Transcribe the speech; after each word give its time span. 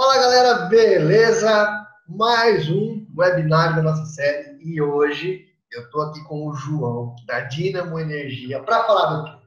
Fala 0.00 0.16
galera, 0.16 0.54
beleza? 0.64 1.86
Mais 2.08 2.70
um 2.70 3.06
webinar 3.14 3.76
da 3.76 3.82
nossa 3.82 4.06
série 4.06 4.56
e 4.58 4.80
hoje 4.80 5.44
eu 5.70 5.82
estou 5.82 6.00
aqui 6.00 6.24
com 6.24 6.48
o 6.48 6.54
João 6.54 7.14
da 7.26 7.40
Dinamo 7.40 7.98
Energia 7.98 8.62
para 8.62 8.82
falar 8.84 9.16
do 9.16 9.24
quê? 9.26 9.46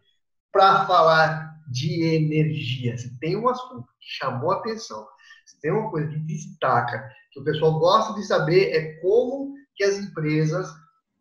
Para 0.52 0.86
falar 0.86 1.56
de 1.68 2.04
energia. 2.04 2.96
Se 3.00 3.18
tem 3.18 3.36
um 3.36 3.50
assunto 3.50 3.88
que 4.00 4.06
chamou 4.08 4.52
a 4.52 4.58
atenção, 4.58 5.08
se 5.44 5.60
tem 5.60 5.72
uma 5.72 5.90
coisa 5.90 6.08
que 6.08 6.20
destaca, 6.20 7.04
que 7.32 7.40
o 7.40 7.44
pessoal 7.44 7.80
gosta 7.80 8.14
de 8.14 8.24
saber 8.24 8.76
é 8.76 8.94
como 9.02 9.56
que 9.76 9.84
as 9.84 9.98
empresas 9.98 10.72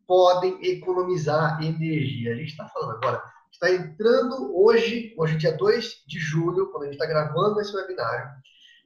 podem 0.07 0.63
economizar 0.63 1.59
energia. 1.63 2.35
A 2.35 2.37
gente 2.37 2.51
está 2.51 2.69
falando 2.69 2.99
agora, 2.99 3.23
está 3.51 3.71
entrando 3.71 4.55
hoje, 4.55 5.15
hoje 5.17 5.37
é 5.37 5.39
dia 5.39 5.57
2 5.57 6.05
de 6.07 6.19
julho, 6.19 6.71
quando 6.71 6.83
a 6.83 6.87
gente 6.89 7.01
está 7.01 7.07
gravando 7.07 7.59
esse 7.63 7.75
webinário, 7.75 8.43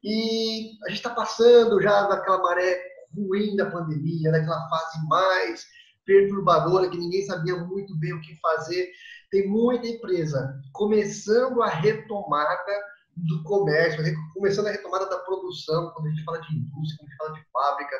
e 0.08 0.78
a 0.84 0.88
gente 0.88 0.98
está 0.98 1.10
passando 1.10 1.82
já 1.82 2.06
daquela 2.06 2.40
maré 2.40 2.80
ruim 3.12 3.56
da 3.56 3.68
pandemia, 3.68 4.30
daquela 4.30 4.68
fase 4.68 5.04
mais 5.08 5.66
perturbadora 6.04 6.88
que 6.88 6.96
ninguém 6.96 7.26
sabia 7.26 7.56
muito 7.56 7.98
bem 7.98 8.12
o 8.14 8.20
que 8.20 8.38
fazer. 8.40 8.88
Tem 9.32 9.48
muita 9.48 9.88
empresa 9.88 10.62
começando 10.72 11.60
a 11.60 11.68
retomada 11.68 12.72
do 13.16 13.42
comércio, 13.42 14.00
começando 14.32 14.68
a 14.68 14.70
retomada 14.70 15.10
da 15.10 15.18
produção, 15.18 15.90
quando 15.90 16.06
a 16.06 16.10
gente 16.10 16.22
fala 16.22 16.40
de 16.40 16.56
indústria, 16.56 16.98
quando 16.98 17.08
a 17.08 17.08
gente 17.08 17.16
fala 17.18 17.32
de 17.32 17.44
fábrica. 17.52 17.96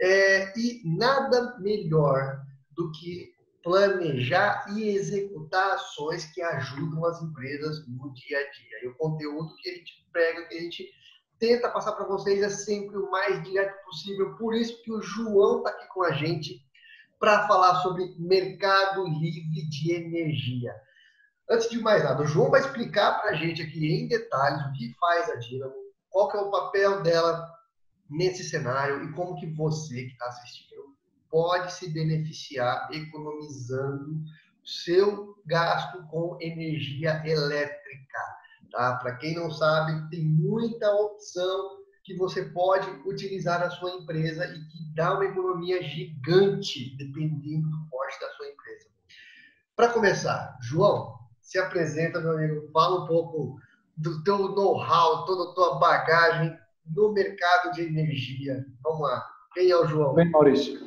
É, 0.00 0.52
e 0.56 0.96
nada 0.96 1.58
melhor 1.58 2.40
do 2.70 2.92
que 2.92 3.32
planejar 3.64 4.64
e 4.76 4.90
executar 4.90 5.72
ações 5.72 6.24
que 6.26 6.40
ajudam 6.40 7.04
as 7.04 7.20
empresas 7.20 7.84
no 7.88 8.14
dia 8.14 8.38
a 8.38 8.42
dia. 8.42 8.84
E 8.84 8.88
o 8.88 8.94
conteúdo 8.94 9.56
que 9.56 9.70
a 9.70 9.74
gente 9.74 10.06
prega, 10.12 10.46
que 10.46 10.56
a 10.56 10.60
gente 10.60 11.01
tenta 11.42 11.68
passar 11.68 11.90
para 11.94 12.06
vocês 12.06 12.40
é 12.40 12.48
sempre 12.48 12.96
o 12.96 13.10
mais 13.10 13.42
direto 13.42 13.84
possível. 13.84 14.36
Por 14.36 14.54
isso 14.54 14.80
que 14.84 14.92
o 14.92 15.02
João 15.02 15.58
está 15.58 15.70
aqui 15.70 15.88
com 15.88 16.04
a 16.04 16.12
gente 16.12 16.64
para 17.18 17.48
falar 17.48 17.82
sobre 17.82 18.14
mercado 18.16 19.04
livre 19.08 19.68
de 19.68 19.92
energia. 19.92 20.72
Antes 21.50 21.68
de 21.68 21.80
mais 21.80 22.04
nada, 22.04 22.22
o 22.22 22.26
João 22.28 22.48
vai 22.48 22.60
explicar 22.60 23.20
para 23.20 23.30
a 23.30 23.34
gente 23.34 23.60
aqui 23.60 23.92
em 23.92 24.06
detalhes 24.06 24.64
o 24.66 24.72
que 24.74 24.94
faz 25.00 25.30
a 25.30 25.34
Dynamo, 25.34 25.74
qual 26.10 26.30
que 26.30 26.36
é 26.36 26.40
o 26.40 26.50
papel 26.52 27.02
dela 27.02 27.44
nesse 28.08 28.44
cenário 28.44 29.02
e 29.02 29.12
como 29.12 29.34
que 29.34 29.46
você 29.46 30.04
que 30.04 30.12
está 30.12 30.26
assistindo 30.26 30.94
pode 31.28 31.72
se 31.72 31.90
beneficiar 31.90 32.88
economizando 32.92 34.22
seu 34.64 35.34
gasto 35.44 36.06
com 36.06 36.38
energia 36.40 37.20
elétrica. 37.26 38.41
Tá? 38.72 38.96
Para 38.96 39.16
quem 39.16 39.34
não 39.34 39.50
sabe, 39.50 40.08
tem 40.10 40.24
muita 40.24 40.90
opção 40.94 41.82
que 42.04 42.16
você 42.16 42.46
pode 42.46 42.88
utilizar 43.06 43.60
na 43.60 43.70
sua 43.70 43.90
empresa 43.90 44.44
e 44.46 44.58
que 44.68 44.94
dá 44.94 45.14
uma 45.14 45.26
economia 45.26 45.82
gigante, 45.82 46.96
dependendo 46.96 47.68
do 47.68 47.90
porte 47.90 48.18
da 48.18 48.28
sua 48.30 48.48
empresa. 48.48 48.88
Para 49.76 49.92
começar, 49.92 50.58
João, 50.62 51.14
se 51.40 51.58
apresenta, 51.58 52.20
meu 52.20 52.32
amigo, 52.32 52.70
fala 52.72 53.04
um 53.04 53.06
pouco 53.06 53.56
do 53.96 54.22
teu 54.24 54.38
know-how, 54.38 55.24
toda 55.26 55.50
a 55.50 55.54
tua 55.54 55.78
bagagem 55.78 56.58
no 56.86 57.12
mercado 57.12 57.72
de 57.72 57.82
energia. 57.82 58.64
Vamos 58.82 59.02
lá. 59.02 59.24
Quem 59.54 59.70
é 59.70 59.76
o 59.76 59.86
João? 59.86 60.14
Bem, 60.14 60.30
Maurício. 60.30 60.80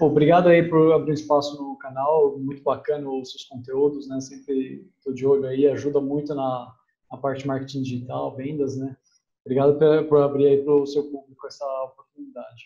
Obrigado 0.00 0.48
aí 0.48 0.66
por 0.68 0.92
abrir 0.92 1.14
espaço 1.14 1.60
no 1.60 1.76
canal, 1.78 2.38
muito 2.38 2.62
bacana 2.62 3.10
os 3.10 3.30
seus 3.32 3.44
conteúdos, 3.44 4.08
né? 4.08 4.20
Sempre 4.20 4.88
estou 4.96 5.12
de 5.12 5.26
olho 5.26 5.46
aí, 5.46 5.66
ajuda 5.66 6.00
muito 6.00 6.34
na 6.34 6.72
a 7.16 7.20
parte 7.20 7.42
de 7.42 7.46
marketing 7.46 7.82
digital, 7.82 8.34
vendas, 8.34 8.76
né? 8.76 8.96
Obrigado 9.44 9.78
por, 9.78 10.08
por 10.08 10.22
abrir 10.22 10.46
aí 10.46 10.62
para 10.62 10.74
o 10.74 10.86
seu 10.86 11.04
público 11.04 11.46
essa 11.46 11.64
oportunidade. 11.84 12.64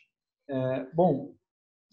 É, 0.49 0.87
bom, 0.93 1.35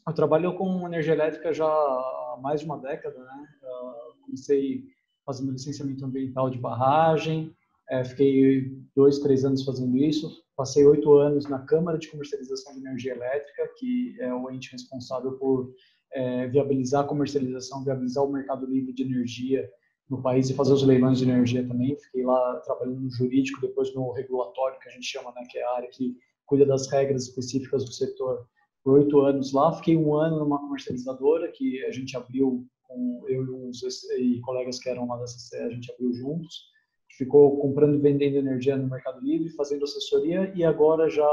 eu 0.07 0.13
trabalho 0.13 0.55
com 0.55 0.85
energia 0.87 1.13
elétrica 1.13 1.53
já 1.53 1.67
há 1.67 2.39
mais 2.41 2.61
de 2.61 2.65
uma 2.65 2.77
década, 2.77 3.17
né? 3.19 3.47
Eu 3.61 4.25
comecei 4.25 4.85
fazendo 5.25 5.51
licenciamento 5.51 6.05
ambiental 6.05 6.49
de 6.49 6.57
barragem, 6.57 7.53
é, 7.89 8.03
fiquei 8.03 8.71
dois, 8.95 9.19
três 9.19 9.45
anos 9.45 9.63
fazendo 9.63 9.97
isso. 9.97 10.43
Passei 10.55 10.85
oito 10.85 11.13
anos 11.17 11.47
na 11.47 11.59
Câmara 11.59 11.97
de 11.97 12.09
Comercialização 12.09 12.73
de 12.73 12.79
Energia 12.79 13.13
Elétrica, 13.13 13.69
que 13.77 14.15
é 14.19 14.33
o 14.33 14.49
ente 14.49 14.71
responsável 14.71 15.33
por 15.33 15.73
é, 16.13 16.47
viabilizar 16.47 17.03
a 17.03 17.07
comercialização, 17.07 17.83
viabilizar 17.83 18.23
o 18.23 18.31
mercado 18.31 18.65
livre 18.65 18.93
de 18.93 19.03
energia 19.03 19.69
no 20.09 20.21
país 20.21 20.49
e 20.49 20.53
fazer 20.53 20.73
os 20.73 20.83
leilões 20.83 21.19
de 21.19 21.25
energia 21.29 21.67
também. 21.67 21.97
Fiquei 21.97 22.23
lá 22.23 22.61
trabalhando 22.65 23.01
no 23.01 23.09
jurídico, 23.09 23.61
depois 23.61 23.93
no 23.93 24.11
regulatório, 24.11 24.79
que 24.79 24.89
a 24.89 24.91
gente 24.91 25.05
chama, 25.05 25.31
né, 25.31 25.43
que 25.49 25.57
é 25.57 25.63
a 25.63 25.73
área 25.73 25.89
que 25.89 26.15
cuida 26.45 26.65
das 26.65 26.87
regras 26.89 27.23
específicas 27.23 27.83
do 27.83 27.91
setor, 27.91 28.47
por 28.83 28.99
oito 28.99 29.19
anos 29.19 29.51
lá. 29.51 29.73
Fiquei 29.73 29.97
um 29.97 30.15
ano 30.15 30.39
numa 30.39 30.59
comercializadora 30.59 31.51
que 31.51 31.83
a 31.85 31.91
gente 31.91 32.15
abriu 32.15 32.65
com 32.83 33.25
eu 33.27 33.45
e 33.45 33.49
uns 33.49 33.83
e 34.17 34.39
colegas 34.41 34.79
que 34.79 34.89
eram 34.89 35.07
lá 35.07 35.17
da 35.17 35.25
CCE, 35.25 35.57
a 35.57 35.69
gente 35.69 35.91
abriu 35.91 36.13
juntos. 36.13 36.71
Ficou 37.17 37.59
comprando 37.59 37.95
e 37.95 37.99
vendendo 37.99 38.37
energia 38.37 38.77
no 38.77 38.89
Mercado 38.89 39.19
Livre, 39.19 39.49
fazendo 39.49 39.83
assessoria 39.83 40.53
e 40.55 40.63
agora 40.63 41.09
já, 41.09 41.27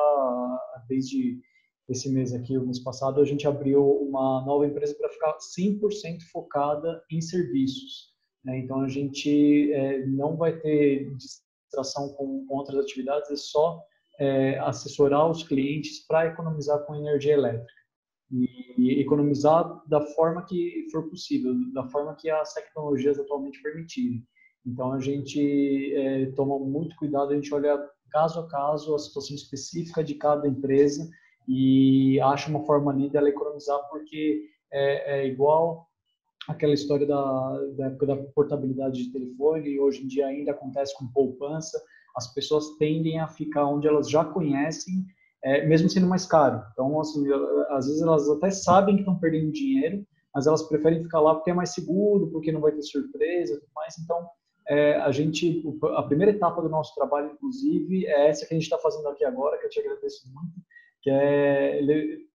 desde 0.89 1.39
esse 1.89 2.11
mês 2.11 2.33
aqui, 2.33 2.57
o 2.57 2.65
mês 2.65 2.79
passado, 2.79 3.21
a 3.21 3.25
gente 3.25 3.47
abriu 3.47 3.87
uma 3.87 4.43
nova 4.45 4.67
empresa 4.67 4.95
para 4.95 5.11
ficar 5.11 5.37
100% 5.37 6.23
focada 6.33 7.03
em 7.11 7.21
serviços. 7.21 8.14
Né? 8.45 8.59
Então, 8.59 8.81
a 8.81 8.89
gente 8.89 9.73
é, 9.73 10.07
não 10.07 10.37
vai 10.37 10.59
ter 10.59 11.11
distração 11.15 12.11
com, 12.15 12.47
com 12.47 12.55
outras 12.55 12.79
atividades, 12.79 13.31
é 13.31 13.37
só 13.37 13.83
é, 14.19 14.59
assessorar 14.59 15.29
os 15.29 15.43
clientes 15.43 16.07
para 16.07 16.27
economizar 16.27 16.85
com 16.85 16.95
energia 16.95 17.35
elétrica. 17.35 17.73
E, 18.31 19.01
economizar 19.01 19.83
da 19.87 20.01
forma 20.01 20.45
que 20.45 20.87
for 20.91 21.09
possível, 21.09 21.55
da 21.73 21.85
forma 21.89 22.17
que 22.17 22.29
as 22.29 22.53
tecnologias 22.53 23.19
atualmente 23.19 23.63
permitirem. 23.63 24.27
Então, 24.67 24.93
a 24.93 25.01
gente 25.01 25.95
é, 25.95 26.27
toma 26.33 26.59
muito 26.59 26.97
cuidado, 26.97 27.31
a 27.31 27.35
gente 27.35 27.53
olha 27.55 27.79
caso 28.11 28.41
a 28.41 28.49
caso 28.49 28.95
a 28.95 28.99
situação 28.99 29.35
específica 29.35 30.03
de 30.03 30.15
cada 30.15 30.49
empresa 30.49 31.09
e 31.47 32.19
acha 32.21 32.49
uma 32.49 32.65
forma 32.65 32.91
ali 32.91 33.11
dela 33.11 33.29
economizar, 33.29 33.79
porque 33.91 34.43
é, 34.73 35.21
é 35.21 35.27
igual 35.27 35.87
aquela 36.49 36.75
história 36.75 37.07
da, 37.07 37.61
da 37.77 37.87
época 37.87 38.07
da 38.07 38.17
portabilidade 38.17 39.05
de 39.05 39.13
telefone, 39.13 39.71
e 39.71 39.81
hoje 39.81 40.03
em 40.03 40.07
dia 40.07 40.27
ainda 40.27 40.53
acontece 40.53 40.97
com 40.97 41.07
poupança, 41.09 41.81
as 42.17 42.33
pessoas 42.33 42.77
tendem 42.79 43.19
a 43.19 43.27
ficar 43.27 43.67
onde 43.67 43.89
elas 43.89 44.09
já 44.09 44.25
conhecem, 44.25 45.05
é, 45.43 45.67
mesmo 45.67 45.89
sendo 45.91 46.07
mais 46.07 46.27
caro. 46.27 46.63
Então, 46.73 47.01
assim, 47.01 47.25
às 47.71 47.87
vezes 47.87 48.03
elas 48.03 48.29
até 48.31 48.51
sabem 48.51 48.95
que 48.95 49.03
estão 49.03 49.19
perdendo 49.19 49.53
dinheiro, 49.53 50.05
mas 50.35 50.47
elas 50.47 50.63
preferem 50.63 51.03
ficar 51.03 51.21
lá 51.21 51.35
porque 51.35 51.51
é 51.51 51.55
mais 51.55 51.71
seguro, 51.71 52.31
porque 52.31 52.53
não 52.53 52.61
vai 52.61 52.73
ter 52.73 52.83
surpresa, 52.83 53.59
tudo 53.61 53.71
mais. 53.75 53.95
Então, 53.99 54.27
é, 54.69 54.97
a 54.97 55.11
gente, 55.13 55.63
a 55.97 56.03
primeira 56.03 56.33
etapa 56.33 56.63
do 56.63 56.69
nosso 56.69 56.95
trabalho, 56.95 57.33
inclusive, 57.33 58.07
é 58.07 58.29
essa 58.29 58.47
que 58.47 58.55
a 58.55 58.57
gente 58.57 58.65
está 58.65 58.79
fazendo 58.79 59.09
aqui 59.09 59.25
agora, 59.25 59.59
que 59.59 59.67
eu 59.67 59.71
te 59.71 59.81
agradeço 59.81 60.27
muito, 60.33 60.55
que 61.05 61.11
é 61.11 61.81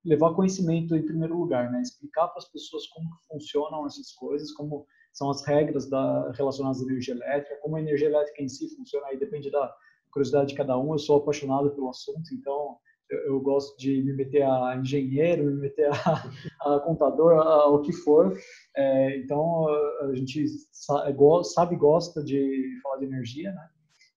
levar 0.06 0.36
conhecimento 0.36 0.96
em 0.96 1.04
primeiro 1.04 1.36
lugar, 1.36 1.72
né? 1.72 1.82
Explicar 1.82 2.28
para 2.28 2.38
as 2.38 2.52
pessoas 2.52 2.86
como 2.86 3.10
funcionam 3.28 3.88
essas 3.88 4.12
coisas, 4.12 4.52
como 4.52 4.86
são 5.12 5.32
as 5.32 5.44
regras 5.44 5.90
da, 5.90 6.32
relacionadas 6.34 6.80
à 6.80 6.86
energia 6.86 7.16
elétrica, 7.16 7.60
como 7.64 7.78
a 7.78 7.82
energia 7.82 8.08
elétrica 8.08 8.44
em 8.44 8.48
si 8.48 8.70
funciona, 8.76 9.08
aí 9.08 9.18
depende 9.18 9.50
da 9.50 9.74
curiosidade 10.12 10.50
de 10.50 10.56
cada 10.56 10.78
um. 10.78 10.94
Eu 10.94 11.00
sou 11.00 11.18
apaixonado 11.18 11.72
pelo 11.72 11.90
assunto, 11.90 12.32
então 12.32 12.78
eu, 13.10 13.18
eu 13.22 13.40
gosto 13.40 13.76
de 13.76 14.04
me 14.04 14.14
meter 14.14 14.44
a 14.44 14.78
engenheiro, 14.80 15.46
me 15.46 15.62
meter 15.62 15.90
a, 15.90 16.30
a 16.76 16.80
contador, 16.82 17.34
o 17.74 17.82
que 17.82 17.92
for. 17.92 18.38
É, 18.78 19.18
então 19.18 19.68
a 20.02 20.14
gente 20.14 20.46
sabe, 20.72 21.76
gosta 21.76 22.24
de 22.24 22.80
falar 22.84 22.98
de 22.98 23.06
energia, 23.06 23.52
né? 23.52 23.68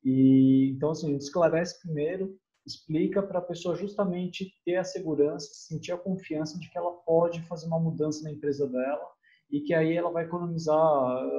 E 0.05 0.75
então 0.77 0.91
assim, 0.91 1.09
a 1.09 1.13
gente 1.13 1.23
esclarece 1.23 1.81
primeiro 1.81 2.37
explica 2.67 3.23
para 3.23 3.39
a 3.39 3.43
pessoa 3.43 3.75
justamente 3.75 4.53
ter 4.65 4.77
a 4.77 4.85
segurança, 4.85 5.49
sentir 5.53 5.93
a 5.93 5.99
confiança 5.99 6.59
de 6.59 6.71
que 6.71 6.79
ela 6.79 6.93
pode 7.05 7.43
fazer 7.43 7.67
uma 7.67 7.81
mudança 7.81 8.23
na 8.23 8.33
empresa 8.33 8.69
dela 8.69 9.07
e 9.51 9.61
que 9.61 9.75
aí 9.75 9.97
ela 9.97 10.11
vai 10.11 10.25
economizar 10.25 10.85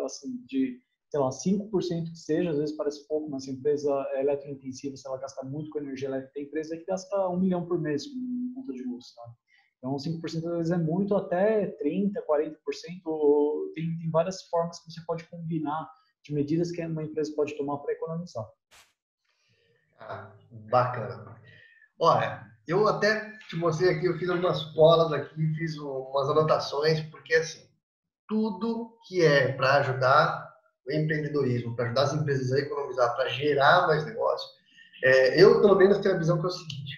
assim 0.06 0.44
de 0.46 0.80
sei 1.10 1.20
lá 1.20 1.30
5% 1.30 2.10
que 2.10 2.18
seja, 2.18 2.50
às 2.50 2.58
vezes 2.58 2.76
parece 2.76 3.08
pouco, 3.08 3.30
mas 3.30 3.44
se 3.44 3.52
a 3.52 3.54
empresa 3.54 3.92
é 4.14 4.22
eletrointensiva, 4.22 4.98
se 4.98 5.08
ela 5.08 5.20
gasta 5.20 5.46
muito 5.46 5.70
com 5.70 5.78
energia 5.78 6.08
elétrica, 6.08 6.34
tem 6.34 6.46
empresa 6.46 6.76
que 6.76 6.86
gasta 6.86 7.30
um 7.30 7.40
milhão 7.40 7.68
por 7.68 7.80
mês 7.80 8.08
com 8.08 8.54
conta 8.56 8.74
de 8.74 8.84
luz, 8.84 9.14
tá? 9.14 9.22
Então, 9.78 9.96
5% 9.96 10.38
às 10.38 10.58
vezes 10.58 10.72
é 10.72 10.78
muito, 10.78 11.14
até 11.14 11.68
30%, 11.78 12.14
40%. 12.28 12.56
Tem, 13.76 13.98
tem 14.00 14.10
várias 14.10 14.42
formas 14.48 14.80
que 14.80 14.92
você 14.92 15.02
pode 15.06 15.26
combinar 15.26 15.88
de 16.24 16.34
medidas 16.34 16.72
que 16.72 16.84
uma 16.84 17.04
empresa 17.04 17.32
pode 17.36 17.56
tomar 17.58 17.78
para 17.80 17.94
economizar. 17.94 18.50
Ah, 20.00 20.32
bacana. 20.70 21.36
Olha, 22.00 22.46
eu 22.68 22.88
até 22.88 23.32
te 23.50 23.56
mostrei 23.56 23.92
aqui, 23.96 24.06
eu 24.06 24.18
fiz 24.18 24.30
algumas 24.30 24.64
colas 24.74 25.12
aqui, 25.14 25.54
fiz 25.56 25.78
umas 25.78 26.30
anotações, 26.30 27.02
porque 27.12 27.34
assim, 27.36 27.68
tudo 28.28 28.98
que 29.08 29.24
é 29.24 29.54
para 29.54 29.76
ajudar 29.76 30.54
o 30.88 30.92
empreendedorismo, 30.92 31.76
para 31.76 31.86
ajudar 31.86 32.04
as 32.04 32.14
empresas 32.14 32.52
a 32.52 32.60
economizar, 32.60 33.16
para 33.16 33.30
gerar 33.30 33.88
mais 33.88 34.06
negócio, 34.06 34.50
É, 35.04 35.42
eu, 35.42 35.62
pelo 35.62 35.76
menos, 35.76 36.00
tenho 36.00 36.16
a 36.16 36.18
visão 36.18 36.40
que 36.40 36.46
é 36.46 36.48
o 36.48 36.52
seguinte: 36.52 36.98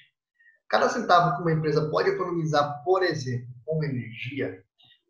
cada 0.70 0.90
centavo 0.90 1.36
que 1.36 1.42
uma 1.42 1.54
empresa 1.54 1.90
pode 1.90 2.10
economizar, 2.10 2.84
por 2.84 3.04
exemplo, 3.04 3.48
com 3.66 3.84
energia, 3.84 4.64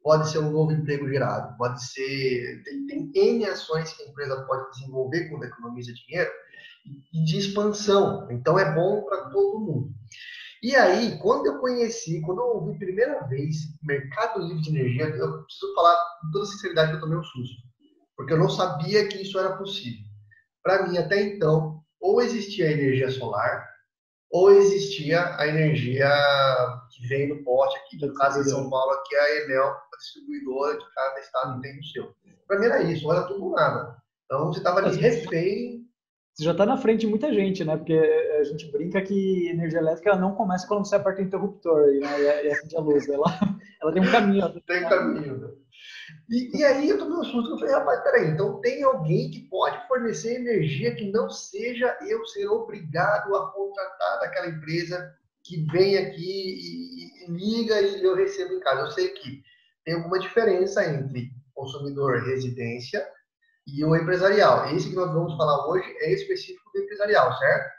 pode 0.05 0.29
ser 0.29 0.37
um 0.37 0.51
novo 0.51 0.71
emprego 0.71 1.09
gerado, 1.09 1.57
pode 1.57 1.83
ser. 1.83 2.61
Tem, 2.63 2.85
tem 2.85 3.11
N 3.15 3.45
ações 3.45 3.91
que 3.91 4.03
a 4.03 4.05
empresa 4.05 4.45
pode 4.45 4.69
desenvolver 4.69 5.27
quando 5.29 5.45
economiza 5.45 5.91
dinheiro 5.93 6.29
e 7.11 7.23
de 7.23 7.39
expansão. 7.39 8.27
Então, 8.29 8.59
é 8.59 8.71
bom 8.71 9.03
para 9.03 9.31
todo 9.31 9.59
mundo. 9.59 9.89
E 10.61 10.75
aí, 10.75 11.17
quando 11.17 11.47
eu 11.47 11.57
conheci, 11.57 12.21
quando 12.21 12.39
eu 12.39 12.45
ouvi 12.45 12.77
primeira 12.77 13.25
vez 13.27 13.55
Mercado 13.81 14.43
Livre 14.43 14.61
de 14.61 14.69
Energia, 14.69 15.07
eu 15.07 15.43
preciso 15.43 15.73
falar 15.73 15.95
com 16.21 16.29
toda 16.29 16.45
sinceridade 16.45 16.91
que 16.91 16.97
eu 16.97 17.01
tomei 17.01 17.17
um 17.17 17.23
susto. 17.23 17.55
Porque 18.15 18.33
eu 18.33 18.37
não 18.37 18.49
sabia 18.49 19.07
que 19.07 19.23
isso 19.23 19.39
era 19.39 19.57
possível. 19.57 20.05
Para 20.61 20.87
mim, 20.87 20.99
até 20.99 21.19
então, 21.19 21.81
ou 21.99 22.21
existia 22.21 22.67
a 22.67 22.71
energia 22.71 23.09
solar, 23.09 23.67
ou 24.35 24.51
existia 24.51 25.35
a 25.37 25.47
energia 25.47 26.09
que 26.91 27.07
vem 27.07 27.29
do 27.29 27.43
pote 27.43 27.77
aqui, 27.77 28.05
no 28.05 28.13
caso 28.13 28.43
de 28.43 28.49
São 28.49 28.69
Paulo, 28.69 28.91
aqui 28.91 29.15
é 29.15 29.19
a 29.19 29.43
Enel, 29.43 29.67
a 29.67 29.81
distribuidora 29.97 30.77
de 30.77 30.85
cada 30.93 31.19
estado 31.19 31.61
tem 31.61 31.79
o 31.79 31.83
seu. 31.83 32.15
Para 32.47 32.59
mim 32.59 32.65
era 32.65 32.83
isso, 32.83 33.03
não 33.03 33.13
era 33.13 33.27
tudo 33.27 33.51
nada. 33.51 33.97
Então 34.25 34.47
você 34.47 34.59
estava 34.59 34.79
ali 34.79 34.97
refém 34.97 35.85
você 36.35 36.43
já 36.43 36.51
está 36.51 36.65
na 36.65 36.75
frente 36.75 37.01
de 37.01 37.07
muita 37.07 37.33
gente, 37.33 37.63
né? 37.63 37.77
Porque 37.77 37.93
a 37.93 38.43
gente 38.43 38.69
brinca 38.69 39.01
que 39.01 39.47
energia 39.47 39.79
elétrica 39.79 40.17
não 40.17 40.35
começa 40.35 40.67
quando 40.67 40.85
você 40.85 40.97
aperta 40.97 41.21
o 41.21 41.23
interruptor 41.23 41.87
né? 41.87 42.43
e, 42.43 42.51
acende 42.51 42.75
a 42.75 42.81
luz. 42.81 43.07
Ela, 43.07 43.23
ela 43.81 43.93
tem 43.93 44.01
um 44.01 44.11
caminho. 44.11 44.61
Tem 44.67 44.85
um 44.85 44.89
caminho. 44.89 45.37
Né? 45.37 45.47
E, 46.29 46.57
e, 46.57 46.65
aí 46.65 46.89
eu 46.89 46.97
tomei 46.97 47.17
um 47.19 47.23
susto, 47.23 47.51
eu 47.51 47.57
falei, 47.57 47.73
rapaz, 47.73 48.03
peraí, 48.03 48.31
então 48.31 48.59
tem 48.59 48.83
alguém 48.83 49.31
que 49.31 49.47
pode 49.47 49.87
fornecer 49.87 50.35
energia 50.35 50.93
que 50.93 51.09
não 51.09 51.29
seja 51.29 51.97
eu 52.01 52.25
ser 52.25 52.47
obrigado 52.47 53.33
a 53.33 53.51
contratar 53.51 54.19
daquela 54.19 54.49
empresa 54.49 55.15
que 55.41 55.65
vem 55.71 55.97
aqui 55.97 56.19
e, 56.19 57.25
e 57.25 57.31
liga 57.31 57.79
e 57.79 58.03
eu 58.03 58.13
recebo 58.13 58.55
em 58.55 58.59
casa. 58.59 58.81
Eu 58.81 58.91
sei 58.91 59.07
que 59.09 59.41
tem 59.85 59.95
alguma 59.95 60.19
diferença 60.19 60.83
entre 60.85 61.31
consumidor 61.53 62.23
residência 62.23 63.05
e 63.67 63.83
o 63.85 63.95
empresarial. 63.95 64.75
Esse 64.75 64.89
que 64.89 64.95
nós 64.95 65.13
vamos 65.13 65.37
falar 65.37 65.67
hoje 65.67 65.85
é 65.99 66.13
específico 66.13 66.71
do 66.73 66.81
empresarial, 66.81 67.37
certo? 67.37 67.75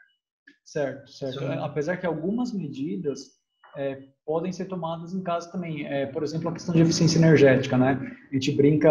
Certo, 0.65 1.11
certo. 1.11 1.39
Sim. 1.41 1.59
Apesar 1.61 1.97
que 1.97 2.07
algumas 2.07 2.53
medidas 2.53 3.37
é, 3.77 4.03
podem 4.25 4.51
ser 4.51 4.65
tomadas 4.65 5.15
em 5.15 5.23
casa 5.23 5.51
também. 5.53 5.87
É, 5.87 6.07
por 6.07 6.23
exemplo, 6.23 6.49
a 6.49 6.53
questão 6.53 6.75
de 6.75 6.81
eficiência 6.81 7.19
energética, 7.19 7.77
né? 7.77 8.01
A 8.31 8.35
gente 8.35 8.51
brinca, 8.53 8.89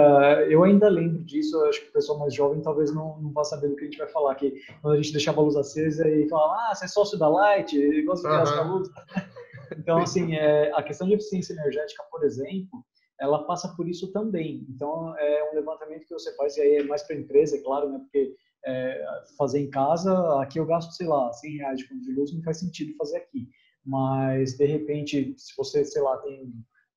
eu 0.47 0.63
ainda 0.63 0.87
lembro 0.87 1.23
disso, 1.25 1.59
acho 1.65 1.81
que 1.81 1.89
o 1.89 1.93
pessoal 1.93 2.19
mais 2.19 2.33
jovem 2.33 2.61
talvez 2.61 2.93
não, 2.93 3.19
não 3.19 3.33
vá 3.33 3.43
saber 3.43 3.69
do 3.69 3.75
que 3.75 3.81
a 3.81 3.85
gente 3.85 3.97
vai 3.97 4.07
falar, 4.07 4.35
que 4.35 4.53
quando 4.81 4.93
a 4.93 4.97
gente 4.97 5.11
deixava 5.11 5.41
a 5.41 5.43
luz 5.43 5.55
acesa 5.55 6.07
e 6.07 6.29
falava, 6.29 6.53
ah, 6.53 6.75
você 6.75 6.85
é 6.85 6.87
sócio 6.87 7.17
da 7.17 7.27
Light, 7.27 8.03
gosta 8.03 8.29
de 8.29 8.51
uhum. 8.51 8.57
a 8.57 8.63
luz. 8.63 8.89
Então, 9.75 9.97
assim, 9.97 10.35
é, 10.35 10.71
a 10.75 10.83
questão 10.83 11.07
de 11.07 11.15
eficiência 11.15 11.51
energética, 11.51 12.03
por 12.11 12.23
exemplo, 12.23 12.85
ela 13.19 13.45
passa 13.45 13.73
por 13.75 13.87
isso 13.87 14.11
também. 14.11 14.65
Então, 14.69 15.17
é 15.17 15.51
um 15.51 15.55
levantamento 15.55 16.05
que 16.05 16.13
você 16.13 16.35
faz, 16.35 16.57
e 16.57 16.61
aí 16.61 16.75
é 16.77 16.83
mais 16.83 17.03
para 17.03 17.15
a 17.15 17.19
empresa, 17.19 17.55
é 17.55 17.61
claro, 17.61 17.89
né? 17.89 17.99
Porque 17.99 18.35
é, 18.65 19.05
fazer 19.37 19.59
em 19.59 19.69
casa, 19.69 20.41
aqui 20.41 20.59
eu 20.59 20.65
gasto, 20.65 20.91
sei 20.91 21.07
lá, 21.07 21.31
100 21.31 21.57
reais 21.57 21.79
de 21.79 21.87
conta 21.87 22.01
de 22.01 22.11
luz, 22.11 22.33
não 22.33 22.43
faz 22.43 22.59
sentido 22.59 22.95
fazer 22.97 23.17
aqui. 23.17 23.47
Mas, 23.85 24.57
de 24.57 24.65
repente, 24.65 25.35
se 25.37 25.55
você, 25.55 25.85
sei 25.85 26.01
lá, 26.01 26.17
tem 26.17 26.51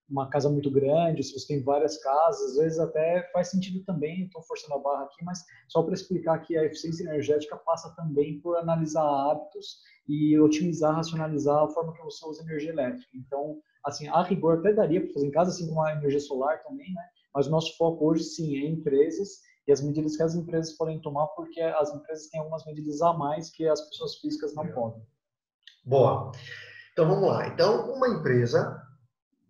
uma 0.08 0.28
casa 0.30 0.48
muito 0.48 0.70
grande, 0.70 1.22
se 1.22 1.38
você 1.38 1.46
tem 1.48 1.62
várias 1.62 1.98
casas, 1.98 2.52
às 2.52 2.56
vezes 2.56 2.78
até 2.78 3.30
faz 3.30 3.50
sentido 3.50 3.84
também, 3.84 4.24
estou 4.24 4.42
forçando 4.42 4.74
a 4.74 4.78
barra 4.78 5.04
aqui, 5.04 5.22
mas 5.22 5.44
só 5.68 5.82
para 5.82 5.92
explicar 5.92 6.38
que 6.38 6.56
a 6.56 6.64
eficiência 6.64 7.04
energética 7.04 7.56
passa 7.58 7.94
também 7.94 8.40
por 8.40 8.56
analisar 8.56 9.02
hábitos 9.02 9.80
e 10.08 10.38
otimizar, 10.40 10.94
racionalizar 10.94 11.62
a 11.62 11.68
forma 11.68 11.92
que 11.92 12.02
você 12.02 12.26
usa 12.26 12.42
energia 12.42 12.70
elétrica. 12.70 13.10
Então, 13.14 13.60
assim, 13.88 14.08
a 14.08 14.22
rigor 14.22 14.58
até 14.58 14.72
daria 14.72 15.00
para 15.00 15.12
fazer 15.12 15.26
em 15.26 15.30
casa, 15.30 15.50
assim 15.50 15.68
como 15.68 15.82
a 15.82 15.92
energia 15.92 16.20
solar 16.20 16.62
também, 16.62 16.92
né? 16.92 17.02
Mas 17.34 17.46
o 17.46 17.50
nosso 17.50 17.76
foco 17.76 18.06
hoje, 18.06 18.24
sim, 18.24 18.56
é 18.56 18.66
empresas 18.66 19.40
e 19.66 19.72
as 19.72 19.82
medidas 19.82 20.16
que 20.16 20.22
as 20.22 20.34
empresas 20.34 20.74
podem 20.76 21.00
tomar, 21.00 21.26
porque 21.28 21.60
as 21.60 21.92
empresas 21.94 22.28
têm 22.28 22.40
algumas 22.40 22.64
medidas 22.64 23.02
a 23.02 23.12
mais 23.12 23.50
que 23.50 23.66
as 23.66 23.80
pessoas 23.88 24.16
físicas 24.16 24.54
não 24.54 24.66
podem. 24.68 25.02
Boa. 25.84 26.32
Então, 26.92 27.06
vamos 27.06 27.28
lá. 27.28 27.48
Então, 27.48 27.92
uma 27.92 28.08
empresa 28.08 28.82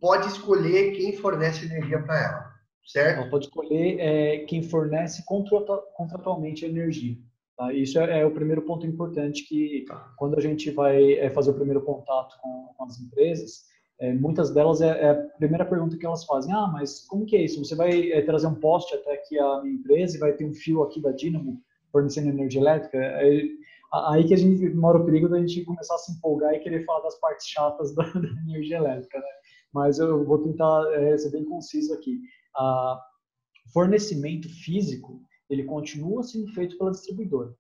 pode 0.01 0.27
escolher 0.29 0.93
quem 0.93 1.17
fornece 1.17 1.67
energia 1.67 2.03
para 2.03 2.23
ela, 2.23 2.53
certo? 2.85 3.21
Ela 3.21 3.31
pode 3.31 3.47
escolher 3.47 3.99
é, 4.01 4.39
quem 4.45 4.63
fornece 4.63 5.25
contratualmente 5.25 6.65
a 6.65 6.69
energia. 6.69 7.17
Tá? 7.57 7.73
Isso 7.73 7.99
é, 7.99 8.21
é, 8.21 8.27
o 8.27 8.31
primeiro 8.31 8.63
ponto 8.63 8.87
importante 8.87 9.45
que, 9.45 9.85
tá. 9.89 10.15
quando 10.17 10.37
a 10.37 10.41
gente 10.41 10.71
vai 10.71 11.15
é, 11.15 11.31
fazer 11.31 11.51
o 11.51 11.55
primeiro 11.55 11.83
contato 11.83 12.37
com, 12.41 12.73
com 12.77 12.85
as 12.85 13.01
empresas, 13.01 13.65
é, 14.01 14.13
muitas 14.13 14.51
delas 14.51 14.81
é, 14.81 14.89
é, 14.89 15.11
a 15.11 15.15
primeira 15.15 15.65
pergunta 15.65 15.97
que 15.97 16.07
elas 16.07 16.25
fazem, 16.25 16.53
ah, 16.53 16.69
mas 16.69 17.05
como 17.07 17.27
que 17.27 17.37
é 17.37 17.43
isso? 17.43 17.65
Você 17.65 17.75
vai 17.75 18.13
é, 18.13 18.23
trazer 18.23 18.47
um 18.47 18.55
poste 18.55 18.95
até 18.95 19.15
aqui 19.15 19.39
a 19.39 19.61
minha 19.63 19.75
empresa 19.75 20.17
e 20.17 20.21
vai 20.21 20.33
ter 20.33 20.45
um 20.45 20.55
fio 20.55 20.83
aqui 20.83 21.01
da 21.01 21.11
Dynamo 21.11 21.61
fornecendo 21.91 22.29
energia 22.29 22.61
elétrica? 22.61 22.97
É, 22.97 23.43
aí 24.11 24.25
que 24.25 24.35
a 24.35 24.37
gente 24.37 24.69
mora 24.71 24.99
o 24.99 25.05
perigo 25.05 25.29
da 25.29 25.41
gente 25.41 25.65
começar 25.65 25.97
a 25.97 25.99
se 25.99 26.13
empolgar 26.13 26.55
e 26.55 26.61
querer 26.61 26.85
falar 26.85 27.01
das 27.01 27.19
partes 27.19 27.49
chatas 27.49 27.93
da, 27.95 28.05
da 28.13 28.29
energia 28.47 28.77
elétrica, 28.77 29.19
né? 29.19 29.27
Mas 29.73 29.99
eu 29.99 30.25
vou 30.25 30.39
tentar 30.39 30.93
é, 30.93 31.19
ser 31.19 31.31
bem 31.31 31.45
conciso 31.45 31.93
aqui. 31.93 32.21
A 32.57 33.01
fornecimento 33.73 34.49
físico, 34.65 35.21
ele 35.51 35.65
continua 35.65 36.23
sendo 36.23 36.47
feito 36.53 36.79
pela 36.79 36.91
distribuidora 36.91 37.55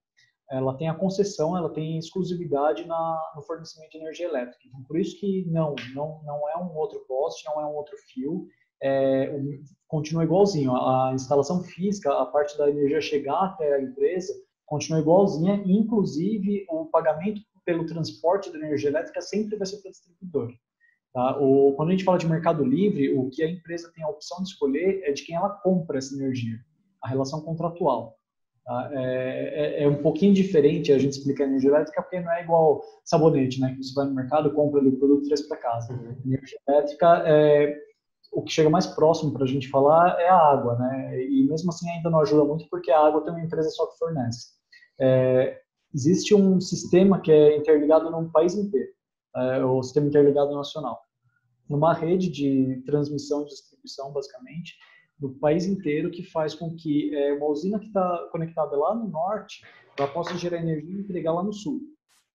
ela 0.50 0.77
tem 0.77 0.89
a 0.89 0.95
concessão, 0.95 1.56
ela 1.56 1.73
tem 1.73 1.99
exclusividade 1.99 2.87
na, 2.87 3.33
no 3.37 3.43
fornecimento 3.43 3.91
de 3.91 3.99
energia 3.99 4.27
elétrica. 4.27 4.61
Então, 4.67 4.83
por 4.85 4.99
isso 4.99 5.19
que 5.19 5.45
não, 5.50 5.75
não, 5.95 6.23
não 6.25 6.49
é 6.49 6.56
um 6.56 6.75
outro 6.77 7.00
poste, 7.06 7.45
não 7.47 7.61
é 7.61 7.67
um 7.67 7.75
outro 7.75 7.95
fio, 8.12 8.47
é, 8.83 9.39
continua 9.87 10.25
igualzinho. 10.25 10.75
A, 10.75 11.11
a 11.11 11.15
instalação 11.15 11.62
física, 11.62 12.12
a 12.12 12.27
parte 12.27 12.56
da 12.56 12.69
energia 12.71 13.00
chegar 13.00 13.41
até 13.45 13.75
a 13.75 13.83
empresa, 13.83 14.33
continua 14.67 15.00
igualzinha, 15.00 15.62
inclusive 15.67 16.67
o 16.71 16.87
pagamento 16.87 17.41
pelo 17.65 17.87
transporte 17.87 18.50
da 18.50 18.59
energia 18.59 18.89
elétrica 18.89 19.21
sempre 19.21 19.56
vai 19.56 19.67
ser 19.67 19.79
para 19.79 19.89
o 19.89 19.93
distribuidor. 19.93 20.53
Tá? 21.12 21.39
O, 21.39 21.75
quando 21.75 21.89
a 21.89 21.93
gente 21.93 22.05
fala 22.05 22.19
de 22.19 22.27
mercado 22.29 22.65
livre, 22.65 23.12
o 23.15 23.29
que 23.31 23.43
a 23.43 23.50
empresa 23.50 23.91
tem 23.95 24.05
a 24.05 24.09
opção 24.09 24.43
de 24.43 24.50
escolher 24.50 25.03
é 25.05 25.12
de 25.12 25.25
quem 25.25 25.37
ela 25.37 25.50
compra 25.50 25.99
essa 25.99 26.15
energia, 26.15 26.59
a 27.03 27.09
relação 27.09 27.43
contratual. 27.43 28.18
Tá? 28.69 28.91
É, 28.93 29.81
é, 29.81 29.82
é, 29.85 29.88
um 29.88 30.03
pouquinho 30.03 30.35
diferente 30.35 30.93
a 30.93 30.99
gente 30.99 31.12
explicar 31.12 31.44
energia 31.44 31.70
elétrica, 31.70 32.03
porque 32.03 32.20
não 32.20 32.31
é 32.31 32.43
igual 32.43 32.85
sabonete, 33.03 33.59
né? 33.62 33.75
Que 33.75 33.82
você 33.82 33.94
vai 33.94 34.05
no 34.05 34.15
mercado, 34.15 34.52
compra 34.52 34.78
ali 34.78 34.90
o 34.90 34.99
produto 34.99 35.25
e 35.25 35.28
traz 35.28 35.40
para 35.40 35.57
casa. 35.57 35.95
Uhum. 35.95 36.14
Energia 36.26 36.59
elétrica, 36.69 37.23
é, 37.26 37.75
o 38.31 38.43
que 38.43 38.52
chega 38.52 38.69
mais 38.69 38.87
próximo 38.87 39.33
para 39.33 39.45
a 39.45 39.47
gente 39.47 39.71
falar 39.71 40.21
é 40.21 40.28
a 40.28 40.37
água, 40.37 40.76
né? 40.76 41.19
E 41.19 41.49
mesmo 41.49 41.71
assim 41.71 41.88
ainda 41.88 42.11
não 42.11 42.21
ajuda 42.21 42.45
muito, 42.45 42.69
porque 42.69 42.90
a 42.90 43.00
água 43.00 43.23
tem 43.23 43.33
uma 43.33 43.43
empresa 43.43 43.71
só 43.71 43.87
que 43.87 43.97
fornece. 43.97 44.49
É, 45.00 45.62
existe 45.95 46.35
um 46.35 46.61
sistema 46.61 47.23
que 47.23 47.33
é 47.33 47.57
interligado 47.57 48.11
num 48.11 48.31
país 48.31 48.54
inteiro, 48.54 48.90
é, 49.35 49.64
o 49.64 49.83
sistema 49.83 50.09
interligado 50.09 50.54
nacional. 50.54 51.00
Numa 51.71 51.95
rede 51.95 52.28
de 52.28 52.83
transmissão 52.85 53.45
e 53.45 53.47
distribuição, 53.47 54.12
basicamente, 54.12 54.75
do 55.19 55.31
país 55.31 55.67
inteiro 55.67 56.11
que 56.11 56.23
faz 56.23 56.55
com 56.55 56.75
que 56.75 57.15
é, 57.15 57.33
uma 57.33 57.47
usina 57.47 57.79
que 57.79 57.87
está 57.87 58.29
conectada 58.31 58.77
lá 58.77 58.95
no 58.95 59.09
norte 59.09 59.63
ela 59.99 60.09
possa 60.09 60.37
gerar 60.37 60.59
energia 60.59 60.97
e 60.97 61.01
entregar 61.01 61.33
lá 61.33 61.43
no 61.43 61.53
sul. 61.53 61.81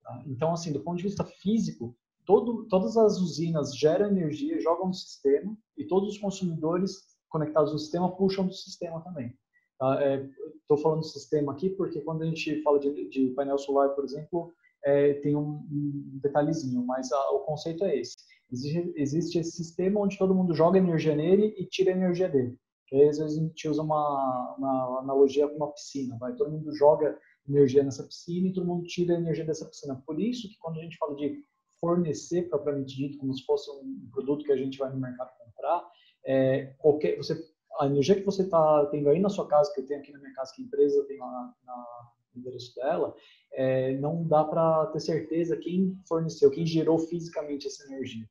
Tá? 0.03 0.23
Então, 0.27 0.51
assim, 0.51 0.73
do 0.73 0.81
ponto 0.81 0.97
de 0.97 1.03
vista 1.03 1.23
físico, 1.23 1.95
todo, 2.25 2.65
todas 2.65 2.97
as 2.97 3.19
usinas 3.19 3.77
geram 3.77 4.07
energia, 4.07 4.59
jogam 4.59 4.87
no 4.87 4.93
sistema 4.93 5.57
e 5.77 5.85
todos 5.85 6.09
os 6.09 6.17
consumidores 6.17 7.13
conectados 7.29 7.71
no 7.71 7.79
sistema 7.79 8.15
puxam 8.15 8.47
do 8.47 8.53
sistema 8.53 9.01
também. 9.01 9.33
Estou 9.73 9.97
tá? 9.97 10.03
é, 10.03 10.81
falando 10.81 10.99
do 10.99 11.05
sistema 11.05 11.53
aqui 11.53 11.69
porque 11.69 12.01
quando 12.01 12.21
a 12.21 12.25
gente 12.25 12.61
fala 12.61 12.79
de, 12.79 13.09
de 13.09 13.29
painel 13.29 13.57
solar, 13.57 13.89
por 13.89 14.03
exemplo, 14.03 14.51
é, 14.85 15.13
tem 15.15 15.35
um, 15.35 15.65
um, 15.71 16.19
detalhezinho, 16.21 16.85
mas 16.85 17.11
a, 17.11 17.31
o 17.31 17.39
conceito 17.39 17.83
é 17.85 17.97
esse. 17.97 18.17
Existe, 18.51 18.93
existe 18.95 19.39
esse 19.39 19.51
sistema 19.51 19.99
onde 19.99 20.17
todo 20.17 20.35
mundo 20.35 20.53
joga 20.53 20.77
energia 20.77 21.15
nele 21.15 21.55
e 21.57 21.65
tira 21.65 21.91
energia 21.91 22.29
dele. 22.29 22.57
Às 22.93 23.17
vezes 23.17 23.21
a 23.21 23.41
gente 23.41 23.67
usa 23.67 23.81
uma, 23.81 24.55
uma 24.57 24.99
analogia 24.99 25.47
com 25.47 25.55
uma 25.55 25.71
piscina, 25.71 26.17
vai? 26.19 26.35
Todo 26.35 26.51
mundo 26.51 26.75
joga 26.75 27.17
energia 27.47 27.83
nessa 27.83 28.03
piscina 28.03 28.47
e 28.47 28.53
todo 28.53 28.67
mundo 28.67 28.85
tira 28.85 29.15
a 29.15 29.19
energia 29.19 29.45
dessa 29.45 29.65
piscina. 29.65 30.01
Por 30.05 30.19
isso 30.19 30.47
que 30.47 30.57
quando 30.59 30.79
a 30.79 30.83
gente 30.83 30.97
fala 30.97 31.15
de 31.15 31.43
fornecer 31.79 32.49
propriamente 32.49 32.95
dito, 32.95 33.17
como 33.17 33.33
se 33.33 33.43
fosse 33.45 33.69
um 33.71 34.09
produto 34.11 34.45
que 34.45 34.51
a 34.51 34.57
gente 34.57 34.77
vai 34.77 34.91
no 34.91 34.99
mercado 34.99 35.31
comprar, 35.37 35.83
é, 36.25 36.73
qualquer, 36.77 37.17
você, 37.17 37.35
a 37.79 37.87
energia 37.87 38.15
que 38.15 38.25
você 38.25 38.43
está 38.43 38.85
tendo 38.85 39.09
aí 39.09 39.19
na 39.19 39.29
sua 39.29 39.47
casa, 39.47 39.73
que 39.73 39.81
eu 39.81 39.85
tenho 39.85 39.99
aqui 39.99 40.11
na 40.11 40.19
minha 40.19 40.33
casa, 40.33 40.53
que 40.55 40.61
a 40.61 40.65
empresa 40.65 41.03
tem 41.05 41.19
lá 41.19 41.53
na, 41.65 41.85
no 42.33 42.39
endereço 42.39 42.75
dela, 42.75 43.13
é, 43.51 43.97
não 43.97 44.25
dá 44.25 44.43
para 44.43 44.87
ter 44.87 44.99
certeza 44.99 45.57
quem 45.57 45.97
forneceu, 46.07 46.49
quem 46.51 46.65
gerou 46.65 46.97
fisicamente 46.97 47.67
essa 47.67 47.85
energia. 47.85 48.27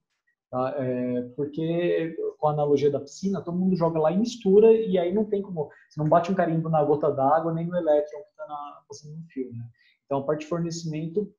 Tá? 0.53 0.75
É, 0.77 1.23
porque, 1.35 2.15
com 2.39 2.47
a 2.47 2.53
analogia 2.53 2.91
da 2.91 3.01
piscina, 3.01 3.41
todo 3.41 3.57
mundo 3.57 3.75
joga 3.75 3.99
lá 3.99 4.13
e 4.13 4.19
mistura, 4.19 4.71
e 4.71 4.99
aí 4.99 5.11
não 5.11 5.25
tem 5.25 5.41
como. 5.41 5.71
Você 5.89 5.99
não 5.99 6.07
bate 6.07 6.31
um 6.31 6.35
carimbo 6.35 6.69
na 6.69 6.85
gota 6.85 7.11
d'água 7.11 7.55
nem 7.55 7.67
no 7.67 7.75
elétron 7.75 8.21
que 8.21 8.29
está 8.29 8.85
passando 8.87 9.17
no 9.17 9.25
fio. 9.29 9.51
Né? 9.51 9.65
Então, 10.05 10.19
a 10.19 10.25
parte 10.25 10.41
de 10.41 10.49
fornecimento 10.49 11.33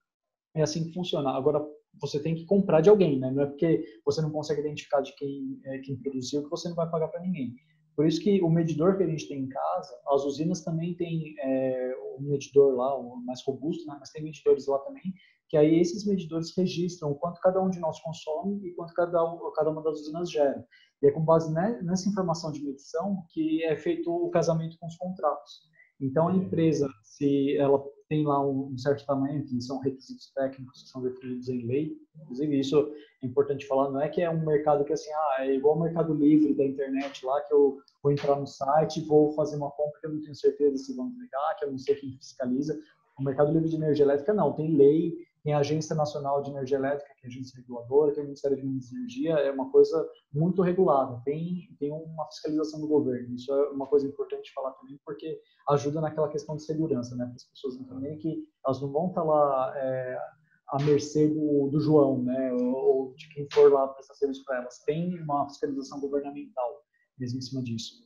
é 0.55 0.63
assim 0.63 0.85
que 0.85 0.93
funciona. 0.95 1.29
Agora, 1.29 1.63
você 2.01 2.19
tem 2.19 2.33
que 2.33 2.43
comprar 2.45 2.81
de 2.81 2.89
alguém, 2.89 3.19
né? 3.19 3.29
Não 3.29 3.43
é 3.43 3.45
porque 3.45 3.85
você 4.03 4.19
não 4.19 4.31
consegue 4.31 4.61
identificar 4.61 5.01
de 5.01 5.15
quem, 5.15 5.61
é, 5.63 5.77
quem 5.77 5.95
produziu 5.95 6.43
que 6.43 6.49
você 6.49 6.67
não 6.67 6.75
vai 6.75 6.89
pagar 6.89 7.09
para 7.09 7.21
ninguém. 7.21 7.53
Por 7.95 8.07
isso 8.07 8.21
que 8.21 8.41
o 8.41 8.49
medidor 8.49 8.97
que 8.97 9.03
a 9.03 9.07
gente 9.07 9.27
tem 9.27 9.39
em 9.39 9.49
casa, 9.49 9.99
as 10.07 10.23
usinas 10.25 10.61
também 10.61 10.95
têm 10.95 11.35
é, 11.39 11.95
um 12.17 12.23
medidor 12.23 12.75
lá, 12.75 12.97
o 12.97 13.17
mais 13.17 13.43
robusto, 13.43 13.85
né? 13.85 13.95
mas 13.99 14.09
tem 14.09 14.23
medidores 14.23 14.67
lá 14.67 14.79
também, 14.79 15.13
que 15.47 15.57
aí 15.57 15.79
esses 15.79 16.05
medidores 16.05 16.55
registram 16.57 17.11
o 17.11 17.15
quanto 17.15 17.39
cada 17.39 17.61
um 17.61 17.69
de 17.69 17.79
nós 17.79 17.99
consome 18.01 18.67
e 18.67 18.73
quanto 18.73 18.93
cada, 18.93 19.19
cada 19.55 19.69
uma 19.69 19.83
das 19.83 19.99
usinas 19.99 20.31
gera. 20.31 20.65
E 21.01 21.07
é 21.07 21.11
com 21.11 21.23
base 21.23 21.53
nessa 21.53 22.09
informação 22.09 22.51
de 22.51 22.63
medição 22.63 23.23
que 23.29 23.63
é 23.63 23.75
feito 23.75 24.09
o 24.09 24.29
casamento 24.31 24.77
com 24.79 24.87
os 24.87 24.97
contratos. 24.97 25.61
Então, 26.01 26.27
a 26.27 26.35
empresa, 26.35 26.89
se 27.03 27.55
ela 27.57 27.83
tem 28.09 28.25
lá 28.25 28.45
um 28.45 28.77
certo 28.77 29.05
tamanho, 29.05 29.43
que 29.43 29.59
são 29.61 29.79
requisitos 29.79 30.31
técnicos 30.33 30.83
que 30.83 30.89
são 30.89 31.01
definidos 31.01 31.47
em 31.49 31.65
lei, 31.65 31.97
inclusive 32.21 32.59
isso 32.59 32.93
é 33.21 33.25
importante 33.25 33.65
falar, 33.65 33.89
não 33.89 34.01
é 34.01 34.09
que 34.09 34.21
é 34.21 34.29
um 34.29 34.45
mercado 34.45 34.83
que 34.83 34.93
assim, 34.93 35.09
ah, 35.11 35.37
é 35.39 35.55
igual 35.55 35.75
o 35.75 35.81
mercado 35.81 36.13
livre 36.13 36.53
da 36.53 36.65
internet 36.65 37.25
lá, 37.25 37.41
que 37.41 37.53
eu 37.53 37.77
vou 38.01 38.11
entrar 38.11 38.35
no 38.35 38.45
site 38.45 39.01
vou 39.01 39.31
fazer 39.31 39.55
uma 39.55 39.71
compra 39.71 39.99
que 39.99 40.07
eu 40.07 40.13
não 40.13 40.21
tenho 40.21 40.35
certeza 40.35 40.77
se 40.77 40.95
vão 40.95 41.07
entregar, 41.07 41.55
que 41.57 41.65
eu 41.65 41.71
não 41.71 41.77
sei 41.77 41.95
quem 41.95 42.11
fiscaliza. 42.17 42.77
O 43.19 43.23
mercado 43.23 43.51
livre 43.51 43.69
de 43.69 43.75
energia 43.75 44.05
elétrica 44.05 44.33
não, 44.33 44.53
tem 44.53 44.75
lei, 44.75 45.13
tem 45.43 45.53
a 45.53 45.59
Agência 45.59 45.93
Nacional 45.93 46.41
de 46.41 46.51
Energia 46.51 46.77
Elétrica, 46.77 47.13
que 47.17 47.25
é 47.25 47.27
a 47.27 47.29
agência 47.29 47.59
reguladora, 47.59 48.13
tem 48.13 48.23
o 48.23 48.27
Ministério 48.27 48.55
de 48.55 48.63
Minas 48.63 48.89
e 48.89 48.95
Energia, 48.95 49.33
é 49.33 49.51
uma 49.51 49.69
coisa 49.69 50.09
muito 50.33 50.61
regulada, 50.61 51.21
tem, 51.25 51.67
tem 51.77 51.91
uma 51.91 52.25
fiscalização 52.27 52.79
do 52.79 52.87
governo. 52.87 53.35
Isso 53.35 53.53
é 53.53 53.69
uma 53.71 53.85
coisa 53.85 54.07
importante 54.07 54.53
falar 54.53 54.71
também, 54.71 54.97
porque 55.05 55.37
ajuda 55.69 55.99
naquela 55.99 56.29
questão 56.29 56.55
de 56.55 56.63
segurança, 56.63 57.13
né? 57.17 57.25
Para 57.25 57.35
as 57.35 57.43
pessoas 57.43 57.75
entenderem 57.75 58.17
que 58.19 58.47
elas 58.65 58.81
não 58.81 58.89
vão 58.89 59.09
estar 59.09 59.23
lá 59.23 59.73
é, 59.75 60.17
à 60.69 60.81
mercê 60.81 61.27
do, 61.27 61.67
do 61.67 61.79
João, 61.81 62.23
né? 62.23 62.53
Ou, 62.53 62.75
ou 62.75 63.13
de 63.13 63.27
quem 63.33 63.45
for 63.51 63.69
lá 63.69 63.89
prestar 63.89 64.13
serviço 64.13 64.45
para 64.45 64.59
elas. 64.59 64.79
Tem 64.85 65.13
uma 65.19 65.45
fiscalização 65.49 65.99
governamental 65.99 66.83
mesmo 67.19 67.39
em 67.39 67.41
cima 67.41 67.61
disso. 67.61 68.01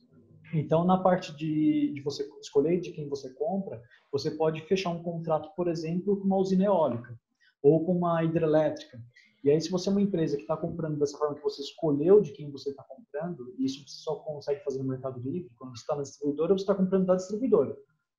Então, 0.52 0.84
na 0.84 0.98
parte 0.98 1.36
de, 1.36 1.92
de 1.94 2.00
você 2.02 2.28
escolher 2.40 2.80
de 2.80 2.90
quem 2.90 3.08
você 3.08 3.32
compra, 3.34 3.80
você 4.10 4.30
pode 4.30 4.60
fechar 4.62 4.90
um 4.90 5.02
contrato, 5.04 5.54
por 5.54 5.68
exemplo, 5.68 6.16
com 6.18 6.24
uma 6.24 6.38
usina 6.38 6.64
eólica 6.64 7.16
ou 7.62 7.84
com 7.84 7.92
uma 7.92 8.22
hidrelétrica. 8.24 8.98
E 9.44 9.50
aí, 9.50 9.60
se 9.60 9.70
você 9.70 9.88
é 9.88 9.92
uma 9.92 10.02
empresa 10.02 10.36
que 10.36 10.42
está 10.42 10.56
comprando 10.56 10.98
dessa 10.98 11.16
forma 11.16 11.36
que 11.36 11.42
você 11.42 11.62
escolheu 11.62 12.20
de 12.20 12.32
quem 12.32 12.50
você 12.50 12.70
está 12.70 12.82
comprando, 12.82 13.54
isso 13.58 13.86
você 13.86 14.02
só 14.02 14.16
consegue 14.16 14.62
fazer 14.64 14.78
no 14.78 14.88
Mercado 14.88 15.20
Livre, 15.20 15.50
quando 15.56 15.76
você 15.76 15.82
está 15.82 15.94
na 15.94 16.02
distribuidora, 16.02 16.54
você 16.54 16.62
está 16.62 16.74
comprando 16.74 17.06
da 17.06 17.14
distribuidora. 17.14 17.76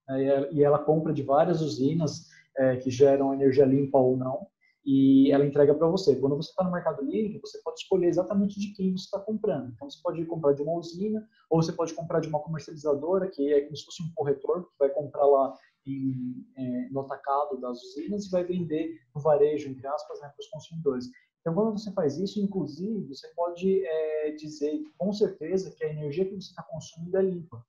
É, 0.09 0.53
e 0.53 0.63
ela 0.63 0.79
compra 0.79 1.13
de 1.13 1.21
várias 1.21 1.61
usinas 1.61 2.27
é, 2.57 2.77
que 2.77 2.89
geram 2.89 3.33
energia 3.33 3.65
limpa 3.65 3.97
ou 3.97 4.17
não, 4.17 4.47
e 4.85 5.29
ela 5.31 5.45
entrega 5.45 5.75
para 5.75 5.87
você. 5.87 6.15
Quando 6.15 6.37
você 6.37 6.49
está 6.49 6.63
no 6.63 6.71
Mercado 6.71 7.03
Livre, 7.03 7.39
você 7.39 7.61
pode 7.61 7.81
escolher 7.81 8.07
exatamente 8.07 8.59
de 8.59 8.73
quem 8.73 8.91
você 8.91 9.03
está 9.03 9.19
comprando. 9.19 9.71
Então, 9.75 9.89
você 9.89 9.99
pode 10.01 10.25
comprar 10.25 10.53
de 10.53 10.63
uma 10.63 10.73
usina, 10.73 11.27
ou 11.49 11.61
você 11.61 11.73
pode 11.73 11.93
comprar 11.93 12.21
de 12.21 12.27
uma 12.29 12.39
comercializadora, 12.39 13.29
que 13.29 13.53
é 13.53 13.61
como 13.61 13.75
se 13.75 13.85
fosse 13.85 14.01
um 14.01 14.11
corretor, 14.15 14.63
que 14.63 14.79
vai 14.79 14.89
comprar 14.89 15.25
lá 15.25 15.53
em, 15.91 16.45
é, 16.55 16.89
no 16.89 17.01
atacado 17.01 17.59
das 17.59 17.81
usinas 17.83 18.25
e 18.25 18.31
vai 18.31 18.43
vender 18.43 18.99
no 19.13 19.21
varejo, 19.21 19.69
entre 19.69 19.85
aspas, 19.87 20.19
né, 20.21 20.27
para 20.27 20.39
os 20.39 20.49
consumidores. 20.49 21.09
Então, 21.41 21.53
quando 21.53 21.77
você 21.77 21.91
faz 21.93 22.17
isso, 22.17 22.39
inclusive, 22.39 23.07
você 23.07 23.27
pode 23.29 23.85
é, 23.85 24.31
dizer 24.31 24.81
com 24.97 25.11
certeza 25.13 25.71
que 25.71 25.83
a 25.83 25.89
energia 25.89 26.25
que 26.25 26.35
você 26.35 26.49
está 26.49 26.63
consumindo 26.63 27.17
é 27.17 27.21
limpa. 27.21 27.63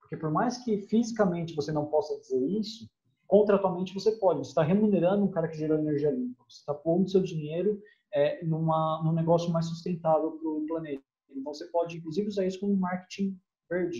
Porque 0.00 0.16
por 0.16 0.30
mais 0.30 0.58
que 0.58 0.82
fisicamente 0.82 1.54
você 1.54 1.70
não 1.70 1.86
possa 1.86 2.18
dizer 2.18 2.44
isso, 2.44 2.88
contratualmente 3.26 3.94
você 3.94 4.12
pode. 4.12 4.40
Você 4.40 4.50
está 4.50 4.62
remunerando 4.62 5.24
um 5.24 5.30
cara 5.30 5.48
que 5.48 5.56
gerou 5.56 5.78
energia 5.78 6.10
limpa. 6.10 6.42
Você 6.48 6.60
está 6.60 6.74
pondo 6.74 7.08
seu 7.10 7.22
dinheiro 7.22 7.80
é, 8.12 8.44
numa, 8.44 9.02
num 9.04 9.12
negócio 9.12 9.52
mais 9.52 9.66
sustentável 9.66 10.32
para 10.32 10.48
o 10.48 10.66
planeta. 10.66 11.04
Então, 11.30 11.54
você 11.54 11.66
pode, 11.66 11.98
inclusive, 11.98 12.26
usar 12.26 12.44
isso 12.46 12.58
como 12.58 12.76
marketing 12.76 13.38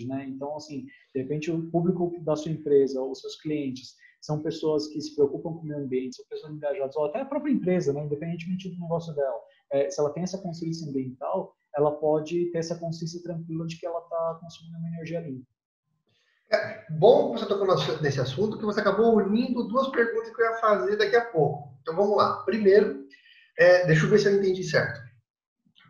né? 0.07 0.25
Então, 0.27 0.55
assim, 0.55 0.85
de 1.13 1.21
repente, 1.21 1.51
o 1.51 1.69
público 1.69 2.13
da 2.21 2.35
sua 2.35 2.51
empresa, 2.51 3.01
os 3.01 3.19
seus 3.19 3.35
clientes, 3.41 3.95
são 4.21 4.41
pessoas 4.41 4.87
que 4.87 5.01
se 5.01 5.15
preocupam 5.15 5.53
com 5.53 5.59
o 5.61 5.65
meio 5.65 5.83
ambiente, 5.83 6.15
são 6.15 6.25
pessoas 6.27 6.53
engajadas, 6.53 6.95
ou 6.95 7.05
até 7.05 7.21
a 7.21 7.25
própria 7.25 7.51
empresa, 7.51 7.91
né? 7.91 8.03
Independentemente 8.03 8.69
do 8.69 8.79
negócio 8.79 9.13
dela. 9.15 9.39
É, 9.71 9.89
se 9.89 9.99
ela 9.99 10.13
tem 10.13 10.23
essa 10.23 10.37
consciência 10.37 10.87
ambiental, 10.87 11.55
ela 11.75 11.91
pode 11.91 12.51
ter 12.51 12.59
essa 12.59 12.77
consciência 12.77 13.21
tranquila 13.23 13.65
de 13.65 13.77
que 13.77 13.85
ela 13.85 13.99
está 13.99 14.39
consumindo 14.41 14.77
uma 14.77 14.89
energia 14.89 15.21
limpa. 15.21 15.47
É 16.51 16.85
bom 16.91 17.33
que 17.33 17.39
você 17.39 17.47
tocou 17.47 17.65
nesse 18.01 18.19
assunto, 18.19 18.57
que 18.57 18.65
você 18.65 18.81
acabou 18.81 19.15
unindo 19.15 19.67
duas 19.69 19.87
perguntas 19.89 20.35
que 20.35 20.41
eu 20.41 20.45
ia 20.45 20.57
fazer 20.57 20.97
daqui 20.97 21.15
a 21.15 21.25
pouco. 21.25 21.73
Então 21.81 21.95
vamos 21.95 22.17
lá. 22.17 22.43
Primeiro, 22.43 23.05
é, 23.57 23.87
deixa 23.87 24.05
eu 24.05 24.09
ver 24.09 24.19
se 24.19 24.27
eu 24.27 24.37
entendi 24.37 24.63
certo. 24.63 24.99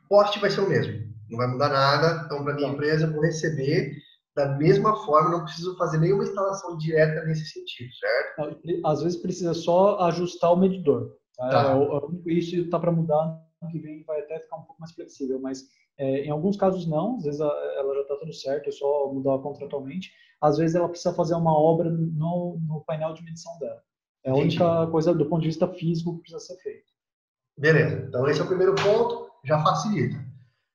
Poste 0.08 0.40
vai 0.40 0.52
ser 0.52 0.62
o 0.62 0.70
mesmo, 0.70 1.11
não 1.32 1.38
vai 1.38 1.48
mudar 1.48 1.70
nada. 1.70 2.24
Então, 2.26 2.44
para 2.44 2.54
minha 2.54 2.70
empresa, 2.70 3.06
eu 3.06 3.14
vou 3.14 3.22
receber 3.22 3.96
da 4.36 4.58
mesma 4.58 4.96
forma, 5.06 5.30
não 5.30 5.44
preciso 5.44 5.76
fazer 5.78 5.98
nenhuma 5.98 6.24
instalação 6.24 6.78
direta 6.78 7.24
nesse 7.26 7.46
sentido, 7.46 7.90
certo? 7.94 8.86
Às 8.86 9.02
vezes 9.02 9.22
precisa 9.22 9.54
só 9.54 10.00
ajustar 10.02 10.54
o 10.54 10.58
medidor. 10.58 11.18
Tá? 11.36 11.50
Tá. 11.50 11.78
É 12.28 12.34
isso 12.34 12.56
está 12.56 12.80
para 12.80 12.92
mudar 12.92 13.42
que 13.70 13.80
vem 13.80 14.04
vai 14.04 14.22
até 14.22 14.40
ficar 14.40 14.58
um 14.58 14.64
pouco 14.64 14.80
mais 14.80 14.92
flexível, 14.94 15.40
mas 15.40 15.68
é, 15.98 16.26
em 16.26 16.32
alguns 16.32 16.58
casos 16.58 16.88
não, 16.88 17.18
às 17.18 17.24
vezes 17.24 17.40
ela 17.40 17.94
já 17.96 18.02
está 18.02 18.16
tudo 18.16 18.34
certo, 18.34 18.70
é 18.70 18.72
só 18.72 19.12
mudar 19.14 19.38
contratualmente. 19.40 20.12
Às 20.42 20.58
vezes 20.58 20.76
ela 20.76 20.90
precisa 20.90 21.14
fazer 21.14 21.36
uma 21.36 21.54
obra 21.54 21.90
no, 21.90 22.60
no 22.68 22.84
painel 22.88 23.14
de 23.14 23.24
medição 23.24 23.58
dela. 23.60 23.82
É 24.24 24.30
a 24.30 24.34
Entendi. 24.34 24.62
única 24.62 24.88
coisa 24.88 25.14
do 25.14 25.26
ponto 25.28 25.42
de 25.42 25.48
vista 25.48 25.68
físico 25.68 26.16
que 26.16 26.22
precisa 26.22 26.40
ser 26.40 26.58
feito. 26.62 26.92
Beleza, 27.58 28.06
então 28.08 28.28
esse 28.28 28.40
é 28.40 28.44
o 28.44 28.48
primeiro 28.48 28.74
ponto, 28.76 29.30
já 29.46 29.62
facilita. 29.62 30.31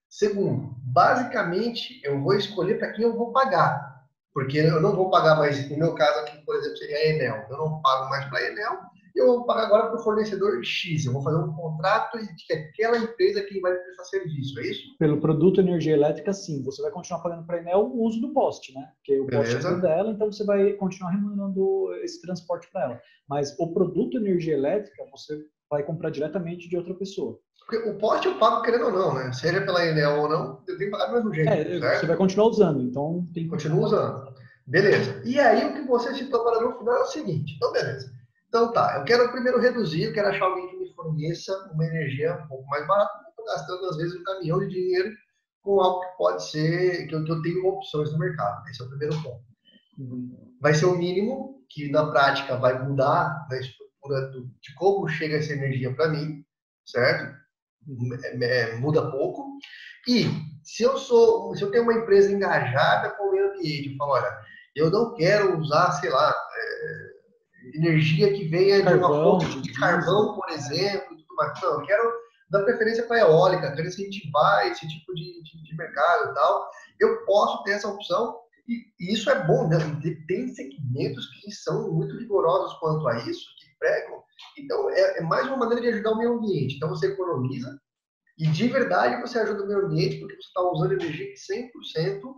Segundo, 0.09 0.75
basicamente 0.83 2.01
eu 2.05 2.21
vou 2.21 2.35
escolher 2.35 2.79
para 2.79 2.93
quem 2.93 3.05
eu 3.05 3.17
vou 3.17 3.33
pagar, 3.33 4.05
porque 4.33 4.59
eu 4.59 4.81
não 4.81 4.95
vou 4.95 5.11
pagar 5.11 5.37
mais, 5.37 5.69
no 5.71 5.77
meu 5.77 5.95
caso 5.95 6.21
aqui, 6.21 6.39
por 6.45 6.57
exemplo, 6.57 6.77
seria 6.77 6.97
a 6.97 7.07
Enel, 7.09 7.47
eu 7.51 7.57
não 7.57 7.81
pago 7.81 8.09
mais 8.09 8.25
para 8.27 8.39
a 8.39 8.51
Enel, 8.51 8.79
eu 9.17 9.27
vou 9.29 9.47
pagar 9.47 9.65
agora 9.65 9.87
para 9.89 9.99
o 9.99 10.03
fornecedor 10.03 10.63
X. 10.63 11.07
Eu 11.07 11.13
vou 11.13 11.23
fazer 11.23 11.39
um 11.39 11.53
contrato 11.53 12.19
de 12.19 12.47
que 12.47 12.53
aquela 12.53 12.99
empresa 12.99 13.43
que 13.43 13.61
vai 13.61 13.75
prestar 13.75 14.05
serviço, 14.05 14.61
é 14.61 14.63
isso? 14.65 14.97
Pelo 14.99 15.21
produto 15.21 15.61
energia 15.61 15.95
elétrica, 15.95 16.33
sim. 16.33 16.63
Você 16.65 16.83
vai 16.83 16.91
continuar 16.91 17.23
pagando 17.23 17.47
para 17.47 17.57
a 17.57 17.61
Enel 17.61 17.87
o 17.87 18.05
uso 18.05 18.21
do 18.21 18.33
poste, 18.33 18.75
né? 18.75 18.93
Porque 18.97 19.19
o 19.19 19.27
poste 19.27 19.57
é 19.57 19.81
dela, 19.81 20.13
então 20.13 20.31
você 20.31 20.45
vai 20.45 20.75
continuar 20.75 21.13
remunerando 21.13 21.95
esse 22.03 22.21
transporte 22.21 22.69
para 22.71 22.83
ela. 22.83 23.01
Mas 23.29 23.59
o 23.59 23.73
produto 23.73 24.19
energia 24.19 24.55
elétrica, 24.55 25.03
você 25.11 25.43
vai 25.71 25.83
comprar 25.83 26.11
diretamente 26.11 26.69
de 26.69 26.77
outra 26.77 26.95
pessoa. 26.95 27.39
Porque 27.61 27.89
o 27.89 27.99
poste 27.99 28.29
eu 28.29 28.39
pago 28.39 28.63
querendo 28.63 28.87
ou 28.87 28.93
não, 28.93 29.15
né? 29.15 29.33
Seja 29.33 29.61
pela 29.61 29.85
Enel 29.85 30.21
ou 30.21 30.29
não, 30.29 30.63
eu 30.69 30.79
tenho 30.79 30.91
que 30.91 30.91
pagar 30.91 31.07
do 31.07 31.15
mesmo 31.15 31.35
jeito. 31.35 31.51
É, 31.51 31.81
certo? 31.81 32.01
você 32.01 32.07
vai 32.07 32.17
continuar 32.17 32.47
usando, 32.47 32.83
então 32.83 33.27
tem 33.35 33.45
que 33.45 33.51
Continua 33.51 33.87
usando. 33.87 34.35
Beleza. 34.67 35.23
E 35.25 35.39
aí 35.41 35.65
o 35.67 35.75
que 35.75 35.83
você 35.83 36.15
citou 36.15 36.45
para 36.45 36.61
no 36.61 36.79
final 36.79 36.97
é 36.97 37.03
o 37.03 37.07
seguinte. 37.07 37.55
Então, 37.57 37.73
beleza. 37.73 38.13
Então 38.49 38.73
tá, 38.73 38.99
eu 38.99 39.05
quero 39.05 39.31
primeiro 39.33 39.61
reduzir, 39.61 40.05
eu 40.05 40.13
quero 40.13 40.29
achar 40.29 40.45
alguém 40.45 40.69
que 40.69 40.77
me 40.77 40.95
forneça 40.95 41.53
uma 41.73 41.85
energia 41.85 42.41
um 42.45 42.47
pouco 42.47 42.67
mais 42.69 42.87
barata, 42.87 43.13
gastando 43.47 43.85
às 43.87 43.97
vezes 43.97 44.15
um 44.15 44.23
caminhão 44.23 44.61
de 44.61 44.69
dinheiro 44.69 45.11
com 45.63 45.81
algo 45.81 46.01
que 46.01 46.17
pode 46.17 46.49
ser, 46.49 47.09
que 47.09 47.15
eu, 47.15 47.25
que 47.25 47.33
eu 47.33 47.43
tenho 47.43 47.67
opções 47.67 48.13
no 48.13 48.19
mercado. 48.19 48.69
Esse 48.69 48.81
é 48.81 48.85
o 48.85 48.89
primeiro 48.89 49.23
ponto. 49.23 49.45
Uhum. 49.99 50.55
Vai 50.61 50.73
ser 50.75 50.87
o 50.87 50.97
mínimo, 50.97 51.65
que 51.69 51.91
na 51.91 52.11
prática 52.11 52.57
vai 52.57 52.81
mudar 52.87 53.47
estrutura 53.51 53.86
do, 54.09 54.47
de 54.61 54.75
como 54.75 55.09
chega 55.09 55.37
essa 55.37 55.53
energia 55.53 55.95
para 55.95 56.09
mim, 56.09 56.45
certo? 56.85 57.35
É, 58.13 58.45
é, 58.45 58.77
muda 58.77 59.11
pouco. 59.11 59.59
E 60.09 60.27
se 60.63 60.83
eu 60.83 60.97
sou, 60.99 61.55
se 61.55 61.63
eu 61.63 61.71
tenho 61.71 61.85
uma 61.85 61.95
empresa 61.95 62.33
engajada 62.33 63.11
com 63.11 63.25
o 63.25 63.33
meio 63.33 63.51
ambiente, 63.51 63.91
eu 63.91 63.97
falo, 63.97 64.13
olha, 64.13 64.39
eu 64.75 64.91
não 64.91 65.15
quero 65.15 65.59
usar, 65.59 65.93
sei 65.93 66.11
lá, 66.11 66.31
é, 66.31 67.17
energia 67.75 68.33
que 68.33 68.49
venha 68.49 68.83
carvão, 68.83 68.99
de 68.99 69.15
uma 69.15 69.25
fonte 69.25 69.63
de 69.63 69.73
carvão, 69.73 70.35
por 70.35 70.49
exemplo, 70.51 71.17
tudo 71.17 71.35
mais. 71.37 71.61
Não, 71.63 71.81
eu 71.81 71.87
quero 71.87 72.13
dar 72.51 72.63
preferência 72.63 73.05
para 73.05 73.17
a 73.17 73.21
eólica, 73.21 73.73
quero 73.75 73.89
incentivar 73.89 74.67
esse 74.67 74.87
tipo 74.87 75.15
de, 75.15 75.43
de, 75.43 75.63
de, 75.65 75.77
mercado 75.77 76.31
e 76.31 76.35
tal. 76.35 76.71
Eu 77.01 77.25
posso 77.25 77.63
ter 77.65 77.73
essa 77.73 77.89
opção 77.89 78.37
e, 78.69 78.85
e 79.01 79.15
isso 79.15 79.31
é 79.31 79.47
bom, 79.47 79.69
né? 79.69 79.79
Tem 80.29 80.49
segmentos 80.49 81.27
que 81.41 81.51
são 81.51 81.93
muito 81.93 82.17
rigorosos 82.19 82.79
quanto 82.79 83.07
a 83.09 83.19
isso, 83.29 83.47
Então, 84.59 84.91
é, 84.91 85.19
é 85.19 85.23
mais 85.23 85.47
uma 85.47 85.57
maneira 85.57 85.83
de 85.83 85.89
ajudar 85.89 86.13
o 86.13 86.19
meio 86.19 86.35
ambiente. 86.35 86.77
Então, 86.77 86.89
você 86.89 87.09
economiza 87.09 87.79
e 88.39 88.47
de 88.49 88.69
verdade 88.69 89.21
você 89.21 89.39
ajuda 89.39 89.65
o 89.65 89.67
meio 89.67 89.87
ambiente 89.87 90.19
porque 90.19 90.35
você 90.35 90.49
está 90.49 90.63
usando 90.71 90.93
energia 90.93 91.27
que 91.27 91.35
100% 91.35 92.35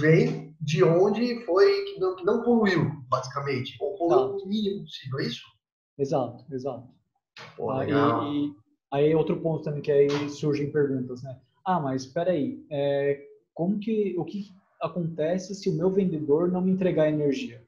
vem 0.00 0.56
de 0.60 0.82
onde 0.82 1.44
foi 1.44 1.84
que 1.84 2.00
não, 2.00 2.16
que 2.16 2.24
não 2.24 2.42
poluiu, 2.42 2.90
basicamente, 3.08 3.76
ou 3.80 3.96
poluiu 3.96 4.36
o 4.36 4.48
mínimo 4.48 4.84
possível, 4.84 5.20
é 5.20 5.22
isso? 5.24 5.42
Exato, 5.98 6.44
exato. 6.52 6.88
Pô, 7.56 7.70
aí, 7.70 7.92
aí 8.90 9.14
outro 9.14 9.40
ponto 9.40 9.62
também 9.62 9.82
que 9.82 9.92
aí 9.92 10.28
surgem 10.30 10.72
perguntas, 10.72 11.22
né? 11.22 11.38
Ah, 11.64 11.78
mas 11.78 12.02
espera 12.02 12.32
aí, 12.32 12.64
é, 12.70 13.22
como 13.54 13.78
que 13.78 14.16
o 14.18 14.24
que 14.24 14.50
acontece 14.80 15.54
se 15.54 15.68
o 15.68 15.74
meu 15.74 15.90
vendedor 15.90 16.50
não 16.50 16.62
me 16.62 16.72
entregar 16.72 17.08
energia? 17.08 17.62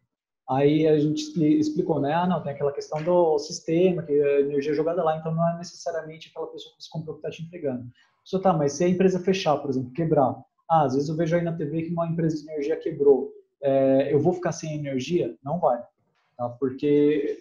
Aí 0.51 0.85
a 0.89 0.99
gente 0.99 1.23
explicou, 1.61 2.01
né? 2.01 2.13
Ah, 2.13 2.27
não, 2.27 2.43
tem 2.43 2.53
aquela 2.53 2.73
questão 2.73 3.01
do 3.05 3.39
sistema, 3.39 4.03
que 4.03 4.13
a 4.13 4.41
energia 4.41 4.73
é 4.73 4.75
jogada 4.75 5.05
lá, 5.05 5.17
então 5.17 5.33
não 5.33 5.49
é 5.49 5.57
necessariamente 5.57 6.29
aquela 6.29 6.49
pessoa 6.49 6.75
que 6.75 6.83
se 6.83 6.91
comprou 6.91 7.15
que 7.15 7.21
está 7.21 7.31
te 7.31 7.45
entregando. 7.45 7.89
Só 8.25 8.41
tá, 8.41 8.53
mas 8.53 8.73
se 8.73 8.83
a 8.83 8.89
empresa 8.89 9.21
fechar, 9.21 9.57
por 9.59 9.71
exemplo, 9.71 9.93
quebrar, 9.93 10.35
ah, 10.69 10.85
às 10.85 10.95
vezes 10.95 11.09
eu 11.09 11.15
vejo 11.15 11.37
aí 11.37 11.43
na 11.43 11.57
TV 11.57 11.83
que 11.83 11.93
uma 11.93 12.09
empresa 12.09 12.37
de 12.37 12.51
energia 12.51 12.77
quebrou, 12.77 13.33
é, 13.63 14.13
eu 14.13 14.19
vou 14.19 14.33
ficar 14.33 14.51
sem 14.51 14.75
energia? 14.75 15.37
Não 15.45 15.61
vai, 15.61 15.81
tá? 16.37 16.49
Porque 16.49 17.39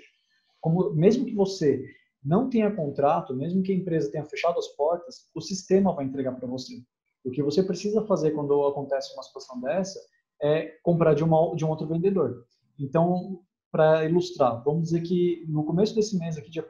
como, 0.62 0.92
mesmo 0.94 1.26
que 1.26 1.34
você 1.34 1.84
não 2.24 2.48
tenha 2.48 2.70
contrato, 2.76 3.36
mesmo 3.36 3.64
que 3.64 3.72
a 3.72 3.76
empresa 3.76 4.12
tenha 4.12 4.26
fechado 4.26 4.60
as 4.60 4.68
portas, 4.68 5.28
o 5.34 5.42
sistema 5.42 5.94
vai 5.94 6.06
entregar 6.06 6.34
para 6.34 6.48
você. 6.48 6.80
O 7.24 7.32
que 7.32 7.42
você 7.42 7.64
precisa 7.64 8.06
fazer 8.06 8.32
quando 8.32 8.68
acontece 8.68 9.14
uma 9.16 9.24
situação 9.24 9.60
dessa 9.62 10.00
é 10.42 10.78
comprar 10.84 11.16
de, 11.16 11.24
uma, 11.24 11.56
de 11.56 11.66
um 11.66 11.70
outro 11.70 11.88
vendedor. 11.88 12.46
Então, 12.80 13.42
para 13.72 14.06
ilustrar, 14.06 14.64
vamos 14.64 14.84
dizer 14.84 15.02
que 15.02 15.46
no 15.48 15.64
começo 15.64 15.94
desse 15.94 16.18
mês 16.18 16.38
aqui, 16.38 16.50
dia, 16.50 16.66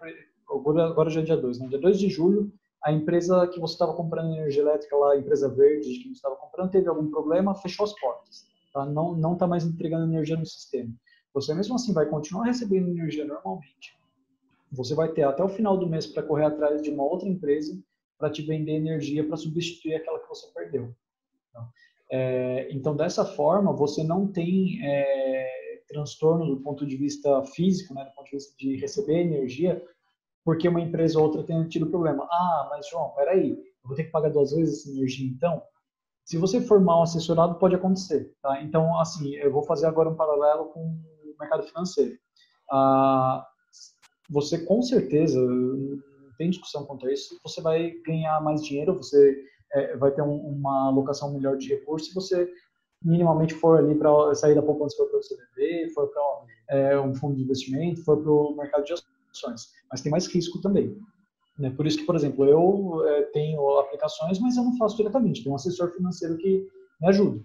agora, 0.49 1.09
já 1.09 1.21
é 1.21 1.23
dia 1.23 1.37
2, 1.37 1.59
né? 1.59 1.67
dia 1.67 1.79
2 1.79 1.99
de 1.99 2.09
julho, 2.09 2.51
a 2.83 2.91
empresa 2.91 3.47
que 3.47 3.59
você 3.59 3.73
estava 3.73 3.93
comprando 3.93 4.33
energia 4.33 4.61
elétrica 4.61 4.95
lá, 4.95 5.13
a 5.13 5.17
empresa 5.17 5.49
verde 5.49 5.99
que 5.99 6.09
você 6.09 6.13
estava 6.13 6.35
comprando, 6.35 6.71
teve 6.71 6.87
algum 6.87 7.09
problema, 7.09 7.55
fechou 7.55 7.85
as 7.85 7.93
portas. 7.99 8.47
Tá? 8.73 8.85
Não 8.85 9.15
não 9.15 9.33
está 9.33 9.45
mais 9.47 9.65
entregando 9.65 10.11
energia 10.11 10.37
no 10.37 10.45
sistema. 10.45 10.93
Você 11.33 11.53
mesmo 11.53 11.75
assim 11.75 11.93
vai 11.93 12.05
continuar 12.05 12.45
recebendo 12.45 12.89
energia 12.89 13.25
normalmente. 13.25 13.97
Você 14.71 14.93
vai 14.93 15.09
ter 15.09 15.23
até 15.23 15.43
o 15.43 15.49
final 15.49 15.77
do 15.77 15.87
mês 15.87 16.05
para 16.07 16.23
correr 16.23 16.45
atrás 16.45 16.81
de 16.81 16.89
uma 16.89 17.03
outra 17.03 17.27
empresa 17.27 17.77
para 18.17 18.29
te 18.29 18.41
vender 18.41 18.73
energia 18.73 19.25
para 19.25 19.37
substituir 19.37 19.95
aquela 19.95 20.19
que 20.19 20.27
você 20.27 20.47
perdeu. 20.53 20.93
Tá? 21.53 21.69
É, 22.11 22.67
então, 22.71 22.95
dessa 22.95 23.25
forma, 23.25 23.71
você 23.73 24.03
não 24.03 24.27
tem 24.27 24.79
é, 24.83 25.58
transtorno 25.89 26.45
do 26.45 26.61
ponto 26.61 26.85
de 26.85 26.95
vista 26.95 27.43
físico, 27.43 27.93
né, 27.93 28.05
do 28.05 28.11
ponto 28.11 28.25
de 28.25 28.37
vista 28.37 28.55
de 28.57 28.77
receber 28.77 29.19
energia, 29.19 29.83
porque 30.45 30.67
uma 30.67 30.81
empresa 30.81 31.19
ou 31.19 31.25
outra 31.25 31.43
tenha 31.43 31.67
tido 31.67 31.89
problema. 31.89 32.27
Ah, 32.31 32.67
mas 32.69 32.87
João, 32.87 33.09
peraí, 33.15 33.51
eu 33.51 33.87
vou 33.87 33.95
ter 33.95 34.05
que 34.05 34.11
pagar 34.11 34.29
duas 34.29 34.51
vezes 34.51 34.79
essa 34.79 34.89
energia 34.89 35.27
então? 35.27 35.61
Se 36.25 36.37
você 36.37 36.61
for 36.61 36.79
mal 36.79 37.01
assessorado, 37.01 37.57
pode 37.57 37.75
acontecer. 37.75 38.31
Tá? 38.41 38.61
Então, 38.61 38.97
assim, 38.99 39.35
eu 39.35 39.51
vou 39.51 39.63
fazer 39.63 39.87
agora 39.87 40.09
um 40.09 40.15
paralelo 40.15 40.65
com 40.65 40.79
o 40.79 41.35
mercado 41.39 41.63
financeiro. 41.63 42.17
Ah, 42.71 43.45
você, 44.29 44.63
com 44.63 44.81
certeza, 44.81 45.39
não 45.41 45.99
tem 46.37 46.51
discussão 46.51 46.85
quanto 46.85 47.07
a 47.07 47.11
isso, 47.11 47.39
você 47.43 47.61
vai 47.61 47.91
ganhar 48.05 48.39
mais 48.41 48.63
dinheiro, 48.63 48.95
você 48.95 49.43
é, 49.73 49.97
vai 49.97 50.11
ter 50.11 50.21
um, 50.21 50.35
uma 50.35 50.87
alocação 50.87 51.33
melhor 51.33 51.57
de 51.57 51.69
recursos 51.69 52.13
você 52.13 52.47
minimamente 53.03 53.53
for 53.53 53.79
ali 53.79 53.95
para 53.95 54.33
sair 54.35 54.55
da 54.55 54.61
poupança, 54.61 54.97
for 54.97 55.07
para 55.09 55.19
o 55.19 55.23
CDB, 55.23 55.89
for 55.93 56.07
para 56.07 56.21
é, 56.69 56.99
um 56.99 57.13
fundo 57.15 57.35
de 57.35 57.43
investimento, 57.43 58.03
for 58.03 58.21
para 58.21 58.31
o 58.31 58.55
mercado 58.55 58.83
de 58.83 58.93
ações. 58.93 59.67
Mas 59.91 60.01
tem 60.01 60.11
mais 60.11 60.27
risco 60.27 60.61
também. 60.61 60.97
Né? 61.57 61.69
Por 61.71 61.85
isso 61.85 61.97
que, 61.97 62.05
por 62.05 62.15
exemplo, 62.15 62.45
eu 62.45 63.05
é, 63.07 63.23
tenho 63.33 63.79
aplicações, 63.79 64.39
mas 64.39 64.57
eu 64.57 64.63
não 64.63 64.77
faço 64.77 64.97
diretamente. 64.97 65.43
Tem 65.43 65.51
um 65.51 65.55
assessor 65.55 65.91
financeiro 65.91 66.37
que 66.37 66.67
me 67.01 67.07
ajuda. 67.07 67.41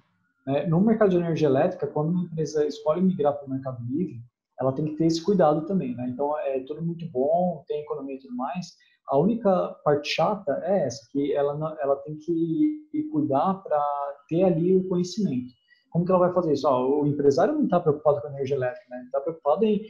Né? 0.46 0.66
No 0.66 0.80
mercado 0.80 1.10
de 1.10 1.16
energia 1.16 1.48
elétrica, 1.48 1.86
quando 1.86 2.10
uma 2.10 2.24
empresa 2.24 2.66
escolhe 2.66 3.02
migrar 3.02 3.34
para 3.34 3.46
o 3.46 3.50
mercado 3.50 3.82
livre, 3.84 4.20
ela 4.58 4.72
tem 4.72 4.84
que 4.84 4.96
ter 4.96 5.06
esse 5.06 5.22
cuidado 5.22 5.66
também. 5.66 5.94
Né? 5.96 6.08
Então, 6.08 6.36
é 6.38 6.60
tudo 6.60 6.82
muito 6.82 7.08
bom, 7.10 7.64
tem 7.66 7.80
economia 7.80 8.14
e 8.14 8.20
tudo 8.20 8.36
mais, 8.36 8.74
a 9.08 9.18
única 9.18 9.76
parte 9.84 10.08
chata 10.08 10.60
é 10.64 10.86
essa, 10.86 11.06
que 11.10 11.32
ela, 11.34 11.76
ela 11.80 11.96
tem 11.96 12.16
que 12.16 13.08
cuidar 13.12 13.54
para 13.62 13.80
ter 14.28 14.44
ali 14.44 14.76
o 14.76 14.88
conhecimento. 14.88 15.52
Como 15.90 16.04
que 16.04 16.10
ela 16.10 16.26
vai 16.26 16.32
fazer 16.32 16.52
isso? 16.52 16.66
Ó, 16.66 17.02
o 17.02 17.06
empresário 17.06 17.54
não 17.54 17.64
está 17.64 17.78
preocupado 17.78 18.20
com 18.20 18.28
a 18.28 18.30
energia 18.30 18.56
elétrica, 18.56 18.86
né? 18.90 19.02
Está 19.04 19.20
preocupado 19.20 19.64
em 19.64 19.86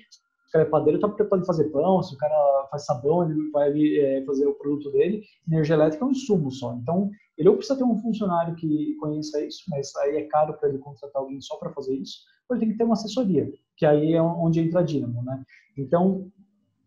o 0.48 0.52
cara 0.54 0.66
é 0.66 0.70
padeiro, 0.70 0.98
está 0.98 1.08
preocupado 1.08 1.42
em 1.42 1.46
fazer 1.46 1.64
pão, 1.70 2.00
se 2.00 2.14
o 2.14 2.18
cara 2.18 2.68
faz 2.70 2.84
sabão, 2.84 3.28
ele 3.28 3.50
vai 3.50 3.72
é, 3.98 4.24
fazer 4.24 4.46
o 4.46 4.54
produto 4.54 4.90
dele. 4.92 5.24
Energia 5.48 5.74
elétrica 5.74 6.04
é 6.04 6.06
um 6.06 6.12
insumo 6.12 6.50
só. 6.50 6.74
Então, 6.74 7.10
ele 7.36 7.48
ou 7.48 7.56
precisa 7.56 7.76
ter 7.76 7.82
um 7.82 7.98
funcionário 8.00 8.54
que 8.54 8.94
conheça 9.00 9.44
isso, 9.44 9.64
mas 9.68 9.94
aí 9.96 10.16
é 10.16 10.22
caro 10.28 10.54
para 10.54 10.68
ele 10.68 10.78
contratar 10.78 11.20
alguém 11.20 11.40
só 11.40 11.56
para 11.56 11.72
fazer 11.72 11.96
isso, 11.96 12.20
ou 12.48 12.54
ele 12.54 12.66
tem 12.66 12.72
que 12.72 12.78
ter 12.78 12.84
uma 12.84 12.92
assessoria, 12.92 13.50
que 13.76 13.84
aí 13.84 14.12
é 14.12 14.22
onde 14.22 14.60
entra 14.60 14.80
a 14.80 14.82
Dynamo, 14.84 15.24
né? 15.24 15.42
Então, 15.76 16.30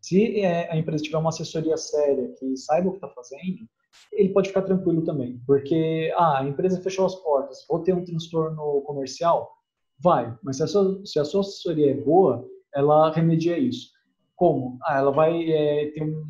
se 0.07 0.39
é, 0.39 0.71
a 0.71 0.77
empresa 0.77 1.03
tiver 1.03 1.17
uma 1.17 1.29
assessoria 1.29 1.75
séria 1.75 2.33
que 2.39 2.55
saiba 2.55 2.87
o 2.87 2.91
que 2.91 2.97
está 2.97 3.09
fazendo, 3.09 3.67
ele 4.13 4.29
pode 4.29 4.49
ficar 4.49 4.61
tranquilo 4.61 5.03
também, 5.03 5.41
porque 5.45 6.13
ah, 6.15 6.39
a 6.39 6.47
empresa 6.47 6.81
fechou 6.81 7.05
as 7.05 7.15
portas, 7.15 7.65
vou 7.67 7.79
ter 7.79 7.93
um 7.93 8.05
transtorno 8.05 8.81
comercial, 8.83 9.51
vai, 9.99 10.33
mas 10.41 10.57
se 10.57 10.63
a 10.63 10.67
sua, 10.67 11.05
se 11.05 11.19
a 11.19 11.25
sua 11.25 11.41
assessoria 11.41 11.91
é 11.91 11.93
boa, 11.93 12.47
ela 12.73 13.11
remedia 13.11 13.57
isso. 13.57 13.89
Como? 14.35 14.77
Ah, 14.83 14.99
ela 14.99 15.11
vai 15.11 15.51
é, 15.51 15.91
ter 15.91 16.03
um, 16.03 16.23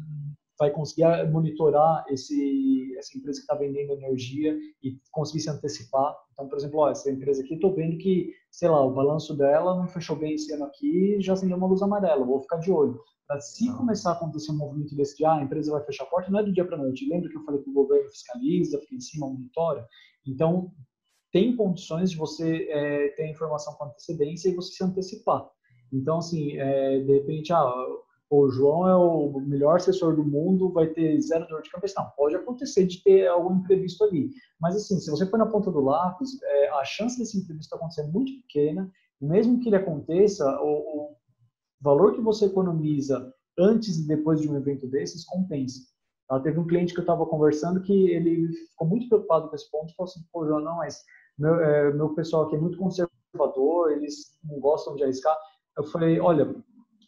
vai 0.58 0.72
conseguir 0.72 1.06
monitorar 1.30 2.04
esse, 2.10 2.96
essa 2.98 3.16
empresa 3.16 3.40
que 3.40 3.44
está 3.44 3.54
vendendo 3.54 3.92
energia 3.92 4.58
e 4.82 4.98
conseguir 5.12 5.42
se 5.42 5.52
antecipar. 5.52 6.16
Então, 6.34 6.48
por 6.48 6.58
exemplo, 6.58 6.80
ó, 6.80 6.90
essa 6.90 7.12
empresa 7.12 7.44
aqui, 7.44 7.54
estou 7.54 7.76
vendo 7.76 7.98
que, 8.00 8.32
sei 8.50 8.70
lá, 8.70 8.84
o 8.84 8.94
balanço 8.94 9.38
dela 9.38 9.76
não 9.76 9.88
fechou 9.88 10.16
bem 10.16 10.34
esse 10.34 10.52
ano 10.54 10.66
aqui, 10.66 11.18
já 11.20 11.34
acendeu 11.34 11.58
uma 11.58 11.68
luz 11.68 11.84
amarela, 11.84 12.26
vou 12.26 12.42
ficar 12.42 12.58
de 12.58 12.72
olho. 12.72 13.00
Para 13.28 13.42
se 13.42 13.70
começar 13.74 14.12
a 14.12 14.14
acontecer 14.14 14.52
um 14.52 14.58
movimento 14.58 14.96
desse 14.96 15.18
de, 15.18 15.26
ah, 15.26 15.36
a 15.36 15.44
empresa 15.44 15.72
vai 15.72 15.84
fechar 15.84 16.06
a 16.06 16.08
porta, 16.08 16.32
não 16.32 16.40
é 16.40 16.44
do 16.44 16.54
dia 16.54 16.66
para 16.66 16.78
a 16.78 16.80
noite. 16.80 17.08
Lembra 17.10 17.30
que 17.30 17.36
eu 17.36 17.44
falei 17.44 17.62
que 17.62 17.70
o 17.70 17.74
governo 17.74 18.10
fiscaliza, 18.10 18.80
fica 18.80 18.96
em 18.96 19.02
cima, 19.02 19.28
monitora? 19.28 19.86
Então, 20.26 20.72
tem 21.32 21.56
condições 21.56 22.12
de 22.12 22.18
você 22.18 22.68
é, 22.70 23.10
ter 23.10 23.24
a 23.24 23.30
informação 23.30 23.74
com 23.74 23.86
antecedência 23.86 24.50
e 24.50 24.56
você 24.56 24.74
se 24.74 24.84
antecipar. 24.84 25.46
Então, 25.92 26.20
assim, 26.20 26.58
é, 26.58 27.00
de 27.00 27.14
repente, 27.14 27.52
ah, 27.52 27.70
o 28.30 28.50
João 28.50 28.88
é 28.88 28.96
o 28.96 29.40
melhor 29.42 29.78
assessor 29.78 30.16
do 30.16 30.24
mundo, 30.24 30.72
vai 30.72 30.88
ter 30.88 31.20
zero 31.22 31.48
dor 31.48 31.62
de 31.62 31.70
cabeça. 31.70 32.02
Não, 32.02 32.10
pode 32.12 32.36
acontecer 32.36 32.86
de 32.86 33.02
ter 33.04 33.28
algum 33.28 33.56
imprevisto 33.58 34.04
ali. 34.04 34.32
Mas, 34.60 34.76
assim, 34.76 35.00
se 35.00 35.10
você 35.10 35.26
põe 35.26 35.40
na 35.40 35.46
ponta 35.46 35.72
do 35.72 35.80
lápis, 35.80 36.42
é, 36.42 36.70
a 36.70 36.84
chance 36.84 37.18
desse 37.18 37.38
imprevisto 37.38 37.76
acontecer 37.76 38.02
é 38.02 38.08
muito 38.08 38.32
pequena. 38.42 38.90
Mesmo 39.20 39.60
que 39.60 39.70
ele 39.70 39.78
aconteça, 39.78 40.46
o, 40.62 41.12
o 41.12 41.17
valor 41.82 42.14
que 42.14 42.22
você 42.22 42.46
economiza 42.46 43.34
antes 43.58 43.98
e 43.98 44.08
depois 44.08 44.42
de 44.42 44.50
um 44.50 44.56
evento 44.56 44.88
desses 44.88 45.26
compensa. 45.26 45.82
Tá? 46.28 46.40
Teve 46.40 46.60
um 46.60 46.68
cliente 46.68 46.94
que 46.94 47.00
eu 47.00 47.04
estava 47.04 47.26
conversando 47.26 47.82
que 47.82 48.10
ele 48.12 48.52
ficou 48.70 48.88
muito 48.88 49.08
preocupado 49.08 49.50
com 49.50 49.56
esse 49.56 49.70
ponto, 49.70 49.96
falou 49.96 50.10
assim, 50.10 50.22
pô, 50.32 50.46
João, 50.46 50.60
não, 50.60 50.78
mas 50.78 51.04
meu, 51.38 51.56
é, 51.56 51.94
meu 51.94 52.14
pessoal 52.14 52.44
aqui 52.44 52.56
é 52.56 52.60
muito 52.60 52.78
conservador, 52.78 53.92
eles 53.92 54.38
não 54.44 54.60
gostam 54.60 54.96
de 54.96 55.04
arriscar. 55.04 55.36
Eu 55.78 55.84
falei, 55.86 56.20
olha, 56.20 56.56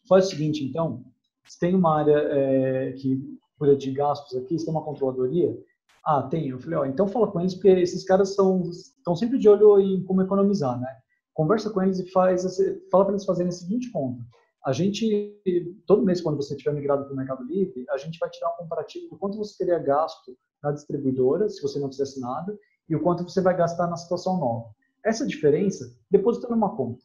faz 0.08 0.28
o 0.28 0.30
seguinte, 0.30 0.64
então, 0.64 1.04
você 1.46 1.60
tem 1.60 1.76
uma 1.76 1.98
área 1.98 2.18
é, 2.18 2.92
que 2.94 3.20
cuida 3.58 3.76
de 3.76 3.92
gastos 3.92 4.38
aqui, 4.38 4.58
você 4.58 4.66
tem 4.66 4.74
uma 4.74 4.84
controladoria? 4.84 5.58
Ah, 6.06 6.24
tem. 6.24 6.48
Eu 6.50 6.60
falei, 6.60 6.80
ó, 6.80 6.86
então 6.86 7.08
fala 7.08 7.30
com 7.30 7.42
eles, 7.42 7.54
porque 7.54 7.68
esses 7.68 8.06
caras 8.06 8.34
são, 8.34 8.62
estão 8.70 9.16
sempre 9.16 9.38
de 9.38 9.50
olho 9.50 9.80
em 9.80 10.04
como 10.06 10.22
economizar, 10.22 10.80
né? 10.80 10.88
Conversa 11.34 11.70
com 11.70 11.82
eles 11.82 12.00
e 12.00 12.10
faz, 12.10 12.44
fala 12.90 13.06
para 13.06 13.14
eles 13.14 13.26
fazerem 13.26 13.50
a 13.50 13.52
seguinte 13.52 13.92
conta 13.92 14.22
a 14.66 14.72
gente, 14.74 15.42
todo 15.86 16.04
mês, 16.04 16.22
quando 16.22 16.36
você 16.36 16.56
tiver 16.56 16.74
migrado 16.74 17.06
para 17.06 17.14
o 17.14 17.16
Mercado 17.16 17.44
Livre, 17.44 17.86
a 17.90 17.98
gente 17.98 18.20
vai 18.20 18.30
tirar 18.30 18.50
um 18.52 18.58
comparativo 18.58 19.10
do 19.10 19.18
quanto 19.18 19.38
você 19.38 19.58
teria 19.58 19.80
gasto 19.80 20.38
na 20.62 20.72
distribuidora, 20.72 21.50
se 21.50 21.62
você 21.62 21.80
não 21.80 21.90
fizesse 21.90 22.20
nada, 22.20 22.58
e 22.90 22.96
o 22.96 23.02
quanto 23.02 23.24
você 23.24 23.42
vai 23.42 23.56
gastar 23.56 23.88
na 23.88 23.96
situação 23.96 24.38
nova. 24.38 24.70
Essa 25.06 25.26
diferença, 25.26 25.96
deposita 26.12 26.50
numa 26.50 26.76
conta. 26.76 27.04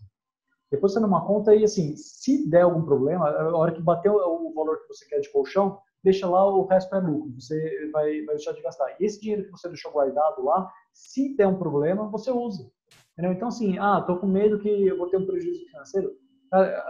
Deposita 0.71 0.99
numa 0.99 1.25
conta 1.25 1.55
e, 1.55 1.62
assim, 1.62 1.95
se 1.97 2.49
der 2.51 2.62
algum 2.62 2.85
problema, 2.85 3.29
a 3.29 3.57
hora 3.57 3.73
que 3.73 3.81
bater 3.81 4.11
o 4.11 4.53
valor 4.53 4.81
que 4.81 4.88
você 4.88 5.07
quer 5.07 5.21
de 5.21 5.31
colchão, 5.31 5.79
deixa 6.03 6.29
lá, 6.29 6.45
o 6.45 6.67
resto 6.67 6.93
é 6.97 6.99
lucro. 6.99 7.33
Você 7.38 7.88
vai, 7.93 8.23
vai 8.23 8.35
deixar 8.35 8.53
de 8.53 8.62
gastar. 8.62 8.97
E 8.99 9.05
esse 9.05 9.21
dinheiro 9.21 9.45
que 9.45 9.51
você 9.53 9.69
deixou 9.69 9.93
guardado 9.93 10.43
lá, 10.45 10.69
se 10.93 11.37
der 11.37 11.47
um 11.47 11.59
problema, 11.59 12.09
você 12.09 12.33
usa. 12.33 12.69
Entendeu? 13.12 13.33
Então, 13.33 13.49
assim, 13.49 13.79
ah, 13.79 14.01
tô 14.01 14.17
com 14.19 14.27
medo 14.27 14.59
que 14.59 14.69
eu 14.69 14.99
vou 14.99 15.09
ter 15.09 15.19
um 15.19 15.27
prejuízo 15.27 15.64
financeiro 15.67 16.11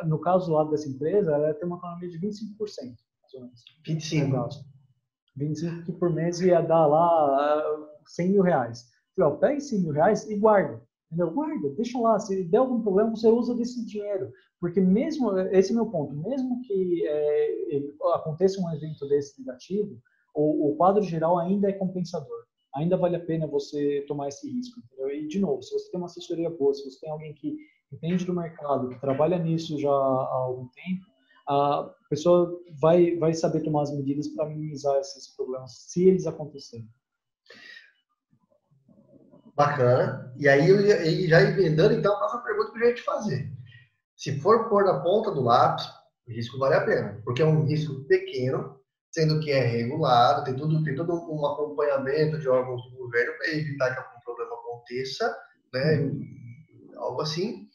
no 0.06 0.18
caso 0.18 0.52
lá 0.52 0.64
dessa 0.64 0.88
empresa, 0.88 1.32
ela 1.32 1.54
tem 1.54 1.66
uma 1.66 1.76
economia 1.76 2.08
de 2.08 2.18
25%, 2.18 2.58
mais 2.58 3.34
ou 3.34 3.40
menos. 3.40 3.64
25%. 3.86 4.64
25% 5.38 5.84
que 5.84 5.92
por 5.92 6.10
mês 6.10 6.40
ia 6.40 6.60
dar 6.60 6.86
lá 6.86 7.88
100 8.06 8.30
mil 8.30 8.42
reais. 8.42 8.84
Ó, 9.18 9.30
pega 9.32 9.60
100 9.60 9.80
mil 9.80 9.92
reais 9.92 10.28
e 10.28 10.36
guarda. 10.36 10.82
Entendeu? 11.06 11.30
Guarda, 11.30 11.70
deixa 11.70 11.98
lá. 11.98 12.18
Se 12.18 12.44
der 12.44 12.58
algum 12.58 12.82
problema, 12.82 13.10
você 13.10 13.28
usa 13.28 13.54
desse 13.54 13.84
dinheiro. 13.86 14.32
Porque 14.60 14.80
mesmo, 14.80 15.38
esse 15.38 15.72
é 15.72 15.74
meu 15.74 15.86
ponto, 15.86 16.14
mesmo 16.14 16.60
que 16.62 17.06
é, 17.06 17.82
aconteça 18.14 18.60
um 18.60 18.72
evento 18.72 19.06
desse 19.08 19.38
negativo, 19.40 19.98
o, 20.34 20.70
o, 20.70 20.76
quadro 20.76 21.02
geral 21.02 21.38
ainda 21.38 21.68
é 21.68 21.72
compensador. 21.72 22.44
Ainda 22.74 22.96
vale 22.96 23.14
a 23.14 23.24
pena 23.24 23.46
você 23.46 24.04
tomar 24.08 24.28
esse 24.28 24.50
risco. 24.50 24.80
Entendeu? 24.80 25.10
E, 25.10 25.28
de 25.28 25.38
novo, 25.38 25.62
se 25.62 25.72
você 25.72 25.90
tem 25.90 26.00
uma 26.00 26.06
assessoria 26.06 26.50
boa, 26.50 26.74
se 26.74 26.82
você 26.84 26.98
tem 27.00 27.10
alguém 27.10 27.34
que 27.34 27.56
entende 27.92 28.24
do 28.24 28.34
mercado, 28.34 28.88
que 28.88 29.00
trabalha 29.00 29.38
nisso 29.38 29.78
já 29.78 29.90
há 29.90 30.34
algum 30.34 30.68
tempo, 30.68 31.06
a 31.48 31.90
pessoa 32.08 32.58
vai, 32.80 33.16
vai 33.16 33.34
saber 33.34 33.60
tomar 33.62 33.82
as 33.82 33.94
medidas 33.94 34.28
para 34.28 34.48
minimizar 34.48 34.96
esses 34.98 35.34
problemas, 35.34 35.72
se 35.88 36.08
eles 36.08 36.26
acontecerem. 36.26 36.88
Bacana. 39.54 40.34
E 40.36 40.48
aí, 40.48 40.68
eu 40.68 40.82
já 41.28 41.42
emendando, 41.42 41.94
então, 41.94 42.14
a 42.14 42.18
próxima 42.18 42.42
pergunta 42.42 42.72
que 42.72 42.78
eu 42.78 42.88
ia 42.88 42.94
te 42.94 43.02
fazer. 43.02 43.52
se 44.16 44.40
for 44.40 44.68
pôr 44.68 44.84
na 44.84 45.00
ponta 45.00 45.30
do 45.30 45.42
lápis, 45.42 45.86
o 46.26 46.32
risco 46.32 46.58
vale 46.58 46.74
a 46.74 46.84
pena, 46.84 47.20
porque 47.24 47.42
é 47.42 47.46
um 47.46 47.64
risco 47.64 48.04
pequeno, 48.06 48.80
sendo 49.12 49.38
que 49.40 49.50
é 49.50 49.60
regulado, 49.60 50.44
tem 50.44 50.56
tudo, 50.56 50.82
tem 50.82 50.94
todo 50.94 51.12
um 51.12 51.46
acompanhamento 51.46 52.38
de 52.38 52.48
órgãos 52.48 52.82
do 52.90 52.96
governo 52.96 53.36
para 53.38 53.52
evitar 53.52 53.92
que 53.92 54.00
algum 54.00 54.20
problema 54.24 54.54
aconteça, 54.54 55.36
né? 55.72 56.00
Uhum. 56.00 56.43
Algo 57.04 57.22
assim. 57.22 57.68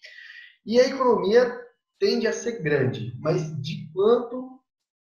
E 0.66 0.80
a 0.80 0.88
economia 0.88 1.58
tende 2.00 2.28
a 2.28 2.34
ser 2.34 2.62
grande, 2.62 3.16
mas 3.20 3.56
de 3.62 3.90
quanto 3.94 4.60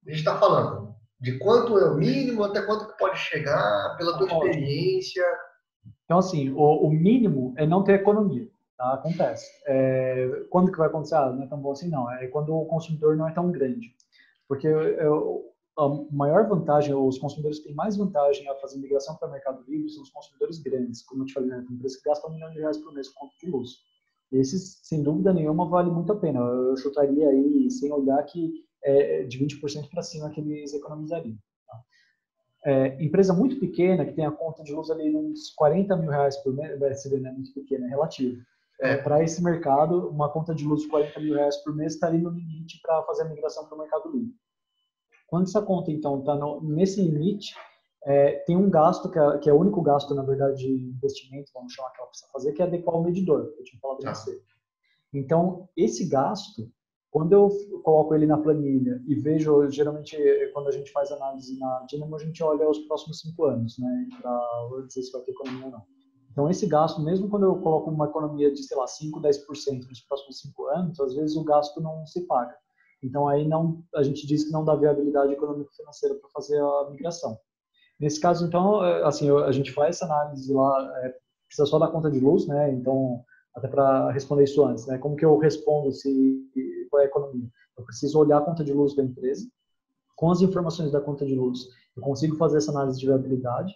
a 0.06 0.10
gente 0.10 0.18
está 0.18 0.38
falando? 0.38 0.94
De 1.20 1.38
quanto 1.38 1.78
é 1.78 1.90
o 1.90 1.96
mínimo, 1.96 2.42
até 2.42 2.62
quanto 2.62 2.88
que 2.88 2.98
pode 2.98 3.18
chegar, 3.18 3.96
pela 3.96 4.18
tua 4.18 4.26
experiência? 4.26 5.24
Então, 6.04 6.18
assim, 6.18 6.50
o, 6.50 6.86
o 6.86 6.90
mínimo 6.90 7.54
é 7.56 7.66
não 7.66 7.84
ter 7.84 7.94
economia. 7.94 8.50
Tá? 8.76 8.94
Acontece. 8.94 9.48
É, 9.66 10.44
quando 10.50 10.72
que 10.72 10.78
vai 10.78 10.88
acontecer? 10.88 11.14
Ah, 11.14 11.30
não 11.30 11.44
é 11.44 11.46
tão 11.46 11.58
bom 11.58 11.70
assim, 11.70 11.88
não. 11.88 12.10
É 12.10 12.26
quando 12.26 12.54
o 12.54 12.66
consumidor 12.66 13.16
não 13.16 13.28
é 13.28 13.32
tão 13.32 13.50
grande. 13.50 13.94
Porque 14.48 14.66
eu, 14.66 15.52
a 15.78 15.88
maior 16.10 16.48
vantagem, 16.48 16.94
os 16.94 17.18
consumidores 17.18 17.60
têm 17.60 17.74
mais 17.74 17.96
vantagem 17.96 18.48
a 18.48 18.54
fazer 18.56 18.78
migração 18.78 19.16
para 19.16 19.28
o 19.28 19.32
mercado 19.32 19.64
livre 19.66 19.88
são 19.88 20.02
os 20.02 20.10
consumidores 20.10 20.58
grandes. 20.58 21.02
Como 21.02 21.22
eu 21.22 21.26
te 21.26 21.32
falei, 21.32 21.50
né? 21.50 21.64
empresas 21.70 21.98
que 21.98 22.08
gastam 22.08 22.30
um 22.30 22.34
milhão 22.34 22.50
de 22.50 22.58
reais 22.58 22.78
por 22.78 22.92
mês 22.92 23.08
com 23.08 23.20
conta 23.20 23.34
de 23.40 23.50
luz. 23.50 23.70
Esses, 24.32 24.80
sem 24.82 25.02
dúvida 25.02 25.32
nenhuma, 25.32 25.68
vale 25.68 25.90
muito 25.90 26.12
a 26.12 26.16
pena. 26.16 26.40
Eu 26.40 26.76
chutaria 26.76 27.28
aí, 27.28 27.70
sem 27.70 27.92
olhar, 27.92 28.22
que 28.24 28.64
é 28.82 29.24
de 29.24 29.38
20% 29.38 29.90
para 29.90 30.02
cima 30.02 30.30
que 30.30 30.40
eles 30.40 30.72
economizariam. 30.72 31.36
Tá? 31.66 31.80
É, 32.64 33.04
empresa 33.04 33.32
muito 33.32 33.60
pequena, 33.60 34.04
que 34.04 34.14
tem 34.14 34.24
a 34.24 34.32
conta 34.32 34.62
de 34.62 34.72
luz 34.72 34.90
ali 34.90 35.14
uns 35.14 35.50
40 35.50 35.96
mil 35.96 36.10
reais 36.10 36.36
por 36.38 36.54
mês, 36.54 36.78
você 36.78 37.10
vê, 37.10 37.18
né? 37.18 37.30
Muito 37.30 37.52
pequena, 37.52 37.86
é 37.86 37.90
relativo. 37.90 38.42
É, 38.80 38.96
para 38.96 39.22
esse 39.22 39.42
mercado, 39.42 40.08
uma 40.08 40.28
conta 40.28 40.54
de 40.54 40.64
luz 40.64 40.82
de 40.82 40.88
40 40.88 41.20
mil 41.20 41.34
reais 41.34 41.56
por 41.58 41.74
mês 41.74 41.94
estaria 41.94 42.18
no 42.18 42.30
limite 42.30 42.80
para 42.82 43.02
fazer 43.04 43.22
a 43.22 43.28
migração 43.28 43.66
para 43.66 43.76
o 43.76 43.78
mercado 43.78 44.10
livre. 44.10 44.34
Quando 45.28 45.44
essa 45.44 45.62
conta, 45.62 45.90
então, 45.90 46.18
está 46.18 46.36
nesse 46.62 47.00
limite, 47.00 47.54
é, 48.04 48.38
tem 48.46 48.56
um 48.56 48.68
gasto, 48.68 49.10
que 49.10 49.18
é, 49.18 49.38
que 49.38 49.50
é, 49.50 49.52
o 49.52 49.58
único 49.58 49.80
gasto, 49.82 50.14
na 50.14 50.22
verdade, 50.22 50.58
de 50.58 50.68
investimento, 50.68 51.50
vamos 51.54 51.72
chamar 51.72 51.90
que 51.92 52.00
ela 52.00 52.08
precisa 52.08 52.30
fazer, 52.32 52.52
que 52.52 52.62
é 52.62 52.64
adequar 52.64 52.96
o 52.96 53.02
medidor, 53.02 53.52
que 53.52 53.60
eu 53.60 53.64
tinha 53.64 53.80
falado 53.80 54.06
ah. 54.06 54.14
você. 54.14 54.42
Então, 55.12 55.68
esse 55.76 56.08
gasto, 56.08 56.70
quando 57.10 57.32
eu 57.32 57.48
coloco 57.82 58.14
ele 58.14 58.26
na 58.26 58.38
planilha 58.38 59.00
e 59.06 59.14
vejo, 59.14 59.70
geralmente, 59.70 60.16
quando 60.52 60.68
a 60.68 60.72
gente 60.72 60.90
faz 60.90 61.12
análise 61.12 61.58
na 61.58 61.84
Dynamo, 61.88 62.16
a 62.16 62.18
gente 62.18 62.42
olha 62.42 62.68
os 62.68 62.78
próximos 62.80 63.20
cinco 63.20 63.44
anos, 63.44 63.78
né, 63.78 64.08
para 64.20 64.86
dizer 64.86 65.02
se 65.02 65.12
vai 65.12 65.22
ter 65.22 65.32
economia 65.32 65.66
ou 65.66 65.72
não. 65.72 65.82
Então, 66.30 66.48
esse 66.48 66.66
gasto, 66.66 67.02
mesmo 67.02 67.28
quando 67.28 67.44
eu 67.44 67.56
coloco 67.56 67.90
uma 67.90 68.06
economia 68.06 68.50
de, 68.50 68.62
sei 68.62 68.76
lá, 68.76 68.86
5, 68.86 69.20
10% 69.20 69.86
nos 69.86 70.00
próximos 70.00 70.40
cinco 70.40 70.66
anos, 70.68 70.98
às 70.98 71.14
vezes 71.14 71.36
o 71.36 71.44
gasto 71.44 71.78
não 71.80 72.06
se 72.06 72.26
paga. 72.26 72.56
Então 73.02 73.28
aí 73.28 73.46
não, 73.46 73.82
a 73.94 74.02
gente 74.02 74.26
diz 74.26 74.44
que 74.44 74.52
não 74.52 74.64
dá 74.64 74.76
viabilidade 74.76 75.32
econômica 75.32 75.70
financeira 75.72 76.14
para 76.14 76.30
fazer 76.30 76.58
a 76.60 76.88
migração. 76.90 77.36
Nesse 78.02 78.20
caso, 78.20 78.44
então, 78.44 78.84
é, 78.84 79.04
assim, 79.04 79.30
a 79.30 79.52
gente 79.52 79.70
faz 79.70 79.94
essa 79.94 80.06
análise 80.06 80.52
lá, 80.52 80.92
é, 81.04 81.14
precisa 81.46 81.66
só 81.66 81.78
da 81.78 81.86
conta 81.86 82.10
de 82.10 82.18
luz, 82.18 82.48
né? 82.48 82.72
Então, 82.72 83.22
até 83.54 83.68
para 83.68 84.10
responder 84.10 84.42
isso 84.42 84.64
antes, 84.66 84.88
né? 84.88 84.98
Como 84.98 85.14
que 85.14 85.24
eu 85.24 85.38
respondo 85.38 85.92
se 85.92 86.36
qual 86.90 87.00
é 87.00 87.04
a 87.04 87.08
economia? 87.08 87.48
Eu 87.78 87.84
preciso 87.84 88.18
olhar 88.18 88.38
a 88.38 88.40
conta 88.40 88.64
de 88.64 88.72
luz 88.72 88.96
da 88.96 89.04
empresa, 89.04 89.48
com 90.16 90.32
as 90.32 90.40
informações 90.40 90.90
da 90.90 91.00
conta 91.00 91.24
de 91.24 91.36
luz, 91.36 91.60
eu 91.96 92.02
consigo 92.02 92.36
fazer 92.36 92.58
essa 92.58 92.72
análise 92.72 92.98
de 92.98 93.06
viabilidade. 93.06 93.72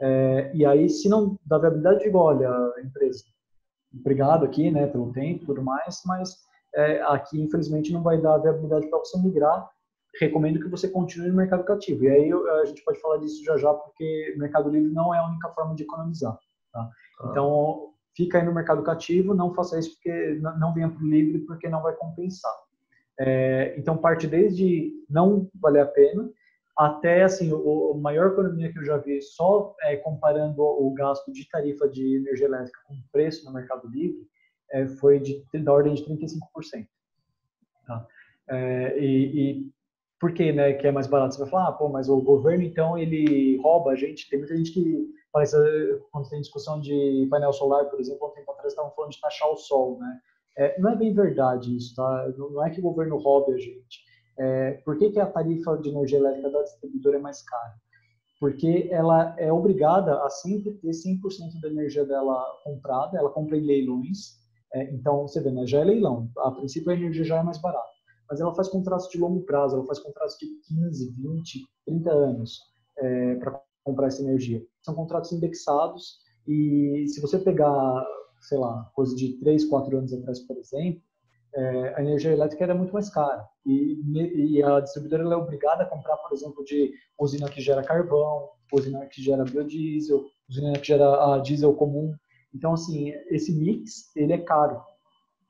É, 0.00 0.50
e 0.54 0.64
aí, 0.64 0.88
se 0.88 1.10
não 1.10 1.36
dá 1.44 1.58
viabilidade, 1.58 2.04
digo, 2.04 2.16
olha, 2.16 2.50
empresa, 2.82 3.24
obrigado 3.94 4.46
aqui, 4.46 4.70
né, 4.70 4.86
pelo 4.86 5.12
tempo, 5.12 5.44
tudo 5.44 5.62
mais, 5.62 6.00
mas 6.06 6.34
é, 6.74 7.02
aqui 7.02 7.38
infelizmente 7.38 7.92
não 7.92 8.02
vai 8.02 8.18
dar 8.18 8.38
viabilidade 8.38 8.88
para 8.88 9.00
você 9.00 9.18
migrar. 9.18 9.68
Recomendo 10.20 10.60
que 10.60 10.68
você 10.68 10.86
continue 10.86 11.28
no 11.28 11.36
mercado 11.36 11.64
cativo. 11.64 12.04
E 12.04 12.08
aí 12.08 12.30
a 12.32 12.64
gente 12.66 12.84
pode 12.84 13.00
falar 13.00 13.16
disso 13.16 13.42
já 13.42 13.56
já, 13.56 13.72
porque 13.72 14.34
mercado 14.36 14.68
livre 14.68 14.92
não 14.92 15.14
é 15.14 15.18
a 15.18 15.26
única 15.26 15.48
forma 15.48 15.74
de 15.74 15.82
economizar. 15.82 16.38
Tá? 16.72 16.90
Ah. 17.20 17.28
Então, 17.30 17.94
fica 18.14 18.38
aí 18.38 18.44
no 18.44 18.54
mercado 18.54 18.82
cativo, 18.82 19.34
não 19.34 19.54
faça 19.54 19.78
isso 19.78 19.94
porque 19.94 20.38
não 20.58 20.74
venha 20.74 20.90
para 20.90 21.02
o 21.02 21.08
livre, 21.08 21.38
porque 21.40 21.68
não 21.68 21.82
vai 21.82 21.94
compensar. 21.94 22.54
É, 23.18 23.74
então, 23.78 23.96
parte 23.96 24.26
desde 24.26 24.92
não 25.08 25.48
valer 25.54 25.82
a 25.82 25.86
pena, 25.86 26.30
até 26.76 27.22
assim, 27.22 27.52
o, 27.52 27.92
a 27.94 27.98
maior 27.98 28.32
economia 28.32 28.72
que 28.72 28.78
eu 28.78 28.84
já 28.84 28.96
vi, 28.96 29.20
só 29.20 29.74
é, 29.82 29.96
comparando 29.96 30.62
o 30.62 30.92
gasto 30.94 31.32
de 31.32 31.48
tarifa 31.48 31.88
de 31.88 32.16
energia 32.16 32.46
elétrica 32.46 32.78
com 32.86 32.94
o 32.94 33.04
preço 33.12 33.44
no 33.44 33.52
mercado 33.52 33.88
livre, 33.88 34.26
é, 34.70 34.86
foi 34.86 35.18
de, 35.18 35.44
da 35.62 35.72
ordem 35.72 35.94
de 35.94 36.04
35%. 36.04 36.86
Tá? 37.86 38.06
É, 38.48 38.98
e, 38.98 39.40
e 39.40 39.70
por 40.20 40.34
que, 40.34 40.52
né, 40.52 40.74
que 40.74 40.86
é 40.86 40.92
mais 40.92 41.06
barato? 41.06 41.34
Você 41.34 41.40
vai 41.40 41.50
falar, 41.50 41.68
ah, 41.68 41.72
pô, 41.72 41.88
mas 41.88 42.10
o 42.10 42.20
governo, 42.20 42.62
então, 42.62 42.98
ele 42.98 43.58
rouba 43.62 43.92
a 43.92 43.96
gente. 43.96 44.28
Tem 44.28 44.38
muita 44.38 44.54
gente 44.54 44.70
que 44.70 45.08
faz, 45.32 45.52
quando 46.12 46.28
tem 46.28 46.40
discussão 46.40 46.78
de 46.78 47.26
painel 47.30 47.52
solar, 47.54 47.86
por 47.86 47.98
exemplo, 47.98 48.28
um 48.28 48.34
tempo 48.34 48.52
atrás 48.52 48.72
estavam 48.72 48.92
falando 48.92 49.12
de 49.12 49.20
taxar 49.20 49.50
o 49.50 49.56
sol, 49.56 49.98
né? 49.98 50.20
É, 50.58 50.78
não 50.78 50.90
é 50.90 50.96
bem 50.96 51.14
verdade 51.14 51.74
isso, 51.74 51.94
tá? 51.94 52.28
Não 52.36 52.64
é 52.64 52.70
que 52.70 52.80
o 52.80 52.82
governo 52.82 53.16
roube 53.16 53.54
a 53.54 53.56
gente. 53.56 54.04
É, 54.38 54.72
por 54.84 54.98
que, 54.98 55.10
que 55.10 55.18
a 55.18 55.26
tarifa 55.26 55.78
de 55.78 55.88
energia 55.88 56.18
elétrica 56.18 56.50
da 56.50 56.62
distribuidora 56.62 57.16
é 57.16 57.20
mais 57.20 57.42
cara? 57.42 57.74
Porque 58.38 58.88
ela 58.90 59.34
é 59.38 59.50
obrigada 59.50 60.22
a 60.22 60.28
sempre 60.28 60.72
ter 60.72 60.90
100% 60.90 61.60
da 61.62 61.68
energia 61.68 62.04
dela 62.04 62.44
comprada, 62.62 63.16
ela 63.16 63.30
compra 63.30 63.56
em 63.56 63.64
leilões, 63.64 64.40
é, 64.72 64.84
então, 64.94 65.22
você 65.22 65.40
vê, 65.40 65.50
né, 65.50 65.66
já 65.66 65.80
é 65.80 65.84
leilão. 65.84 66.30
A 66.38 66.50
princípio, 66.50 66.90
a 66.90 66.94
energia 66.94 67.24
já 67.24 67.38
é 67.38 67.42
mais 67.42 67.58
barata. 67.58 67.88
Mas 68.30 68.40
ela 68.40 68.54
faz 68.54 68.68
contratos 68.68 69.08
de 69.08 69.18
longo 69.18 69.42
prazo, 69.42 69.76
ela 69.76 69.86
faz 69.86 69.98
contratos 69.98 70.36
de 70.38 70.46
15, 70.68 71.14
20, 71.16 71.66
30 71.84 72.10
anos 72.10 72.60
é, 72.98 73.34
para 73.36 73.60
comprar 73.84 74.06
essa 74.06 74.22
energia. 74.22 74.64
São 74.82 74.94
contratos 74.94 75.32
indexados 75.32 76.18
e 76.46 77.04
se 77.08 77.20
você 77.20 77.38
pegar, 77.38 78.06
sei 78.42 78.58
lá, 78.58 78.88
coisa 78.94 79.14
de 79.16 79.38
3, 79.38 79.64
4 79.66 79.98
anos 79.98 80.12
atrás, 80.12 80.40
por 80.40 80.56
exemplo, 80.56 81.02
é, 81.54 81.94
a 81.96 82.00
energia 82.00 82.32
elétrica 82.32 82.64
era 82.64 82.74
muito 82.74 82.92
mais 82.92 83.10
cara. 83.10 83.44
E, 83.66 84.00
e 84.14 84.62
a 84.62 84.80
distribuidora 84.80 85.22
é 85.24 85.36
obrigada 85.36 85.82
a 85.82 85.86
comprar, 85.86 86.16
por 86.18 86.32
exemplo, 86.32 86.64
de 86.64 86.92
usina 87.18 87.48
que 87.48 87.60
gera 87.60 87.82
carvão, 87.82 88.48
usina 88.72 89.04
que 89.06 89.22
gera 89.22 89.44
biodiesel, 89.44 90.24
usina 90.48 90.72
que 90.78 90.86
gera 90.86 91.34
a 91.34 91.38
diesel 91.38 91.74
comum. 91.74 92.14
Então, 92.54 92.72
assim, 92.72 93.10
esse 93.28 93.52
mix, 93.52 94.14
ele 94.16 94.32
é 94.32 94.38
caro. 94.38 94.80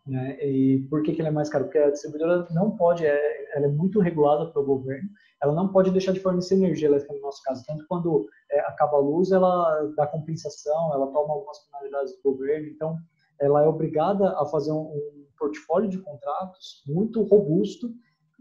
Né? 0.06 0.38
E 0.42 0.86
por 0.88 1.02
que, 1.02 1.12
que 1.12 1.20
ele 1.20 1.28
é 1.28 1.32
mais 1.32 1.48
caro? 1.48 1.64
Porque 1.64 1.78
a 1.78 1.90
distribuidora 1.90 2.46
não 2.50 2.76
pode, 2.76 3.04
é, 3.04 3.56
ela 3.56 3.66
é 3.66 3.68
muito 3.68 4.00
regulada 4.00 4.50
pelo 4.52 4.64
governo, 4.64 5.08
ela 5.42 5.54
não 5.54 5.68
pode 5.68 5.90
deixar 5.90 6.12
de 6.12 6.20
fornecer 6.20 6.54
energia 6.54 6.88
elétrica 6.88 7.14
no 7.14 7.20
nosso 7.20 7.42
caso. 7.42 7.64
Tanto 7.66 7.86
quando 7.86 8.28
é, 8.50 8.60
acaba 8.60 8.96
a 8.96 9.00
luz, 9.00 9.30
ela 9.30 9.92
dá 9.96 10.06
compensação, 10.06 10.94
ela 10.94 11.06
toma 11.08 11.34
algumas 11.34 11.58
penalidades 11.66 12.14
do 12.16 12.32
governo. 12.32 12.68
Então, 12.68 12.96
ela 13.40 13.64
é 13.64 13.68
obrigada 13.68 14.30
a 14.38 14.46
fazer 14.46 14.72
um, 14.72 14.82
um 14.82 15.26
portfólio 15.38 15.88
de 15.88 15.98
contratos 15.98 16.82
muito 16.86 17.22
robusto 17.22 17.90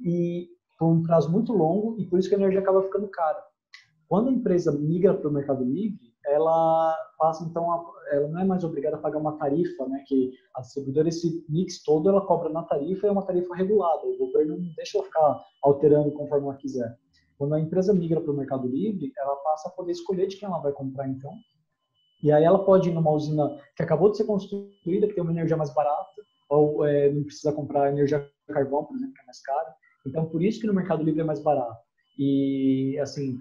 e 0.03 0.49
por 0.77 0.87
um 0.87 1.03
prazo 1.03 1.29
muito 1.29 1.51
longo, 1.51 1.99
e 1.99 2.05
por 2.05 2.19
isso 2.19 2.29
que 2.29 2.35
a 2.35 2.37
energia 2.37 2.61
acaba 2.61 2.81
ficando 2.83 3.07
cara. 3.09 3.43
Quando 4.09 4.29
a 4.29 4.33
empresa 4.33 4.71
migra 4.71 5.13
para 5.13 5.29
o 5.29 5.31
mercado 5.31 5.63
livre, 5.63 6.11
ela 6.25 6.97
passa 7.17 7.45
então 7.45 7.71
a, 7.71 7.85
ela 8.11 8.27
não 8.27 8.39
é 8.39 8.43
mais 8.43 8.63
obrigada 8.63 8.95
a 8.95 8.99
pagar 8.99 9.19
uma 9.19 9.37
tarifa, 9.37 9.87
né, 9.87 10.03
que 10.07 10.31
a 10.55 10.61
distribuidora 10.61 11.09
esse 11.09 11.45
mix 11.47 11.83
todo 11.83 12.09
ela 12.09 12.25
cobra 12.25 12.49
na 12.49 12.63
tarifa 12.63 13.05
e 13.05 13.09
é 13.09 13.11
uma 13.11 13.25
tarifa 13.25 13.55
regulada. 13.55 14.07
O 14.07 14.17
governo 14.17 14.57
não 14.57 14.73
deixa 14.75 14.97
ela 14.97 15.05
ficar 15.05 15.45
alterando 15.63 16.11
conforme 16.11 16.47
ela 16.47 16.57
quiser. 16.57 16.97
Quando 17.37 17.53
a 17.53 17.59
empresa 17.59 17.93
migra 17.93 18.19
para 18.19 18.31
o 18.31 18.35
Mercado 18.35 18.67
Livre, 18.67 19.13
ela 19.15 19.35
passa 19.37 19.69
a 19.69 19.71
poder 19.71 19.91
escolher 19.91 20.27
de 20.27 20.37
quem 20.37 20.47
ela 20.47 20.59
vai 20.59 20.73
comprar 20.73 21.07
então. 21.07 21.31
E 22.21 22.31
aí 22.31 22.43
ela 22.43 22.65
pode 22.65 22.89
ir 22.89 22.93
numa 22.93 23.11
usina 23.11 23.47
que 23.77 23.83
acabou 23.83 24.09
de 24.09 24.17
ser 24.17 24.25
construída, 24.25 25.07
que 25.07 25.13
tem 25.13 25.23
uma 25.23 25.31
energia 25.31 25.55
mais 25.55 25.73
barata, 25.73 26.21
ou 26.49 26.83
é, 26.83 27.09
não 27.11 27.23
precisa 27.23 27.53
comprar 27.53 27.91
energia 27.91 28.27
carvão, 28.47 28.83
por 28.83 28.95
exemplo, 28.95 29.13
que 29.13 29.21
é 29.21 29.25
mais 29.25 29.41
cara. 29.41 29.75
Então, 30.05 30.25
por 30.25 30.41
isso 30.41 30.59
que 30.59 30.67
no 30.67 30.73
Mercado 30.73 31.03
Livre 31.03 31.21
é 31.21 31.23
mais 31.23 31.39
barato. 31.39 31.79
E, 32.17 32.97
assim, 32.99 33.37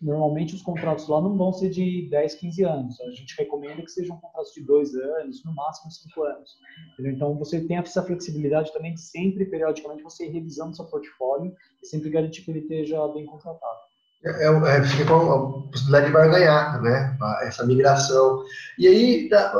normalmente 0.00 0.54
os 0.54 0.62
contratos 0.62 1.06
lá 1.08 1.20
não 1.20 1.36
vão 1.36 1.52
ser 1.52 1.68
de 1.68 2.08
10, 2.10 2.34
15 2.36 2.64
anos. 2.64 3.00
A 3.00 3.10
gente 3.10 3.36
recomenda 3.36 3.82
que 3.82 3.90
sejam 3.90 4.16
contratos 4.16 4.52
de 4.54 4.64
2 4.64 4.94
anos, 4.94 5.44
no 5.44 5.54
máximo 5.54 5.90
5 5.90 6.22
anos. 6.22 6.50
Entendeu? 6.94 7.12
Então 7.12 7.38
você 7.38 7.60
tem 7.60 7.76
essa 7.76 8.02
flexibilidade 8.02 8.72
também 8.72 8.94
de 8.94 9.00
sempre, 9.00 9.44
periodicamente, 9.44 10.02
você 10.02 10.26
ir 10.26 10.30
revisando 10.30 10.74
seu 10.74 10.86
portfólio 10.86 11.54
e 11.82 11.86
sempre 11.86 12.08
garantir 12.08 12.42
que 12.42 12.50
ele 12.50 12.60
esteja 12.60 13.06
bem 13.08 13.26
contratado. 13.26 13.90
É, 14.24 14.30
é, 14.30 14.46
é 14.46 14.48
a 14.48 15.38
possibilidade 15.70 16.06
de 16.06 16.12
barganhar, 16.12 16.82
né? 16.82 17.16
Essa 17.42 17.66
migração. 17.66 18.42
E 18.78 18.86
aí, 18.86 19.28
tá, 19.28 19.52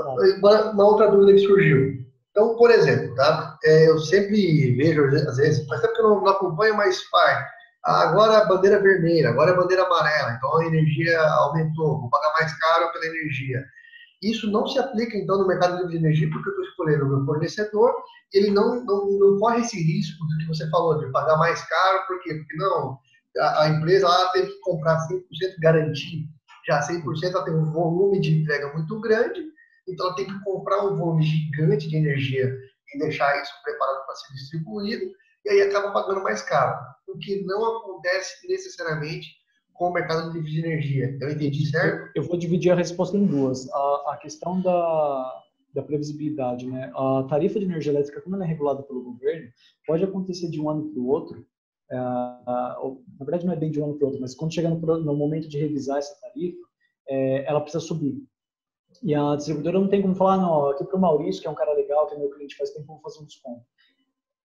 uma 0.73 0.85
outra 0.85 1.11
dúvida 1.11 1.33
que 1.33 1.47
surgiu. 1.47 2.01
Então, 2.31 2.57
por 2.57 2.71
exemplo, 2.71 3.15
tá? 3.15 3.59
É, 3.65 3.89
eu 3.89 3.99
sempre 3.99 4.75
vejo, 4.77 5.05
às 5.29 5.37
vezes, 5.37 5.67
faz 5.67 5.81
tempo 5.83 5.95
que 5.95 6.01
eu 6.01 6.11
não, 6.11 6.21
não 6.21 6.29
acompanho 6.29 6.77
mais 6.77 7.03
pai 7.11 7.45
agora 7.85 8.39
a 8.39 8.45
bandeira 8.47 8.81
vermelha, 8.81 9.31
agora 9.31 9.53
a 9.53 9.57
bandeira 9.57 9.85
amarela, 9.85 10.33
então 10.33 10.57
a 10.57 10.67
energia 10.67 11.21
aumentou, 11.21 12.01
vou 12.01 12.11
pagar 12.11 12.33
mais 12.39 12.53
caro 12.59 12.93
pela 12.93 13.07
energia. 13.07 13.65
Isso 14.23 14.51
não 14.51 14.67
se 14.67 14.79
aplica, 14.79 15.17
então, 15.17 15.39
no 15.39 15.47
mercado 15.47 15.89
de 15.89 15.97
energia, 15.97 16.29
porque 16.31 16.49
eu 16.49 16.53
estou 16.53 16.65
escolhendo 16.67 17.07
o 17.07 17.09
meu 17.09 17.25
fornecedor, 17.25 17.95
ele 18.35 18.51
não, 18.51 18.85
não, 18.85 19.09
não 19.19 19.39
corre 19.39 19.61
esse 19.61 19.81
risco 19.83 20.27
do 20.27 20.39
que 20.39 20.47
você 20.47 20.69
falou, 20.69 20.99
de 20.99 21.11
pagar 21.11 21.39
mais 21.39 21.63
caro, 21.63 22.07
por 22.07 22.21
quê? 22.23 22.35
Porque 22.35 22.57
não, 22.57 22.99
a, 23.39 23.63
a 23.63 23.69
empresa 23.69 24.07
lá 24.07 24.31
teve 24.33 24.49
que 24.49 24.61
comprar 24.61 24.99
100% 25.09 25.23
garantido, 25.63 26.29
já 26.67 26.81
100% 26.81 27.03
ela 27.33 27.45
tem 27.45 27.55
um 27.55 27.73
volume 27.73 28.21
de 28.21 28.43
entrega 28.43 28.71
muito 28.75 29.01
grande, 29.01 29.43
então 29.89 30.07
ela 30.07 30.17
tem 30.17 30.27
que 30.27 30.45
comprar 30.45 30.85
um 30.85 30.97
volume 30.97 31.23
gigante 31.23 31.89
de 31.89 31.97
energia 31.97 32.55
e 32.95 32.99
deixar 32.99 33.41
isso 33.41 33.53
preparado 33.65 34.05
para 34.05 34.15
ser 34.17 34.35
distribuído, 34.35 35.07
e 35.45 35.51
aí 35.51 35.63
acaba 35.63 35.93
pagando 35.93 36.23
mais 36.23 36.43
caro, 36.43 36.79
o 37.09 37.19
que 37.19 37.43
não 37.45 37.79
acontece 37.79 38.47
necessariamente 38.47 39.29
com 39.81 39.89
o 39.89 39.93
mercado 39.93 40.31
livre 40.33 40.51
de 40.51 40.59
energia. 40.61 41.19
Eu 41.21 41.31
entendi 41.31 41.67
certo? 41.67 42.11
Eu 42.15 42.23
vou 42.25 42.37
dividir 42.37 42.71
a 42.71 42.75
resposta 42.75 43.17
em 43.17 43.25
duas. 43.25 43.67
A, 43.73 44.13
a 44.13 44.19
questão 44.21 44.61
da, 44.61 45.43
da 45.75 45.83
previsibilidade, 45.83 46.67
né? 46.67 46.93
A 46.95 47.27
tarifa 47.29 47.59
de 47.59 47.65
energia 47.65 47.93
elétrica, 47.93 48.21
como 48.21 48.37
ela 48.37 48.45
é 48.45 48.49
regulada 48.49 48.83
pelo 48.83 49.03
governo, 49.03 49.49
pode 49.87 50.05
acontecer 50.05 50.51
de 50.51 50.61
um 50.61 50.69
ano 50.69 50.91
para 50.91 51.01
o 51.01 51.07
outro. 51.07 51.47
É, 51.91 51.97
na 51.97 52.77
verdade, 53.21 53.47
não 53.47 53.55
é 53.55 53.57
bem 53.57 53.71
de 53.71 53.81
um 53.81 53.85
ano 53.85 53.95
para 53.95 54.05
o 54.05 54.07
outro, 54.09 54.21
mas 54.21 54.35
quando 54.35 54.53
chega 54.53 54.69
no, 54.69 54.79
no, 54.79 55.17
momento 55.17 55.49
de 55.49 55.59
revisar 55.59 55.97
essa 55.97 56.15
tarifa, 56.21 56.59
é, 57.09 57.45
ela 57.49 57.61
precisa 57.61 57.83
subir. 57.83 58.23
E 59.03 59.15
a 59.15 59.35
distribuidora 59.35 59.81
não 59.81 59.89
tem 59.89 60.03
como 60.03 60.15
falar, 60.15 60.37
não, 60.37 60.69
aqui 60.69 60.85
para 60.85 60.97
o 60.97 61.01
Maurício, 61.01 61.41
que 61.41 61.49
é 61.49 61.51
um 61.51 61.55
cara 61.55 61.73
legal, 61.73 62.07
que 62.07 62.15
é 62.15 62.19
meu 62.19 62.31
cliente 62.31 62.57
faz 62.57 62.71
tempo, 62.71 62.87
vou 62.87 63.01
fazer 63.01 63.21
um 63.21 63.25
desconto. 63.27 63.65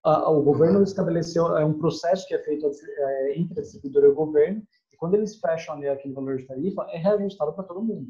O 0.06 0.42
governo 0.42 0.82
estabeleceu, 0.82 1.56
é 1.56 1.64
um 1.64 1.78
processo 1.78 2.26
que 2.28 2.34
é 2.34 2.38
feito 2.38 2.66
é, 2.66 3.38
entre 3.38 3.58
a 3.58 3.62
distribuidora 3.62 4.06
e 4.06 4.10
o 4.10 4.14
governo, 4.14 4.62
e 4.92 4.96
quando 4.96 5.14
eles 5.14 5.36
fecham 5.36 5.74
ali 5.74 5.88
aquele 5.88 6.14
valor 6.14 6.36
de 6.36 6.46
tarifa, 6.46 6.86
é 6.90 6.96
reajustado 6.96 7.52
para 7.52 7.64
todo 7.64 7.82
mundo. 7.82 8.08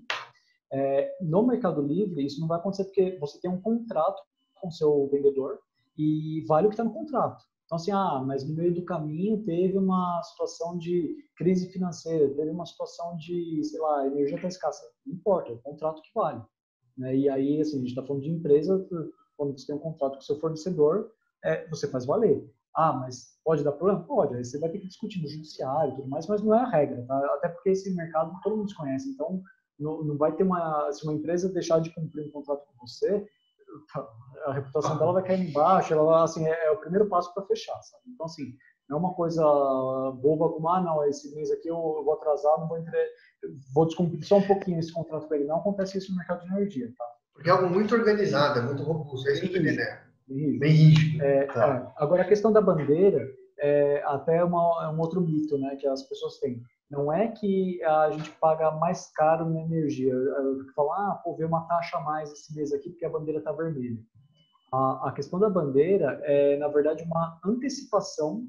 É, 0.73 1.17
no 1.23 1.47
Mercado 1.47 1.81
Livre, 1.81 2.25
isso 2.25 2.41
não 2.41 2.49
vai 2.49 2.59
acontecer 2.59 2.85
porque 2.85 3.17
você 3.19 3.41
tem 3.41 3.51
um 3.51 3.61
contrato 3.61 4.21
com 4.55 4.69
o 4.69 4.73
seu 4.73 5.09
vendedor 5.11 5.59
e 5.97 6.45
vale 6.47 6.67
o 6.67 6.71
que 6.71 6.75
está 6.75 6.85
no 6.85 6.93
contrato. 6.93 7.43
Então, 7.65 7.77
assim, 7.77 7.91
ah, 7.91 8.23
mas 8.25 8.49
no 8.49 8.55
meio 8.55 8.75
do 8.75 8.85
caminho 8.85 9.43
teve 9.43 9.77
uma 9.77 10.23
situação 10.23 10.79
de 10.79 11.17
crise 11.37 11.69
financeira, 11.73 12.29
teve 12.35 12.51
uma 12.51 12.67
situação 12.67 13.17
de, 13.17 13.61
sei 13.65 13.81
lá, 13.81 14.07
energia 14.07 14.37
está 14.37 14.49
escassa. 14.49 14.87
Não 15.05 15.15
importa, 15.15 15.51
é 15.51 15.55
o 15.55 15.59
contrato 15.59 16.03
que 16.03 16.11
vale. 16.15 16.43
Né? 16.97 17.17
E 17.17 17.29
aí, 17.29 17.61
assim, 17.61 17.77
a 17.77 17.79
gente 17.81 17.89
está 17.89 18.05
falando 18.05 18.23
de 18.23 18.31
empresa, 18.31 18.87
quando 19.37 19.59
você 19.59 19.67
tem 19.67 19.77
um 19.77 19.81
contrato 19.81 20.15
com 20.15 20.21
o 20.21 20.23
seu 20.23 20.39
fornecedor, 20.39 21.11
é, 21.47 21.69
você 21.69 21.89
faz 21.89 22.05
valer. 22.05 22.45
Ah, 22.75 22.93
mas 22.93 23.39
pode 23.45 23.65
dar 23.65 23.73
problema? 23.73 24.05
Pode. 24.05 24.35
Aí 24.35 24.45
você 24.45 24.59
vai 24.59 24.69
ter 24.69 24.81
que 24.81 24.89
discutir 24.89 25.23
no 25.23 25.29
judiciário 25.29 25.93
e 25.93 25.97
tudo 25.97 26.09
mais, 26.09 26.27
mas 26.27 26.43
não 26.43 26.55
é 26.55 26.59
a 26.59 26.69
regra, 26.69 27.03
tá? 27.07 27.19
Até 27.35 27.49
porque 27.49 27.71
esse 27.71 27.95
mercado 27.95 28.39
todo 28.43 28.57
mundo 28.57 28.75
conhece. 28.75 29.09
Então, 29.09 29.41
não, 29.79 30.03
não 30.03 30.19
vai 30.19 30.33
ter 30.33 30.43
uma. 30.43 30.93
Se 30.93 31.05
uma 31.05 31.15
empresa 31.15 31.49
deixar 31.49 31.81
de 31.81 31.95
cumprir 31.95 32.27
um 32.27 32.31
contrato 32.31 32.67
com 32.67 32.87
você, 32.87 33.27
a 34.45 34.53
reputação 34.53 34.99
dela 34.99 35.15
vai 35.15 35.23
cair 35.23 35.49
embaixo. 35.49 35.95
Ela, 35.95 36.25
assim, 36.25 36.47
é, 36.47 36.67
é 36.67 36.71
o 36.71 36.79
primeiro 36.79 37.09
passo 37.09 37.33
para 37.33 37.47
fechar, 37.47 37.81
sabe? 37.83 38.03
Então, 38.09 38.27
assim, 38.27 38.55
não 38.89 38.99
é 38.99 39.01
uma 39.01 39.15
coisa 39.15 39.43
boba 39.43 40.49
como, 40.51 40.69
ah, 40.69 40.81
não, 40.81 41.05
esse 41.05 41.35
mês 41.35 41.51
aqui 41.51 41.69
eu, 41.69 41.77
vou 41.77 42.13
atrasar, 42.15 42.59
não 42.61 42.69
vou 42.69 42.79
entre... 42.79 42.99
vou 43.75 43.87
descumprir 43.87 44.25
só 44.25 44.39
um 44.39 44.47
pouquinho 44.47 44.79
esse 44.79 44.93
contrato 44.93 45.27
com 45.27 45.35
ele. 45.35 45.45
Não 45.45 45.57
acontece 45.57 45.99
isso 45.99 46.11
no 46.11 46.19
mercado 46.19 46.41
de 46.43 46.53
energia, 46.53 46.93
tá? 46.97 47.05
Porque 47.33 47.49
é 47.49 47.53
algo 47.53 47.69
muito 47.69 47.95
organizado, 47.95 48.59
é 48.59 48.63
muito 48.63 48.83
robusto, 48.83 49.29
é 49.29 49.33
isso 49.33 49.49
que 49.49 49.57
eu 49.57 49.63
né? 49.63 50.06
Bem 50.29 50.73
rígido. 50.73 51.23
É, 51.23 51.47
tá. 51.47 51.93
é. 51.97 52.03
Agora, 52.03 52.23
a 52.23 52.29
questão 52.29 52.53
da 52.53 52.61
bandeira 52.61 53.27
é 53.59 54.03
até 54.05 54.43
uma, 54.45 54.85
é 54.85 54.89
um 54.89 55.01
outro 55.01 55.21
mito 55.21 55.57
né, 55.59 55.77
que 55.77 55.87
as 55.87 56.03
pessoas 56.03 56.39
têm. 56.39 56.62
Não 56.91 57.12
é 57.12 57.29
que 57.29 57.83
a 57.83 58.11
gente 58.11 58.31
paga 58.33 58.71
mais 58.73 59.11
caro 59.12 59.49
na 59.49 59.61
energia. 59.62 60.15
Falar, 60.75 61.11
ah, 61.11 61.15
pô, 61.25 61.35
veio 61.35 61.49
uma 61.49 61.67
taxa 61.67 61.99
a 61.99 62.01
mais 62.01 62.31
esse 62.33 62.55
mês 62.55 62.73
aqui 62.73 62.91
porque 62.91 63.05
a 63.05 63.11
bandeira 63.11 63.39
está 63.39 63.53
vermelha. 63.53 63.99
A, 64.73 65.09
a, 65.09 65.12
questão 65.12 65.39
da 65.39 65.49
bandeira 65.49 66.21
é, 66.25 66.57
na 66.59 66.69
verdade, 66.69 67.03
uma 67.05 67.41
antecipação 67.45 68.45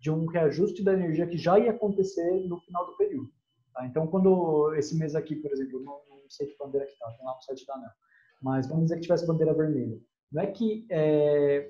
de 0.00 0.10
um 0.10 0.26
reajuste 0.26 0.82
da 0.82 0.92
energia 0.92 1.26
que 1.26 1.38
já 1.38 1.58
ia 1.58 1.70
acontecer 1.70 2.46
no 2.46 2.58
final 2.60 2.86
do 2.86 2.96
período. 2.96 3.30
Tá? 3.74 3.86
Então, 3.86 4.06
quando 4.06 4.74
esse 4.74 4.98
mês 4.98 5.14
aqui, 5.14 5.36
por 5.36 5.52
exemplo, 5.52 5.80
não, 5.80 6.00
não 6.08 6.28
sei 6.28 6.46
que 6.46 6.58
bandeira 6.58 6.86
que 6.86 6.92
está, 6.92 7.10
tem 7.12 7.24
lá 7.24 7.34
no 7.34 7.42
site 7.42 7.66
da 7.66 7.74
ANEL, 7.74 7.90
mas 8.42 8.66
vamos 8.66 8.84
dizer 8.84 8.96
que 8.96 9.02
tivesse 9.02 9.26
bandeira 9.26 9.54
vermelha. 9.54 9.98
Não 10.32 10.42
é 10.42 10.46
que 10.46 10.86
é, 10.90 11.68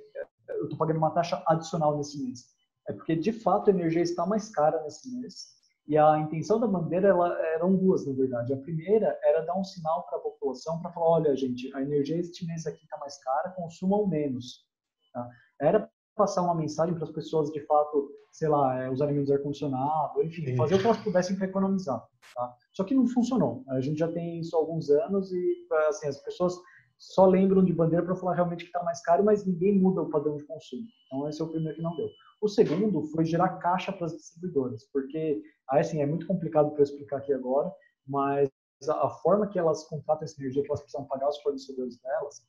eu 0.49 0.65
estou 0.65 0.79
pagando 0.79 0.99
uma 0.99 1.11
taxa 1.11 1.43
adicional 1.47 1.97
nesse 1.97 2.23
mês. 2.23 2.47
É 2.89 2.93
porque, 2.93 3.15
de 3.15 3.33
fato, 3.33 3.71
a 3.71 3.73
energia 3.73 4.03
está 4.03 4.27
mais 4.27 4.49
cara 4.49 4.83
nesse 4.83 5.15
mês. 5.15 5.59
E 5.87 5.97
a 5.97 6.19
intenção 6.19 6.61
da 6.61 6.67
bandeira 6.67 7.09
ela, 7.09 7.35
eram 7.55 7.75
duas, 7.75 8.07
na 8.07 8.13
verdade. 8.13 8.53
A 8.53 8.59
primeira 8.59 9.19
era 9.23 9.41
dar 9.45 9.59
um 9.59 9.65
sinal 9.65 10.05
para 10.07 10.19
a 10.19 10.23
população 10.23 10.81
para 10.81 10.93
falar: 10.93 11.09
olha, 11.09 11.37
gente, 11.37 11.75
a 11.75 11.81
energia 11.81 12.19
este 12.19 12.47
mês 12.47 12.67
aqui 12.67 12.83
está 12.85 12.99
mais 12.99 13.17
cara, 13.23 13.51
consumam 13.51 14.07
menos. 14.07 14.67
Tá? 15.13 15.29
Era 15.61 15.91
passar 16.15 16.43
uma 16.43 16.55
mensagem 16.55 16.95
para 16.95 17.05
as 17.05 17.11
pessoas, 17.11 17.51
de 17.51 17.61
fato, 17.61 18.11
sei 18.33 18.49
lá, 18.49 18.83
é, 18.83 18.91
usarem 18.91 19.15
menos 19.15 19.31
ar-condicionado, 19.31 20.23
enfim, 20.23 20.55
fazer 20.57 20.75
o 20.75 20.79
que 20.79 20.85
elas 20.85 20.99
pudessem 20.99 21.37
para 21.37 21.47
economizar. 21.47 22.05
Tá? 22.35 22.55
Só 22.73 22.85
que 22.85 22.95
não 22.95 23.07
funcionou. 23.07 23.65
A 23.69 23.81
gente 23.81 23.99
já 23.99 24.09
tem 24.09 24.41
isso 24.41 24.55
há 24.57 24.59
alguns 24.59 24.91
anos 24.91 25.33
e, 25.33 25.67
assim, 25.89 26.09
as 26.09 26.19
pessoas 26.19 26.55
só 26.99 27.27
lembram 27.27 27.65
de 27.65 27.73
bandeira 27.73 28.05
para 28.05 28.17
falar 28.17 28.35
realmente 28.35 28.65
que 28.65 28.71
está 28.71 28.83
mais 28.83 29.01
caro, 29.03 29.25
mas 29.25 29.47
ninguém 29.47 29.79
muda 29.79 30.03
o 30.03 30.11
padrão 30.11 30.37
de 30.37 30.45
consumo. 30.45 30.83
Então, 31.07 31.29
esse 31.29 31.41
é 31.41 31.45
o 31.45 31.49
primeiro 31.49 31.77
que 31.77 31.83
não 31.83 31.97
deu. 31.97 32.09
O 32.41 32.49
segundo 32.49 33.03
foi 33.05 33.25
gerar 33.25 33.59
caixa 33.59 33.93
para 33.93 34.07
as 34.07 34.17
distribuidoras, 34.17 34.85
porque, 34.93 35.41
assim, 35.71 36.03
é 36.03 36.07
muito 36.07 36.27
complicado 36.27 36.71
para 36.71 36.81
eu 36.81 36.85
explicar 36.85 37.19
aqui 37.19 37.33
agora, 37.33 37.73
mas 38.07 38.51
a 38.89 39.09
forma 39.09 39.47
que 39.47 39.59
elas 39.59 39.85
contratam 39.85 40.25
essa 40.25 40.41
energia 40.41 40.63
que 40.63 40.69
elas 40.69 40.81
precisam 40.81 41.07
pagar 41.07 41.29
os 41.29 41.39
fornecedores 41.39 42.01
delas, 42.01 42.47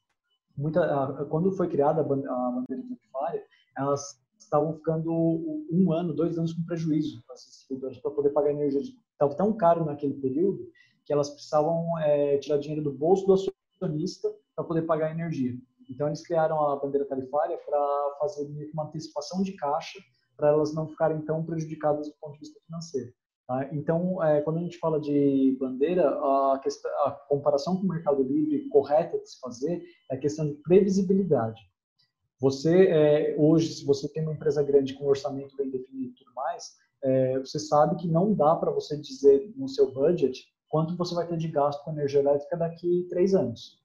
muita, 0.58 1.26
quando 1.30 1.52
foi 1.52 1.68
criada 1.68 2.02
a 2.02 2.04
bandeira 2.04 2.66
tarifária, 2.68 3.44
elas 3.78 4.22
estavam 4.38 4.74
ficando 4.74 5.12
um 5.72 5.92
ano, 5.92 6.14
dois 6.14 6.38
anos 6.38 6.54
com 6.54 6.64
prejuízo 6.64 7.24
para 7.26 7.36
as 7.36 7.46
distribuidoras 7.46 7.98
para 8.00 8.12
poder 8.12 8.30
pagar 8.30 8.52
energia. 8.52 8.82
Estava 9.12 9.36
tão 9.36 9.54
caro 9.54 9.86
naquele 9.86 10.16
período 10.16 10.60
que 11.06 11.14
elas 11.14 11.30
precisavam 11.30 11.98
é, 12.00 12.38
tirar 12.38 12.58
dinheiro 12.58 12.84
do 12.84 12.92
bolso 12.92 13.26
do 13.26 13.34
acionista 13.80 14.30
para 14.56 14.66
poder 14.66 14.84
pagar 14.84 15.08
a 15.08 15.12
energia. 15.12 15.54
Então, 15.90 16.08
eles 16.08 16.26
criaram 16.26 16.68
a 16.68 16.76
bandeira 16.76 17.06
tarifária 17.06 17.58
para 17.58 18.18
fazer 18.20 18.48
uma 18.74 18.86
antecipação 18.86 19.42
de 19.42 19.54
caixa 19.54 20.00
para 20.38 20.50
elas 20.50 20.74
não 20.74 20.88
ficarem 20.88 21.22
tão 21.22 21.44
prejudicadas 21.44 22.08
do 22.08 22.16
ponto 22.22 22.34
de 22.34 22.40
vista 22.40 22.60
financeiro. 22.66 23.12
Tá? 23.48 23.68
Então, 23.74 24.24
é, 24.24 24.42
quando 24.42 24.58
a 24.58 24.62
gente 24.62 24.78
fala 24.78 25.00
de 25.00 25.58
bandeira, 25.60 26.08
a, 26.08 26.60
questão, 26.62 26.92
a, 27.06 27.12
comparação 27.12 27.76
com 27.76 27.84
o 27.84 27.90
Mercado 27.90 28.22
Livre 28.22 28.70
correta 28.70 29.18
de 29.18 29.30
se 29.30 29.40
fazer 29.40 29.84
é 30.12 30.16
a 30.16 30.20
questão 30.20 30.46
de 30.48 30.54
previsibilidade. 30.56 31.60
Você, 32.40 32.88
é, 32.88 33.36
hoje, 33.38 33.74
se 33.74 33.86
você 33.86 34.08
tem 34.08 34.24
uma 34.24 34.34
empresa 34.34 34.64
grande 34.64 34.94
com 34.94 35.06
um 35.06 35.10
orçamento 35.10 35.58
bem 35.58 35.70
definido 35.70 36.12
e 36.12 36.16
tudo 36.16 36.34
mais, 36.34 36.76
é, 37.04 37.40
você 37.40 37.60
sabe 37.60 37.96
que 37.98 38.08
não 38.08 38.34
dá 38.34 38.56
para 38.56 38.72
você 38.72 38.96
dizer 38.96 39.52
no 39.58 39.68
seu 39.68 39.92
budget 39.92 40.46
quanto 40.70 40.96
você 40.96 41.14
vai 41.16 41.28
ter 41.28 41.38
de 41.38 41.48
gasto 41.48 41.84
com 41.84 41.92
energia 41.92 42.22
elétrica 42.22 42.56
daqui 42.56 43.06
três 43.10 43.34
anos. 43.34 43.80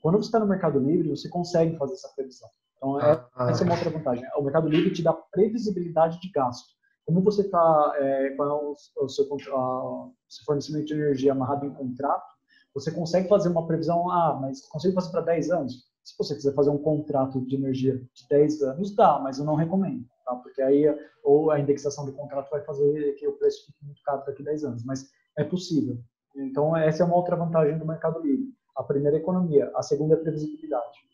Quando 0.00 0.18
você 0.18 0.28
está 0.28 0.38
no 0.38 0.46
Mercado 0.46 0.78
Livre, 0.78 1.08
você 1.08 1.28
consegue 1.28 1.76
fazer 1.76 1.94
essa 1.94 2.12
previsão. 2.14 2.48
Então, 2.76 3.00
é, 3.00 3.24
ah, 3.34 3.50
essa 3.50 3.64
é 3.64 3.66
uma 3.66 3.74
outra 3.74 3.90
vantagem. 3.90 4.24
O 4.36 4.42
Mercado 4.42 4.68
Livre 4.68 4.92
te 4.92 5.02
dá 5.02 5.12
previsibilidade 5.12 6.20
de 6.20 6.30
gasto. 6.30 6.76
Como 7.04 7.22
você 7.22 7.42
está 7.42 7.94
é, 7.96 8.30
com 8.30 8.42
o, 8.42 8.76
o, 9.04 9.08
seu, 9.08 9.24
a, 9.24 10.08
seu 10.28 10.44
fornecimento 10.44 10.86
de 10.86 10.94
energia 10.94 11.32
amarrado 11.32 11.64
em 11.64 11.72
contrato, 11.72 12.36
você 12.74 12.92
consegue 12.92 13.28
fazer 13.28 13.48
uma 13.48 13.66
previsão, 13.66 14.10
ah, 14.10 14.38
mas 14.40 14.66
consigo 14.68 14.94
fazer 14.94 15.10
para 15.10 15.22
10 15.22 15.50
anos? 15.50 15.86
Se 16.04 16.14
você 16.18 16.34
quiser 16.34 16.52
fazer 16.52 16.70
um 16.70 16.78
contrato 16.78 17.40
de 17.46 17.56
energia 17.56 17.96
de 17.96 18.28
10 18.28 18.62
anos, 18.62 18.94
dá, 18.94 19.18
mas 19.18 19.38
eu 19.38 19.44
não 19.44 19.54
recomendo, 19.54 20.04
tá? 20.24 20.36
porque 20.36 20.60
aí 20.62 20.84
ou 21.24 21.50
a 21.50 21.58
indexação 21.58 22.04
do 22.04 22.12
contrato 22.12 22.50
vai 22.50 22.62
fazer 22.62 23.14
que 23.14 23.26
o 23.26 23.32
preço 23.32 23.66
fique 23.66 23.84
muito 23.84 24.02
caro 24.02 24.22
daqui 24.26 24.42
a 24.42 24.44
10 24.44 24.64
anos, 24.64 24.84
mas 24.84 25.10
é 25.38 25.42
possível. 25.42 25.98
Então, 26.36 26.76
essa 26.76 27.02
é 27.02 27.06
uma 27.06 27.16
outra 27.16 27.36
vantagem 27.36 27.78
do 27.78 27.86
Mercado 27.86 28.20
Livre. 28.20 28.46
A 28.76 28.82
primeira 28.82 29.16
é 29.16 29.20
economia, 29.20 29.70
a 29.74 29.82
segunda 29.82 30.14
é 30.14 30.18
previsibilidade. 30.18 31.06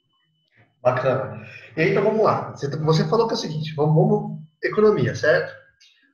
Bacana. 0.83 1.47
E 1.77 1.81
aí, 1.81 1.91
então 1.91 2.03
vamos 2.03 2.25
lá. 2.25 2.53
Você 2.57 3.09
falou 3.09 3.29
que 3.29 3.35
é 3.35 3.37
o 3.37 3.41
seguinte, 3.41 3.73
vamos, 3.77 3.95
vamos 3.95 4.41
economia, 4.63 5.15
certo? 5.15 5.53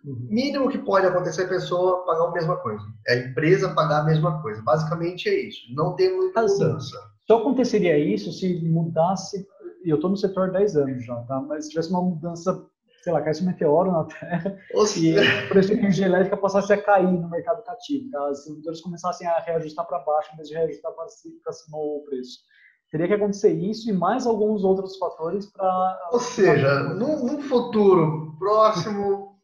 Uhum. 0.05 0.27
Mínimo 0.31 0.69
que 0.69 0.79
pode 0.79 1.07
acontecer 1.07 1.43
é 1.43 1.45
a 1.47 1.49
pessoa 1.49 2.05
pagar 2.05 2.29
a 2.29 2.33
mesma 2.33 2.57
coisa. 2.57 2.85
É 3.07 3.15
a 3.15 3.19
empresa 3.19 3.75
pagar 3.75 4.01
a 4.01 4.05
mesma 4.05 4.43
coisa. 4.43 4.63
Basicamente 4.63 5.29
é 5.29 5.49
isso. 5.49 5.61
Não 5.75 5.95
tem 5.97 6.15
muita 6.15 6.41
assim, 6.43 6.65
mudança. 6.65 6.99
Só 7.27 7.39
aconteceria 7.39 7.99
isso 7.99 8.33
se 8.33 8.61
mudasse. 8.63 9.47
Eu 9.85 9.97
estou 9.97 10.11
no 10.11 10.17
setor 10.17 10.49
há 10.49 10.53
10 10.53 10.77
anos 10.77 11.05
já, 11.05 11.17
tá? 11.23 11.41
Mas 11.41 11.65
se 11.65 11.71
tivesse 11.71 11.91
uma 11.91 12.03
mudança 12.03 12.65
sei 13.03 13.13
lá, 13.13 13.23
caísse 13.23 13.43
um 13.43 13.47
meteoro 13.47 13.93
na 13.93 14.05
Terra 14.05 14.59
e 14.97 15.19
o 15.19 15.49
preço 15.49 15.69
de 15.69 15.79
energia 15.79 16.07
elétrica 16.07 16.37
passasse 16.37 16.73
a 16.73 16.83
cair 16.83 17.11
no 17.11 17.29
mercado 17.29 17.63
cativo, 17.63 18.11
tá? 18.11 18.29
as 18.29 18.39
distribuidoras 18.39 18.81
começassem 18.81 19.27
a 19.27 19.39
reajustar 19.41 19.87
para 19.87 20.01
baixo, 20.01 20.31
em 20.33 20.37
vez 20.37 20.49
de 20.49 20.55
reajustar 20.55 20.93
para 20.93 21.53
cima 21.53 21.77
o 21.77 22.05
preço. 22.07 22.41
Teria 22.91 23.07
que 23.07 23.15
acontecer 23.15 23.53
isso 23.53 23.91
e 23.91 23.93
mais 23.93 24.27
alguns 24.27 24.65
outros 24.65 24.97
fatores 24.97 25.47
para. 25.47 26.09
Ou 26.11 26.21
seja, 26.21 26.81
num, 26.95 27.23
num, 27.23 27.43
futuro 27.43 28.35
próximo. 28.39 29.37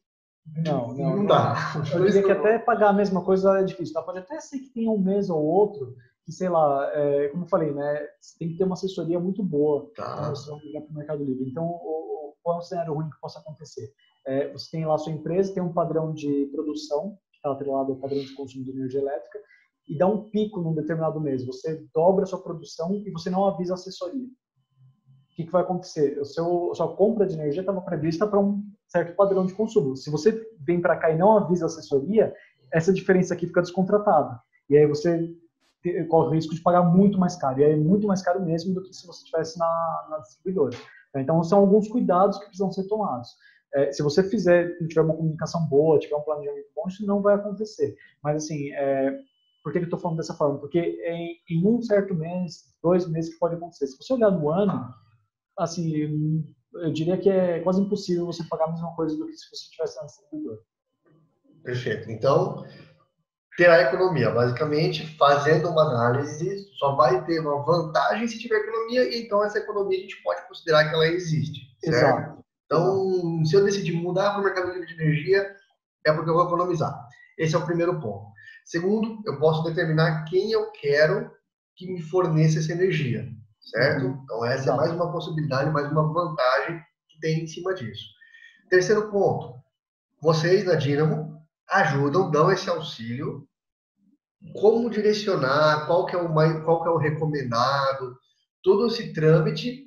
Não, 0.64 0.94
não, 0.94 1.16
não 1.16 1.26
dá. 1.26 1.54
Eu 1.92 2.06
diria 2.06 2.22
que 2.22 2.32
até 2.32 2.58
pagar 2.58 2.88
a 2.88 2.92
mesma 2.94 3.22
coisa 3.22 3.60
é 3.60 3.64
difícil. 3.64 3.92
Tá? 3.92 4.02
Pode 4.02 4.18
até 4.20 4.40
ser 4.40 4.58
que 4.60 4.70
tenha 4.70 4.90
um 4.90 4.98
mês 4.98 5.28
ou 5.28 5.42
outro 5.42 5.94
que, 6.24 6.32
sei 6.32 6.48
lá, 6.48 6.90
é, 6.94 7.28
como 7.28 7.44
eu 7.44 7.48
falei, 7.48 7.70
né, 7.72 8.06
você 8.18 8.38
tem 8.38 8.48
que 8.48 8.56
ter 8.56 8.64
uma 8.64 8.72
assessoria 8.72 9.20
muito 9.20 9.42
boa 9.42 9.90
Tá. 9.94 10.16
para 10.16 10.30
você 10.30 10.54
ligar 10.64 10.80
para 10.80 10.90
o 10.90 10.94
Mercado 10.94 11.24
Livre. 11.24 11.50
Então, 11.50 11.64
o, 11.64 12.23
qual 12.44 12.58
é 12.58 12.58
o 12.60 12.62
cenário 12.62 12.94
ruim 12.94 13.10
que 13.10 13.18
possa 13.20 13.40
acontecer? 13.40 13.90
É, 14.26 14.52
você 14.52 14.70
tem 14.70 14.86
lá 14.86 14.94
a 14.94 14.98
sua 14.98 15.12
empresa, 15.12 15.52
tem 15.52 15.62
um 15.62 15.72
padrão 15.72 16.12
de 16.12 16.46
produção, 16.52 17.18
que 17.32 17.38
está 17.38 17.50
atrelado 17.50 17.92
ao 17.92 17.98
padrão 17.98 18.20
de 18.20 18.34
consumo 18.34 18.64
de 18.64 18.70
energia 18.70 19.00
elétrica, 19.00 19.38
e 19.88 19.98
dá 19.98 20.06
um 20.06 20.30
pico 20.30 20.60
num 20.60 20.74
determinado 20.74 21.20
mês. 21.20 21.44
Você 21.44 21.84
dobra 21.92 22.24
a 22.24 22.26
sua 22.26 22.42
produção 22.42 22.94
e 22.94 23.10
você 23.10 23.28
não 23.28 23.46
avisa 23.46 23.72
a 23.72 23.74
assessoria. 23.74 24.26
O 24.26 25.36
que, 25.36 25.44
que 25.44 25.52
vai 25.52 25.62
acontecer? 25.62 26.18
O 26.20 26.24
seu, 26.24 26.70
a 26.70 26.74
sua 26.74 26.96
compra 26.96 27.26
de 27.26 27.34
energia 27.34 27.60
estava 27.60 27.80
prevista 27.80 28.26
para 28.26 28.38
um 28.38 28.62
certo 28.86 29.16
padrão 29.16 29.44
de 29.44 29.52
consumo. 29.52 29.96
Se 29.96 30.10
você 30.10 30.48
vem 30.60 30.80
para 30.80 30.96
cá 30.96 31.10
e 31.10 31.18
não 31.18 31.36
avisa 31.36 31.64
a 31.64 31.66
assessoria, 31.66 32.32
essa 32.72 32.92
diferença 32.92 33.34
aqui 33.34 33.46
fica 33.46 33.60
descontratada. 33.60 34.40
E 34.70 34.76
aí 34.76 34.86
você 34.86 35.34
corre 36.08 36.28
o 36.28 36.30
risco 36.30 36.54
de 36.54 36.62
pagar 36.62 36.82
muito 36.82 37.18
mais 37.18 37.36
caro. 37.36 37.60
E 37.60 37.64
aí 37.64 37.72
é 37.72 37.76
muito 37.76 38.06
mais 38.06 38.22
caro 38.22 38.40
mesmo 38.42 38.72
do 38.74 38.82
que 38.82 38.94
se 38.94 39.06
você 39.06 39.24
estivesse 39.24 39.58
na, 39.58 40.06
na 40.10 40.18
distribuidora. 40.18 40.76
Então, 41.20 41.42
são 41.42 41.60
alguns 41.60 41.88
cuidados 41.88 42.38
que 42.38 42.46
precisam 42.46 42.72
ser 42.72 42.86
tomados. 42.88 43.28
É, 43.74 43.92
se 43.92 44.02
você 44.02 44.22
fizer, 44.22 44.76
tiver 44.88 45.00
uma 45.02 45.16
comunicação 45.16 45.66
boa, 45.66 45.98
tiver 45.98 46.16
um 46.16 46.22
planejamento 46.22 46.68
bom, 46.74 46.86
isso 46.88 47.06
não 47.06 47.20
vai 47.20 47.34
acontecer. 47.34 47.96
Mas, 48.22 48.44
assim, 48.44 48.72
é, 48.72 49.18
por 49.62 49.72
que 49.72 49.78
eu 49.78 49.84
estou 49.84 49.98
falando 49.98 50.18
dessa 50.18 50.34
forma? 50.34 50.58
Porque 50.58 50.78
em, 50.78 51.38
em 51.50 51.66
um 51.66 51.80
certo 51.82 52.14
mês, 52.14 52.64
dois 52.82 53.08
meses 53.08 53.32
que 53.32 53.40
pode 53.40 53.54
acontecer. 53.54 53.86
Se 53.86 53.96
você 53.96 54.12
olhar 54.12 54.30
no 54.30 54.50
ano, 54.50 54.94
assim, 55.58 56.44
eu 56.74 56.92
diria 56.92 57.16
que 57.16 57.30
é 57.30 57.60
quase 57.60 57.80
impossível 57.80 58.26
você 58.26 58.44
pagar 58.44 58.66
a 58.66 58.72
mesma 58.72 58.94
coisa 58.94 59.16
do 59.16 59.26
que 59.26 59.36
se 59.36 59.48
você 59.50 59.70
tivesse 59.70 59.96
na 59.96 60.06
distribuidora. 60.06 60.60
Perfeito. 61.62 62.10
Então, 62.10 62.64
terá 63.56 63.82
economia. 63.82 64.30
Basicamente, 64.30 65.16
fazendo 65.16 65.68
uma 65.68 65.82
análise, 65.82 66.66
só 66.78 66.94
vai 66.94 67.24
ter 67.24 67.40
uma 67.40 67.64
vantagem 67.64 68.26
se 68.26 68.38
tiver 68.38 68.56
economia, 68.56 69.04
e 69.04 69.24
então 69.24 69.44
essa 69.44 69.58
economia 69.58 69.98
a 69.98 70.02
gente 70.02 70.22
pode 70.22 70.46
considerar 70.48 70.88
que 70.88 70.94
ela 70.94 71.06
existe. 71.06 71.60
Certo? 71.82 71.96
Exato. 71.96 72.44
Então, 72.66 73.44
se 73.44 73.54
eu 73.54 73.64
decidir 73.64 73.92
mudar 73.92 74.30
para 74.30 74.40
o 74.40 74.44
mercado 74.44 74.72
livre 74.72 74.86
de 74.86 74.94
energia, 74.94 75.54
é 76.06 76.12
porque 76.12 76.30
eu 76.30 76.34
vou 76.34 76.46
economizar. 76.46 76.94
Esse 77.38 77.54
é 77.54 77.58
o 77.58 77.66
primeiro 77.66 78.00
ponto. 78.00 78.26
Segundo, 78.64 79.20
eu 79.26 79.38
posso 79.38 79.62
determinar 79.64 80.24
quem 80.24 80.50
eu 80.50 80.70
quero 80.72 81.30
que 81.76 81.86
me 81.92 82.00
forneça 82.00 82.58
essa 82.58 82.72
energia, 82.72 83.28
certo? 83.60 84.06
Uhum. 84.06 84.20
Então, 84.24 84.44
essa 84.46 84.70
é 84.70 84.76
mais 84.76 84.92
uma 84.92 85.12
possibilidade, 85.12 85.70
mais 85.70 85.90
uma 85.90 86.12
vantagem 86.12 86.80
que 87.08 87.20
tem 87.20 87.44
em 87.44 87.46
cima 87.46 87.74
disso. 87.74 88.04
Terceiro 88.70 89.10
ponto, 89.10 89.54
vocês 90.22 90.64
na 90.64 90.74
Dynamo 90.74 91.33
ajudam, 91.70 92.30
dão 92.30 92.50
esse 92.50 92.68
auxílio, 92.68 93.46
como 94.52 94.90
direcionar, 94.90 95.86
qual 95.86 96.06
que 96.06 96.14
é 96.14 96.18
o, 96.18 96.32
mais, 96.32 96.62
qual 96.64 96.82
que 96.82 96.88
é 96.88 96.92
o 96.92 96.98
recomendado, 96.98 98.16
todo 98.62 98.86
esse 98.86 99.12
trâmite, 99.12 99.84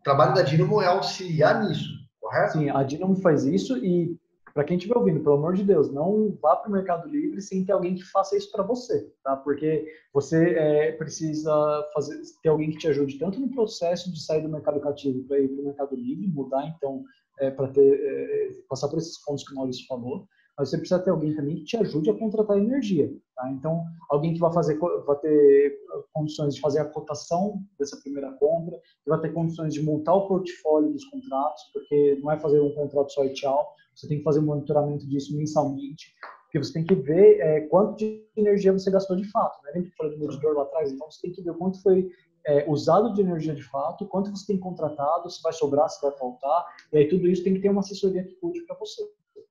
o 0.00 0.02
trabalho 0.02 0.34
da 0.34 0.42
Dynamo 0.42 0.82
é 0.82 0.86
auxiliar 0.86 1.64
nisso, 1.64 1.88
correto? 2.20 2.54
Sim, 2.54 2.70
a 2.70 2.82
Dinamo 2.82 3.16
faz 3.16 3.44
isso 3.44 3.76
e 3.78 4.18
para 4.54 4.62
quem 4.62 4.76
estiver 4.76 4.96
ouvindo, 4.96 5.20
pelo 5.20 5.34
amor 5.34 5.54
de 5.54 5.64
Deus, 5.64 5.92
não 5.92 6.38
vá 6.40 6.54
para 6.54 6.68
o 6.68 6.72
Mercado 6.72 7.08
Livre 7.08 7.42
sem 7.42 7.64
ter 7.64 7.72
alguém 7.72 7.96
que 7.96 8.04
faça 8.04 8.36
isso 8.36 8.52
para 8.52 8.62
você, 8.62 9.12
tá? 9.24 9.36
Porque 9.36 9.84
você 10.12 10.54
é, 10.54 10.92
precisa 10.92 11.52
fazer, 11.92 12.20
ter 12.40 12.50
alguém 12.50 12.70
que 12.70 12.78
te 12.78 12.86
ajude 12.86 13.18
tanto 13.18 13.40
no 13.40 13.50
processo 13.50 14.12
de 14.12 14.24
sair 14.24 14.42
do 14.42 14.48
mercado 14.48 14.80
cativo 14.80 15.26
para 15.26 15.40
ir 15.40 15.48
para 15.48 15.60
o 15.60 15.64
Mercado 15.64 15.96
Livre, 15.96 16.28
mudar 16.28 16.68
então 16.68 17.02
é, 17.40 17.50
para 17.50 17.66
ter 17.66 18.00
é, 18.00 18.50
passar 18.68 18.88
por 18.88 18.98
esses 18.98 19.18
pontos 19.24 19.44
que 19.44 19.52
o 19.52 19.56
Maurício 19.56 19.84
falou, 19.88 20.28
mas 20.56 20.70
você 20.70 20.78
precisa 20.78 21.00
ter 21.00 21.10
alguém 21.10 21.34
também 21.34 21.56
que 21.56 21.64
te 21.64 21.76
ajude 21.76 22.10
a 22.10 22.18
contratar 22.18 22.58
energia, 22.58 23.12
tá? 23.34 23.50
Então, 23.50 23.82
alguém 24.08 24.34
que 24.34 24.40
vai 24.40 24.52
fazer, 24.52 24.78
vai 24.78 25.16
ter 25.18 25.78
condições 26.12 26.54
de 26.54 26.60
fazer 26.60 26.80
a 26.80 26.84
cotação 26.84 27.60
dessa 27.78 27.96
primeira 27.96 28.32
compra, 28.32 28.78
que 29.02 29.10
vai 29.10 29.20
ter 29.20 29.32
condições 29.32 29.74
de 29.74 29.82
montar 29.82 30.14
o 30.14 30.28
portfólio 30.28 30.92
dos 30.92 31.04
contratos, 31.06 31.62
porque 31.72 32.18
não 32.22 32.30
é 32.30 32.38
fazer 32.38 32.60
um 32.60 32.74
contrato 32.74 33.12
só 33.12 33.24
e 33.24 33.32
tchau, 33.32 33.74
você 33.94 34.08
tem 34.08 34.18
que 34.18 34.24
fazer 34.24 34.40
um 34.40 34.44
monitoramento 34.44 35.08
disso 35.08 35.36
mensalmente, 35.36 36.14
porque 36.44 36.58
você 36.58 36.72
tem 36.72 36.84
que 36.84 36.94
ver 36.94 37.40
é, 37.40 37.60
quanto 37.62 37.96
de 37.96 38.24
energia 38.36 38.72
você 38.72 38.90
gastou 38.90 39.16
de 39.16 39.28
fato. 39.30 39.60
Né? 39.64 39.72
Lembra 39.74 39.90
que 39.90 39.96
falei 39.96 40.16
do 40.16 40.20
medidor 40.20 40.54
lá 40.54 40.62
atrás? 40.62 40.92
Então 40.92 41.10
você 41.10 41.20
tem 41.22 41.32
que 41.32 41.42
ver 41.42 41.54
quanto 41.54 41.82
foi 41.82 42.08
é, 42.46 42.70
usado 42.70 43.12
de 43.12 43.22
energia 43.22 43.54
de 43.54 43.62
fato, 43.62 44.06
quanto 44.06 44.30
você 44.30 44.46
tem 44.46 44.58
contratado, 44.58 45.28
se 45.30 45.42
vai 45.42 45.52
sobrar, 45.52 45.88
se 45.88 46.00
vai 46.00 46.12
faltar, 46.12 46.64
e 46.92 46.98
aí 46.98 47.08
tudo 47.08 47.26
isso 47.26 47.42
tem 47.42 47.54
que 47.54 47.60
ter 47.60 47.70
uma 47.70 47.80
assessoria 47.80 48.22
que 48.22 48.34
cuide 48.36 48.60
para 48.66 48.76
você. 48.76 49.02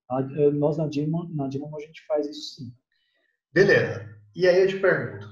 Tá? 0.07 0.19
É, 0.37 0.51
Nós 0.51 0.77
na 0.77 0.87
Dima, 0.87 1.27
na 1.33 1.47
Dima 1.47 1.67
a 1.75 1.79
gente 1.79 2.05
faz 2.05 2.27
isso 2.27 2.55
sim. 2.55 2.73
Beleza. 3.53 4.07
E 4.35 4.47
aí 4.47 4.61
eu 4.61 4.67
te 4.67 4.79
pergunto, 4.79 5.27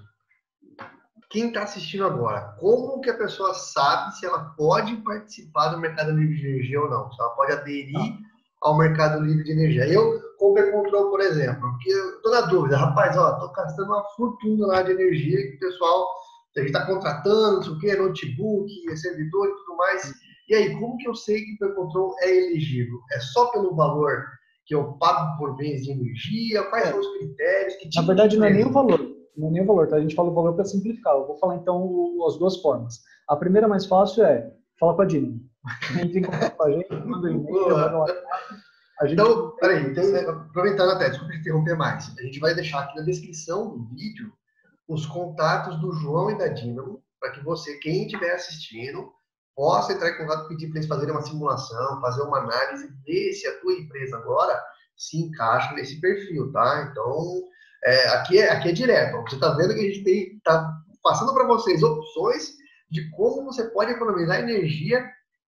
quem 1.29 1.47
está 1.47 1.63
assistindo 1.63 2.05
agora, 2.05 2.55
como 2.59 3.01
que 3.01 3.09
a 3.09 3.17
pessoa 3.17 3.53
sabe 3.53 4.15
se 4.15 4.25
ela 4.25 4.53
pode 4.55 4.95
participar 4.97 5.69
do 5.69 5.79
mercado 5.79 6.11
livre 6.11 6.35
de 6.35 6.47
energia 6.47 6.81
ou 6.81 6.89
não? 6.89 7.11
Se 7.11 7.21
ela 7.21 7.31
pode 7.31 7.53
aderir 7.53 8.19
ao 8.61 8.77
mercado 8.77 9.23
livre 9.23 9.43
de 9.43 9.51
energia. 9.51 9.87
Eu, 9.87 10.21
como 10.37 10.71
control, 10.71 11.09
por 11.09 11.19
exemplo, 11.19 11.61
porque 11.71 11.91
eu 11.91 12.15
estou 12.15 12.31
na 12.31 12.41
dúvida, 12.41 12.77
rapaz, 12.77 13.17
ó, 13.17 13.33
estou 13.33 13.51
gastando 13.51 13.87
uma 13.87 14.03
fortuna 14.15 14.67
lá 14.67 14.81
de 14.83 14.91
energia 14.91 15.37
que 15.37 15.55
o 15.55 15.59
pessoal 15.59 16.07
a 16.57 16.59
gente 16.59 16.67
está 16.67 16.85
contratando, 16.85 17.55
não 17.55 17.63
sei 17.63 17.71
o 17.71 17.79
quê, 17.79 17.95
notebook, 17.95 18.97
servidor 18.97 19.47
e 19.47 19.55
tudo 19.55 19.77
mais. 19.77 20.13
E 20.49 20.55
aí, 20.55 20.77
como 20.79 20.97
que 20.97 21.07
eu 21.07 21.15
sei 21.15 21.41
que 21.41 21.63
o 21.63 21.75
control 21.75 22.13
é 22.19 22.29
elegível? 22.29 22.99
É 23.13 23.19
só 23.19 23.51
pelo 23.51 23.73
valor 23.73 24.25
que 24.71 24.75
eu 24.75 24.93
pago 24.93 25.37
por 25.37 25.57
mês 25.57 25.83
de 25.83 25.91
energia? 25.91 26.63
Quais 26.69 26.87
são 26.87 26.97
os 26.97 27.17
critérios? 27.17 27.75
Que 27.75 27.85
Na 27.85 27.91
tipo 27.91 28.07
verdade, 28.07 28.29
de 28.29 28.37
não 28.37 28.45
é 28.45 28.53
nem 28.53 28.65
o 28.65 28.71
valor. 28.71 28.99
Não 29.35 29.49
é 29.49 29.51
nem 29.51 29.63
o 29.63 29.65
valor, 29.65 29.89
tá? 29.89 29.97
A 29.97 29.99
gente 29.99 30.15
fala 30.15 30.29
o 30.29 30.33
valor 30.33 30.53
para 30.53 30.63
simplificar. 30.63 31.13
Eu 31.13 31.27
vou 31.27 31.37
falar 31.37 31.57
então 31.57 32.25
as 32.25 32.37
duas 32.37 32.55
formas. 32.61 33.01
A 33.27 33.35
primeira 33.35 33.67
mais 33.67 33.85
fácil 33.85 34.23
é 34.23 34.49
fala 34.79 34.95
com 34.95 35.01
a. 35.01 35.05
Entre 36.01 36.19
em 36.19 36.23
contato 36.23 36.55
com 36.55 36.63
a 36.63 36.71
gente, 36.71 36.89
manda 36.89 37.27
um 37.27 37.31
e-mail, 37.31 37.69
manda 37.69 37.97
um 37.97 37.99
WhatsApp. 37.99 38.23
Gente 39.01 39.13
Então, 39.13 39.55
peraí, 39.59 39.91
então, 39.91 40.29
aproveitando 40.29 40.91
até, 40.91 41.09
desculpa 41.09 41.33
te 41.33 41.39
interromper 41.39 41.75
mais. 41.75 42.15
A 42.17 42.21
gente 42.21 42.39
vai 42.39 42.55
deixar 42.55 42.79
aqui 42.79 42.95
na 42.95 43.03
descrição 43.03 43.77
do 43.77 43.89
vídeo 43.89 44.31
os 44.87 45.05
contatos 45.05 45.77
do 45.81 45.91
João 45.91 46.31
e 46.31 46.37
da 46.37 46.47
Dínamo, 46.47 47.03
para 47.19 47.31
que 47.31 47.43
você, 47.43 47.77
quem 47.79 48.05
estiver 48.05 48.35
assistindo, 48.35 49.11
possa 49.55 49.93
entrar 49.93 50.09
em 50.09 50.17
contato 50.17 50.45
e 50.45 50.47
pedir 50.49 50.67
para 50.67 50.77
eles 50.77 50.87
fazerem 50.87 51.13
uma 51.13 51.21
simulação, 51.21 52.01
fazer 52.01 52.21
uma 52.21 52.39
análise, 52.39 52.93
ver 53.05 53.33
se 53.33 53.47
a 53.47 53.59
tua 53.59 53.73
empresa 53.73 54.17
agora 54.17 54.61
se 54.95 55.17
encaixa 55.17 55.73
nesse 55.73 55.99
perfil, 55.99 56.51
tá? 56.51 56.87
Então, 56.89 57.43
é, 57.83 58.07
aqui, 58.09 58.39
é, 58.39 58.51
aqui 58.51 58.69
é 58.69 58.71
direto. 58.71 59.21
Você 59.21 59.35
está 59.35 59.49
vendo 59.55 59.73
que 59.73 59.79
a 59.79 59.83
gente 59.83 60.03
tem, 60.03 60.39
tá 60.43 60.71
passando 61.03 61.33
para 61.33 61.47
vocês 61.47 61.81
opções 61.81 62.53
de 62.89 63.09
como 63.11 63.45
você 63.45 63.63
pode 63.69 63.91
economizar 63.91 64.39
energia 64.39 65.03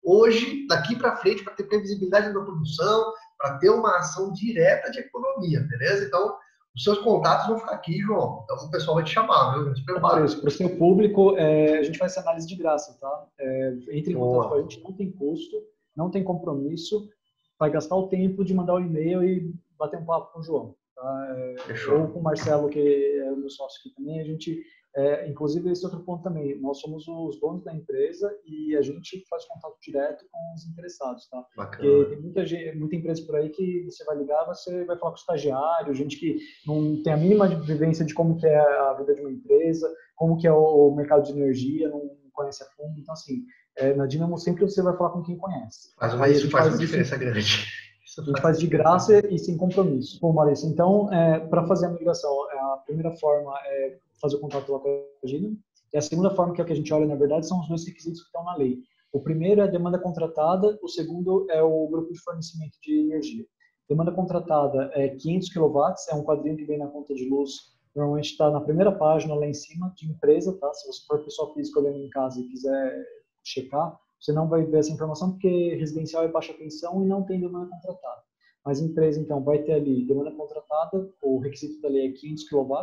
hoje, 0.04 0.66
daqui 0.68 0.96
para 0.96 1.18
frente, 1.18 1.44
para 1.44 1.54
ter 1.54 1.64
previsibilidade 1.64 2.28
na 2.34 2.42
produção, 2.42 3.14
para 3.38 3.58
ter 3.58 3.70
uma 3.70 3.98
ação 3.98 4.32
direta 4.34 4.90
de 4.92 5.00
economia, 5.00 5.62
beleza? 5.70 6.06
Então, 6.06 6.36
os 6.76 6.84
seus 6.84 6.98
contatos 7.00 7.48
vão 7.48 7.58
ficar 7.58 7.76
aqui, 7.76 8.00
João. 8.00 8.42
Então, 8.44 8.58
o 8.58 8.70
pessoal 8.70 8.96
vai 8.96 9.04
te 9.06 9.12
chamar, 9.12 9.54
viu? 9.54 9.76
Se 9.76 9.86
prepara. 9.86 10.16
Maurício, 10.16 10.42
para 10.42 10.50
o 10.50 10.52
seu 10.52 10.78
público, 10.78 11.38
é, 11.38 11.80
a 11.80 11.84
gente 11.84 11.98
faz 11.98 12.12
essa 12.12 12.22
análise 12.22 12.46
de 12.46 12.56
graça, 12.56 12.98
tá? 13.00 13.28
É, 13.40 13.78
entre 13.92 14.14
em 14.14 14.18
contato 14.18 14.50
com 14.50 14.56
a 14.56 14.62
gente, 14.62 14.84
não 14.84 14.92
tem 14.92 15.12
custo, 15.12 15.56
não 15.96 16.10
tem 16.12 16.24
compromisso, 16.24 17.10
vai 17.58 17.70
gastar 17.70 17.96
o 17.96 18.08
tempo 18.08 18.44
de 18.44 18.54
mandar 18.54 18.76
o 18.76 18.80
e-mail 18.80 19.24
e 19.24 19.54
bater 19.80 20.00
um 20.00 20.06
papo 20.06 20.34
com 20.34 20.40
o 20.40 20.44
João. 20.44 20.76
Tá? 20.96 21.28
É, 21.30 21.56
Fechou. 21.60 22.02
ou 22.02 22.08
com 22.10 22.20
o 22.20 22.24
Marcelo, 22.24 22.70
que 22.70 22.80
é 22.80 23.32
o 23.32 23.38
meu 23.38 23.50
sócio 23.50 23.80
aqui 23.80 23.96
também, 23.96 24.20
a 24.20 24.26
gente, 24.26 24.62
é, 24.96 25.28
inclusive 25.30 25.70
esse 25.72 25.84
outro 25.86 26.02
ponto 26.02 26.24
também, 26.24 26.60
nós 26.62 26.80
somos 26.80 27.08
os 27.08 27.40
donos 27.40 27.64
da 27.64 27.74
empresa 27.74 28.34
e 28.46 28.76
a 28.78 28.82
gente 28.82 29.26
faz 29.30 29.46
contato 29.46 29.76
direto 29.82 30.26
com 30.32 30.54
os 30.54 30.66
interessados, 30.66 31.28
tá? 31.28 31.42
Porque 31.42 31.86
Bacana. 31.86 32.06
tem 32.06 32.22
muita, 32.22 32.46
gente, 32.46 32.78
muita 32.78 32.96
empresa 32.96 33.26
por 33.26 33.36
aí 33.36 33.50
que 33.50 33.84
você 33.84 34.04
vai 34.06 34.18
ligar, 34.18 34.46
você 34.46 34.86
vai 34.86 34.98
falar 34.98 35.12
com 35.12 35.18
o 35.18 35.20
estagiário, 35.20 35.94
gente 35.94 36.18
que 36.18 36.38
não 36.66 37.02
tem 37.04 37.14
a 37.14 37.18
mínima 37.18 37.48
vivência 37.48 38.06
de 38.06 38.14
como 38.14 38.38
que 38.38 38.48
é 38.48 38.58
a 38.58 38.94
vida 38.94 39.14
de 39.14 39.22
uma 39.22 39.32
empresa, 39.32 39.94
como 40.16 40.38
que 40.38 40.48
é 40.48 40.52
o 40.52 40.76
o 40.76 40.96
mercado 40.96 41.24
de 41.24 41.32
energia, 41.32 41.90
não 41.90 42.10
conhece 42.34 42.64
a 42.64 42.68
fundo. 42.68 43.00
Então, 43.00 43.14
assim, 43.14 43.44
é, 43.78 43.94
na 43.94 44.06
Dinamo 44.06 44.38
sempre 44.38 44.64
você 44.64 44.82
vai 44.82 44.96
falar 44.96 45.12
com 45.12 45.24
quem 45.24 45.38
conhece. 45.38 45.94
Faz 45.98 46.14
Aí 46.14 46.22
a 46.22 46.30
isso 46.30 46.42
gente 46.42 46.52
faz 46.52 46.68
uma 46.68 46.78
diferença 46.78 47.18
grande. 47.18 47.66
Isso 48.06 48.22
a 48.22 48.24
gente 48.24 48.42
faz 48.42 48.60
de 48.60 48.68
graça 48.68 49.26
e 49.28 49.38
sem 49.38 49.58
compromisso. 49.58 50.20
Bom, 50.22 50.32
Maurício, 50.32 50.70
então, 50.70 51.10
para 51.50 51.66
fazer 51.68 51.88
a 51.88 51.90
migração, 51.90 52.32
a 52.76 52.80
primeira 52.80 53.12
forma 53.18 53.54
é 53.66 53.98
fazer 54.22 54.38
o 54.38 54.40
contato 54.40 54.72
lá 54.72 54.80
com 54.80 54.90
a 55.24 55.28
Dinamo. 55.28 55.58
E 55.94 55.98
a 55.98 56.02
segunda 56.02 56.30
forma, 56.30 56.54
que 56.54 56.62
é 56.62 56.64
o 56.64 56.68
que 56.68 56.74
a 56.74 56.76
gente 56.76 56.94
olha, 56.94 57.06
na 57.06 57.16
verdade, 57.16 57.48
são 57.48 57.60
os 57.60 57.68
dois 57.68 57.86
requisitos 57.86 58.22
que 58.22 58.28
estão 58.28 58.44
na 58.44 58.56
lei. 58.56 58.80
O 59.14 59.20
primeiro 59.22 59.62
é 59.62 59.64
a 59.64 59.68
demanda 59.68 59.98
contratada, 59.98 60.78
o 60.82 60.88
segundo 60.90 61.48
é 61.50 61.64
o 61.64 61.88
grupo 61.88 62.12
de 62.12 62.20
fornecimento 62.20 62.78
de 62.82 63.00
energia. 63.00 63.46
Demanda 63.88 64.12
contratada 64.12 64.92
é 64.94 65.10
500 65.10 65.54
kW, 65.54 65.80
é 66.10 66.16
um 66.16 66.24
quadrinho 66.24 66.58
que 66.58 66.66
vem 66.66 66.80
na 66.80 66.88
conta 66.88 67.14
de 67.14 67.30
luz, 67.30 67.76
normalmente 67.96 68.32
está 68.32 68.52
na 68.52 68.60
primeira 68.60 68.92
página 68.92 69.36
lá 69.36 69.46
em 69.46 69.54
cima 69.54 69.94
de 69.96 70.10
empresa, 70.10 70.58
tá? 70.60 70.74
Se 70.74 70.86
você 70.88 71.06
for 71.06 71.24
pessoa 71.24 71.54
física 71.54 71.80
olhando 71.80 72.00
em 72.00 72.10
casa 72.10 72.42
e 72.42 72.48
quiser 72.48 73.06
checar, 73.44 73.98
você 74.20 74.34
não 74.34 74.50
vai 74.50 74.66
ver 74.66 74.80
essa 74.80 74.92
informação 74.92 75.32
porque 75.32 75.76
residencial 75.76 76.24
é 76.24 76.28
baixa 76.28 76.54
tensão 76.54 77.04
e 77.04 77.08
não 77.08 77.24
tem 77.24 77.40
demanda 77.40 77.70
contratada. 77.70 78.24
Mas 78.66 78.82
empresa, 78.82 79.20
então, 79.20 79.44
vai 79.44 79.62
ter 79.62 79.74
ali 79.74 80.06
demanda 80.08 80.32
contratada, 80.32 81.08
o 81.22 81.38
requisito 81.38 81.80
da 81.82 81.90
lei 81.90 82.08
é 82.08 82.12
500 82.12 82.50
kW, 82.50 82.76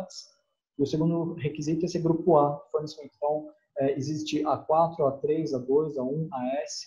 E 0.79 0.83
o 0.83 0.85
segundo 0.85 1.33
requisito 1.33 1.85
é 1.85 1.87
ser 1.89 1.99
grupo 1.99 2.37
A 2.37 2.57
fornecimento. 2.71 3.11
Então, 3.17 3.49
é, 3.77 3.97
existe 3.97 4.41
A4, 4.43 4.97
A3, 4.97 5.51
A2, 5.51 5.95
A1, 5.95 6.29
AS. 6.31 6.83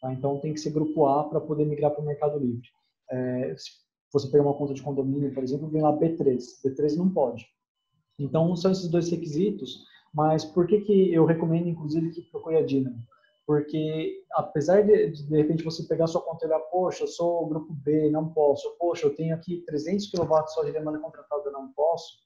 Tá? 0.00 0.12
Então, 0.12 0.40
tem 0.40 0.52
que 0.52 0.60
ser 0.60 0.70
grupo 0.70 1.06
A 1.06 1.28
para 1.28 1.40
poder 1.40 1.64
migrar 1.64 1.92
para 1.92 2.02
o 2.02 2.04
Mercado 2.04 2.38
Livre. 2.38 2.68
É, 3.10 3.54
se 3.56 3.70
você 4.12 4.28
pegar 4.28 4.42
uma 4.42 4.54
conta 4.54 4.74
de 4.74 4.82
condomínio, 4.82 5.32
por 5.32 5.44
exemplo, 5.44 5.68
vem 5.68 5.82
lá 5.82 5.96
B3. 5.96 6.38
B3 6.64 6.96
não 6.96 7.08
pode. 7.08 7.46
Então, 8.18 8.54
são 8.56 8.72
esses 8.72 8.88
dois 8.88 9.08
requisitos. 9.08 9.84
Mas 10.12 10.44
por 10.44 10.66
que, 10.66 10.80
que 10.80 11.14
eu 11.14 11.24
recomendo, 11.24 11.68
inclusive, 11.68 12.10
que 12.10 12.22
procure 12.30 12.56
a 12.56 12.62
Dynamo? 12.62 12.98
Porque, 13.50 14.22
apesar 14.34 14.82
de, 14.82 15.10
de, 15.10 15.26
de 15.26 15.36
repente, 15.36 15.64
você 15.64 15.82
pegar 15.82 16.06
sua 16.06 16.20
conta 16.20 16.44
e 16.44 16.48
olhar, 16.48 16.60
poxa, 16.70 17.02
eu 17.02 17.08
sou 17.08 17.48
grupo 17.48 17.72
B, 17.72 18.08
não 18.08 18.28
posso. 18.32 18.76
Poxa, 18.78 19.08
eu 19.08 19.16
tenho 19.16 19.34
aqui 19.34 19.64
300 19.66 20.08
kW 20.08 20.46
só 20.46 20.62
de 20.62 20.70
demanda 20.70 21.00
contratada, 21.00 21.50
não 21.50 21.72
posso. 21.72 22.18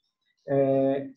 É, 0.47 1.09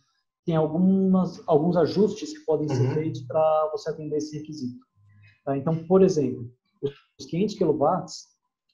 tem 0.46 0.56
algumas, 0.56 1.44
alguns 1.46 1.76
ajustes 1.76 2.32
que 2.32 2.46
podem 2.46 2.70
ser 2.70 2.84
uhum. 2.84 2.94
feitos 2.94 3.20
para 3.24 3.70
você 3.74 3.90
atender 3.90 4.16
esse 4.16 4.38
requisito. 4.38 4.80
Tá? 5.44 5.58
Então, 5.58 5.86
por 5.86 6.02
exemplo, 6.02 6.50
os 7.20 7.26
500 7.26 7.56
kW, 7.56 7.86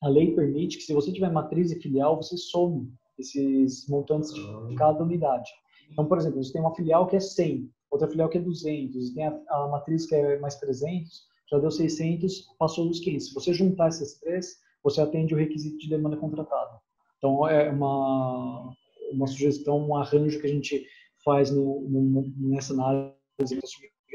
a 0.04 0.10
lei 0.10 0.36
permite 0.36 0.78
que 0.78 0.84
se 0.84 0.94
você 0.94 1.12
tiver 1.12 1.32
matriz 1.32 1.72
e 1.72 1.82
filial, 1.82 2.16
você 2.16 2.38
some 2.38 2.94
esses 3.18 3.90
montantes 3.90 4.32
de 4.32 4.40
ah. 4.40 4.76
cada 4.78 5.02
unidade. 5.02 5.50
Então, 5.92 6.06
por 6.06 6.20
exemplo, 6.20 6.44
você 6.44 6.54
tem 6.54 6.62
uma 6.62 6.76
filial 6.76 7.08
que 7.08 7.16
é 7.16 7.20
100, 7.20 7.72
outra 7.94 8.10
filial 8.10 8.28
que 8.28 8.40
é 8.40 8.42
200, 8.42 9.14
tem 9.14 9.28
a, 9.28 9.40
a 9.50 9.68
matriz 9.68 10.06
que 10.08 10.16
é 10.16 10.40
mais 10.40 10.56
300, 10.56 11.28
já 11.50 11.60
deu 11.60 11.70
600, 11.70 12.48
passou 12.58 12.88
dos 12.88 13.00
500. 13.00 13.28
Se 13.28 13.34
você 13.34 13.54
juntar 13.54 13.88
essas 13.88 14.16
três, 14.16 14.58
você 14.84 15.00
atende 15.00 15.34
o 15.34 15.38
requisito 15.38 15.78
de 15.78 15.90
demanda 15.90 16.18
contratada. 16.18 16.80
Então, 17.18 17.48
é 17.48 17.70
uma, 17.70 18.74
uma 19.12 19.28
sugestão, 19.28 19.88
um 19.88 19.96
arranjo 19.96 20.40
que 20.42 20.48
a 20.48 20.50
gente 20.50 20.86
faz 21.24 21.52
no, 21.52 21.82
no, 21.82 22.34
nessa 22.38 22.74
análise 22.74 23.14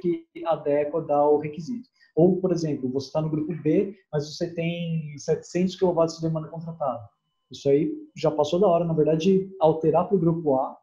que 0.00 0.26
adequa 0.44 1.06
ao 1.12 1.38
requisito. 1.38 1.88
Ou, 2.16 2.40
por 2.40 2.50
exemplo, 2.50 2.90
você 2.90 3.06
está 3.06 3.22
no 3.22 3.30
grupo 3.30 3.54
B, 3.62 3.96
mas 4.12 4.26
você 4.28 4.52
tem 4.52 5.16
700 5.16 5.76
kW 5.76 6.06
de 6.06 6.20
demanda 6.20 6.48
contratada. 6.48 7.08
Isso 7.50 7.68
aí 7.68 7.90
já 8.16 8.30
passou 8.30 8.58
da 8.58 8.66
hora, 8.66 8.84
na 8.84 8.92
verdade, 8.92 9.38
de 9.38 9.56
alterar 9.60 10.06
para 10.06 10.16
o 10.16 10.20
grupo 10.20 10.56
A, 10.56 10.76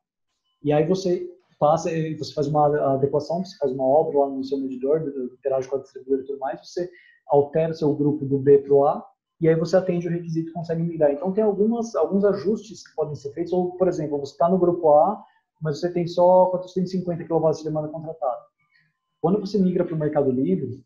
e 0.64 0.74
aí 0.74 0.84
você 0.88 1.30
passa, 1.60 1.90
você 2.18 2.34
faz 2.34 2.48
uma 2.48 2.94
adequação, 2.96 3.44
você 3.44 3.58
faz 3.58 3.72
uma 3.72 3.86
obra 3.86 4.20
lá 4.20 4.30
no 4.30 4.44
seu 4.44 4.58
medidor, 4.58 5.02
interage 5.34 5.68
com 5.68 5.78
a 5.78 5.80
distribuidora 5.80 6.22
e 6.22 6.26
tudo 6.26 6.40
mais, 6.40 6.60
você 6.60 6.90
altera 7.28 7.72
o 7.72 7.76
seu 7.76 7.94
grupo 7.96 8.26
do 8.26 8.38
B 8.38 8.60
para 8.60 8.74
o 8.74 8.86
A, 8.86 9.06
e 9.42 9.50
aí 9.50 9.56
você 9.56 9.76
atende 9.76 10.08
o 10.08 10.12
requisito 10.12 10.50
e 10.50 10.54
consegue 10.54 10.82
migrar. 10.82 11.12
Então, 11.12 11.32
tem 11.34 11.44
algumas, 11.44 11.96
alguns 11.96 12.24
ajustes 12.24 12.88
que 12.88 12.96
podem 12.96 13.16
ser 13.16 13.34
feitos, 13.34 13.52
ou, 13.52 13.76
por 13.78 13.88
exemplo, 13.88 14.20
você 14.20 14.32
está 14.32 14.50
no 14.50 14.58
grupo 14.58 14.90
A, 14.92 15.22
mas 15.62 15.80
você 15.80 15.92
tem 15.92 16.08
só 16.08 16.46
450 16.48 17.26
kW 17.26 17.52
de 17.52 17.64
demanda 17.64 17.88
contratada. 17.90 18.42
Quando 19.22 19.40
você 19.40 19.58
migra 19.58 19.84
para 19.84 19.96
o 19.96 19.98
Mercado 19.98 20.32
Livre, 20.32 20.86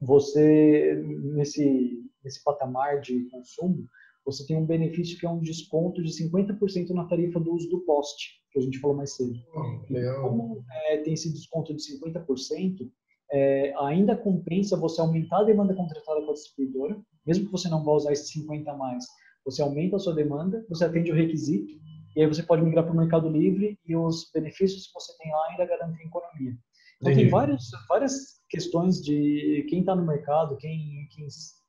você, 0.00 1.00
nesse, 1.34 2.02
nesse 2.22 2.42
patamar 2.42 3.00
de 3.00 3.28
consumo, 3.30 3.86
você 4.28 4.46
tem 4.46 4.58
um 4.58 4.66
benefício 4.66 5.18
que 5.18 5.24
é 5.24 5.30
um 5.30 5.40
desconto 5.40 6.02
de 6.02 6.10
50% 6.10 6.90
na 6.90 7.06
tarifa 7.06 7.40
do 7.40 7.50
uso 7.50 7.66
do 7.70 7.80
poste, 7.80 8.42
que 8.52 8.58
a 8.58 8.62
gente 8.62 8.78
falou 8.78 8.94
mais 8.94 9.16
cedo. 9.16 9.32
Oh, 9.54 10.20
como 10.20 10.62
é, 10.88 10.98
tem 10.98 11.14
esse 11.14 11.32
desconto 11.32 11.74
de 11.74 11.80
50%, 11.80 12.90
é, 13.32 13.72
ainda 13.78 14.14
compensa 14.14 14.76
você 14.76 15.00
aumentar 15.00 15.38
a 15.38 15.44
demanda 15.44 15.74
contratada 15.74 16.20
com 16.20 16.30
a 16.30 16.34
distribuidora, 16.34 17.00
mesmo 17.26 17.46
que 17.46 17.52
você 17.52 17.70
não 17.70 17.82
vá 17.82 17.92
usar 17.92 18.12
esses 18.12 18.30
50 18.30 18.70
a 18.70 18.76
mais, 18.76 19.06
você 19.46 19.62
aumenta 19.62 19.96
a 19.96 19.98
sua 19.98 20.14
demanda, 20.14 20.62
você 20.68 20.84
atende 20.84 21.10
o 21.10 21.14
requisito 21.14 21.72
e 22.14 22.20
aí 22.20 22.26
você 22.26 22.42
pode 22.42 22.62
migrar 22.62 22.84
para 22.84 22.92
o 22.92 22.96
Mercado 22.96 23.30
Livre 23.30 23.78
e 23.86 23.96
os 23.96 24.30
benefícios 24.34 24.88
que 24.88 24.92
você 24.92 25.16
tem 25.16 25.32
lá 25.32 25.48
ainda 25.50 25.64
garantem 25.64 26.06
economia. 26.06 26.52
Então 26.96 27.12
Entendi. 27.12 27.22
tem 27.22 27.30
várias, 27.30 27.64
várias 27.88 28.42
questões 28.50 29.02
de 29.02 29.64
quem 29.70 29.80
está 29.80 29.96
no 29.96 30.04
mercado, 30.04 30.58
quem, 30.58 31.08
quem 31.12 31.26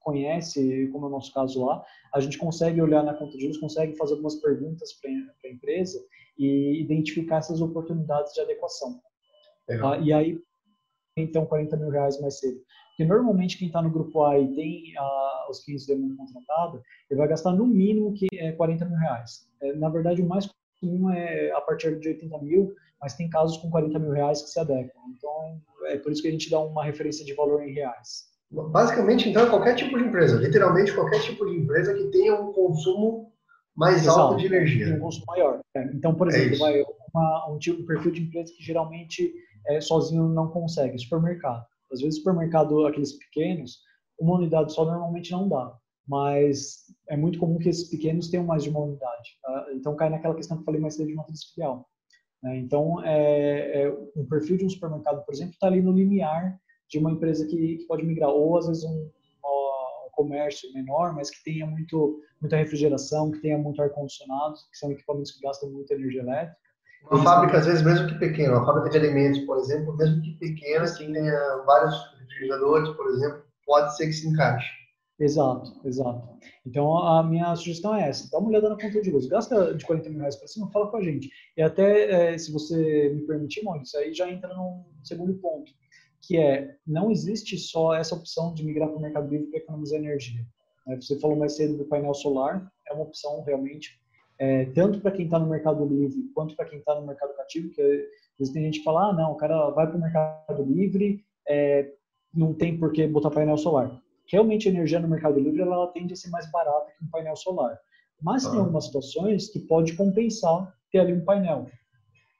conhece, 0.10 0.89
como 0.91 1.05
é 1.05 1.10
o 1.10 1.12
nosso 1.12 1.32
caso 1.32 1.64
lá, 1.64 1.84
a 2.14 2.20
gente 2.20 2.38
consegue 2.38 2.82
olhar 2.82 3.03
na 3.03 3.14
conta 3.14 3.38
de 3.38 3.41
juros, 3.43 3.57
consegue 3.60 3.95
fazer 3.95 4.14
algumas 4.14 4.36
perguntas 4.36 4.93
para 4.93 5.12
a 5.12 5.53
empresa 5.53 6.03
e 6.38 6.82
identificar 6.82 7.38
essas 7.38 7.62
oportunidades 7.62 8.34
de 8.34 8.41
adequação. 8.41 8.99
Ah, 9.70 9.97
e 9.99 10.12
aí, 10.12 10.39
então, 11.16 11.45
40 11.45 11.78
mil 11.78 11.89
reais 11.89 12.20
mais 12.20 12.39
cedo. 12.39 12.60
Porque 12.89 13.05
normalmente 13.05 13.57
quem 13.57 13.68
está 13.68 13.82
no 13.82 13.91
grupo 13.91 14.24
A 14.24 14.39
e 14.39 14.51
tem 14.55 14.93
ah, 14.97 15.47
os 15.49 15.64
15 15.64 15.86
de 15.86 15.93
demanda 15.93 16.16
contratada, 16.18 16.82
ele 17.10 17.20
vai 17.20 17.28
gastar 17.28 17.53
no 17.53 17.68
mínimo 17.68 18.14
que 18.14 18.28
é 18.34 18.51
40 18.51 18.86
mil 18.86 18.97
reais. 18.97 19.47
É, 19.62 19.74
na 19.74 19.89
verdade, 19.89 20.22
o 20.22 20.28
mais 20.28 20.49
comum 20.82 21.12
é 21.12 21.51
a 21.51 21.62
partir 21.62 21.99
de 21.99 22.07
80 22.07 22.38
mil, 22.39 22.74
mas 22.99 23.16
tem 23.16 23.30
casos 23.30 23.57
com 23.57 23.70
40 23.70 23.99
mil 23.99 24.12
reais 24.12 24.41
que 24.41 24.49
se 24.49 24.60
adequam. 24.60 25.01
Então, 25.16 25.62
é 25.86 25.97
por 25.97 26.12
isso 26.12 26.22
que 26.22 26.28
a 26.30 26.32
gente 26.32 26.49
dá 26.49 26.60
uma 26.60 26.84
referência 26.84 27.24
de 27.24 27.34
valor 27.34 27.62
em 27.62 27.74
reais. 27.74 28.28
Basicamente, 28.52 29.30
então, 29.30 29.43
é 29.43 29.50
qualquer 29.50 29.76
tipo 29.76 29.97
de 29.97 30.06
empresa, 30.06 30.38
literalmente 30.38 30.93
qualquer 30.93 31.22
tipo 31.22 31.45
de 31.45 31.56
empresa 31.56 31.93
que 31.93 32.06
tenha 32.06 32.36
um 32.36 32.52
consumo 32.52 33.32
mais 33.76 34.02
Exato, 34.02 34.20
alto 34.20 34.38
de 34.38 34.47
energia. 34.47 34.95
Um 34.95 35.00
consumo 35.00 35.26
maior. 35.28 35.60
É, 35.76 35.84
então, 35.93 36.16
por 36.16 36.28
é 36.28 36.36
exemplo, 36.36 36.56
é 36.56 36.58
vai 36.58 36.86
uma, 37.14 37.52
um, 37.52 37.60
tipo, 37.60 37.82
um 37.82 37.86
perfil 37.86 38.12
de 38.12 38.22
empresa 38.24 38.52
que 38.54 38.64
geralmente 38.64 39.34
é, 39.68 39.80
sozinho 39.80 40.28
não 40.28 40.47
consegue, 40.50 40.97
supermercado. 40.97 41.64
Às 41.91 42.02
vezes, 42.02 42.18
supermercado, 42.18 42.86
aqueles 42.88 43.14
pequenos, 43.14 43.80
uma 44.20 44.36
unidade 44.36 44.74
só 44.74 44.84
normalmente 44.84 45.32
não 45.32 45.47
dá. 45.47 45.76
Mas 46.08 46.86
é 47.08 47.16
muito 47.16 47.38
comum 47.38 47.60
que 47.60 47.70
esses 47.70 47.88
pequenos 47.88 48.30
tenham 48.30 48.45
mais 48.45 48.64
de 48.64 48.70
uma 48.70 48.80
unidade. 48.80 49.38
Tá? 49.43 49.68
Então, 49.74 49.95
cai 49.95 50.10
naquela 50.10 50.36
questão 50.36 50.58
que 50.58 50.62
eu 50.62 50.66
falei 50.66 50.82
mais 50.82 50.95
cedo 50.95 51.08
de 51.08 51.14
matriz 51.14 51.43
filial. 51.43 51.88
Né? 52.41 52.58
Então, 52.58 53.04
é, 53.04 53.84
é, 53.84 53.97
um 54.16 54.26
perfil 54.26 54.58
de 54.58 54.66
um 54.66 54.70
supermercado, 54.70 55.24
por 55.24 55.34
exemplo, 55.34 55.54
está 55.54 55.68
ali 55.68 55.82
no 55.82 55.91
limiar 55.91 56.60
de 56.89 56.97
uma 56.97 57.11
empresa 57.11 57.45
que, 57.45 57.77
que, 57.77 57.85
pode 57.85 58.03
migrar. 58.03 58.29
Ou, 58.29 58.57
às 58.57 58.67
vezes, 58.67 58.83
um, 58.83 59.09
um 59.45 60.09
comércio 60.11 60.71
menor, 60.73 61.13
mas 61.13 61.29
que 61.29 61.43
tenha 61.43 61.65
muito, 61.65 62.21
muita 62.41 62.57
refrigeração, 62.57 63.31
que 63.31 63.39
tenha 63.39 63.57
muito 63.57 63.81
ar-condicionado, 63.81 64.55
que 64.71 64.77
são 64.77 64.91
equipamentos 64.91 65.31
que 65.31 65.41
gastam 65.41 65.71
muita 65.71 65.93
energia 65.93 66.21
elétrica. 66.21 66.57
Uma 67.09 67.23
fábrica, 67.23 67.57
às 67.57 67.65
vezes, 67.65 67.81
mesmo 67.81 68.07
que 68.07 68.19
pequena, 68.19 68.57
uma 68.57 68.65
fábrica 68.65 68.89
de 68.89 68.97
alimentos, 68.97 69.39
por 69.45 69.57
exemplo, 69.57 69.95
mesmo 69.95 70.21
que 70.21 70.31
pequena, 70.33 70.85
que 70.85 70.97
tenha 71.05 71.63
vários 71.65 71.95
refrigeradores, 72.19 72.89
por 72.89 73.07
exemplo, 73.07 73.43
pode 73.65 73.95
ser 73.95 74.07
que 74.07 74.13
se 74.13 74.27
encaixe. 74.27 74.79
Exato, 75.19 75.81
exato. 75.85 76.29
Então, 76.65 76.97
a 76.97 77.21
minha 77.23 77.53
sugestão 77.55 77.93
é 77.93 78.07
essa. 78.07 78.29
Dá 78.31 78.37
uma 78.37 78.49
olhada 78.49 78.69
na 78.69 78.77
conta 78.77 79.01
de 79.01 79.11
luz. 79.11 79.27
Gasta 79.27 79.75
de 79.75 79.85
40 79.85 80.09
mil 80.09 80.19
reais 80.19 80.37
para 80.37 80.47
cima, 80.47 80.71
fala 80.71 80.89
com 80.89 80.97
a 80.97 81.03
gente. 81.03 81.29
E 81.57 81.61
até, 81.61 82.33
é, 82.33 82.37
se 82.37 82.51
você 82.53 83.11
me 83.13 83.23
permitir, 83.27 83.63
Maurício, 83.63 83.99
aí 83.99 84.13
já 84.13 84.29
entra 84.29 84.53
num 84.55 84.85
segundo 85.03 85.33
ponto, 85.35 85.71
que 86.22 86.38
é, 86.38 86.76
não 86.86 87.11
existe 87.11 87.57
só 87.57 87.93
essa 87.93 88.15
opção 88.15 88.53
de 88.53 88.63
migrar 88.63 88.89
para 88.89 88.97
o 88.97 89.01
Mercado 89.01 89.30
Livre 89.30 89.47
para 89.47 89.59
economizar 89.59 89.99
energia. 89.99 90.45
Né? 90.86 90.95
Você 90.95 91.20
falou 91.20 91.38
mais 91.38 91.55
cedo 91.55 91.78
do 91.78 91.86
painel 91.86 92.13
solar, 92.13 92.72
é 92.88 92.93
uma 92.93 93.03
opção 93.03 93.41
realmente 93.43 93.99
é, 94.39 94.65
tanto 94.67 95.01
para 95.01 95.11
quem 95.11 95.26
está 95.26 95.38
no 95.38 95.47
Mercado 95.49 95.86
Livre 95.86 96.32
quanto 96.34 96.55
para 96.55 96.65
quem 96.65 96.80
está 96.80 96.95
no 96.95 97.05
mercado 97.05 97.36
cativo, 97.36 97.70
que 97.72 97.82
às 97.82 98.38
vezes 98.39 98.53
tem 98.53 98.63
gente 98.63 98.80
que 98.80 98.86
fala, 98.86 99.09
ah, 99.09 99.13
não, 99.13 99.34
o 99.34 99.36
cara 99.36 99.70
vai 99.72 99.86
para 99.86 99.97
o 99.97 100.01
Mercado 100.01 100.63
Livre, 100.63 101.26
é, 101.45 101.91
não 102.34 102.53
tem 102.53 102.78
por 102.78 102.93
que 102.93 103.05
botar 103.05 103.32
painel 103.32 103.57
solar. 103.57 104.01
Realmente 104.32 104.70
a 104.70 104.72
energia 104.72 104.99
no 104.99 105.09
Mercado 105.09 105.39
Livre 105.39 105.61
ela 105.61 105.88
tende 105.88 106.13
a 106.13 106.15
ser 106.15 106.30
mais 106.30 106.49
barata 106.51 106.91
que 106.97 107.03
um 107.03 107.09
painel 107.09 107.36
solar. 107.36 107.78
Mas 108.22 108.45
ah. 108.45 108.51
tem 108.51 108.59
algumas 108.59 108.86
situações 108.86 109.49
que 109.49 109.59
pode 109.59 109.93
compensar 109.93 110.74
ter 110.89 110.99
ali 110.99 111.13
um 111.13 111.26
painel. 111.26 111.67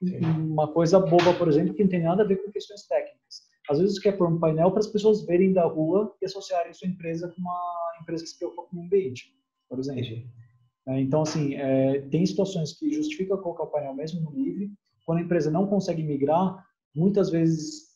Sim. 0.02 0.20
Uma 0.20 0.72
coisa 0.72 1.00
boba, 1.00 1.34
por 1.34 1.50
exemplo, 1.50 1.74
que 1.74 1.84
não 1.84 1.90
tem 1.90 2.02
nada 2.02 2.24
a 2.24 2.26
ver 2.26 2.38
com 2.38 2.52
questões 2.52 2.88
técnicas. 2.88 3.49
Às 3.70 3.80
vezes 3.80 4.00
quer 4.00 4.14
pôr 4.14 4.28
um 4.28 4.40
painel 4.40 4.72
para 4.72 4.80
as 4.80 4.88
pessoas 4.88 5.24
verem 5.26 5.54
da 5.54 5.66
rua 5.66 6.16
e 6.22 6.26
associarem 6.26 6.74
sua 6.74 6.88
empresa 6.88 7.28
com 7.28 7.40
uma 7.40 7.92
empresa 8.02 8.24
que 8.24 8.30
se 8.32 8.38
preocupa 8.38 8.68
com 8.70 8.78
o 8.78 8.84
ambiente, 8.84 9.32
por 9.70 9.80
exemplo. 9.80 10.28
É, 10.88 11.00
então, 11.00 11.22
assim, 11.22 11.54
é, 11.54 12.02
tem 12.10 12.26
situações 12.26 12.74
que 12.74 12.92
justifica 12.92 13.38
colocar 13.38 13.64
o 13.64 13.68
painel 13.68 13.94
mesmo 13.94 14.22
no 14.22 14.32
livre. 14.32 14.72
Quando 15.06 15.20
a 15.20 15.22
empresa 15.22 15.52
não 15.52 15.68
consegue 15.68 16.02
migrar, 16.02 16.66
muitas 16.96 17.30
vezes 17.30 17.90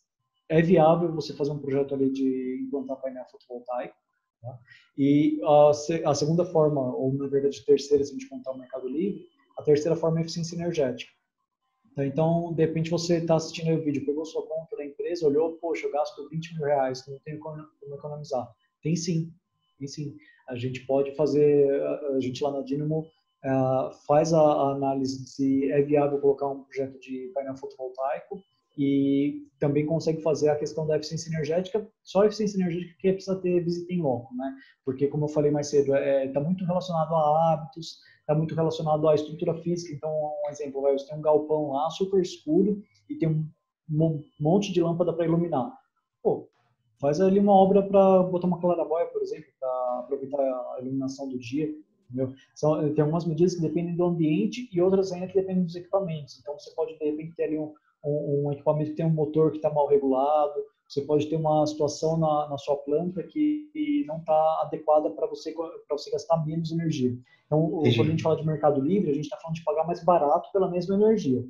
é 0.47 0.61
viável 0.61 1.11
você 1.11 1.33
fazer 1.33 1.51
um 1.51 1.59
projeto 1.59 1.95
ali 1.95 2.11
de 2.11 2.61
implantar 2.67 3.01
painel 3.01 3.25
fotovoltaico. 3.31 3.95
Tá? 4.41 4.59
E 4.95 5.39
a, 5.43 5.71
a, 6.11 6.13
segunda 6.13 6.45
forma, 6.45 6.81
ou 6.95 7.13
na 7.13 7.27
verdade 7.27 7.59
a 7.59 7.65
terceira, 7.65 8.03
se 8.03 8.11
a 8.11 8.13
gente 8.13 8.29
contar 8.29 8.51
o 8.51 8.59
mercado 8.59 8.87
livre, 8.87 9.25
a 9.57 9.63
terceira 9.63 9.95
forma 9.95 10.19
é 10.19 10.21
eficiência 10.21 10.55
energética. 10.55 11.11
Então, 11.97 12.53
de 12.53 12.65
repente 12.65 12.89
você 12.89 13.17
está 13.17 13.35
assistindo 13.35 13.73
o 13.73 13.83
vídeo, 13.83 14.05
pegou 14.05 14.25
sua 14.25 14.45
conta 14.45 14.75
empresa, 15.13 15.27
olhou, 15.27 15.53
poxa, 15.57 15.85
eu 15.85 15.91
gasto 15.91 16.27
20 16.29 16.55
mil 16.55 16.65
reais, 16.65 17.05
não 17.07 17.19
tenho 17.19 17.39
como 17.39 17.65
economizar. 17.93 18.49
Tem 18.81 18.95
sim, 18.95 19.31
tem 19.77 19.87
sim 19.87 20.17
a 20.49 20.55
gente 20.55 20.85
pode 20.85 21.15
fazer, 21.15 21.71
a 22.15 22.19
gente 22.19 22.43
lá 22.43 22.51
na 22.51 22.61
Dynamo 22.61 22.99
uh, 22.99 23.93
faz 24.05 24.33
a, 24.33 24.71
análise 24.71 25.25
se 25.25 25.71
é 25.71 25.81
viável 25.81 26.19
colocar 26.19 26.49
um 26.49 26.63
projeto 26.63 26.99
de 26.99 27.31
painel 27.33 27.55
fotovoltaico 27.55 28.41
e 28.77 29.47
também 29.59 29.85
consegue 29.85 30.21
fazer 30.21 30.49
a 30.49 30.55
questão 30.57 30.85
da 30.85 30.97
eficiência 30.97 31.29
energética, 31.29 31.87
só 32.03 32.23
a 32.23 32.25
eficiência 32.25 32.57
energética 32.57 32.93
que 32.99 33.13
precisa 33.13 33.39
ter 33.39 33.63
visita 33.63 33.93
em 33.93 34.01
loco, 34.01 34.35
né? 34.35 34.53
Porque, 34.83 35.07
como 35.07 35.25
eu 35.25 35.29
falei 35.29 35.51
mais 35.51 35.67
cedo, 35.67 35.95
está 35.95 35.99
é, 35.99 36.27
tá 36.27 36.41
muito 36.41 36.65
relacionado 36.65 37.13
a 37.13 37.53
hábitos, 37.53 37.99
está 38.19 38.33
muito 38.33 38.55
relacionado 38.55 39.07
à 39.07 39.13
estrutura 39.13 39.53
física. 39.61 39.93
Então, 39.95 40.09
um 40.11 40.49
exemplo, 40.49 40.81
você 40.81 41.07
tem 41.07 41.17
um 41.17 41.21
galpão 41.21 41.71
lá 41.71 41.89
super 41.91 42.19
escuro 42.19 42.81
e 43.07 43.15
tem 43.15 43.29
um 43.29 43.47
monte 43.89 44.71
de 44.71 44.81
lâmpada 44.81 45.13
para 45.13 45.25
iluminar. 45.25 45.71
Pô, 46.21 46.47
faz 46.99 47.19
ali 47.19 47.39
uma 47.39 47.53
obra 47.53 47.83
para 47.83 48.23
botar 48.23 48.47
uma 48.47 48.59
claraboia, 48.59 49.07
por 49.07 49.21
exemplo, 49.21 49.47
para 49.59 49.99
aproveitar 49.99 50.39
a 50.39 50.77
iluminação 50.81 51.27
do 51.27 51.37
dia. 51.37 51.69
Entendeu? 52.05 52.33
São, 52.53 52.93
tem 52.93 53.01
algumas 53.01 53.25
medidas 53.25 53.55
que 53.55 53.61
dependem 53.61 53.95
do 53.95 54.05
ambiente 54.05 54.69
e 54.71 54.81
outras 54.81 55.11
ainda 55.11 55.27
que 55.27 55.33
dependem 55.33 55.63
dos 55.63 55.75
equipamentos. 55.75 56.39
Então, 56.39 56.57
você 56.57 56.71
pode, 56.75 56.97
de 56.97 57.05
repente, 57.05 57.35
ter 57.35 57.45
ali 57.45 57.57
um, 57.57 57.73
um, 58.05 58.45
um 58.45 58.51
equipamento 58.51 58.91
que 58.91 58.97
tem 58.97 59.05
um 59.05 59.13
motor 59.13 59.51
que 59.51 59.57
está 59.57 59.73
mal 59.73 59.87
regulado, 59.87 60.63
você 60.87 61.01
pode 61.01 61.27
ter 61.27 61.35
uma 61.37 61.65
situação 61.65 62.17
na, 62.17 62.49
na 62.49 62.57
sua 62.57 62.77
planta 62.77 63.23
que 63.23 64.05
não 64.07 64.17
está 64.17 64.61
adequada 64.61 65.09
para 65.09 65.27
você 65.27 65.53
você 65.89 66.11
gastar 66.11 66.45
menos 66.45 66.71
energia. 66.71 67.17
Então, 67.45 67.79
Entendi. 67.79 67.95
quando 67.95 68.07
a 68.07 68.11
gente 68.11 68.23
fala 68.23 68.35
de 68.35 68.45
mercado 68.45 68.81
livre, 68.81 69.09
a 69.09 69.13
gente 69.13 69.25
está 69.25 69.37
falando 69.37 69.55
de 69.55 69.63
pagar 69.63 69.87
mais 69.87 70.03
barato 70.03 70.51
pela 70.51 70.69
mesma 70.69 70.95
energia. 70.95 71.41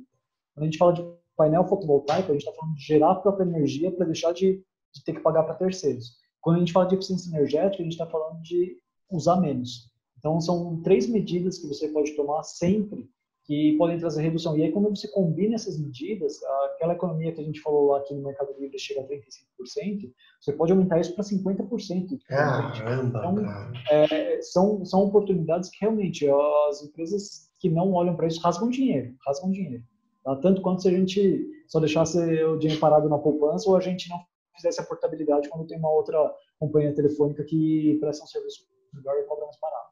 Quando 0.54 0.62
a 0.62 0.64
gente 0.64 0.78
fala 0.78 0.92
de 0.92 1.02
painel 1.36 1.66
fotovoltaico, 1.66 2.30
a 2.30 2.34
gente 2.34 2.46
está 2.46 2.52
falando 2.52 2.74
de 2.76 2.84
gerar 2.84 3.12
a 3.12 3.16
própria 3.16 3.44
energia 3.44 3.90
para 3.90 4.06
deixar 4.06 4.32
de, 4.32 4.62
de 4.92 5.04
ter 5.04 5.14
que 5.14 5.20
pagar 5.20 5.44
para 5.44 5.54
terceiros. 5.54 6.16
Quando 6.40 6.56
a 6.56 6.58
gente 6.60 6.72
fala 6.72 6.86
de 6.86 6.94
eficiência 6.94 7.28
energética, 7.30 7.82
a 7.82 7.84
gente 7.84 7.92
está 7.92 8.06
falando 8.06 8.40
de 8.42 8.76
usar 9.10 9.40
menos. 9.40 9.90
Então, 10.18 10.40
são 10.40 10.80
três 10.82 11.08
medidas 11.08 11.58
que 11.58 11.66
você 11.66 11.88
pode 11.88 12.14
tomar 12.16 12.42
sempre 12.42 13.08
que 13.44 13.76
podem 13.76 13.98
trazer 13.98 14.22
redução. 14.22 14.56
E 14.56 14.62
aí, 14.62 14.72
quando 14.72 14.88
você 14.88 15.06
combina 15.08 15.54
essas 15.54 15.78
medidas, 15.78 16.42
aquela 16.74 16.94
economia 16.94 17.32
que 17.32 17.40
a 17.40 17.44
gente 17.44 17.60
falou 17.60 17.88
lá 17.88 17.98
aqui 17.98 18.14
no 18.14 18.22
Mercado 18.22 18.54
Livre 18.58 18.78
chega 18.78 19.02
a 19.02 19.04
35%, 19.04 20.10
você 20.40 20.52
pode 20.52 20.72
aumentar 20.72 20.98
isso 20.98 21.14
para 21.14 21.24
50%. 21.24 22.18
Caramba, 22.26 23.18
então, 23.18 23.72
é, 23.90 24.40
são, 24.40 24.84
são 24.84 25.02
oportunidades 25.02 25.68
que 25.70 25.78
realmente 25.80 26.26
as 26.68 26.82
empresas 26.82 27.50
que 27.58 27.68
não 27.68 27.92
olham 27.92 28.16
para 28.16 28.26
isso 28.26 28.40
rasgam 28.40 28.70
dinheiro, 28.70 29.14
rasgam 29.26 29.50
dinheiro. 29.50 29.84
Tá? 30.24 30.36
Tanto 30.36 30.62
quanto 30.62 30.82
se 30.82 30.88
a 30.88 30.90
gente 30.90 31.46
só 31.68 31.78
deixasse 31.78 32.18
o 32.44 32.56
dinheiro 32.56 32.80
parado 32.80 33.08
na 33.08 33.18
poupança 33.18 33.68
ou 33.68 33.76
a 33.76 33.80
gente 33.80 34.08
não 34.08 34.18
fizesse 34.56 34.80
a 34.80 34.84
portabilidade 34.84 35.48
quando 35.48 35.66
tem 35.66 35.78
uma 35.78 35.90
outra 35.90 36.18
companhia 36.58 36.94
telefônica 36.94 37.44
que 37.44 37.98
presta 38.00 38.24
um 38.24 38.28
serviço 38.28 38.66
melhor 38.92 39.16
e 39.18 39.24
cobra 39.24 39.44
mais 39.44 39.58
barato. 39.60 39.84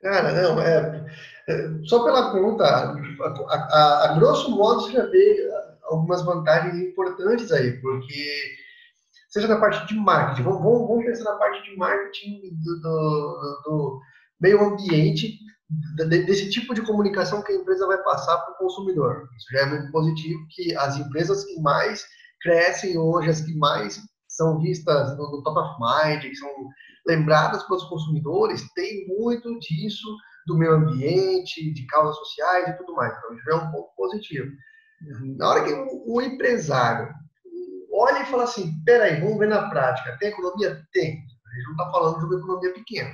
Cara, 0.00 0.32
não, 0.32 0.60
é, 0.62 1.06
é 1.46 1.84
só 1.84 2.02
pela 2.04 2.32
conta, 2.32 2.64
a, 2.64 2.94
a, 3.50 4.04
a, 4.10 4.18
grosso 4.18 4.50
modo 4.50 4.80
você 4.80 4.92
já 4.92 5.04
vê 5.04 5.50
algumas 5.82 6.24
vantagens 6.24 6.74
importantes 6.80 7.52
aí, 7.52 7.78
porque 7.82 8.56
seja 9.28 9.46
na 9.46 9.60
parte 9.60 9.86
de 9.86 9.94
marketing, 10.00 10.42
vamos, 10.42 10.62
vamos, 10.62 11.04
pensar 11.04 11.24
na 11.24 11.36
parte 11.36 11.62
de 11.68 11.76
marketing 11.76 12.40
do, 12.64 12.80
do, 12.80 13.62
do 13.64 14.00
meio 14.40 14.64
ambiente, 14.64 15.38
desse 16.08 16.50
tipo 16.50 16.74
de 16.74 16.82
comunicação 16.82 17.42
que 17.42 17.52
a 17.52 17.56
empresa 17.56 17.86
vai 17.86 18.02
passar 18.02 18.38
para 18.38 18.54
o 18.54 18.58
consumidor. 18.58 19.28
Isso 19.36 19.46
já 19.52 19.60
é 19.60 19.66
muito 19.66 19.92
positivo, 19.92 20.46
que 20.50 20.74
as 20.76 20.96
empresas 20.96 21.44
que 21.44 21.60
mais 21.60 22.04
crescem 22.40 22.98
hoje, 22.98 23.30
as 23.30 23.40
que 23.40 23.54
mais 23.56 24.00
são 24.28 24.60
vistas 24.60 25.16
no, 25.16 25.30
no 25.30 25.42
top 25.42 25.60
of 25.60 25.76
mind, 25.80 26.22
que 26.22 26.34
são 26.34 26.48
lembradas 27.06 27.62
pelos 27.64 27.84
consumidores, 27.84 28.66
tem 28.74 29.06
muito 29.18 29.58
disso 29.60 30.08
do 30.46 30.56
meio 30.56 30.72
ambiente, 30.72 31.72
de 31.72 31.86
causas 31.86 32.16
sociais 32.16 32.68
e 32.68 32.76
tudo 32.78 32.94
mais. 32.94 33.12
Então, 33.16 33.36
isso 33.36 33.50
é 33.50 33.54
um 33.54 33.70
ponto 33.70 33.88
positivo. 33.96 34.50
Uhum. 35.02 35.36
Na 35.38 35.48
hora 35.48 35.64
que 35.64 35.72
o, 35.72 36.14
o 36.14 36.22
empresário 36.22 37.12
olha 37.92 38.22
e 38.22 38.26
fala 38.26 38.44
assim, 38.44 38.72
peraí, 38.84 39.20
vamos 39.20 39.38
ver 39.38 39.48
na 39.48 39.68
prática, 39.68 40.16
tem 40.18 40.30
economia? 40.30 40.82
Tem. 40.92 41.12
A 41.12 41.54
gente 41.54 41.64
não 41.64 41.72
está 41.72 41.90
falando 41.90 42.18
de 42.18 42.24
uma 42.24 42.38
economia 42.38 42.72
pequena. 42.72 43.10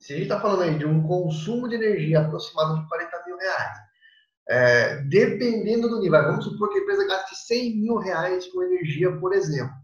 Se 0.00 0.14
a 0.14 0.16
gente 0.16 0.24
está 0.24 0.40
falando 0.40 0.62
aí 0.62 0.78
de 0.78 0.86
um 0.86 1.06
consumo 1.06 1.68
de 1.68 1.76
energia 1.76 2.20
aproximado 2.20 2.80
de 2.80 2.88
40 2.88 3.24
mil 3.26 3.36
reais, 3.36 3.78
é, 4.48 4.96
dependendo 5.02 5.88
do 5.88 6.00
nível, 6.00 6.22
vamos 6.24 6.44
supor 6.44 6.70
que 6.70 6.78
a 6.78 6.82
empresa 6.82 7.06
gaste 7.06 7.36
100 7.36 7.76
mil 7.76 7.98
reais 7.98 8.46
com 8.48 8.62
energia, 8.62 9.16
por 9.18 9.32
exemplo 9.32 9.80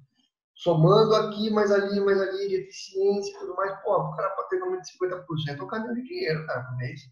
somando 0.56 1.14
aqui, 1.14 1.50
mais 1.50 1.70
ali, 1.70 2.00
mais 2.00 2.20
ali, 2.20 2.48
de 2.48 2.54
eficiência 2.56 3.30
e 3.30 3.38
tudo 3.38 3.54
mais, 3.54 3.78
pô, 3.82 3.94
o 3.94 4.16
cara 4.16 4.30
pode 4.30 4.48
ter 4.48 4.62
um 4.62 4.80
de 4.80 4.90
50%, 4.90 5.58
é 5.58 5.62
um 5.62 5.66
caminhão 5.66 5.94
de 5.94 6.02
dinheiro, 6.02 6.46
cara, 6.46 6.62
por 6.62 6.76
mês. 6.78 7.02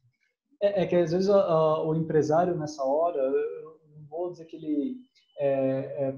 É, 0.62 0.82
é 0.82 0.86
que 0.86 0.96
às 0.96 1.12
vezes 1.12 1.28
a, 1.28 1.38
a, 1.38 1.86
o 1.86 1.94
empresário 1.94 2.56
nessa 2.56 2.82
hora, 2.82 3.18
eu 3.18 3.80
não 3.94 4.06
vou 4.08 4.32
dizer 4.32 4.46
que 4.46 4.56
ele 4.56 4.96
é, 5.38 5.48
é, 5.48 6.14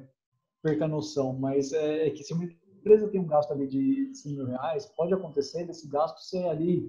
perca 0.63 0.85
a 0.85 0.89
noção, 0.89 1.33
mas 1.33 1.73
é, 1.73 2.07
é, 2.07 2.11
que 2.11 2.23
se 2.23 2.33
uma 2.33 2.45
empresa 2.87 3.09
tem 3.09 3.21
um 3.21 3.27
gasto 3.27 3.53
ali 3.53 3.67
de 3.67 4.11
100 4.15 4.37
mil 4.37 4.47
reais, 4.47 4.87
pode 4.97 5.13
acontecer 5.13 5.65
desse 5.65 5.89
gasto 5.89 6.21
ser 6.21 6.47
ali 6.47 6.89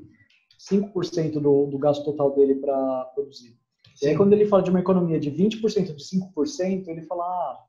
5% 0.71 1.39
do, 1.39 1.65
do 1.65 1.77
gasto 1.79 2.05
total 2.05 2.35
dele 2.35 2.55
para 2.55 3.05
produzir. 3.15 3.57
Sim. 3.95 4.05
E 4.05 4.09
aí 4.09 4.15
quando 4.15 4.33
ele 4.33 4.45
fala 4.45 4.61
de 4.61 4.69
uma 4.69 4.79
economia 4.79 5.19
de 5.19 5.31
20% 5.31 5.95
de 5.95 6.03
5%, 6.03 6.87
ele 6.87 7.01
fala, 7.01 7.23
ah, 7.23 7.63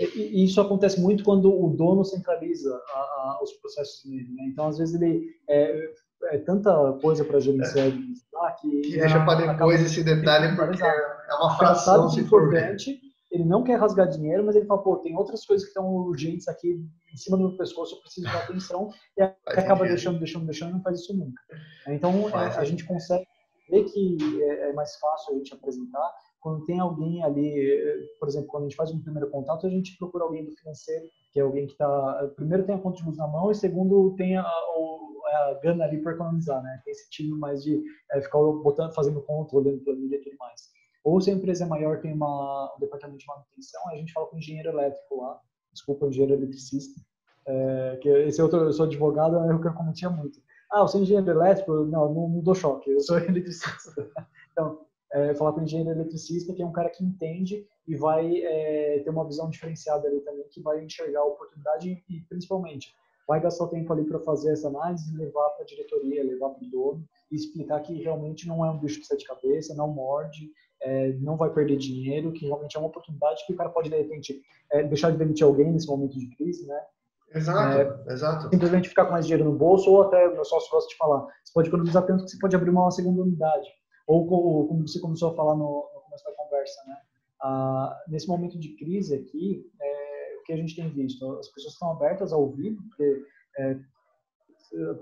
e 0.00 0.44
isso 0.44 0.60
acontece 0.60 1.00
muito 1.00 1.24
quando 1.24 1.52
o 1.52 1.68
dono 1.76 2.04
centraliza 2.04 2.74
a, 2.74 2.98
a, 2.98 3.40
os 3.42 3.52
processos 3.54 4.02
dele. 4.04 4.32
Né? 4.32 4.44
Então, 4.52 4.68
às 4.68 4.78
vezes, 4.78 4.94
ele 4.94 5.28
é, 5.48 5.90
é 6.26 6.38
tanta 6.38 6.92
coisa 7.02 7.24
para 7.24 7.40
gerenciar 7.40 7.88
é. 7.88 7.90
que, 8.60 8.80
que 8.82 8.96
deixa 8.96 9.24
para 9.24 9.52
depois 9.52 9.82
esse 9.82 10.04
detalhe, 10.04 10.54
porque 10.54 10.82
é 10.82 11.34
uma 11.34 11.58
fração 11.58 12.08
importante. 12.16 13.00
Ele 13.30 13.44
não 13.44 13.62
quer 13.62 13.78
rasgar 13.78 14.08
dinheiro, 14.08 14.44
mas 14.44 14.56
ele 14.56 14.66
fala, 14.66 14.82
pô, 14.82 14.96
tem 14.96 15.16
outras 15.16 15.44
coisas 15.44 15.64
que 15.64 15.70
estão 15.70 15.86
urgentes 15.92 16.48
aqui 16.48 16.80
em 17.12 17.16
cima 17.16 17.36
do 17.36 17.48
meu 17.48 17.56
pescoço, 17.56 17.94
eu 17.94 18.00
preciso 18.00 18.26
dar 18.26 18.44
atenção, 18.44 18.88
e 19.16 19.22
acaba 19.22 19.86
deixando, 19.86 20.18
deixando, 20.18 20.46
deixando, 20.46 20.70
e 20.70 20.72
não 20.74 20.82
faz 20.82 21.00
isso 21.00 21.16
nunca. 21.16 21.42
Então, 21.88 22.28
é, 22.30 22.56
a 22.56 22.64
gente 22.64 22.84
consegue 22.84 23.26
ver 23.70 23.84
que 23.84 24.42
é, 24.42 24.70
é 24.70 24.72
mais 24.72 24.96
fácil 24.96 25.34
a 25.34 25.36
gente 25.36 25.52
apresentar, 25.52 26.10
quando 26.40 26.64
tem 26.64 26.78
alguém 26.78 27.22
ali, 27.24 28.08
por 28.18 28.28
exemplo, 28.28 28.48
quando 28.48 28.64
a 28.64 28.68
gente 28.68 28.76
faz 28.76 28.90
um 28.90 29.02
primeiro 29.02 29.28
contato, 29.30 29.66
a 29.66 29.70
gente 29.70 29.96
procura 29.98 30.24
alguém 30.24 30.44
do 30.44 30.52
financeiro, 30.52 31.06
que 31.32 31.40
é 31.40 31.42
alguém 31.42 31.66
que 31.66 31.72
está, 31.72 32.32
primeiro 32.36 32.64
tem 32.64 32.74
a 32.74 32.78
conta 32.78 32.98
de 32.98 33.04
luz 33.04 33.18
na 33.18 33.26
mão 33.26 33.50
e 33.50 33.54
segundo 33.54 34.14
tem 34.16 34.36
a, 34.36 34.42
a, 34.42 34.46
a 34.46 35.60
gana 35.62 35.84
ali 35.84 36.00
para 36.00 36.12
economizar, 36.12 36.62
né? 36.62 36.80
Tem 36.84 36.92
esse 36.92 37.10
time 37.10 37.36
mais 37.36 37.62
de 37.62 37.82
é, 38.12 38.20
ficar 38.20 38.38
botando, 38.38 38.94
fazendo 38.94 39.20
conta, 39.22 39.56
olhando 39.56 39.82
planilha 39.82 40.16
e 40.16 40.22
tudo 40.22 40.36
mais. 40.38 40.70
Ou 41.08 41.20
se 41.20 41.30
a 41.30 41.34
empresa 41.34 41.64
é 41.64 41.66
maior, 41.66 42.00
tem 42.00 42.12
uma, 42.12 42.74
um 42.76 42.80
departamento 42.80 43.18
de 43.18 43.26
manutenção, 43.26 43.88
a 43.88 43.96
gente 43.96 44.12
fala 44.12 44.26
com 44.26 44.36
o 44.36 44.38
engenheiro 44.38 44.68
elétrico 44.68 45.22
lá, 45.22 45.40
desculpa, 45.72 46.06
engenheiro 46.06 46.34
eletricista, 46.34 47.00
é, 47.46 47.98
que 48.02 48.08
esse 48.08 48.42
outro, 48.42 48.58
eu 48.58 48.72
sou 48.72 48.84
advogado, 48.84 49.36
é 49.36 49.54
o 49.54 49.60
que 49.60 49.68
eu 49.68 49.72
cometia 49.72 50.10
muito. 50.10 50.38
Ah, 50.70 50.82
você 50.82 50.98
é 50.98 51.00
engenheiro 51.00 51.30
elétrico? 51.30 51.72
Não, 51.86 52.12
não, 52.12 52.28
não 52.28 52.40
dou 52.40 52.54
choque, 52.54 52.90
eu 52.90 53.00
sou 53.00 53.16
eletricista. 53.24 54.06
Então, 54.52 54.80
é, 55.12 55.34
falar 55.34 55.52
com 55.52 55.60
o 55.60 55.64
engenheiro 55.64 55.90
eletricista, 55.90 56.52
que 56.52 56.62
é 56.62 56.66
um 56.66 56.72
cara 56.72 56.90
que 56.90 57.02
entende 57.02 57.66
e 57.86 57.96
vai 57.96 58.42
é, 58.42 59.00
ter 59.00 59.08
uma 59.08 59.26
visão 59.26 59.48
diferenciada 59.48 60.06
ali 60.06 60.20
também, 60.20 60.46
que 60.50 60.60
vai 60.60 60.84
enxergar 60.84 61.20
a 61.20 61.24
oportunidade 61.24 62.04
e, 62.06 62.20
principalmente, 62.28 62.94
vai 63.26 63.40
gastar 63.40 63.64
o 63.64 63.68
tempo 63.68 63.92
ali 63.92 64.04
para 64.04 64.18
fazer 64.20 64.52
essa 64.52 64.68
análise, 64.68 65.16
levar 65.16 65.50
para 65.50 65.62
a 65.62 65.66
diretoria, 65.66 66.24
levar 66.24 66.50
para 66.50 66.66
o 66.66 66.70
dono 66.70 67.08
e 67.30 67.36
explicar 67.36 67.80
que 67.80 68.02
realmente 68.02 68.46
não 68.48 68.64
é 68.64 68.70
um 68.70 68.78
bicho 68.78 69.00
de 69.00 69.06
sete 69.06 69.26
cabeças, 69.26 69.76
não 69.76 69.88
morde, 69.88 70.50
é, 70.82 71.12
não 71.14 71.36
vai 71.36 71.50
perder 71.52 71.76
dinheiro, 71.76 72.32
que 72.32 72.46
realmente 72.46 72.76
é 72.76 72.80
uma 72.80 72.88
oportunidade 72.88 73.44
que 73.46 73.52
o 73.52 73.56
cara 73.56 73.70
pode, 73.70 73.90
de 73.90 73.96
repente, 73.96 74.40
é, 74.72 74.82
deixar 74.82 75.10
de 75.10 75.18
demitir 75.18 75.46
alguém 75.46 75.72
nesse 75.72 75.86
momento 75.86 76.18
de 76.18 76.28
crise, 76.36 76.66
né? 76.66 76.80
Exato, 77.34 78.08
é, 78.08 78.12
exato. 78.12 78.48
Simplesmente 78.48 78.88
ficar 78.88 79.04
com 79.04 79.12
mais 79.12 79.26
dinheiro 79.26 79.44
no 79.44 79.56
bolso, 79.56 79.90
ou 79.90 80.02
até, 80.02 80.28
meu 80.28 80.44
sócio 80.44 80.70
gosta 80.70 80.88
de 80.88 80.96
falar, 80.96 81.26
você 81.44 81.52
pode 81.52 81.68
economizar 81.68 82.06
tanto 82.06 82.24
que 82.24 82.30
você 82.30 82.38
pode 82.38 82.56
abrir 82.56 82.70
uma 82.70 82.90
segunda 82.90 83.22
unidade. 83.22 83.68
Ou 84.06 84.26
como 84.26 84.88
você 84.88 84.98
começou 84.98 85.30
a 85.30 85.34
falar 85.34 85.54
no, 85.54 85.90
no 85.94 86.00
começo 86.00 86.24
da 86.24 86.32
conversa, 86.32 86.82
né? 86.86 86.96
Ah, 87.42 88.02
nesse 88.08 88.26
momento 88.26 88.58
de 88.58 88.74
crise 88.76 89.14
aqui, 89.14 89.70
é, 89.80 90.36
o 90.40 90.44
que 90.44 90.52
a 90.52 90.56
gente 90.56 90.74
tem 90.74 90.88
visto? 90.88 91.30
As 91.38 91.48
pessoas 91.48 91.74
estão 91.74 91.92
abertas 91.92 92.32
ao 92.32 92.48
vivo, 92.50 92.82
porque, 92.88 93.22
é, 93.58 93.78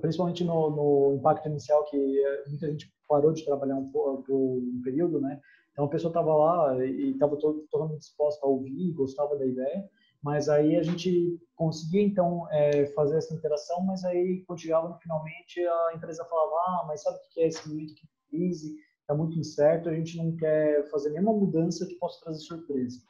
principalmente 0.00 0.42
no, 0.42 0.70
no, 0.70 1.16
impacto 1.16 1.48
inicial, 1.48 1.84
que 1.84 1.96
é, 1.96 2.48
muita 2.48 2.68
gente 2.68 2.92
parou 3.08 3.32
de 3.32 3.44
trabalhar 3.44 3.76
um, 3.76 3.90
por 3.90 4.24
um 4.28 4.80
período, 4.82 5.20
né? 5.20 5.40
Então 5.76 5.84
a 5.84 5.88
pessoa 5.88 6.08
estava 6.08 6.34
lá 6.34 6.86
e 6.86 7.10
estava 7.10 7.36
totalmente 7.36 7.98
disposta 8.00 8.46
a 8.46 8.48
ouvir, 8.48 8.92
gostava 8.92 9.36
da 9.36 9.44
ideia, 9.44 9.86
mas 10.22 10.48
aí 10.48 10.74
a 10.74 10.82
gente 10.82 11.38
conseguia 11.54 12.00
então 12.00 12.50
é, 12.50 12.86
fazer 12.86 13.18
essa 13.18 13.34
interação, 13.34 13.82
mas 13.82 14.02
aí 14.02 14.42
quando 14.46 14.60
chegava 14.60 14.98
finalmente 14.98 15.60
a 15.60 15.92
empresa 15.94 16.24
falava, 16.24 16.54
ah, 16.66 16.84
mas 16.88 17.02
sabe 17.02 17.18
o 17.18 17.34
que 17.34 17.40
é 17.42 17.48
esse 17.48 17.68
momento 17.68 17.94
de 17.94 18.08
crise? 18.30 18.74
está 19.06 19.14
muito 19.14 19.38
incerto, 19.38 19.88
a 19.88 19.94
gente 19.94 20.16
não 20.16 20.34
quer 20.36 20.90
fazer 20.90 21.10
nenhuma 21.10 21.32
mudança 21.32 21.86
que 21.86 21.94
possa 21.94 22.20
trazer 22.24 22.40
surpresa. 22.40 23.00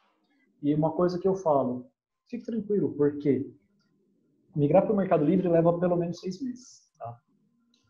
E 0.63 0.75
uma 0.75 0.93
coisa 0.93 1.19
que 1.19 1.27
eu 1.27 1.35
falo, 1.35 1.91
fique 2.29 2.45
tranquilo, 2.45 2.93
porque 2.95 3.51
migrar 4.55 4.83
para 4.83 4.93
o 4.93 4.97
Mercado 4.97 5.25
Livre 5.25 5.49
leva 5.49 5.79
pelo 5.79 5.97
menos 5.97 6.21
seis 6.21 6.41
meses. 6.43 6.83
Tá? 6.99 7.19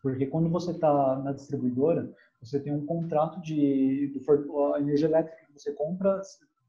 Porque 0.01 0.25
quando 0.25 0.49
você 0.49 0.71
está 0.71 1.17
na 1.17 1.33
distribuidora, 1.33 2.13
você 2.41 2.59
tem 2.59 2.73
um 2.73 2.85
contrato 2.85 3.41
de, 3.41 4.13
a 4.73 4.79
energia 4.79 5.07
elétrica 5.07 5.45
que 5.45 5.53
você 5.53 5.73
compra. 5.73 6.21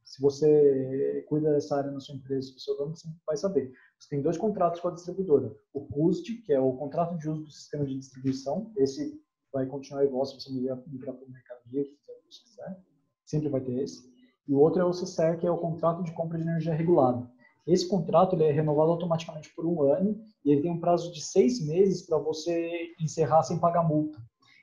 Se 0.04 0.22
você 0.22 1.24
cuida 1.28 1.52
dessa 1.52 1.76
área 1.76 1.90
na 1.90 2.00
sua 2.00 2.14
empresa, 2.14 2.52
no 2.52 2.58
seu 2.58 2.76
dono, 2.76 2.96
você 2.96 3.08
vai 3.26 3.36
saber. 3.36 3.72
Você 3.98 4.08
tem 4.08 4.22
dois 4.22 4.38
contratos 4.38 4.80
com 4.80 4.88
a 4.88 4.92
distribuidora. 4.92 5.54
O 5.74 5.86
CUSD, 5.86 6.42
que 6.42 6.52
é 6.52 6.60
o 6.60 6.72
contrato 6.72 7.18
de 7.18 7.28
uso 7.28 7.42
do 7.42 7.50
sistema 7.50 7.84
de 7.84 7.98
distribuição. 7.98 8.72
Esse 8.76 9.20
vai 9.52 9.66
continuar 9.66 10.04
igual 10.04 10.24
se 10.24 10.40
você 10.40 10.50
migrar, 10.50 10.78
para 10.78 11.26
o 11.26 11.30
mercado 11.30 11.60
livre, 11.66 11.90
fizer 11.90 12.12
o 12.12 12.22
que 12.22 12.34
você 12.34 12.42
quiser. 12.44 12.80
Sempre 13.26 13.48
vai 13.48 13.60
ter 13.60 13.82
esse. 13.82 14.08
E 14.46 14.54
o 14.54 14.58
outro 14.58 14.80
é 14.80 14.84
o 14.84 14.92
CCR, 14.92 15.38
que 15.38 15.46
é 15.46 15.50
o 15.50 15.58
contrato 15.58 16.02
de 16.02 16.12
compra 16.12 16.38
de 16.38 16.44
energia 16.44 16.72
regulada. 16.72 17.30
Esse 17.66 17.86
contrato 17.86 18.34
ele 18.34 18.44
é 18.44 18.50
renovado 18.50 18.90
automaticamente 18.90 19.54
por 19.54 19.66
um 19.66 19.82
ano 19.82 20.18
e 20.42 20.50
ele 20.50 20.62
tem 20.62 20.70
um 20.70 20.80
prazo 20.80 21.12
de 21.12 21.20
seis 21.20 21.60
meses 21.66 22.06
para 22.06 22.16
você 22.16 22.94
encerrar 22.98 23.42
sem 23.42 23.58
pagar 23.58 23.86
multa. 23.86 24.18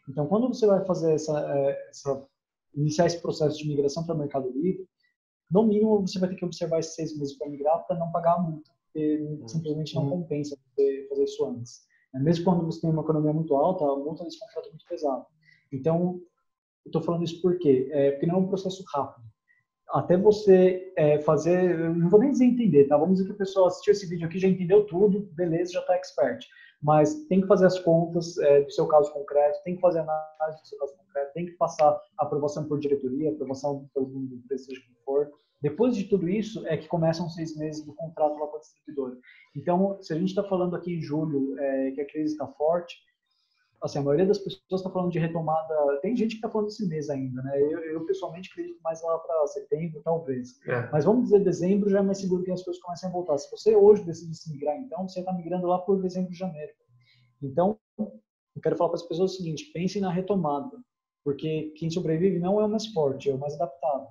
Então, 0.08 0.28
quando 0.28 0.47
você 0.47 0.66
vai 0.68 0.84
fazer 0.86 1.14
essa, 1.14 1.39
é, 1.39 1.89
essa 1.89 2.28
iniciar 2.76 3.06
esse 3.08 3.22
processo 3.22 3.58
de 3.58 3.68
migração 3.68 4.03
para 4.06 4.16
o 4.16 4.18
Mercado 4.18 4.49
Livre, 4.49 4.88
no 5.49 5.64
mínimo 5.64 6.01
você 6.01 6.20
vai 6.20 6.30
ter 6.30 6.36
que 6.36 6.45
observar 6.45 6.80
esses 6.80 6.95
seis 6.95 7.18
meses 7.18 7.38
para 7.38 7.49
migrar 7.49 7.86
para 7.88 7.97
não 7.97 8.12
pagar 8.12 8.36
a 8.36 8.41
multa, 8.41 8.72
porque 8.86 9.18
uhum. 9.18 9.47
simplesmente 9.47 9.95
não 9.95 10.10
compensa 10.10 10.58
você 10.76 11.06
fazer 11.10 11.24
isso 11.24 11.45
antes. 11.45 11.82
É, 12.14 12.20
mesmo 12.20 12.45
quando 12.45 12.66
você 12.66 12.82
tem 12.82 12.89
uma 12.89 13.03
economia 13.03 13.34
muito 13.34 13.56
alta, 13.56 13.84
a 13.86 13.95
multa 13.95 14.24
desse 14.24 14.39
contrato 14.39 14.68
é 14.68 14.70
muito 14.70 14.86
pesada. 14.88 15.26
Então, 15.72 16.22
eu 16.86 16.89
estou 16.89 17.01
falando 17.01 17.24
isso 17.24 17.41
por 17.41 17.58
quê? 17.58 17.88
É, 17.91 18.12
porque 18.12 18.26
não 18.26 18.36
é 18.36 18.38
um 18.39 18.47
processo 18.47 18.84
rápido 18.93 19.26
até 19.89 20.18
você 20.18 20.91
é, 20.97 21.20
fazer, 21.20 21.78
não 21.95 22.10
vou 22.10 22.20
nem 22.20 22.32
dizer 22.32 22.45
entender, 22.45 22.86
tá? 22.86 22.97
Vamos 22.97 23.16
dizer 23.16 23.28
que 23.28 23.34
a 23.34 23.38
pessoa 23.38 23.68
assistiu 23.68 23.91
esse 23.91 24.08
vídeo 24.08 24.28
aqui, 24.28 24.39
já 24.39 24.47
entendeu 24.47 24.86
tudo, 24.86 25.30
beleza, 25.34 25.74
já 25.74 25.80
está 25.80 25.95
expert. 25.95 26.45
Mas 26.86 27.25
tem 27.25 27.41
que 27.41 27.47
fazer 27.47 27.65
as 27.65 27.79
contas 27.79 28.38
é, 28.38 28.61
do 28.61 28.71
seu 28.71 28.86
caso 28.88 29.11
concreto, 29.11 29.63
tem 29.63 29.75
que 29.75 29.81
fazer 29.81 29.99
análise 29.99 30.61
do 30.61 30.67
seu 30.67 30.77
caso 30.77 30.95
concreto, 30.95 31.33
tem 31.33 31.45
que 31.47 31.53
passar 31.53 31.99
aprovação 32.19 32.67
por 32.67 32.79
diretoria, 32.79 33.31
aprovação 33.31 33.89
pelo 33.91 34.07
empresa, 34.31 34.65
seja 34.65 34.81
for. 35.03 35.31
Depois 35.61 35.95
de 35.95 36.03
tudo 36.03 36.29
isso, 36.29 36.65
é 36.67 36.77
que 36.77 36.88
começam 36.88 37.27
seis 37.27 37.57
meses 37.57 37.83
do 37.83 37.95
contrato 37.95 38.38
lá 38.38 38.45
com 38.45 38.57
a 38.57 38.59
distribuidora. 38.59 39.17
Então, 39.55 39.97
se 39.99 40.13
a 40.13 40.15
gente 40.15 40.29
está 40.29 40.43
falando 40.43 40.75
aqui 40.75 40.93
em 40.93 41.01
julho 41.01 41.57
é, 41.59 41.91
que 41.91 42.01
a 42.01 42.05
crise 42.05 42.33
está 42.33 42.45
forte, 42.47 42.95
assim, 43.86 43.99
a 43.99 44.01
maioria 44.01 44.25
das 44.25 44.39
pessoas 44.39 44.81
está 44.81 44.89
falando 44.89 45.11
de 45.11 45.19
retomada. 45.19 45.99
Tem 46.01 46.15
gente 46.15 46.31
que 46.31 46.36
está 46.38 46.49
falando 46.49 46.67
desse 46.67 46.88
mês 46.88 47.09
ainda, 47.09 47.41
né? 47.43 47.61
Eu, 47.61 47.79
eu 47.79 48.05
pessoalmente 48.05 48.49
acredito 48.51 48.79
mais 48.83 49.01
lá 49.03 49.17
para 49.19 49.47
setembro, 49.47 50.01
talvez. 50.03 50.59
É. 50.67 50.89
Mas 50.91 51.05
vamos 51.05 51.25
dizer 51.25 51.43
dezembro 51.43 51.89
já 51.89 51.99
é 51.99 52.01
mais 52.01 52.17
seguro 52.17 52.43
que 52.43 52.51
as 52.51 52.63
coisas 52.63 52.81
comecem 52.81 53.07
a 53.07 53.11
voltar. 53.11 53.38
Se 53.38 53.49
você 53.49 53.75
hoje 53.75 54.03
decide 54.03 54.36
se 54.36 54.51
migrar, 54.51 54.77
então 54.77 55.07
você 55.07 55.19
está 55.19 55.31
migrando 55.31 55.67
lá 55.67 55.79
por 55.79 56.01
dezembro, 56.01 56.33
janeiro. 56.33 56.73
Então, 57.41 57.77
eu 57.97 58.61
quero 58.61 58.75
falar 58.75 58.89
para 58.89 58.99
as 58.99 59.07
pessoas 59.07 59.33
o 59.33 59.36
seguinte: 59.36 59.71
pensem 59.71 60.01
na 60.01 60.11
retomada, 60.11 60.77
porque 61.23 61.73
quem 61.77 61.89
sobrevive 61.89 62.39
não 62.39 62.59
é 62.59 62.65
o 62.65 62.69
mais 62.69 62.88
forte, 62.88 63.29
é 63.29 63.33
o 63.33 63.38
mais 63.38 63.53
adaptado. 63.53 64.07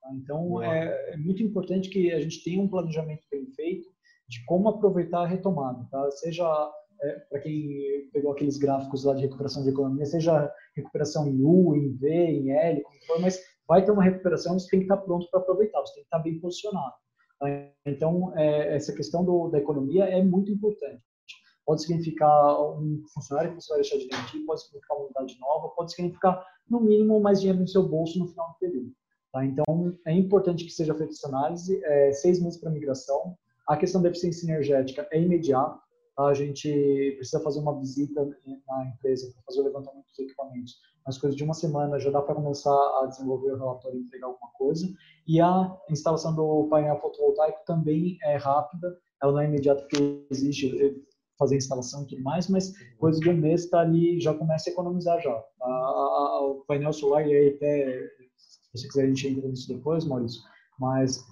Tá? 0.00 0.10
Então, 0.14 0.60
é, 0.62 1.12
é 1.12 1.16
muito 1.16 1.42
importante 1.42 1.88
que 1.88 2.12
a 2.12 2.20
gente 2.20 2.42
tenha 2.42 2.60
um 2.60 2.68
planejamento 2.68 3.22
bem 3.30 3.46
feito 3.54 3.88
de 4.28 4.44
como 4.46 4.68
aproveitar 4.68 5.22
a 5.22 5.26
retomada, 5.26 5.86
tá? 5.90 6.10
Seja 6.12 6.44
é, 7.02 7.18
para 7.28 7.40
quem 7.40 8.08
pegou 8.12 8.32
aqueles 8.32 8.56
gráficos 8.56 9.04
lá 9.04 9.14
de 9.14 9.22
recuperação 9.22 9.62
de 9.62 9.70
economia, 9.70 10.06
seja 10.06 10.52
recuperação 10.76 11.26
em 11.26 11.42
U, 11.42 11.74
em 11.74 11.92
V, 11.96 12.08
em 12.08 12.50
L, 12.50 12.82
como 12.82 13.00
for, 13.06 13.20
mas 13.20 13.40
vai 13.66 13.84
ter 13.84 13.90
uma 13.90 14.04
recuperação, 14.04 14.58
você 14.58 14.68
tem 14.70 14.80
que 14.80 14.84
estar 14.84 14.98
pronto 14.98 15.28
para 15.30 15.40
aproveitar, 15.40 15.80
você 15.80 15.94
tem 15.94 16.02
que 16.02 16.06
estar 16.06 16.18
bem 16.18 16.38
posicionado. 16.38 16.94
Tá? 17.38 17.48
Então, 17.86 18.32
é, 18.36 18.76
essa 18.76 18.92
questão 18.94 19.24
do, 19.24 19.48
da 19.48 19.58
economia 19.58 20.04
é 20.04 20.22
muito 20.22 20.50
importante. 20.50 21.02
Pode 21.64 21.82
significar 21.82 22.60
um 22.60 23.02
funcionário 23.14 23.50
que 23.54 23.60
você 23.60 23.72
vai 23.72 23.82
deixar 23.82 23.98
de 23.98 24.08
demitir, 24.08 24.44
pode 24.44 24.62
significar 24.62 24.96
uma 24.96 25.04
unidade 25.06 25.38
nova, 25.40 25.68
pode 25.70 25.92
significar, 25.92 26.44
no 26.68 26.80
mínimo, 26.80 27.20
mais 27.20 27.40
dinheiro 27.40 27.60
no 27.60 27.68
seu 27.68 27.88
bolso 27.88 28.18
no 28.18 28.28
final 28.28 28.48
do 28.48 28.58
período. 28.58 28.92
Tá? 29.32 29.44
Então, 29.44 29.96
é 30.06 30.12
importante 30.12 30.64
que 30.64 30.70
seja 30.70 30.94
feita 30.94 31.12
essa 31.12 31.28
análise, 31.28 31.82
é, 31.84 32.12
seis 32.12 32.40
meses 32.40 32.60
para 32.60 32.70
migração. 32.70 33.36
A 33.66 33.76
questão 33.76 34.02
da 34.02 34.08
eficiência 34.08 34.44
energética 34.44 35.06
é 35.10 35.20
imediata, 35.20 35.80
a 36.18 36.34
gente 36.34 37.14
precisa 37.16 37.42
fazer 37.42 37.60
uma 37.60 37.78
visita 37.78 38.24
na 38.66 38.86
empresa 38.86 39.32
para 39.32 39.42
fazer 39.44 39.60
o 39.60 39.64
levantamento 39.64 40.06
dos 40.06 40.18
equipamentos. 40.18 40.74
Mas 41.06 41.18
coisa 41.18 41.36
de 41.36 41.42
uma 41.42 41.54
semana 41.54 41.98
já 41.98 42.10
dá 42.10 42.20
para 42.20 42.34
começar 42.34 42.74
a 43.02 43.06
desenvolver 43.06 43.52
o 43.52 43.58
relatório 43.58 43.98
e 43.98 44.02
entregar 44.02 44.26
alguma 44.26 44.50
coisa. 44.52 44.86
E 45.26 45.40
a 45.40 45.76
instalação 45.90 46.34
do 46.34 46.68
painel 46.68 47.00
fotovoltaico 47.00 47.60
também 47.66 48.18
é 48.22 48.36
rápida, 48.36 48.96
ela 49.22 49.32
não 49.32 49.40
é 49.40 49.46
imediata 49.46 49.82
porque 49.82 50.26
exige 50.30 51.02
fazer 51.38 51.56
a 51.56 51.58
instalação 51.58 52.02
e 52.02 52.06
tudo 52.06 52.22
mais, 52.22 52.48
mas 52.48 52.72
coisa 52.98 53.18
de 53.18 53.28
um 53.28 53.36
mês 53.36 53.64
está 53.64 53.80
ali, 53.80 54.20
já 54.20 54.32
começa 54.32 54.70
a 54.70 54.72
economizar 54.72 55.20
já. 55.20 55.44
A, 55.62 55.66
a, 55.66 56.40
o 56.46 56.64
painel 56.66 56.92
solar, 56.92 57.26
e 57.26 57.34
aí 57.34 57.48
até, 57.54 58.08
se 58.36 58.60
você 58.72 58.88
quiser 58.88 59.04
a 59.04 59.06
gente 59.08 59.28
entra 59.28 59.48
nisso 59.48 59.68
depois, 59.68 60.04
Maurício, 60.04 60.40
mas 60.78 61.24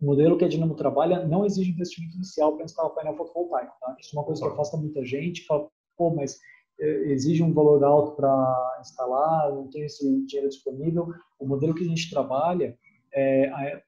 o 0.00 0.06
modelo 0.06 0.36
que 0.36 0.44
a 0.44 0.48
Dinamo 0.48 0.74
trabalha 0.74 1.26
não 1.26 1.44
exige 1.44 1.70
investimento 1.70 2.16
inicial 2.16 2.54
para 2.54 2.64
instalar 2.64 2.90
o 2.90 2.94
painel 2.94 3.16
fotovoltaico. 3.16 3.72
Tá? 3.80 3.96
Isso 3.98 4.14
é 4.14 4.18
uma 4.18 4.26
coisa 4.26 4.42
que 4.42 4.48
afasta 4.48 4.76
muita 4.76 5.04
gente, 5.04 5.46
fala, 5.46 5.68
pô, 5.96 6.10
mas 6.10 6.38
eh, 6.78 7.12
exige 7.12 7.42
um 7.42 7.52
valor 7.52 7.82
alto 7.82 8.14
para 8.16 8.78
instalar, 8.80 9.52
não 9.52 9.68
tem 9.68 9.84
esse 9.84 10.04
dinheiro 10.26 10.50
disponível. 10.50 11.08
O 11.38 11.46
modelo 11.46 11.74
que 11.74 11.84
a 11.84 11.88
gente 11.88 12.10
trabalha 12.10 12.76
é 13.14 13.48
a 13.48 13.82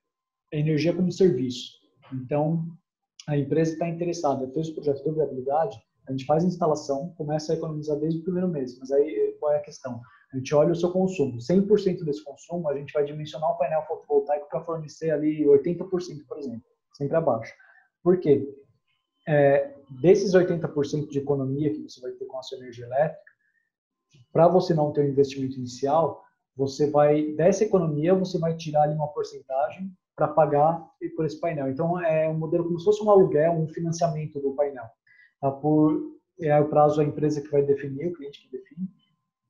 energia 0.52 0.94
como 0.94 1.12
serviço. 1.12 1.78
Então, 2.12 2.66
a 3.26 3.36
empresa 3.36 3.72
está 3.72 3.86
interessada, 3.86 4.50
fez 4.52 4.70
o 4.70 4.74
projeto 4.74 5.04
de 5.04 5.10
viabilidade, 5.10 5.78
a 6.08 6.12
gente 6.12 6.24
faz 6.24 6.42
a 6.42 6.46
instalação, 6.46 7.12
começa 7.18 7.52
a 7.52 7.56
economizar 7.56 7.98
desde 7.98 8.20
o 8.20 8.22
primeiro 8.22 8.48
mês. 8.48 8.78
Mas 8.78 8.90
aí, 8.90 9.36
qual 9.38 9.52
é 9.52 9.58
a 9.58 9.62
questão? 9.62 10.00
A 10.32 10.36
gente 10.36 10.54
olha 10.54 10.72
o 10.72 10.76
seu 10.76 10.90
consumo. 10.90 11.38
100% 11.38 12.04
desse 12.04 12.22
consumo, 12.22 12.68
a 12.68 12.76
gente 12.76 12.92
vai 12.92 13.04
dimensionar 13.04 13.50
o 13.50 13.56
painel 13.56 13.82
fotovoltaico 13.86 14.48
para 14.48 14.62
fornecer 14.62 15.10
ali 15.10 15.44
80%, 15.44 15.88
por 16.28 16.38
exemplo, 16.38 16.62
sempre 16.94 17.16
abaixo. 17.16 17.52
Por 18.02 18.18
quê? 18.20 18.46
É, 19.26 19.74
desses 20.02 20.34
80% 20.34 21.08
de 21.08 21.18
economia 21.18 21.72
que 21.72 21.82
você 21.82 22.00
vai 22.00 22.12
ter 22.12 22.26
com 22.26 22.38
a 22.38 22.42
sua 22.42 22.58
energia 22.58 22.84
elétrica, 22.84 23.22
para 24.32 24.48
você 24.48 24.74
não 24.74 24.92
ter 24.92 25.02
um 25.02 25.08
investimento 25.08 25.56
inicial, 25.56 26.22
você 26.54 26.90
vai, 26.90 27.32
dessa 27.32 27.64
economia, 27.64 28.14
você 28.14 28.38
vai 28.38 28.54
tirar 28.56 28.82
ali 28.82 28.94
uma 28.94 29.08
porcentagem 29.08 29.90
para 30.14 30.28
pagar 30.28 30.84
por 31.16 31.24
esse 31.24 31.40
painel. 31.40 31.70
Então, 31.70 32.00
é 32.00 32.28
um 32.28 32.36
modelo 32.36 32.64
como 32.64 32.78
se 32.78 32.84
fosse 32.84 33.02
um 33.02 33.10
aluguel, 33.10 33.52
um 33.52 33.68
financiamento 33.68 34.40
do 34.40 34.54
painel. 34.54 34.84
Tá? 35.40 35.50
Por, 35.50 36.18
é 36.40 36.58
o 36.58 36.68
prazo 36.68 37.00
a 37.00 37.04
empresa 37.04 37.40
que 37.40 37.50
vai 37.50 37.62
definir, 37.62 38.08
o 38.08 38.12
cliente 38.12 38.42
que 38.42 38.50
define 38.50 38.88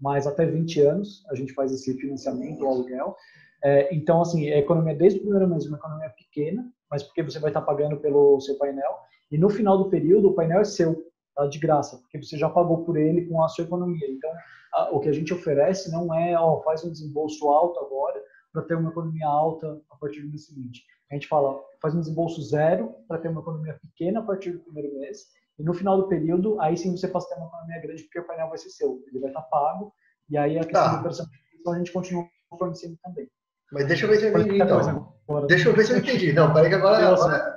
mas 0.01 0.27
até 0.27 0.47
20 0.47 0.81
anos 0.83 1.25
a 1.31 1.35
gente 1.35 1.53
faz 1.53 1.73
esse 1.73 1.95
financiamento, 1.95 2.65
o 2.65 2.69
aluguel. 2.69 3.17
É, 3.63 3.95
então, 3.95 4.21
assim, 4.21 4.49
a 4.51 4.59
economia 4.59 4.95
desde 4.95 5.19
o 5.19 5.23
primeiro 5.23 5.49
mês 5.49 5.65
é 5.65 5.69
uma 5.69 5.79
economia 5.79 6.11
pequena, 6.11 6.71
mas 6.91 7.03
porque 7.03 7.23
você 7.23 7.39
vai 7.39 7.51
estar 7.51 7.63
pagando 7.63 7.97
pelo 7.99 8.41
seu 8.41 8.57
painel, 8.57 8.99
e 9.31 9.37
no 9.37 9.51
final 9.51 9.77
do 9.77 9.91
período 9.91 10.29
o 10.29 10.35
painel 10.35 10.61
é 10.61 10.65
seu, 10.65 11.07
tá, 11.35 11.47
de 11.47 11.59
graça, 11.59 11.99
porque 11.99 12.23
você 12.23 12.39
já 12.39 12.49
pagou 12.49 12.85
por 12.85 12.97
ele 12.97 13.27
com 13.27 13.43
a 13.43 13.49
sua 13.49 13.65
economia. 13.65 14.09
Então, 14.09 14.31
a, 14.73 14.91
o 14.91 15.01
que 15.01 15.09
a 15.09 15.13
gente 15.13 15.35
oferece 15.35 15.91
não 15.91 16.15
é, 16.15 16.39
ó, 16.39 16.61
faz 16.63 16.85
um 16.85 16.93
desembolso 16.93 17.49
alto 17.49 17.79
agora 17.81 18.23
para 18.53 18.63
ter 18.63 18.77
uma 18.77 18.91
economia 18.91 19.27
alta 19.27 19.81
a 19.91 19.97
partir 19.97 20.23
do 20.23 20.29
mês 20.29 20.47
seguinte. 20.47 20.85
A 21.11 21.15
gente 21.15 21.27
fala, 21.27 21.61
faz 21.81 21.95
um 21.95 22.01
desembolso 22.01 22.43
zero 22.43 22.95
para 23.07 23.19
ter 23.19 23.29
uma 23.29 23.41
economia 23.41 23.79
pequena 23.81 24.21
a 24.21 24.23
partir 24.23 24.53
do 24.53 24.61
primeiro 24.61 24.99
mês, 24.99 25.27
e 25.59 25.65
no 25.65 25.75
final 25.75 25.97
do 25.97 26.09
período, 26.09 26.61
aí 26.61 26.77
sim 26.77 26.97
você 26.97 27.07
a 27.07 27.11
ter 27.11 27.35
uma 27.35 27.47
economia 27.47 27.81
grande, 27.81 28.03
porque 28.05 28.21
o 28.21 28.27
painel 28.27 28.49
vai 28.49 28.59
ser 28.59 28.71
seu, 28.71 29.03
ele 29.09 29.19
vai 29.19 29.31
estar 29.31 29.43
pago, 29.43 29.93
e 30.31 30.37
aí 30.37 30.57
a 30.59 30.63
questão 30.63 30.85
tá. 30.85 30.93
da 30.93 30.99
operação 31.01 31.27
a 31.67 31.79
gente 31.79 31.93
continua 31.93 32.29
fornecendo 32.59 32.97
também. 33.03 33.29
Mas 33.73 33.87
deixa 33.87 34.07
eu 34.07 34.11
ver 34.11 34.19
se 34.19 34.27
eu 34.27 34.41
entendi, 34.41 34.63
então. 34.63 35.15
Deixa 35.47 35.69
eu 35.69 35.75
ver 35.75 35.85
se 35.85 35.93
eu 35.93 35.99
entendi. 35.99 36.33
Não, 36.33 36.55
peraí 36.55 36.71
que 36.71 36.77
agora... 36.77 37.09
agora 37.09 37.57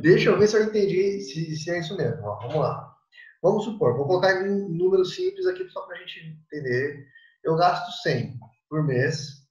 deixa 0.00 0.30
eu 0.30 0.38
ver 0.38 0.46
se 0.46 0.56
eu 0.56 0.64
entendi 0.64 1.20
se, 1.20 1.56
se 1.56 1.70
é 1.70 1.80
isso 1.80 1.96
mesmo. 1.96 2.22
Ó, 2.22 2.38
vamos 2.40 2.56
lá. 2.56 2.94
Vamos 3.42 3.64
supor, 3.64 3.96
vou 3.96 4.06
colocar 4.06 4.40
em 4.40 4.50
um 4.50 4.68
número 4.68 5.04
simples 5.04 5.46
aqui 5.46 5.68
só 5.70 5.80
para 5.82 5.96
a 5.96 5.98
gente 5.98 6.38
entender. 6.46 7.04
Eu 7.42 7.56
gasto 7.56 7.90
100 8.02 8.38
por 8.70 8.84
mês 8.84 9.42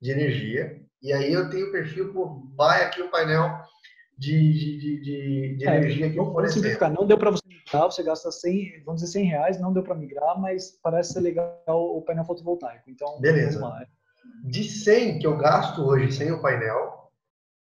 de 0.00 0.12
energia, 0.12 0.80
e 1.02 1.12
aí 1.12 1.30
eu 1.30 1.50
tenho 1.50 1.68
o 1.68 1.72
perfil, 1.72 2.12
vai 2.56 2.84
aqui 2.84 3.02
o 3.02 3.10
painel 3.10 3.50
de, 4.18 4.52
de, 4.52 5.00
de, 5.00 5.56
de 5.56 5.68
é, 5.68 5.76
energia 5.76 6.10
que 6.10 6.16
não, 6.16 6.48
simplificar, 6.48 6.92
não 6.92 7.06
deu 7.06 7.18
para 7.18 7.30
você 7.30 7.42
migrar, 7.46 7.84
você 7.84 8.02
gasta 8.02 8.30
100, 8.30 8.82
vamos 8.84 9.02
dizer 9.02 9.12
100 9.12 9.24
reais, 9.24 9.60
não 9.60 9.72
deu 9.72 9.82
para 9.82 9.94
migrar, 9.94 10.40
mas 10.40 10.78
parece 10.82 11.14
ser 11.14 11.20
legal 11.20 11.60
o 11.66 12.02
painel 12.02 12.24
fotovoltaico. 12.24 12.88
Então, 12.88 13.20
beleza. 13.20 13.60
De 14.44 14.64
100 14.64 15.18
que 15.18 15.26
eu 15.26 15.36
gasto 15.36 15.82
hoje 15.82 16.12
sem 16.12 16.30
o 16.32 16.40
painel, 16.40 17.10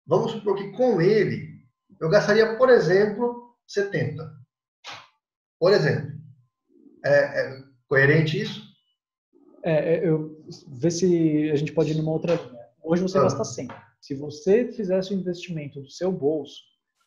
vamos 0.07 0.33
supor 0.33 0.57
que 0.57 0.71
com 0.73 1.01
ele 1.01 1.55
eu 2.01 2.09
gastaria, 2.11 2.57
por 2.57 2.69
exemplo, 2.69 3.57
70. 3.67 4.31
Por 5.59 5.73
exemplo. 5.73 6.13
É, 7.05 7.41
é 7.41 7.63
coerente 7.89 8.41
isso? 8.41 8.63
É, 9.63 9.95
é 9.95 10.09
eu 10.09 10.45
ver 10.69 10.91
se 10.91 11.51
a 11.51 11.57
gente 11.57 11.73
pode 11.73 11.93
ir 11.93 11.97
numa 11.97 12.13
outra 12.13 12.35
linha. 12.35 12.65
Hoje 12.83 13.03
você 13.03 13.19
ah. 13.19 13.23
gasta 13.23 13.45
100. 13.45 13.69
Se 14.05 14.15
você 14.15 14.67
fizesse 14.67 15.15
o 15.15 15.17
investimento 15.17 15.81
do 15.81 15.89
seu 15.89 16.13
bolso, 16.13 16.61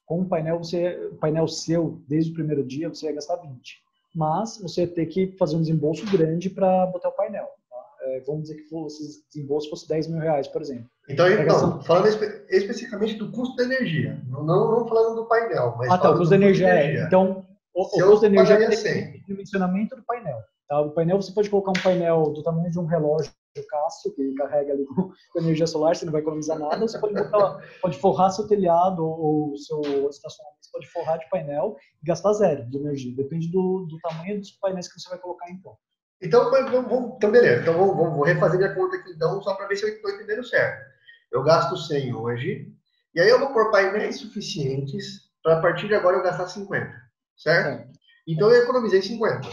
com 0.04 0.22
o 0.22 0.26
painel, 0.26 0.58
você, 0.58 1.12
painel 1.22 1.48
seu, 1.48 2.02
desde 2.08 2.32
o 2.32 2.34
primeiro 2.34 2.66
dia, 2.66 2.89
você 2.89 3.06
ia 3.06 3.14
gastar 3.14 3.36
20. 3.36 3.78
Mas 4.16 4.58
você 4.60 4.82
ia 4.82 4.88
ter 4.88 5.06
que 5.06 5.28
fazer 5.38 5.58
um 5.58 5.62
desembolso 5.62 6.04
grande 6.12 6.50
para 6.50 6.88
botar 6.88 7.10
o 7.10 7.16
painel. 7.16 7.45
Tá? 7.70 7.76
É, 8.02 8.22
vamos 8.22 8.43
dizer 8.43 8.56
que 8.56 8.64
fosse, 8.64 9.04
esse 9.04 9.24
desembolso 9.32 9.70
fosse 9.70 9.88
10 9.88 10.08
mil 10.08 10.20
reais, 10.20 10.48
por 10.48 10.60
exemplo. 10.60 10.89
Então, 11.08 11.30
então 11.30 11.84
falando 11.84 12.08
espe 12.08 12.26
especificamente 12.50 13.14
do 13.14 13.32
custo 13.32 13.56
da 13.58 13.66
energia, 13.66 14.20
não, 14.28 14.43
não 14.43 14.88
falando 14.88 15.18
do 15.18 15.28
painel, 15.28 15.76
mas 15.78 15.91
Ah, 15.91 16.00
tá, 16.00 16.10
o 16.10 16.18
custo 16.18 16.32
da 16.32 16.36
energia, 16.36 16.68
é. 16.68 17.04
Então, 17.04 17.45
o, 17.76 17.84
o 17.84 18.08
custo 18.08 18.22
da 18.22 18.28
energia 18.28 18.56
é 18.56 19.20
o 19.20 19.26
dimensionamento 19.28 19.95
do 19.95 20.02
painel. 20.02 20.39
Tá? 20.68 20.82
O 20.82 20.89
painel, 20.89 21.22
você 21.22 21.32
pode 21.32 21.48
colocar 21.48 21.70
um 21.70 21.84
painel 21.84 22.24
do 22.32 22.41
tamanho 22.41 22.72
de 22.72 22.80
um 22.80 22.86
relógio 22.86 23.32
Cássio, 23.66 24.14
que 24.14 24.34
carrega 24.34 24.74
ali 24.74 24.86
com, 24.86 25.12
energia 25.36 25.68
solar, 25.68 25.95
você 25.95 26.05
não 26.05 26.12
vai 26.12 26.22
economizar 26.22 26.60
nada. 26.60 26.88
Você 26.88 26.99
pode, 26.99 27.14
botar, 27.14 27.60
pode 27.82 27.99
forrar 27.99 28.30
seu 28.30 28.47
telhado 28.47 29.05
ou 29.05 29.55
seu 29.58 29.82
estacionamento, 30.10 30.58
você 30.62 30.72
pode 30.72 30.88
forrar 30.91 31.18
de 31.18 31.30
painel 31.30 31.76
e 32.01 32.05
gastar 32.05 32.34
zero 32.34 32.70
de 32.70 32.78
energia. 32.78 33.16
Depende 33.16 33.51
do, 33.51 33.86
do 33.89 33.97
tamanho 33.99 34.39
dos 34.39 34.51
painéis 34.51 34.91
que 34.91 34.99
você 34.99 35.10
vai 35.10 35.20
colocar 35.20 35.49
em 35.49 35.58
ponto. 35.58 35.80
Então, 36.22 36.49
vamos, 36.49 37.16
então 37.16 37.32
beleza. 37.32 37.62
Então, 37.62 37.74
vou, 37.78 37.95
vou 37.95 38.24
refazer 38.24 38.58
minha 38.58 38.74
conta 38.74 38.97
aqui, 38.97 39.12
então, 39.12 39.41
só 39.41 39.53
para 39.55 39.68
ver 39.68 39.76
se 39.76 39.86
eu 39.86 39.89
estou 39.89 40.12
entendendo 40.12 40.43
certo. 40.43 40.84
Eu 41.32 41.43
gasto 41.43 41.78
100 41.78 42.16
hoje, 42.16 42.74
e 43.14 43.20
aí 43.20 43.30
eu 43.30 43.39
vou 43.39 43.53
pôr 43.53 43.72
painéis 43.72 44.20
suficientes 44.20 45.28
para 45.43 45.60
a 45.60 45.62
partir 45.62 45.88
de 45.88 45.95
agora 45.95 46.18
eu 46.18 46.24
gastar 46.24 46.47
50, 46.47 46.91
certo? 47.38 47.88
Então, 48.28 48.51
eu 48.51 48.64
economizei 48.64 49.01
50, 49.01 49.47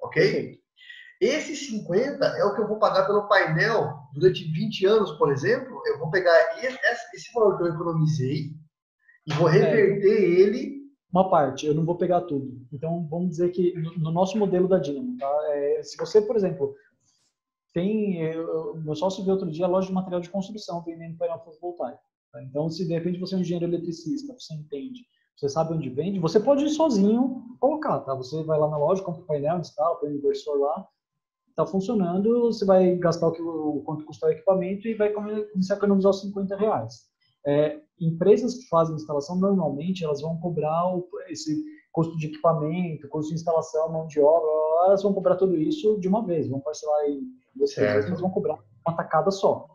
ok? 0.00 0.22
Perfeito. 0.22 0.65
Esse 1.20 1.56
50 1.56 2.24
é 2.24 2.44
o 2.44 2.54
que 2.54 2.60
eu 2.60 2.68
vou 2.68 2.78
pagar 2.78 3.06
pelo 3.06 3.26
painel 3.28 3.94
durante 4.12 4.44
20 4.44 4.86
anos, 4.86 5.12
por 5.12 5.32
exemplo. 5.32 5.82
Eu 5.86 5.98
vou 5.98 6.10
pegar 6.10 6.34
esse, 6.62 6.78
esse 7.14 7.32
valor 7.32 7.56
que 7.56 7.62
eu 7.64 7.74
economizei 7.74 8.50
e 9.26 9.32
vou 9.34 9.46
reverter 9.46 10.06
é. 10.06 10.40
ele 10.40 10.76
uma 11.12 11.30
parte, 11.30 11.66
eu 11.66 11.74
não 11.74 11.84
vou 11.84 11.96
pegar 11.96 12.20
tudo. 12.22 12.60
Então, 12.70 13.06
vamos 13.08 13.30
dizer 13.30 13.50
que 13.50 13.72
no 13.96 14.10
nosso 14.10 14.36
modelo 14.36 14.68
da 14.68 14.78
Dynamo, 14.78 15.16
tá? 15.16 15.40
É, 15.54 15.82
se 15.82 15.96
você, 15.96 16.20
por 16.20 16.36
exemplo, 16.36 16.74
tem. 17.72 18.20
Eu, 18.20 18.76
meu 18.76 18.94
sócio 18.94 19.24
viu 19.24 19.32
outro 19.32 19.50
dia 19.50 19.64
a 19.64 19.68
loja 19.68 19.88
de 19.88 19.94
material 19.94 20.20
de 20.20 20.28
construção 20.28 20.82
vendendo 20.82 21.16
painel 21.16 21.38
fotovoltaico. 21.38 22.02
Tá? 22.32 22.42
Então, 22.42 22.68
se 22.68 22.86
de 22.86 22.92
repente 22.92 23.18
você 23.18 23.34
é 23.34 23.38
um 23.38 23.40
engenheiro 23.40 23.64
eletricista, 23.64 24.34
você 24.38 24.54
entende, 24.54 25.00
você 25.36 25.48
sabe 25.48 25.72
onde 25.72 25.88
vende, 25.88 26.18
você 26.18 26.38
pode 26.38 26.64
ir 26.64 26.70
sozinho 26.70 27.44
colocar, 27.60 28.00
tá? 28.00 28.14
Você 28.14 28.42
vai 28.42 28.58
lá 28.58 28.68
na 28.68 28.76
loja, 28.76 29.02
compra 29.02 29.22
o 29.22 29.26
painel, 29.26 29.58
instala, 29.58 29.96
põe 29.96 30.10
o 30.10 30.16
inversor 30.16 30.58
lá, 30.58 30.86
tá 31.56 31.66
funcionando, 31.66 32.52
você 32.52 32.64
vai 32.64 32.94
gastar 32.96 33.28
o, 33.28 33.32
que, 33.32 33.40
o 33.40 33.82
quanto 33.84 34.04
custa 34.04 34.26
o 34.26 34.30
equipamento 34.30 34.86
e 34.86 34.94
vai 34.94 35.10
começar 35.10 35.74
a 35.74 35.76
economizar 35.78 36.10
os 36.10 36.20
50 36.20 36.54
reais. 36.54 37.06
É, 37.46 37.80
empresas 37.98 38.54
que 38.56 38.68
fazem 38.68 38.94
instalação, 38.94 39.36
normalmente, 39.36 40.04
elas 40.04 40.20
vão 40.20 40.36
cobrar 40.38 40.94
o, 40.94 41.08
esse 41.28 41.64
custo 41.92 42.16
de 42.18 42.26
equipamento, 42.26 43.08
custo 43.08 43.30
de 43.30 43.40
instalação, 43.40 43.90
mão 43.90 44.06
de 44.06 44.20
obra, 44.20 44.50
elas 44.86 45.02
vão 45.02 45.14
cobrar 45.14 45.36
tudo 45.36 45.56
isso 45.56 45.98
de 45.98 46.06
uma 46.06 46.24
vez, 46.24 46.46
vão 46.46 46.60
parcelar 46.60 47.06
em 47.06 47.22
duas 47.54 47.74
mas 48.10 48.20
vão 48.20 48.30
cobrar 48.30 48.58
uma 48.86 48.94
tacada 48.94 49.30
só. 49.30 49.66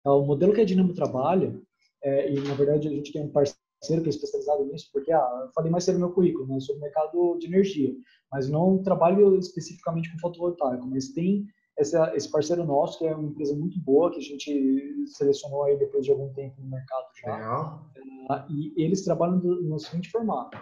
Então, 0.00 0.20
o 0.20 0.26
modelo 0.26 0.54
que 0.54 0.60
a 0.62 0.64
Dinamo 0.64 0.94
trabalha, 0.94 1.54
é, 2.02 2.32
e 2.32 2.40
na 2.40 2.54
verdade 2.54 2.88
a 2.88 2.90
gente 2.90 3.12
tem 3.12 3.22
um 3.22 3.30
parceiro 3.30 3.59
que 3.80 3.94
é 3.94 4.10
especializado 4.10 4.64
nisso, 4.64 4.90
porque 4.92 5.12
ah, 5.12 5.42
eu 5.46 5.52
falei 5.52 5.70
mais 5.70 5.84
cedo 5.84 5.98
no 5.98 6.06
meu 6.06 6.14
currículo, 6.14 6.46
né, 6.46 6.60
sobre 6.60 6.80
o 6.80 6.82
mercado 6.82 7.38
de 7.38 7.46
energia, 7.46 7.92
mas 8.30 8.48
não 8.48 8.82
trabalho 8.82 9.38
especificamente 9.38 10.12
com 10.12 10.18
fotovoltaico, 10.18 10.86
mas 10.86 11.08
tem 11.08 11.46
esse, 11.78 11.96
esse 12.14 12.30
parceiro 12.30 12.64
nosso, 12.64 12.98
que 12.98 13.06
é 13.06 13.14
uma 13.14 13.28
empresa 13.28 13.56
muito 13.56 13.80
boa, 13.80 14.10
que 14.10 14.18
a 14.18 14.22
gente 14.22 15.06
selecionou 15.06 15.64
aí 15.64 15.78
depois 15.78 16.04
de 16.04 16.12
algum 16.12 16.32
tempo 16.34 16.60
no 16.60 16.70
mercado 16.70 17.06
já. 17.24 17.80
É. 17.96 18.52
e 18.52 18.74
eles 18.76 19.02
trabalham 19.02 19.38
no 19.38 19.78
seguinte 19.78 20.10
formato. 20.10 20.58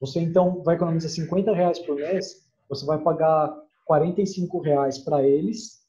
Você, 0.00 0.20
então, 0.20 0.62
vai 0.62 0.76
economizar 0.76 1.10
50 1.10 1.54
reais 1.54 1.78
por 1.80 1.96
mês, 1.96 2.48
você 2.68 2.86
vai 2.86 2.98
pagar 2.98 3.54
45 3.86 4.60
reais 4.60 4.98
para 4.98 5.26
eles, 5.26 5.80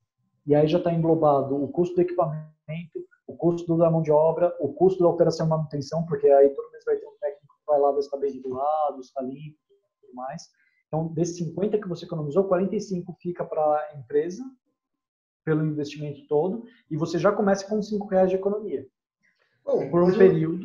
e 0.46 0.56
aí 0.56 0.68
já 0.68 0.78
está 0.78 0.92
englobado 0.92 1.56
o 1.56 1.68
custo 1.68 1.96
do 1.96 2.02
equipamento, 2.02 2.50
custo 3.42 3.76
da 3.76 3.90
mão 3.90 4.04
de 4.04 4.12
obra, 4.12 4.56
o 4.60 4.72
custo 4.72 5.02
da 5.02 5.10
operação 5.10 5.48
e 5.48 5.50
manutenção, 5.50 6.06
porque 6.06 6.30
aí 6.30 6.50
todo 6.50 6.72
mês 6.72 6.86
vai 6.86 6.96
ter 6.96 7.08
um 7.08 7.18
técnico 7.20 7.56
que 7.58 7.66
vai 7.66 7.80
lá 7.80 7.92
ver 7.92 8.02
se 8.04 8.08
está 8.08 8.18
bem 8.18 8.32
regulado, 8.32 9.02
se 9.02 9.10
está 9.10 9.20
limpo 9.24 9.58
e 9.68 10.00
tudo 10.00 10.14
mais. 10.14 10.44
Então, 10.88 11.08
desses 11.08 11.38
50 11.38 11.80
que 11.80 11.88
você 11.88 12.06
economizou, 12.06 12.44
45 12.44 13.18
fica 13.20 13.44
para 13.44 13.64
a 13.64 13.96
empresa, 13.98 14.44
pelo 15.44 15.66
investimento 15.66 16.28
todo, 16.28 16.66
e 16.88 16.96
você 16.96 17.18
já 17.18 17.32
começa 17.32 17.68
com 17.68 17.82
5 17.82 18.06
reais 18.10 18.30
de 18.30 18.36
economia. 18.36 18.86
Bom, 19.66 19.90
por 19.90 20.04
um 20.04 20.16
período. 20.16 20.64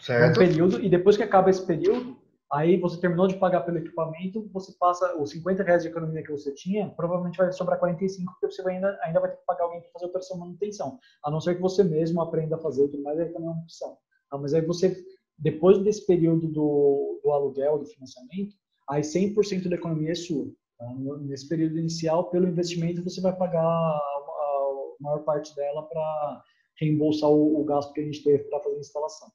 Certo. 0.00 0.40
Um 0.40 0.44
período, 0.44 0.80
e 0.80 0.88
depois 0.88 1.16
que 1.16 1.22
acaba 1.22 1.48
esse 1.48 1.64
período, 1.64 2.20
aí 2.52 2.78
você 2.78 3.00
terminou 3.00 3.26
de 3.26 3.36
pagar 3.36 3.62
pelo 3.62 3.78
equipamento, 3.78 4.48
você 4.52 4.72
passa 4.78 5.16
os 5.20 5.30
50 5.30 5.62
reais 5.62 5.82
de 5.82 5.88
economia 5.88 6.22
que 6.22 6.30
você 6.30 6.52
tinha, 6.52 6.90
provavelmente 6.90 7.38
vai 7.38 7.50
sobrar 7.52 7.78
45, 7.78 8.32
porque 8.32 8.54
você 8.54 8.62
vai 8.62 8.74
ainda, 8.74 8.98
ainda 9.02 9.20
vai 9.20 9.30
ter 9.30 9.38
que 9.38 9.46
pagar 9.46 9.64
alguém 9.64 9.80
para 9.80 9.90
fazer 9.90 10.04
a 10.04 10.08
operação 10.08 10.38
manutenção. 10.38 10.98
A 11.24 11.30
não 11.30 11.40
ser 11.40 11.54
que 11.54 11.62
você 11.62 11.82
mesmo 11.82 12.20
aprenda 12.20 12.56
a 12.56 12.58
fazer 12.58 12.88
tudo 12.88 13.02
mais, 13.02 13.18
aí 13.18 13.32
também 13.32 13.48
é 13.48 13.50
uma 13.50 13.62
opção. 13.62 13.96
Tá? 14.30 14.36
Mas 14.36 14.52
aí 14.52 14.60
você, 14.60 14.96
depois 15.38 15.78
desse 15.78 16.06
período 16.06 16.46
do, 16.48 17.20
do 17.24 17.30
aluguel, 17.30 17.78
do 17.78 17.86
financiamento, 17.86 18.54
aí 18.88 19.00
100% 19.00 19.68
da 19.68 19.76
economia 19.76 20.12
é 20.12 20.14
sua. 20.14 20.46
Tá? 20.78 20.86
Nesse 21.20 21.48
período 21.48 21.78
inicial, 21.78 22.30
pelo 22.30 22.48
investimento, 22.48 23.02
você 23.02 23.20
vai 23.20 23.34
pagar 23.34 23.64
a 23.64 24.96
maior 25.00 25.24
parte 25.24 25.54
dela 25.56 25.82
para 25.82 26.42
reembolsar 26.78 27.30
o, 27.30 27.60
o, 27.60 27.64
gasto 27.64 27.92
que 27.92 28.00
a 28.00 28.04
gente 28.04 28.22
teve 28.22 28.44
para 28.44 28.60
fazer 28.60 28.76
a 28.76 28.80
instalação. 28.80 29.28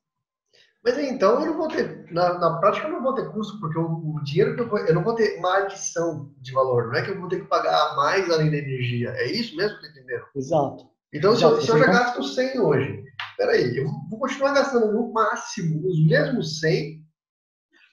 Mas 0.88 0.97
então 0.99 1.41
eu 1.41 1.47
não 1.47 1.57
vou 1.57 1.67
ter, 1.67 2.09
na, 2.13 2.39
na 2.39 2.59
prática 2.59 2.88
eu 2.88 2.93
não 2.93 3.03
vou 3.03 3.13
ter 3.13 3.29
custo, 3.33 3.59
porque 3.59 3.77
o, 3.77 4.15
o 4.15 4.23
dinheiro 4.23 4.55
que 4.55 4.61
eu 4.61 4.69
vou, 4.69 4.79
eu 4.79 4.95
não 4.95 5.03
vou 5.03 5.15
ter 5.15 5.38
uma 5.38 5.57
adição 5.57 6.33
de 6.39 6.53
valor, 6.53 6.88
não 6.88 6.95
é 6.95 7.01
que 7.01 7.11
eu 7.11 7.19
vou 7.19 7.27
ter 7.27 7.41
que 7.41 7.47
pagar 7.47 7.93
mais 7.97 8.29
além 8.31 8.49
da 8.49 8.57
energia, 8.57 9.09
é 9.09 9.29
isso 9.29 9.53
mesmo 9.57 9.77
que 9.81 9.88
entendendo? 9.88 10.23
Exato. 10.33 10.89
Então 11.13 11.35
se, 11.35 11.43
eu, 11.43 11.59
se 11.59 11.69
eu 11.69 11.77
já 11.77 11.88
gasto 11.88 12.23
100 12.23 12.61
hoje, 12.61 13.03
peraí, 13.35 13.77
eu 13.77 13.85
vou 14.09 14.17
continuar 14.17 14.53
gastando 14.53 14.93
no 14.93 15.11
máximo 15.11 15.85
os 15.85 16.07
mesmos 16.07 16.61
100, 16.61 17.03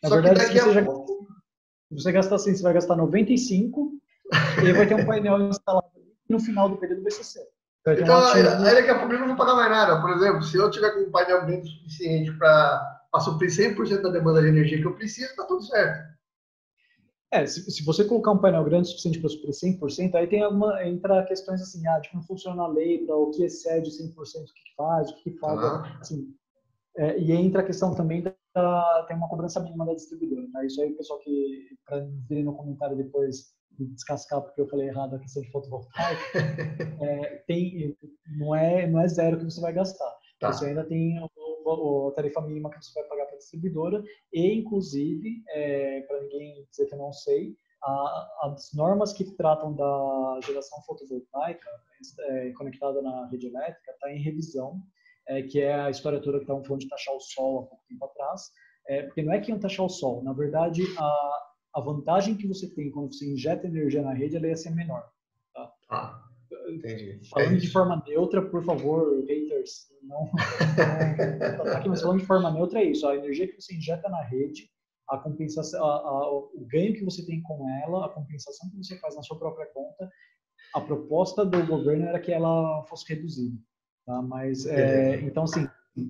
na 0.01 0.09
só 0.09 0.15
verdade, 0.15 0.39
que 0.39 0.55
daqui 0.55 0.61
a 0.61 0.73
já... 0.73 0.85
pouco 0.85 1.27
se 1.89 2.01
você 2.01 2.13
gastar 2.13 2.37
assim, 2.37 2.55
você 2.55 2.63
vai 2.63 2.75
gastar 2.75 2.95
95 2.95 3.93
e 4.63 4.73
vai 4.73 4.87
ter 4.87 4.95
um 4.95 5.05
painel 5.05 5.49
instalado 5.49 5.89
no 6.29 6.39
final 6.39 6.69
do 6.69 6.77
período 6.77 7.03
BCC. 7.03 7.41
Então, 7.87 8.17
aí 8.29 8.75
daqui 8.75 8.91
a 8.91 8.99
pouco 8.99 9.13
eu 9.13 9.21
não 9.21 9.29
vou 9.29 9.37
pagar 9.37 9.55
mais 9.55 9.71
nada. 9.71 10.01
Por 10.01 10.11
exemplo, 10.11 10.43
se 10.43 10.57
eu 10.57 10.71
tiver 10.71 10.91
com 10.93 11.01
um 11.01 11.11
painel 11.11 11.45
bem 11.45 11.63
suficiente 11.65 12.33
para 12.39 13.03
suprir 13.21 13.51
100% 13.51 14.01
da 14.01 14.09
demanda 14.09 14.41
de 14.41 14.49
energia 14.49 14.81
que 14.81 14.87
eu 14.87 14.95
preciso, 14.95 15.31
está 15.31 15.45
tudo 15.45 15.63
certo. 15.63 16.15
É, 17.31 17.45
se, 17.47 17.69
se, 17.71 17.85
você 17.85 18.05
colocar 18.05 18.31
um 18.31 18.39
painel 18.39 18.65
grande 18.65 18.89
suficiente 18.89 19.19
para 19.19 19.29
suprir 19.29 19.53
100%, 19.53 20.15
aí 20.15 20.27
tem 20.27 20.43
alguma, 20.43 20.83
entra 20.85 21.25
questões 21.25 21.61
assim, 21.61 21.87
ah, 21.89 21.99
de 21.99 22.09
como 22.11 22.23
funciona 22.23 22.63
a 22.63 22.69
lei, 22.69 23.05
para 23.05 23.17
o 23.17 23.31
que 23.33 23.45
excede 23.45 23.91
100%, 23.91 24.15
o 24.15 24.15
que 24.15 24.75
faz, 24.77 25.11
o 25.11 25.17
que 25.17 25.33
falta, 25.39 25.67
ah. 25.67 25.99
assim, 26.01 26.33
é, 26.97 27.19
e 27.19 27.33
entra 27.33 27.61
a 27.61 27.65
questão 27.65 27.95
também 27.95 28.23
da 28.23 28.33
tem 29.09 29.17
uma 29.17 29.29
cobrança 29.29 29.59
mínima 29.61 29.85
da 29.85 29.95
distribuidora. 29.95 30.47
Tá? 30.53 30.65
Isso 30.65 30.81
aí 30.81 30.93
o 30.93 30.97
pessoal 30.97 31.19
que, 31.19 31.77
para 31.85 32.07
vir 32.29 32.45
no 32.45 32.55
comentário 32.55 32.97
depois 32.97 33.54
descascar 33.79 34.43
porque 34.43 34.61
eu 34.61 34.69
falei 34.69 34.89
errado 34.89 35.17
a 35.17 35.19
questão 35.19 35.43
de 35.43 35.51
fotovoltaico, 35.51 36.23
é, 37.03 37.43
tem, 37.47 37.97
não, 38.39 38.55
é, 38.55 38.87
não 38.87 39.01
é 39.01 39.09
zero 39.09 39.39
que 39.39 39.45
você 39.45 39.61
vai 39.61 39.73
gastar. 39.73 40.17
Tá. 40.41 40.53
Você 40.53 40.67
ainda 40.67 40.85
tem 40.85 41.19
a 41.19 41.29
tarifa 42.15 42.41
mínima 42.43 42.71
que 42.71 42.77
você 42.77 42.93
vai 43.01 43.09
pagar 43.09 43.27
para 43.27 43.35
a 43.35 43.39
distribuidora 43.39 44.03
e, 44.33 44.55
inclusive, 44.55 45.43
é, 45.49 46.03
para 46.03 46.21
ninguém 46.21 46.67
dizer 46.71 46.87
que 46.87 46.95
eu 46.95 46.99
não 46.99 47.13
sei, 47.13 47.57
a, 47.83 48.29
as 48.43 48.73
normas 48.75 49.13
que 49.13 49.25
tratam 49.37 49.75
da 49.75 50.41
geração 50.45 50.83
fotovoltaica 50.83 51.69
é, 52.21 52.51
conectada 52.53 53.01
na 53.01 53.27
rede 53.29 53.47
elétrica 53.47 53.93
está 53.93 54.11
em 54.13 54.23
revisão 54.23 54.83
é, 55.29 55.43
que 55.43 55.61
é 55.61 55.75
a 55.75 55.91
história 55.91 56.21
toda 56.21 56.39
que 56.39 56.45
estavam 56.45 56.65
falando 56.65 56.83
de 56.83 56.89
taxar 56.89 57.15
o 57.15 57.21
sol 57.21 57.61
há 57.61 57.67
pouco 57.67 57.85
tempo 57.89 58.05
atrás, 58.05 58.51
é, 58.89 59.03
porque 59.05 59.23
não 59.23 59.33
é 59.33 59.41
que 59.41 59.51
iam 59.51 59.59
taxar 59.59 59.87
o 59.87 59.89
sol, 59.89 60.23
na 60.23 60.33
verdade, 60.33 60.83
a, 60.99 61.54
a 61.75 61.81
vantagem 61.81 62.37
que 62.37 62.47
você 62.47 62.69
tem 62.73 62.91
quando 62.91 63.13
você 63.13 63.27
injeta 63.27 63.67
energia 63.67 64.03
na 64.03 64.13
rede, 64.13 64.37
ela 64.37 64.47
ia 64.47 64.57
ser 64.57 64.71
menor. 64.71 65.11
Tá? 65.53 65.73
Ah, 65.91 66.25
entendi. 66.69 67.21
Falando 67.29 67.55
é 67.55 67.57
de 67.57 67.71
forma 67.71 68.03
neutra, 68.07 68.43
por 68.43 68.65
favor, 68.65 69.25
haters, 69.27 69.89
não, 70.03 70.31
não, 71.59 71.73
aqui, 71.73 71.89
mas 71.89 72.01
falando 72.01 72.21
de 72.21 72.27
forma 72.27 72.51
neutra 72.51 72.81
é 72.81 72.85
isso, 72.85 73.07
a 73.09 73.17
energia 73.17 73.49
que 73.49 73.61
você 73.61 73.75
injeta 73.75 74.09
na 74.09 74.23
rede, 74.23 74.71
a 75.09 75.19
compensação, 75.19 75.85
a, 75.85 75.97
a, 75.97 76.31
o 76.33 76.67
ganho 76.71 76.95
que 76.95 77.05
você 77.05 77.27
tem 77.27 77.43
com 77.43 77.69
ela, 77.83 78.07
a 78.07 78.09
compensação 78.09 78.71
que 78.71 78.77
você 78.77 78.97
faz 78.99 79.17
na 79.17 79.23
sua 79.23 79.39
própria 79.39 79.67
conta, 79.67 80.09
a 80.75 80.81
proposta 80.81 81.45
do 81.45 81.67
governo 81.67 82.07
era 82.07 82.21
que 82.21 82.33
ela 82.33 82.85
fosse 82.85 83.13
reduzida. 83.13 83.57
Tá? 84.07 84.23
Mas, 84.23 84.67
é, 84.67 85.21
então, 85.21 85.45
assim, 85.45 85.69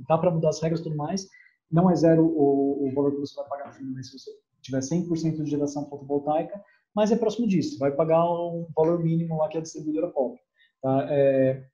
dá 0.08 0.18
para 0.18 0.30
mudar 0.30 0.50
as 0.50 0.60
regras 0.60 0.80
e 0.80 0.84
tudo 0.84 0.96
mais. 0.96 1.28
Não 1.70 1.90
é 1.90 1.94
zero 1.94 2.24
o, 2.24 2.86
o 2.88 2.94
valor 2.94 3.12
que 3.12 3.20
você 3.20 3.34
vai 3.34 3.48
pagar 3.48 3.66
no 3.66 3.72
fim 3.72 3.84
do 3.84 3.92
mês 3.92 4.10
se 4.10 4.18
você 4.18 4.30
tiver 4.64 4.80
100% 4.80 5.42
de 5.42 5.50
geração 5.50 5.88
fotovoltaica, 5.88 6.60
mas 6.94 7.12
é 7.12 7.16
próximo 7.16 7.46
disso. 7.46 7.78
Vai 7.78 7.92
pagar 7.92 8.24
um 8.24 8.66
valor 8.74 9.02
mínimo 9.02 9.36
lá 9.36 9.48
que 9.48 9.58
a 9.58 9.60
distribuidora 9.60 10.10
cobra. 10.10 10.40
Tá? 10.82 11.06
É, 11.10 11.66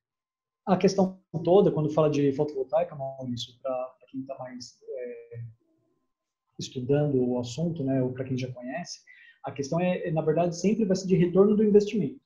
a 0.66 0.76
questão 0.76 1.18
toda, 1.44 1.70
quando 1.70 1.92
fala 1.92 2.10
de 2.10 2.32
fotovoltaica, 2.32 2.94
Maurício, 2.94 3.54
para 3.62 3.94
quem 4.08 4.20
está 4.20 4.36
mais 4.38 4.76
é, 4.82 5.40
estudando 6.58 7.22
o 7.22 7.38
assunto, 7.38 7.82
né, 7.84 8.02
ou 8.02 8.12
para 8.12 8.24
quem 8.24 8.36
já 8.36 8.50
conhece, 8.52 9.00
a 9.44 9.52
questão 9.52 9.80
é, 9.80 10.10
na 10.10 10.22
verdade, 10.22 10.56
sempre 10.56 10.84
vai 10.84 10.96
ser 10.96 11.06
de 11.06 11.16
retorno 11.16 11.56
do 11.56 11.64
investimento. 11.64 12.20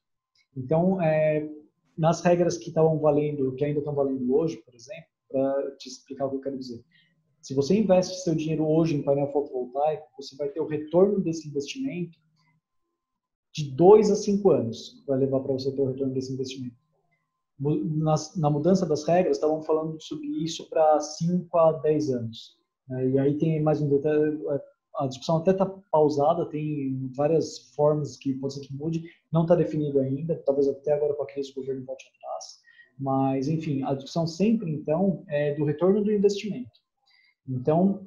Então, 0.57 1.01
é, 1.01 1.49
nas 1.97 2.21
regras 2.23 2.57
que 2.57 2.69
estavam 2.69 2.99
valendo, 2.99 3.55
que 3.55 3.65
ainda 3.65 3.79
estão 3.79 3.95
valendo 3.95 4.35
hoje, 4.35 4.57
por 4.59 4.75
exemplo, 4.75 5.11
para 5.29 5.77
te 5.77 5.89
explicar 5.89 6.27
o 6.27 6.31
que 6.31 6.37
eu 6.37 6.41
quero 6.41 6.59
dizer. 6.59 6.85
Se 7.45 7.53
você 7.53 7.78
investe 7.78 8.22
seu 8.22 8.34
dinheiro 8.34 8.66
hoje 8.66 8.97
em 8.97 9.03
painel 9.03 9.30
fotovoltaico, 9.30 10.09
você 10.16 10.34
vai 10.34 10.49
ter 10.49 10.61
o 10.61 10.66
retorno 10.66 11.20
desse 11.20 11.47
investimento 11.47 12.18
de 13.53 13.70
dois 13.70 14.11
a 14.11 14.16
cinco 14.16 14.51
anos 14.51 15.05
vai 15.07 15.18
levar 15.18 15.40
para 15.40 15.53
você 15.53 15.70
ter 15.70 15.82
o 15.82 15.88
retorno 15.88 16.14
desse 16.14 16.32
investimento. 16.32 16.74
Nas, 17.61 18.34
na 18.34 18.49
mudança 18.49 18.86
das 18.86 19.05
regras, 19.07 19.36
estavam 19.36 19.61
falando 19.61 20.01
sobre 20.03 20.26
isso 20.42 20.70
para 20.70 20.99
5 20.99 21.59
a 21.59 21.72
10 21.72 22.11
anos. 22.12 22.57
Né? 22.88 23.11
E 23.11 23.18
aí 23.18 23.36
tem 23.36 23.62
mais 23.62 23.78
um 23.78 23.90
detalhe, 23.90 24.40
a 24.97 25.07
discussão 25.07 25.36
até 25.36 25.51
está 25.51 25.66
pausada, 25.92 26.49
tem 26.49 27.11
várias 27.14 27.74
formas 27.76 28.16
que 28.16 28.32
pode 28.32 28.55
ser 28.55 28.61
que 28.61 28.74
mude, 28.74 29.05
não 29.30 29.42
está 29.42 29.55
definido 29.55 30.01
ainda, 30.01 30.42
talvez 30.47 30.66
até 30.66 30.95
agora 30.95 31.12
com 31.12 31.24
a 31.24 31.26
crise 31.26 31.51
o 31.51 31.57
governo 31.57 31.84
volte 31.84 32.07
atrás, 32.09 32.61
mas 32.99 33.49
enfim, 33.49 33.82
a 33.82 33.92
discussão 33.92 34.26
sempre 34.26 34.72
então 34.72 35.22
é 35.28 35.55
do 35.55 35.64
retorno 35.64 36.03
do 36.03 36.11
investimento. 36.11 36.84
Então, 37.49 38.07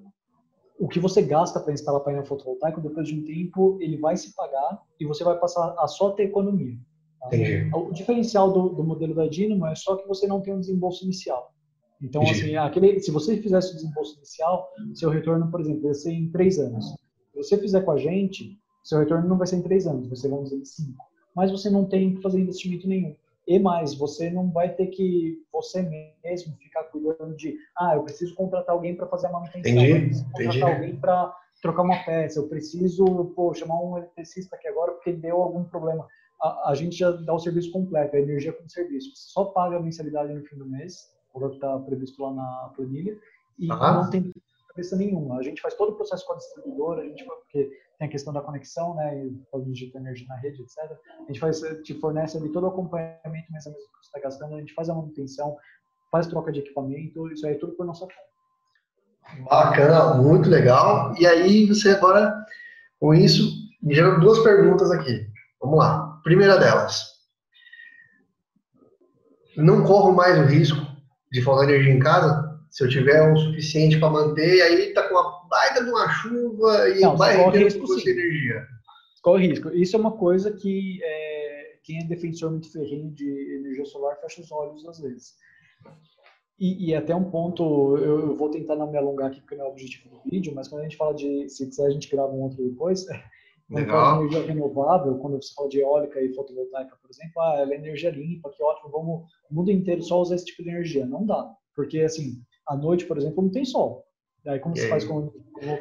o 0.79 0.87
que 0.87 0.99
você 0.99 1.21
gasta 1.21 1.59
para 1.59 1.73
instalar 1.73 2.01
painel 2.01 2.25
fotovoltaico, 2.25 2.81
depois 2.81 3.07
de 3.07 3.15
um 3.15 3.23
tempo, 3.23 3.77
ele 3.81 3.97
vai 3.97 4.15
se 4.15 4.33
pagar 4.35 4.81
e 4.99 5.05
você 5.05 5.23
vai 5.23 5.37
passar 5.39 5.75
a 5.77 5.87
só 5.87 6.11
ter 6.11 6.23
economia. 6.23 6.77
Tá? 7.19 7.29
O 7.77 7.91
diferencial 7.91 8.51
do, 8.51 8.69
do 8.69 8.83
modelo 8.83 9.15
da 9.15 9.27
Dynamo 9.27 9.65
é 9.65 9.75
só 9.75 9.95
que 9.95 10.07
você 10.07 10.27
não 10.27 10.41
tem 10.41 10.53
um 10.53 10.59
desembolso 10.59 11.03
inicial. 11.03 11.51
Então, 12.01 12.21
assim, 12.21 12.55
aquele, 12.55 12.99
se 12.99 13.09
você 13.09 13.41
fizesse 13.41 13.71
o 13.71 13.75
desembolso 13.75 14.17
inicial, 14.17 14.69
seu 14.93 15.09
retorno, 15.09 15.49
por 15.49 15.59
exemplo, 15.59 15.87
ia 15.87 15.93
ser 15.93 16.11
em 16.11 16.29
três 16.29 16.59
anos. 16.59 16.85
Se 17.33 17.37
você 17.37 17.57
fizer 17.57 17.81
com 17.81 17.91
a 17.91 17.97
gente, 17.97 18.57
seu 18.83 18.99
retorno 18.99 19.27
não 19.27 19.37
vai 19.37 19.47
ser 19.47 19.57
em 19.57 19.63
três 19.63 19.87
anos, 19.87 20.07
vai 20.07 20.15
ser, 20.15 20.29
vamos 20.29 20.49
dizer, 20.49 20.61
em 20.61 20.65
cinco. 20.65 21.05
Mas 21.35 21.51
você 21.51 21.69
não 21.69 21.85
tem 21.85 22.13
que 22.15 22.21
fazer 22.21 22.39
investimento 22.39 22.87
nenhum. 22.87 23.15
E 23.47 23.57
mais, 23.57 23.95
você 23.95 24.29
não 24.29 24.51
vai 24.51 24.73
ter 24.73 24.87
que 24.87 25.41
você 25.51 25.81
mesmo 26.23 26.55
ficar 26.57 26.83
cuidando 26.85 27.35
de, 27.35 27.57
ah, 27.77 27.95
eu 27.95 28.03
preciso 28.03 28.35
contratar 28.35 28.75
alguém 28.75 28.95
para 28.95 29.07
fazer 29.07 29.27
a 29.27 29.31
manutenção, 29.31 29.71
entendi, 29.71 29.91
eu 29.91 30.01
preciso 30.01 30.25
contratar 30.25 30.55
entendi. 30.55 30.63
alguém 30.63 30.95
para 30.97 31.35
trocar 31.61 31.83
uma 31.83 32.03
peça, 32.03 32.39
eu 32.39 32.47
preciso 32.47 33.05
pô, 33.35 33.53
chamar 33.53 33.81
um 33.81 33.97
eletricista 33.97 34.55
aqui 34.55 34.67
agora 34.67 34.91
porque 34.91 35.13
deu 35.13 35.41
algum 35.41 35.63
problema. 35.63 36.05
A, 36.41 36.71
a 36.71 36.75
gente 36.75 36.97
já 36.97 37.09
dá 37.09 37.33
o 37.33 37.39
serviço 37.39 37.71
completo, 37.71 38.15
a 38.15 38.19
energia 38.19 38.53
como 38.53 38.69
serviço. 38.69 39.15
Você 39.15 39.31
só 39.31 39.45
paga 39.45 39.77
a 39.77 39.81
mensalidade 39.81 40.33
no 40.33 40.43
fim 40.43 40.57
do 40.57 40.65
mês 40.65 41.09
o 41.45 41.49
que 41.49 41.55
está 41.55 41.77
previsto 41.79 42.21
lá 42.21 42.33
na 42.33 42.73
planilha, 42.75 43.17
e 43.59 43.67
ah. 43.71 43.93
não 43.93 44.09
tem 44.09 44.33
cabeça 44.77 44.95
nenhuma. 44.95 45.39
A 45.39 45.43
gente 45.43 45.61
faz 45.61 45.73
todo 45.73 45.93
o 45.93 45.95
processo 45.95 46.25
com 46.25 46.33
a 46.33 46.37
distribuidora, 46.37 47.01
a 47.01 47.05
gente, 47.05 47.25
porque 47.25 47.71
tem 47.97 48.07
a 48.07 48.11
questão 48.11 48.31
da 48.31 48.41
conexão, 48.41 48.95
né, 48.95 49.25
e 49.25 49.31
pode 49.51 49.91
energia 49.95 50.27
na 50.27 50.35
rede, 50.35 50.61
etc. 50.61 50.77
A 50.79 51.27
gente 51.27 51.39
faz, 51.39 51.59
te 51.83 51.99
fornece 51.99 52.37
ali 52.37 52.51
todo 52.51 52.65
o 52.65 52.67
acompanhamento 52.67 53.51
mês 53.51 53.65
a 53.65 53.71
que 53.71 53.77
você 53.77 54.01
está 54.03 54.19
gastando, 54.19 54.55
a 54.55 54.59
gente 54.59 54.73
faz 54.75 54.87
a 54.89 54.93
manutenção, 54.93 55.57
faz 56.11 56.27
troca 56.27 56.51
de 56.51 56.59
equipamento, 56.59 57.31
isso 57.31 57.45
aí 57.47 57.53
é 57.53 57.57
tudo 57.57 57.73
por 57.73 57.85
nossa 57.87 58.01
conta. 58.01 59.43
Bacana, 59.49 60.13
muito 60.13 60.47
legal. 60.47 61.13
E 61.17 61.25
aí 61.25 61.65
você 61.65 61.89
agora, 61.89 62.33
com 62.99 63.13
isso, 63.13 63.51
me 63.81 63.93
gerou 63.93 64.19
duas 64.19 64.39
perguntas 64.39 64.89
aqui. 64.91 65.27
Vamos 65.59 65.79
lá. 65.79 66.21
Primeira 66.23 66.57
delas. 66.57 67.17
Não 69.57 69.83
corro 69.83 70.13
mais 70.13 70.37
o 70.37 70.43
risco 70.43 70.79
de 71.31 71.41
faltar 71.41 71.67
energia 71.67 71.91
em 71.91 71.99
casa, 71.99 72.46
se 72.69 72.83
eu 72.83 72.89
tiver 72.89 73.31
o 73.31 73.37
suficiente 73.37 73.99
para 73.99 74.09
manter, 74.09 74.61
aí 74.61 74.93
tá 74.93 75.07
com 75.07 75.15
uma 75.15 75.47
baita 75.47 75.83
de 75.83 75.89
uma 75.89 76.09
chuva 76.09 76.89
e 76.89 77.01
Não, 77.01 77.17
vai 77.17 77.35
rendendo 77.35 77.87
você 77.87 78.11
energia. 78.11 78.65
Corre 79.21 79.47
risco. 79.47 79.69
Isso 79.73 79.95
é 79.95 79.99
uma 79.99 80.11
coisa 80.11 80.51
que 80.51 80.99
é, 81.03 81.79
quem 81.83 81.99
é 81.99 82.07
defensor 82.07 82.51
muito 82.51 82.71
ferrinho 82.71 83.11
de 83.11 83.27
energia 83.55 83.85
solar 83.85 84.19
fecha 84.19 84.41
os 84.41 84.51
olhos 84.51 84.85
às 84.87 84.99
vezes. 84.99 85.35
E, 86.59 86.89
e 86.89 86.95
até 86.95 87.15
um 87.15 87.29
ponto, 87.29 87.97
eu, 87.97 88.19
eu, 88.19 88.35
vou 88.35 88.49
tentar 88.49 88.75
não 88.75 88.91
me 88.91 88.97
alongar 88.97 89.27
aqui 89.27 89.39
porque 89.41 89.55
não 89.55 89.65
é 89.65 89.67
o 89.67 89.71
objetivo 89.71 90.09
do 90.09 90.29
vídeo, 90.29 90.53
mas 90.55 90.67
quando 90.67 90.81
a 90.81 90.83
gente 90.83 90.97
fala 90.97 91.13
de, 91.13 91.47
se 91.49 91.67
quiser 91.67 91.85
a 91.85 91.91
gente 91.91 92.09
grava 92.09 92.31
um 92.31 92.41
outro 92.41 92.63
depois, 92.63 93.05
quando 93.71 93.87
fala 93.87 94.27
de 94.27 94.35
energia 94.35 94.53
renovável, 94.53 95.17
quando 95.19 95.41
você 95.41 95.53
fala 95.53 95.69
de 95.69 95.79
eólica 95.81 96.19
e 96.19 96.33
fotovoltaica, 96.33 96.97
por 96.99 97.11
exemplo, 97.11 97.41
ah, 97.41 97.55
ela 97.59 97.73
é 97.73 97.77
energia 97.77 98.09
limpa, 98.09 98.49
que 98.49 98.63
ótimo, 98.63 98.89
vamos 98.89 99.31
o 99.51 99.53
mundo 99.53 99.69
inteiro 99.69 100.01
só 100.01 100.19
usar 100.19 100.35
esse 100.35 100.45
tipo 100.45 100.63
de 100.63 100.69
energia. 100.69 101.05
Não 101.05 101.25
dá. 101.25 101.53
Porque, 101.75 101.99
assim, 101.99 102.41
à 102.67 102.75
noite, 102.75 103.05
por 103.05 103.17
exemplo, 103.17 103.43
não 103.43 103.49
tem 103.49 103.65
sol. 103.65 104.05
Aí 104.45 104.59
como 104.59 104.75
você 104.75 104.87
faz 104.87 105.03
com? 105.03 105.31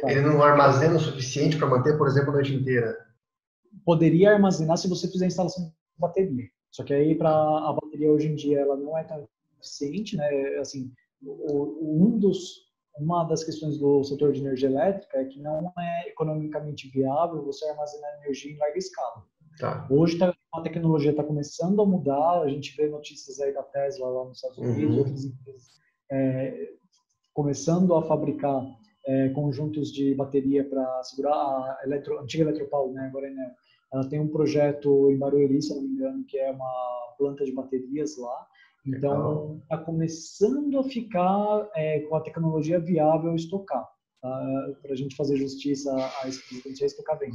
Ele 0.09 0.23
não 0.23 0.43
armazena 0.43 0.97
o 0.97 1.01
suficiente 1.01 1.57
para 1.57 1.69
manter, 1.69 1.97
por 1.97 2.09
exemplo, 2.09 2.31
a 2.31 2.35
noite 2.35 2.55
inteira? 2.55 2.97
Poderia 3.85 4.33
armazenar 4.33 4.77
se 4.77 4.89
você 4.89 5.07
fizer 5.09 5.27
a 5.27 5.29
instalação 5.29 5.65
de 5.65 5.73
bateria. 5.99 6.49
Só 6.71 6.83
que 6.83 6.93
aí, 6.93 7.15
para 7.15 7.31
a 7.31 7.73
bateria 7.81 8.11
hoje 8.11 8.29
em 8.29 8.35
dia, 8.35 8.61
ela 8.61 8.77
não 8.77 8.99
é 8.99 9.05
tão 9.05 9.27
eficiente, 9.59 10.17
né? 10.17 10.29
Assim, 10.59 10.93
o, 11.23 12.05
um 12.05 12.19
dos 12.19 12.67
uma 12.99 13.25
das 13.25 13.45
questões 13.45 13.79
do 13.79 14.03
setor 14.05 14.33
de 14.33 14.41
energia 14.41 14.71
elétrica 14.71 15.19
é 15.19 15.25
que 15.27 15.39
não 15.39 15.71
é 15.79 16.09
economicamente 16.09 16.89
viável 16.89 17.45
você 17.45 17.67
armazenar 17.69 18.11
energia 18.23 18.53
em 18.53 18.57
larga 18.57 18.79
escala. 18.79 19.23
Tá. 19.59 19.87
Hoje 19.91 20.19
tá, 20.19 20.35
a 20.55 20.61
tecnologia 20.63 21.11
está 21.11 21.23
começando 21.23 21.81
a 21.83 21.87
mudar, 21.87 22.41
a 22.41 22.49
gente 22.49 22.75
vê 22.75 22.89
notícias 22.89 23.39
aí 23.39 23.53
da 23.53 23.63
Tesla 23.63 24.09
lá 24.09 24.25
nos 24.25 24.39
Estados 24.39 24.59
Unidos, 24.59 24.95
uhum. 24.95 24.99
outras 24.99 25.25
empresas 25.25 25.77
é, 26.11 26.71
começando 27.33 27.95
a 27.95 28.03
fabricar 28.03 28.65
é, 29.07 29.29
conjuntos 29.31 29.93
de 29.93 30.15
bateria 30.15 30.65
para 30.65 31.03
segurar 31.05 31.35
a, 31.35 31.81
eletro, 31.85 32.19
a 32.19 32.23
antiga 32.23 32.45
Eletropaulo, 32.45 32.93
né, 32.93 33.07
agora 33.07 33.27
é 33.27 33.31
Enel. 33.31 33.51
Ela 33.93 34.09
tem 34.09 34.21
um 34.21 34.29
projeto 34.29 35.11
em 35.11 35.19
Barueri, 35.19 35.63
se 35.63 35.75
não 35.75 35.83
me 35.83 35.89
engano, 35.89 36.25
que 36.25 36.39
é 36.39 36.51
uma 36.51 37.15
planta 37.17 37.45
de 37.45 37.53
baterias 37.53 38.17
lá, 38.19 38.47
então, 38.87 39.59
está 39.63 39.79
começando 39.79 40.79
a 40.79 40.85
ficar 40.85 41.69
é, 41.75 42.01
com 42.01 42.15
a 42.15 42.21
tecnologia 42.21 42.79
viável 42.79 43.35
estocar, 43.35 43.85
tá? 44.23 44.75
para 44.81 44.93
a 44.93 44.97
gente 44.97 45.17
fazer 45.17 45.37
justiça 45.37 45.93
a 46.23 46.29
esse 46.29 46.47
presidente 46.49 46.85
a 46.85 46.87
estocar 46.87 47.19
bem. 47.19 47.33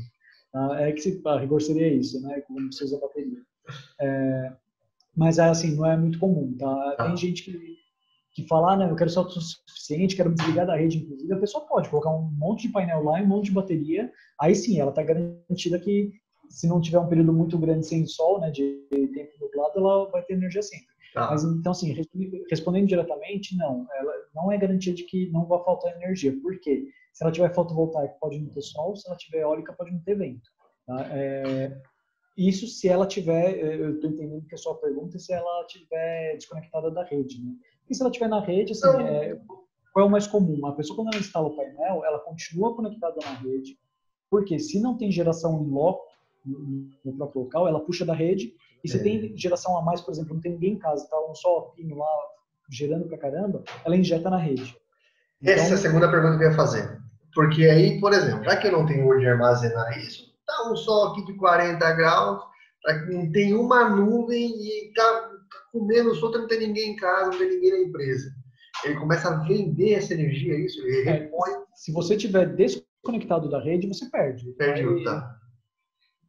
Tá? 0.54 0.82
É 0.82 0.92
que, 0.94 1.02
se, 1.02 1.22
a 1.26 1.38
rigor, 1.38 1.62
seria 1.62 1.94
isso, 1.94 2.22
né? 2.22 2.42
Como 2.42 2.72
você 2.72 2.86
usa 2.86 3.00
bateria. 3.00 3.42
É, 4.00 4.54
mas, 5.16 5.40
assim, 5.40 5.76
não 5.76 5.86
é 5.86 5.98
muito 5.98 6.20
comum, 6.20 6.56
tá? 6.58 6.96
tá. 6.96 7.08
Tem 7.08 7.18
gente 7.18 7.44
que, 7.44 7.78
que 8.34 8.48
fala, 8.48 8.74
ah, 8.74 8.78
né, 8.78 8.90
eu 8.90 8.96
quero 8.96 9.10
ser 9.10 9.20
autossuficiente, 9.20 10.16
quero 10.16 10.30
me 10.30 10.36
desligar 10.36 10.66
da 10.66 10.76
rede, 10.76 11.00
inclusive. 11.00 11.34
A 11.34 11.40
pessoa 11.40 11.66
pode 11.66 11.90
colocar 11.90 12.10
um 12.10 12.30
monte 12.32 12.68
de 12.68 12.74
painel 12.74 13.04
lá 13.04 13.20
e 13.20 13.24
um 13.24 13.28
monte 13.28 13.46
de 13.46 13.52
bateria, 13.52 14.12
aí 14.40 14.56
sim, 14.56 14.80
ela 14.80 14.90
está 14.90 15.04
garantida 15.04 15.80
que 15.80 16.12
se 16.50 16.68
não 16.68 16.82
tiver 16.82 17.00
um 17.00 17.08
período 17.08 17.34
muito 17.34 17.58
grande 17.58 17.86
sem 17.86 18.06
sol, 18.06 18.40
né, 18.40 18.52
de 18.52 18.86
tempo 18.90 19.32
nublado, 19.40 19.80
ela 19.80 20.10
vai 20.10 20.22
ter 20.24 20.34
energia 20.34 20.62
sempre. 20.62 20.92
Tá. 21.14 21.30
Mas 21.30 21.44
então, 21.44 21.72
assim, 21.72 21.94
respondendo 22.50 22.88
diretamente, 22.88 23.58
não. 23.58 23.86
Ela 23.94 24.14
não 24.34 24.52
é 24.52 24.58
garantia 24.58 24.94
de 24.94 25.04
que 25.04 25.30
não 25.32 25.46
vai 25.46 25.62
faltar 25.64 25.94
energia. 25.96 26.34
Por 26.42 26.58
quê? 26.60 26.88
Se 27.14 27.24
ela 27.24 27.34
tiver 27.34 27.54
fotovoltaico, 27.54 28.18
pode 28.20 28.40
não 28.40 28.50
ter 28.50 28.62
sol. 28.62 28.96
Se 28.96 29.08
ela 29.08 29.18
tiver 29.18 29.42
eólica, 29.42 29.74
pode 29.74 29.92
não 29.92 30.00
ter 30.00 30.16
vento. 30.16 30.50
Tá? 30.88 31.06
É, 31.12 31.78
isso 32.38 32.66
se 32.66 32.88
ela 32.88 33.06
tiver, 33.06 33.58
eu 33.60 33.96
estou 33.96 34.10
entendendo 34.10 34.48
que 34.48 34.56
a 34.56 34.58
sua 34.58 34.76
pergunta 34.76 35.18
é 35.18 35.20
se 35.20 35.34
ela 35.34 35.66
tiver 35.68 36.36
desconectada 36.38 36.90
da 36.90 37.04
rede, 37.04 37.44
né? 37.44 37.52
E 37.90 37.96
se 37.96 38.02
ela 38.02 38.12
tiver 38.12 38.28
na 38.28 38.40
rede, 38.40 38.72
assim, 38.72 38.88
é, 39.02 39.38
qual 39.94 40.06
é 40.06 40.08
o 40.08 40.12
mais 40.12 40.28
comum? 40.28 40.66
A 40.66 40.74
pessoa, 40.74 40.96
quando 40.96 41.10
ela 41.10 41.22
instala 41.22 41.48
o 41.48 41.56
painel, 41.56 42.06
ela 42.06 42.20
continua 42.20 42.76
conectada 42.76 43.18
na 43.24 43.34
rede, 43.34 43.78
porque 44.30 44.58
se 44.58 44.80
não 44.80 44.98
tem 44.98 45.12
geração 45.12 45.62
em 45.64 45.70
loco, 45.70 46.10
no 46.46 47.14
próprio 47.18 47.44
local, 47.44 47.68
ela 47.68 47.80
puxa 47.80 48.06
da 48.06 48.14
rede 48.14 48.56
e 48.84 48.90
se 48.90 48.98
é. 48.98 49.04
tem 49.04 49.38
geração 49.38 49.78
a 49.78 49.82
mais, 49.82 50.02
por 50.02 50.12
exemplo, 50.12 50.34
não 50.34 50.42
tem 50.42 50.54
ninguém 50.54 50.74
em 50.74 50.80
casa, 50.80 51.08
tá 51.08 51.18
um 51.30 51.36
só 51.36 51.74
lá 51.78 52.08
gerando 52.70 53.08
pra 53.08 53.18
caramba, 53.18 53.64
ela 53.86 53.96
injeta 53.96 54.30
na 54.30 54.38
rede. 54.38 54.76
Então, 55.42 55.54
Essa 55.54 55.72
é 55.72 55.74
a 55.74 55.78
segunda 55.78 56.10
pergunta 56.10 56.38
que 56.38 56.44
eu 56.46 56.50
ia 56.50 56.56
fazer. 56.56 57.00
Porque 57.34 57.66
aí, 57.66 58.00
por 58.00 58.14
exemplo, 58.14 58.44
já 58.44 58.58
que 58.58 58.68
eu 58.68 58.72
não 58.72 58.86
tenho 58.86 59.10
onde 59.10 59.28
armazenar 59.28 59.98
isso, 60.00 60.34
tá 60.46 60.72
um 60.72 60.76
sol 60.76 61.10
aqui 61.10 61.26
de 61.26 61.34
40 61.34 61.92
graus, 61.94 62.42
não 63.10 63.32
tem 63.32 63.54
uma 63.54 63.90
nuvem 63.90 64.50
e 64.50 64.94
tá, 64.94 65.31
tá 65.72 65.80
comendo 65.80 66.16
solto, 66.16 66.40
não 66.40 66.48
tem 66.48 66.60
ninguém 66.60 66.92
em 66.92 66.96
casa, 66.96 67.32
não 67.32 67.38
tem 67.38 67.50
ninguém 67.50 67.72
na 67.72 67.80
empresa. 67.88 68.32
Ele 68.84 68.96
começa 68.96 69.30
a 69.30 69.44
vender 69.44 69.94
essa 69.94 70.14
energia, 70.14 70.58
isso, 70.58 70.82
ele 70.86 71.10
é, 71.10 71.12
repõe. 71.12 71.52
Se 71.76 71.92
você 71.92 72.18
tiver 72.18 72.56
desconectado 72.56 73.50
da 73.50 73.62
rede, 73.62 73.88
você 73.88 74.10
perde. 74.10 74.52
Perde, 74.54 75.04
tá 75.04 75.42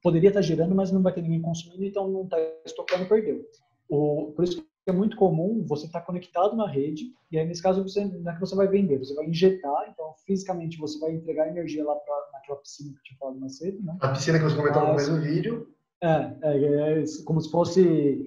poderia 0.03 0.29
estar 0.29 0.43
girando, 0.43 0.75
mas 0.75 0.91
não 0.91 1.01
vai 1.01 1.13
ter 1.15 1.23
ninguém 1.23 1.41
consumindo, 1.41 1.85
então 1.85 2.11
não 2.11 2.25
está 2.25 2.37
estocando, 2.67 3.09
perdeu. 3.09 3.41
O, 3.89 4.33
por 4.35 4.45
isso 4.45 4.61
que 4.61 4.91
é 4.91 4.93
muito 4.93 5.17
comum 5.17 5.65
você 5.65 5.87
estar 5.87 6.01
tá 6.01 6.07
conectado 6.07 6.57
na 6.57 6.69
rede, 6.69 7.05
e 7.31 7.39
aí 7.39 7.47
nesse 7.47 7.63
caso 7.63 7.83
você, 7.83 8.05
não 8.05 8.31
é 8.31 8.35
que 8.35 8.41
você 8.41 8.57
vai 8.57 8.67
vender, 8.67 8.99
você 8.99 9.15
vai 9.15 9.27
injetar, 9.27 9.89
então 9.91 10.13
fisicamente 10.27 10.77
você 10.77 10.99
vai 10.99 11.13
entregar 11.13 11.49
energia 11.49 11.85
lá 11.85 11.95
para 11.95 12.31
naquela 12.33 12.59
piscina 12.59 12.91
que 12.91 12.99
eu 12.99 13.03
tinha 13.05 13.19
falado 13.19 13.39
mais 13.39 13.57
cedo, 13.57 13.81
né? 13.83 13.97
A 14.01 14.09
piscina 14.09 14.39
que 14.39 14.45
você 14.45 14.57
comentou 14.57 14.89
no 14.89 14.95
mesmo 14.95 15.21
vídeo. 15.21 15.69
É, 16.03 16.37
é, 16.43 17.01
é, 17.01 17.05
como 17.25 17.41
se 17.41 17.49
fosse, 17.49 18.25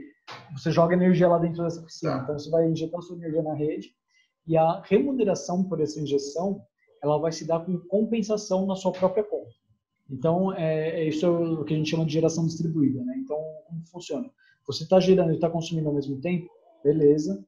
você 0.54 0.72
joga 0.72 0.96
energia 0.96 1.28
lá 1.28 1.38
dentro 1.38 1.64
dessa 1.64 1.82
piscina, 1.82 2.18
tá. 2.18 2.24
então 2.24 2.40
você 2.40 2.50
vai 2.50 2.68
injetar 2.68 3.02
sua 3.02 3.18
energia 3.18 3.44
na 3.44 3.54
rede, 3.54 3.96
e 4.48 4.58
a 4.58 4.82
remuneração 4.82 5.64
por 5.64 5.82
essa 5.82 6.00
injeção, 6.00 6.62
ela 7.02 7.18
vai 7.18 7.32
se 7.32 7.46
dar 7.46 7.60
com 7.66 7.78
compensação 7.80 8.66
na 8.66 8.76
sua 8.76 8.92
própria 8.92 9.24
conta. 9.24 9.54
Então, 10.10 10.54
é, 10.54 11.02
é, 11.02 11.08
isso 11.08 11.26
é 11.26 11.30
o 11.30 11.64
que 11.64 11.74
a 11.74 11.78
gente 11.78 11.90
chama 11.90 12.06
de 12.06 12.14
geração 12.14 12.46
distribuída. 12.46 13.04
Né? 13.04 13.16
Então, 13.18 13.38
como 13.68 13.86
funciona? 13.88 14.30
Você 14.68 14.84
está 14.84 15.00
gerando 15.00 15.32
e 15.32 15.36
está 15.36 15.50
consumindo 15.50 15.90
ao 15.90 15.96
mesmo 15.96 16.20
tempo, 16.22 16.50
beleza. 16.84 17.44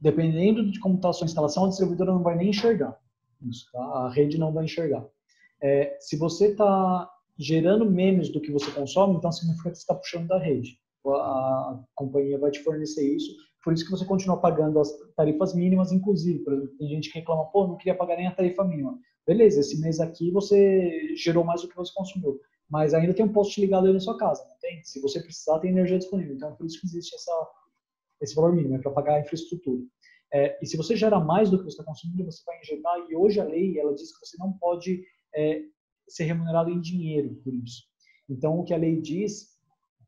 Dependendo 0.00 0.68
de 0.70 0.80
como 0.80 0.96
está 0.96 1.10
a 1.10 1.12
sua 1.12 1.24
instalação, 1.24 1.64
a 1.64 1.68
distribuidora 1.68 2.12
não 2.12 2.22
vai 2.22 2.36
nem 2.36 2.50
enxergar. 2.50 2.98
Isso, 3.42 3.70
tá? 3.72 3.80
A 3.80 4.10
rede 4.10 4.38
não 4.38 4.52
vai 4.52 4.64
enxergar. 4.64 5.06
É, 5.62 5.96
se 6.00 6.16
você 6.16 6.48
está 6.48 7.10
gerando 7.38 7.88
menos 7.88 8.30
do 8.30 8.40
que 8.40 8.50
você 8.50 8.70
consome, 8.70 9.16
então 9.16 9.30
significa 9.30 9.70
que 9.70 9.76
você 9.76 9.82
está 9.82 9.94
puxando 9.94 10.26
da 10.26 10.38
rede. 10.38 10.78
A 11.14 11.84
companhia 11.94 12.38
vai 12.38 12.50
te 12.50 12.62
fornecer 12.62 13.14
isso, 13.14 13.34
por 13.66 13.72
isso 13.72 13.84
que 13.84 13.90
você 13.90 14.04
continua 14.04 14.40
pagando 14.40 14.78
as 14.78 14.92
tarifas 15.16 15.52
mínimas, 15.52 15.90
inclusive. 15.90 16.38
Por 16.44 16.52
exemplo, 16.52 16.76
tem 16.78 16.88
gente 16.88 17.10
que 17.10 17.18
reclama, 17.18 17.46
pô, 17.46 17.66
não 17.66 17.76
queria 17.76 17.96
pagar 17.96 18.16
nem 18.16 18.28
a 18.28 18.34
tarifa 18.34 18.62
mínima. 18.62 18.96
Beleza, 19.26 19.58
esse 19.58 19.80
mês 19.80 19.98
aqui 19.98 20.30
você 20.30 21.16
gerou 21.16 21.42
mais 21.42 21.62
do 21.62 21.68
que 21.68 21.74
você 21.74 21.92
consumiu, 21.92 22.40
mas 22.70 22.94
ainda 22.94 23.12
tem 23.12 23.24
um 23.24 23.32
posto 23.32 23.60
ligado 23.60 23.88
aí 23.88 23.92
na 23.92 23.98
sua 23.98 24.16
casa, 24.16 24.46
não 24.48 24.56
tem? 24.60 24.84
Se 24.84 25.00
você 25.00 25.20
precisar, 25.20 25.58
tem 25.58 25.72
energia 25.72 25.98
disponível. 25.98 26.36
Então, 26.36 26.50
é 26.50 26.52
por 26.52 26.64
isso 26.64 26.80
que 26.80 26.86
existe 26.86 27.16
essa, 27.16 27.48
esse 28.20 28.36
valor 28.36 28.54
mínimo, 28.54 28.76
é 28.76 28.78
para 28.78 28.92
pagar 28.92 29.16
a 29.16 29.20
infraestrutura. 29.20 29.82
É, 30.32 30.56
e 30.62 30.66
se 30.66 30.76
você 30.76 30.94
gera 30.94 31.18
mais 31.18 31.50
do 31.50 31.58
que 31.58 31.64
você 31.64 31.70
está 31.70 31.82
consumindo, 31.82 32.24
você 32.24 32.44
vai 32.46 32.60
injetar, 32.60 32.98
e 33.10 33.16
hoje 33.16 33.40
a 33.40 33.44
lei, 33.44 33.78
ela 33.80 33.94
diz 33.94 34.12
que 34.12 34.24
você 34.24 34.36
não 34.38 34.52
pode 34.52 35.02
é, 35.34 35.62
ser 36.06 36.22
remunerado 36.24 36.70
em 36.70 36.80
dinheiro 36.80 37.34
por 37.42 37.52
isso. 37.52 37.82
Então, 38.28 38.60
o 38.60 38.64
que 38.64 38.74
a 38.74 38.76
lei 38.76 39.00
diz 39.00 39.55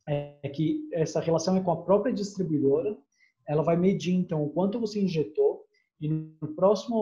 é 0.08 0.48
que 0.48 0.88
essa 0.92 1.20
relação 1.20 1.56
é 1.56 1.60
com 1.60 1.70
a 1.70 1.82
própria 1.82 2.12
distribuidora, 2.12 2.96
ela 3.46 3.62
vai 3.62 3.76
medir, 3.76 4.14
então, 4.14 4.42
o 4.42 4.50
quanto 4.50 4.80
você 4.80 5.00
injetou, 5.00 5.64
e 6.00 6.08
no 6.08 6.48
próximo, 6.54 6.96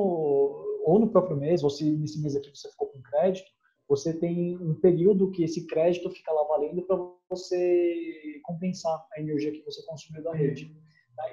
ou 0.84 0.98
no 0.98 1.08
próprio 1.08 1.36
mês, 1.36 1.62
ou 1.62 1.70
se 1.70 1.84
nesse 1.84 2.20
mês 2.20 2.34
aqui 2.34 2.50
você 2.50 2.70
ficou 2.70 2.88
com 2.88 3.02
crédito, 3.02 3.50
você 3.88 4.12
tem 4.12 4.56
um 4.56 4.74
período 4.74 5.30
que 5.30 5.44
esse 5.44 5.66
crédito 5.66 6.10
fica 6.10 6.32
lá 6.32 6.42
valendo 6.44 6.82
para 6.82 6.96
você 7.30 8.40
compensar 8.42 9.04
a 9.14 9.20
energia 9.20 9.52
que 9.52 9.64
você 9.64 9.84
consumiu 9.86 10.22
da 10.22 10.34
rede. 10.34 10.74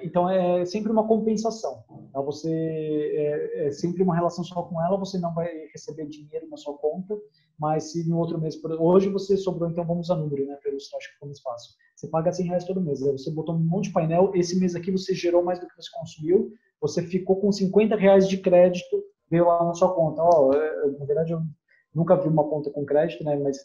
Então 0.02 0.28
é 0.28 0.64
sempre 0.64 0.92
uma 0.92 1.06
compensação. 1.06 1.84
Tá? 2.14 2.22
Você 2.22 2.50
é, 2.50 3.66
é, 3.66 3.70
sempre 3.72 4.02
uma 4.02 4.14
relação 4.14 4.42
só 4.42 4.62
com 4.62 4.80
ela. 4.80 4.96
Você 4.96 5.18
não 5.18 5.34
vai 5.34 5.50
receber 5.72 6.06
dinheiro 6.06 6.48
na 6.48 6.56
sua 6.56 6.78
conta, 6.78 7.18
mas 7.58 7.90
se 7.90 8.08
no 8.08 8.18
outro 8.18 8.40
mês, 8.40 8.58
hoje 8.78 9.10
você 9.10 9.36
sobrou, 9.36 9.68
então 9.68 9.84
vamos 9.84 10.10
a 10.10 10.16
número, 10.16 10.46
né, 10.46 10.56
para 10.62 10.72
acho 10.72 10.88
que 10.88 11.14
ficou 11.14 11.28
mais 11.28 11.40
fácil. 11.40 11.74
Você 11.96 12.08
paga 12.08 12.32
100 12.32 12.46
reais 12.46 12.64
todo 12.64 12.80
mês. 12.80 13.00
Você 13.00 13.30
botou 13.30 13.54
um 13.54 13.58
monte 13.58 13.84
de 13.84 13.92
painel. 13.92 14.32
Esse 14.34 14.58
mês 14.58 14.74
aqui 14.74 14.90
você 14.90 15.14
gerou 15.14 15.44
mais 15.44 15.58
do 15.58 15.66
que 15.66 15.76
você 15.76 15.90
consumiu. 15.92 16.52
Você 16.80 17.02
ficou 17.02 17.36
com 17.40 17.52
50 17.52 17.96
reais 17.96 18.28
de 18.28 18.38
crédito 18.38 19.02
veio 19.30 19.46
lá 19.46 19.64
na 19.64 19.74
sua 19.74 19.92
conta. 19.94 20.22
Ó, 20.22 20.50
oh, 20.50 20.98
na 20.98 21.04
verdade 21.04 21.32
eu 21.32 21.40
nunca 21.94 22.16
vi 22.16 22.28
uma 22.28 22.48
conta 22.48 22.70
com 22.70 22.84
crédito, 22.84 23.24
né? 23.24 23.36
Mas 23.36 23.58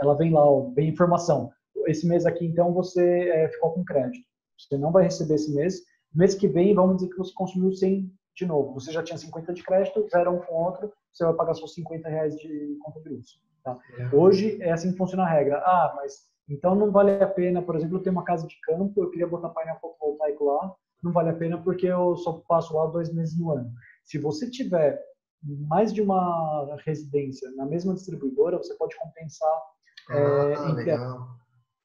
ela 0.00 0.14
vem 0.14 0.32
lá, 0.32 0.44
ó, 0.44 0.70
vem 0.70 0.88
informação. 0.88 1.50
Esse 1.86 2.06
mês 2.06 2.26
aqui, 2.26 2.44
então, 2.44 2.72
você 2.72 3.28
é, 3.28 3.48
ficou 3.48 3.72
com 3.72 3.84
crédito. 3.84 4.24
Você 4.58 4.76
não 4.76 4.90
vai 4.90 5.04
receber 5.04 5.34
esse 5.34 5.54
mês. 5.54 5.82
Mês 6.14 6.34
que 6.34 6.48
vem, 6.48 6.74
vamos 6.74 6.96
dizer 6.96 7.08
que 7.08 7.18
você 7.18 7.32
consumiu 7.34 7.72
100 7.72 8.10
de 8.34 8.46
novo. 8.46 8.74
Você 8.74 8.92
já 8.92 9.02
tinha 9.02 9.18
50 9.18 9.52
de 9.52 9.62
crédito, 9.62 10.06
zero 10.10 10.32
um 10.32 10.38
com 10.38 10.54
outro, 10.54 10.92
você 11.12 11.24
vai 11.24 11.34
pagar 11.34 11.54
seus 11.54 11.74
50 11.74 12.08
reais 12.08 12.36
de 12.36 12.78
conta 12.82 13.00
de 13.00 13.08
luz. 13.08 13.40
Tá? 13.64 13.78
É. 13.98 14.14
Hoje, 14.14 14.60
é 14.62 14.70
assim 14.70 14.92
que 14.92 14.98
funciona 14.98 15.24
a 15.24 15.28
regra. 15.28 15.58
Ah, 15.58 15.92
mas 15.96 16.26
então 16.48 16.74
não 16.74 16.92
vale 16.92 17.12
a 17.22 17.26
pena, 17.26 17.60
por 17.60 17.74
exemplo, 17.74 17.96
eu 17.96 18.02
tenho 18.02 18.14
uma 18.14 18.24
casa 18.24 18.46
de 18.46 18.58
campo, 18.60 19.02
eu 19.02 19.10
queria 19.10 19.26
botar 19.26 19.48
painel 19.48 19.78
fotovoltaico 19.80 20.44
lá, 20.44 20.74
não 21.02 21.12
vale 21.12 21.30
a 21.30 21.34
pena 21.34 21.60
porque 21.60 21.86
eu 21.86 22.16
só 22.16 22.34
passo 22.48 22.76
lá 22.76 22.86
dois 22.86 23.12
meses 23.12 23.38
no 23.38 23.50
ano. 23.50 23.72
Se 24.04 24.18
você 24.18 24.48
tiver 24.48 25.00
mais 25.42 25.92
de 25.92 26.00
uma 26.00 26.76
residência 26.84 27.50
na 27.56 27.66
mesma 27.66 27.94
distribuidora, 27.94 28.58
você 28.58 28.74
pode 28.74 28.96
compensar. 28.96 29.62
Ah, 30.10 30.14
é, 30.14 30.70
entre... 30.70 30.92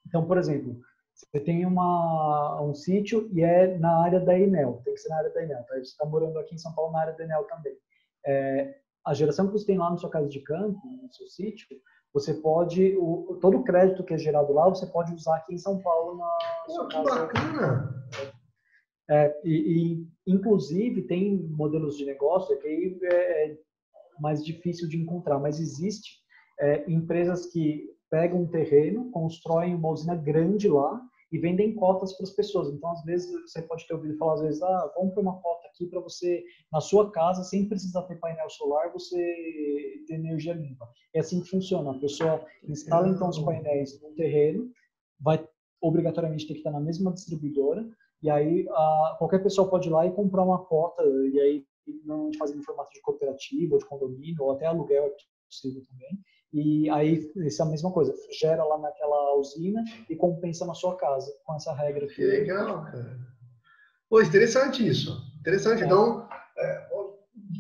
Então, 0.05 0.25
por 0.25 0.37
exemplo, 0.37 0.79
você 1.29 1.39
tem 1.39 1.65
uma, 1.65 2.61
um 2.61 2.73
sítio 2.73 3.29
e 3.31 3.41
é 3.41 3.77
na 3.77 4.03
área 4.03 4.19
da 4.19 4.37
Enel, 4.37 4.81
tem 4.83 4.93
que 4.93 4.99
ser 4.99 5.09
na 5.09 5.17
área 5.17 5.29
da 5.31 5.43
Enel. 5.43 5.63
Tá? 5.63 5.75
Você 5.75 5.81
está 5.81 6.05
morando 6.05 6.39
aqui 6.39 6.55
em 6.55 6.57
São 6.57 6.73
Paulo 6.73 6.91
na 6.91 7.01
área 7.01 7.13
da 7.13 7.23
Enel 7.23 7.43
também. 7.45 7.73
É, 8.25 8.75
a 9.05 9.13
geração 9.13 9.47
que 9.47 9.53
você 9.53 9.65
tem 9.65 9.77
lá 9.77 9.89
na 9.89 9.97
sua 9.97 10.09
casa 10.09 10.27
de 10.27 10.39
campo, 10.41 10.79
no 11.01 11.11
seu 11.11 11.27
sítio, 11.27 11.67
você 12.13 12.33
pode, 12.33 12.95
o, 12.97 13.37
todo 13.41 13.57
o 13.57 13.63
crédito 13.63 14.03
que 14.03 14.13
é 14.13 14.17
gerado 14.17 14.51
lá, 14.53 14.67
você 14.67 14.85
pode 14.85 15.13
usar 15.13 15.37
aqui 15.37 15.53
em 15.53 15.57
São 15.57 15.79
Paulo 15.79 16.17
na 16.17 16.37
Pô, 16.65 16.71
sua 16.73 16.87
que 16.87 16.95
casa. 16.95 17.25
bacana! 17.25 18.05
É, 19.09 19.41
e, 19.43 19.51
e, 19.95 20.07
inclusive, 20.27 21.03
tem 21.03 21.37
modelos 21.49 21.97
de 21.97 22.05
negócio 22.05 22.57
que 22.59 22.67
aí 22.67 22.99
é, 23.03 23.51
é 23.51 23.57
mais 24.19 24.43
difícil 24.43 24.87
de 24.87 24.97
encontrar, 24.97 25.39
mas 25.39 25.59
existe 25.59 26.19
é, 26.59 26.89
empresas 26.89 27.47
que 27.47 27.89
pegam 28.09 28.41
um 28.41 28.47
terreno, 28.47 29.09
constroem 29.11 29.75
uma 29.75 29.89
usina 29.89 30.15
grande 30.15 30.67
lá 30.67 31.01
e 31.31 31.37
vendem 31.37 31.73
cotas 31.75 32.13
para 32.13 32.25
as 32.25 32.31
pessoas. 32.31 32.69
Então, 32.69 32.91
às 32.91 33.03
vezes, 33.03 33.31
você 33.41 33.61
pode 33.61 33.87
ter 33.87 33.93
ouvido 33.93 34.17
falar, 34.17 34.33
às 34.33 34.41
vezes, 34.41 34.61
ah, 34.61 34.91
vamos 34.95 35.15
uma 35.15 35.39
cota 35.39 35.67
aqui 35.67 35.85
para 35.85 36.01
você, 36.01 36.43
na 36.71 36.81
sua 36.81 37.09
casa, 37.11 37.43
sem 37.43 37.67
precisar 37.67 38.03
ter 38.03 38.19
painel 38.19 38.49
solar, 38.49 38.91
você 38.91 39.17
ter 40.07 40.15
energia 40.15 40.53
limpa. 40.53 40.89
É 41.13 41.19
assim 41.19 41.41
que 41.41 41.49
funciona. 41.49 41.91
A 41.91 41.99
pessoa 41.99 42.45
instala, 42.67 43.07
então, 43.07 43.29
os 43.29 43.39
painéis 43.39 44.01
no 44.01 44.11
terreno, 44.13 44.69
vai 45.19 45.47
obrigatoriamente 45.79 46.45
ter 46.47 46.53
que 46.53 46.59
estar 46.59 46.71
na 46.71 46.79
mesma 46.79 47.11
distribuidora, 47.11 47.89
e 48.21 48.29
aí 48.29 48.67
a, 48.69 49.15
qualquer 49.17 49.41
pessoa 49.41 49.69
pode 49.69 49.87
ir 49.87 49.91
lá 49.91 50.05
e 50.05 50.11
comprar 50.11 50.43
uma 50.43 50.63
cota, 50.65 51.03
e 51.03 51.39
aí 51.39 51.65
normalmente 52.05 52.37
fazem 52.37 52.57
em 52.57 52.63
formato 52.63 52.91
de 52.93 53.01
cooperativa, 53.01 53.73
ou 53.73 53.79
de 53.79 53.85
condomínio, 53.85 54.43
ou 54.43 54.51
até 54.51 54.65
aluguel 54.65 55.05
é 55.05 55.15
possível 55.47 55.81
também. 55.89 56.19
E 56.53 56.89
aí, 56.89 57.31
isso 57.37 57.61
é 57.61 57.65
a 57.65 57.69
mesma 57.69 57.91
coisa, 57.91 58.13
gera 58.37 58.63
lá 58.63 58.77
naquela 58.77 59.35
usina 59.37 59.83
e 60.09 60.15
compensa 60.15 60.65
na 60.65 60.73
sua 60.73 60.97
casa, 60.97 61.31
com 61.45 61.55
essa 61.55 61.73
regra. 61.73 62.07
Que, 62.07 62.15
que 62.15 62.25
legal, 62.25 62.83
cara. 62.83 63.17
Pô, 64.09 64.21
interessante 64.21 64.85
isso. 64.85 65.17
Interessante. 65.39 65.83
É. 65.83 65.85
Então, 65.85 66.27
é, 66.57 66.89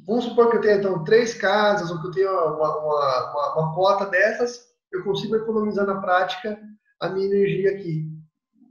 vamos 0.05 0.25
supor 0.25 0.49
que 0.49 0.57
eu 0.57 0.61
tenha 0.61 0.75
então 0.75 1.03
três 1.05 1.33
casas, 1.33 1.89
ou 1.89 2.01
que 2.01 2.07
eu 2.07 2.11
tenha 2.11 2.31
uma, 2.31 2.77
uma, 2.79 3.31
uma, 3.31 3.59
uma 3.59 3.75
cota 3.75 4.05
dessas, 4.07 4.69
eu 4.91 5.03
consigo 5.03 5.37
economizar 5.37 5.85
na 5.87 6.01
prática 6.01 6.59
a 6.99 7.09
minha 7.09 7.27
energia 7.27 7.71
aqui. 7.71 8.11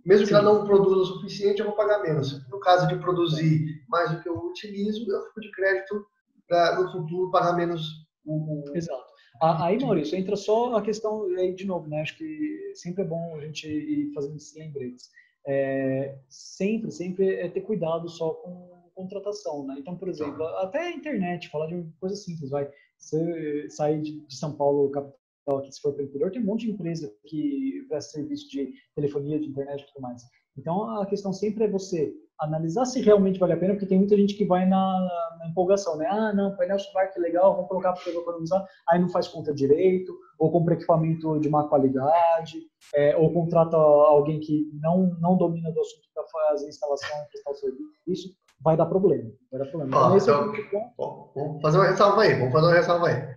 Mesmo 0.04 0.26
Sim. 0.26 0.32
que 0.32 0.34
ela 0.34 0.52
não 0.52 0.64
produza 0.64 1.00
o 1.00 1.04
suficiente, 1.06 1.60
eu 1.60 1.66
vou 1.66 1.76
pagar 1.76 2.02
menos. 2.02 2.46
No 2.48 2.60
caso 2.60 2.86
de 2.88 2.96
produzir 2.96 3.82
mais 3.88 4.10
do 4.10 4.22
que 4.22 4.28
eu 4.28 4.38
utilizo, 4.38 5.10
eu 5.10 5.22
fico 5.28 5.40
de 5.40 5.50
crédito 5.52 6.06
para 6.48 6.80
no 6.80 6.90
futuro 6.90 7.30
pagar 7.30 7.54
menos 7.54 7.82
o. 8.24 8.64
Exato. 8.74 9.09
Aí, 9.41 9.78
Maurício, 9.80 10.18
entra 10.18 10.36
só 10.36 10.76
a 10.76 10.82
questão, 10.82 11.24
aí 11.36 11.55
de 11.55 11.66
novo, 11.66 11.88
né? 11.88 12.03
Acho 12.03 12.16
que 12.18 12.72
sempre 12.74 13.03
é 13.03 13.07
bom 13.07 13.36
a 13.36 13.41
gente 13.47 13.66
ir 13.66 14.12
fazendo 14.12 14.36
esses 14.36 14.55
lembretes. 14.55 15.11
É, 15.47 16.18
sempre, 16.28 16.91
sempre 16.91 17.36
é 17.36 17.49
ter 17.49 17.62
cuidado 17.62 18.09
só 18.09 18.34
com 18.34 18.91
contratação, 18.95 19.66
né? 19.66 19.76
Então, 19.78 19.97
por 19.97 20.09
exemplo, 20.09 20.45
até 20.59 20.88
a 20.88 20.93
internet, 20.93 21.49
falar 21.49 21.68
de 21.68 21.82
coisa 21.99 22.16
simples, 22.16 22.51
vai. 22.51 22.70
Você 22.99 23.70
sair 23.70 24.03
de, 24.03 24.20
de 24.20 24.36
São 24.36 24.55
Paulo, 24.55 24.91
capital, 24.91 25.59
aqui, 25.59 25.72
se 25.72 25.80
for 25.80 25.95
para 25.95 26.03
o 26.03 26.07
interior, 26.07 26.30
tem 26.30 26.43
um 26.43 26.45
monte 26.45 26.66
de 26.66 26.72
empresa 26.72 27.11
que 27.24 27.82
presta 27.88 28.12
serviço 28.12 28.47
de 28.51 28.74
telefonia, 28.95 29.41
de 29.41 29.49
internet 29.49 29.82
e 29.82 29.86
tudo 29.86 30.03
mais. 30.03 30.22
Então, 30.57 30.91
a 31.01 31.07
questão 31.07 31.32
sempre 31.32 31.64
é 31.64 31.68
você 31.68 32.12
analisar 32.41 32.84
se 32.86 33.01
realmente 33.01 33.38
vale 33.38 33.53
a 33.53 33.57
pena, 33.57 33.74
porque 33.74 33.86
tem 33.86 33.99
muita 33.99 34.16
gente 34.16 34.34
que 34.34 34.45
vai 34.45 34.66
na, 34.66 35.36
na 35.38 35.49
empolgação, 35.49 35.97
né? 35.97 36.07
Ah, 36.11 36.32
não, 36.32 36.57
painel 36.57 36.78
solar 36.78 37.12
que 37.12 37.20
legal, 37.20 37.57
vou 37.57 37.66
colocar 37.66 37.93
porque 37.93 38.09
eu 38.09 38.14
vou 38.14 38.22
economizar, 38.22 38.64
aí 38.88 38.99
não 38.99 39.09
faz 39.09 39.28
conta 39.28 39.53
direito, 39.53 40.12
ou 40.38 40.51
compra 40.51 40.74
equipamento 40.74 41.38
de 41.38 41.49
má 41.49 41.64
qualidade, 41.64 42.59
é, 42.95 43.16
ou 43.16 43.32
contrata 43.32 43.76
alguém 43.76 44.41
que 44.41 44.70
não, 44.80 45.16
não 45.20 45.36
domina 45.36 45.70
do 45.70 45.80
assunto 45.80 46.09
para 46.14 46.24
fazer 46.26 46.66
a 46.66 46.68
instalação, 46.70 47.26
prestar 47.30 47.51
o 47.51 47.55
serviço, 47.55 48.34
vai 48.62 48.76
dar 48.76 48.86
problema. 48.86 49.30
Vai 49.51 49.61
dar 49.61 49.66
problema. 49.66 50.16
Então, 50.16 50.55
então, 50.57 51.30
vamos 51.34 51.62
fazer 51.62 51.78
uma 51.78 51.88
ressalva 51.88 52.22
aí, 52.22 52.34
vamos 52.34 52.53
fazer 52.53 52.66
uma 52.66 52.74
ressalva 52.74 53.09
aí. 53.09 53.34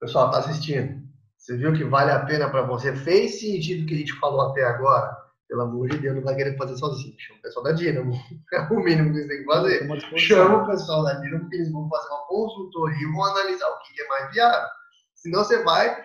Pessoal, 0.00 0.30
tá 0.30 0.38
assistindo. 0.38 1.06
Você 1.36 1.56
viu 1.56 1.72
que 1.72 1.84
vale 1.84 2.10
a 2.10 2.24
pena 2.24 2.50
para 2.50 2.62
você? 2.62 2.94
Fez 2.94 3.40
sentido 3.40 3.84
o 3.84 3.86
que 3.86 3.94
a 3.94 3.98
gente 3.98 4.18
falou 4.18 4.40
até 4.40 4.64
agora? 4.64 5.16
Pelo 5.48 5.62
amor 5.62 5.88
de 5.88 5.98
Deus, 5.98 6.16
não 6.16 6.22
vai 6.22 6.34
querer 6.34 6.56
fazer 6.58 6.76
sozinho. 6.76 7.14
Chama 7.18 7.38
o 7.38 7.42
pessoal 7.42 7.64
da 7.64 7.72
Dinamo. 7.72 8.12
É 8.52 8.60
o 8.60 8.80
mínimo 8.80 9.12
que 9.12 9.22
você 9.22 9.28
tem 9.28 9.38
que 9.38 9.44
fazer. 9.44 10.18
Chama 10.18 10.62
o 10.62 10.66
pessoal 10.66 11.04
da 11.04 11.14
Dinamo, 11.14 11.40
porque 11.40 11.56
eles 11.56 11.72
vão 11.72 11.88
fazer 11.88 12.08
uma 12.08 12.26
consultoria 12.26 12.98
e 13.02 13.12
vão 13.12 13.24
analisar 13.24 13.68
o 13.68 13.78
que 13.78 14.02
é 14.02 14.08
mais 14.08 14.32
viável. 14.32 14.68
Senão 15.14 15.42
você 15.42 15.62
vai, 15.64 16.04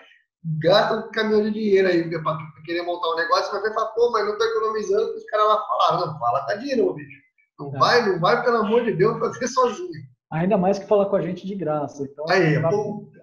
gasta 0.60 0.96
um 0.96 1.12
caminhão 1.12 1.44
de 1.44 1.52
dinheiro 1.52 1.88
aí 1.88 2.10
para 2.10 2.38
querer 2.66 2.84
montar 2.84 3.10
um 3.10 3.16
negócio, 3.16 3.46
você 3.46 3.52
vai 3.52 3.62
ver 3.64 3.72
e 3.72 3.74
fala, 3.74 3.88
pô, 3.88 4.12
mas 4.12 4.26
não 4.26 4.32
estou 4.32 4.48
economizando, 4.48 5.06
porque 5.06 5.20
os 5.20 5.26
caras 5.26 5.48
lá 5.48 5.66
falaram. 5.68 6.08
Não, 6.08 6.20
fala 6.20 6.46
com 6.46 6.52
a 6.52 6.56
Dinamo, 6.56 6.94
bicho. 6.94 7.24
Não 7.60 7.76
é. 7.76 7.80
vai, 7.80 8.10
não 8.10 8.20
vai, 8.20 8.44
pelo 8.44 8.58
amor 8.58 8.84
de 8.84 8.94
Deus, 8.94 9.20
fazer 9.20 9.48
sozinho. 9.48 10.14
Ainda 10.32 10.58
mais 10.58 10.80
que 10.80 10.88
falar 10.88 11.06
com 11.08 11.16
a 11.16 11.22
gente 11.22 11.46
de 11.46 11.54
graça. 11.54 12.04
Então, 12.04 12.26
aí, 12.30 12.58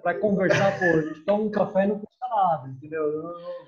vai, 0.05 0.15
conversar, 0.19 0.79
pô, 0.79 0.85
a 0.85 1.03
gente 1.03 1.25
toma 1.25 1.43
um 1.43 1.51
café 1.51 1.87
no 1.87 2.01
nada, 2.29 2.69
entendeu? 2.69 3.03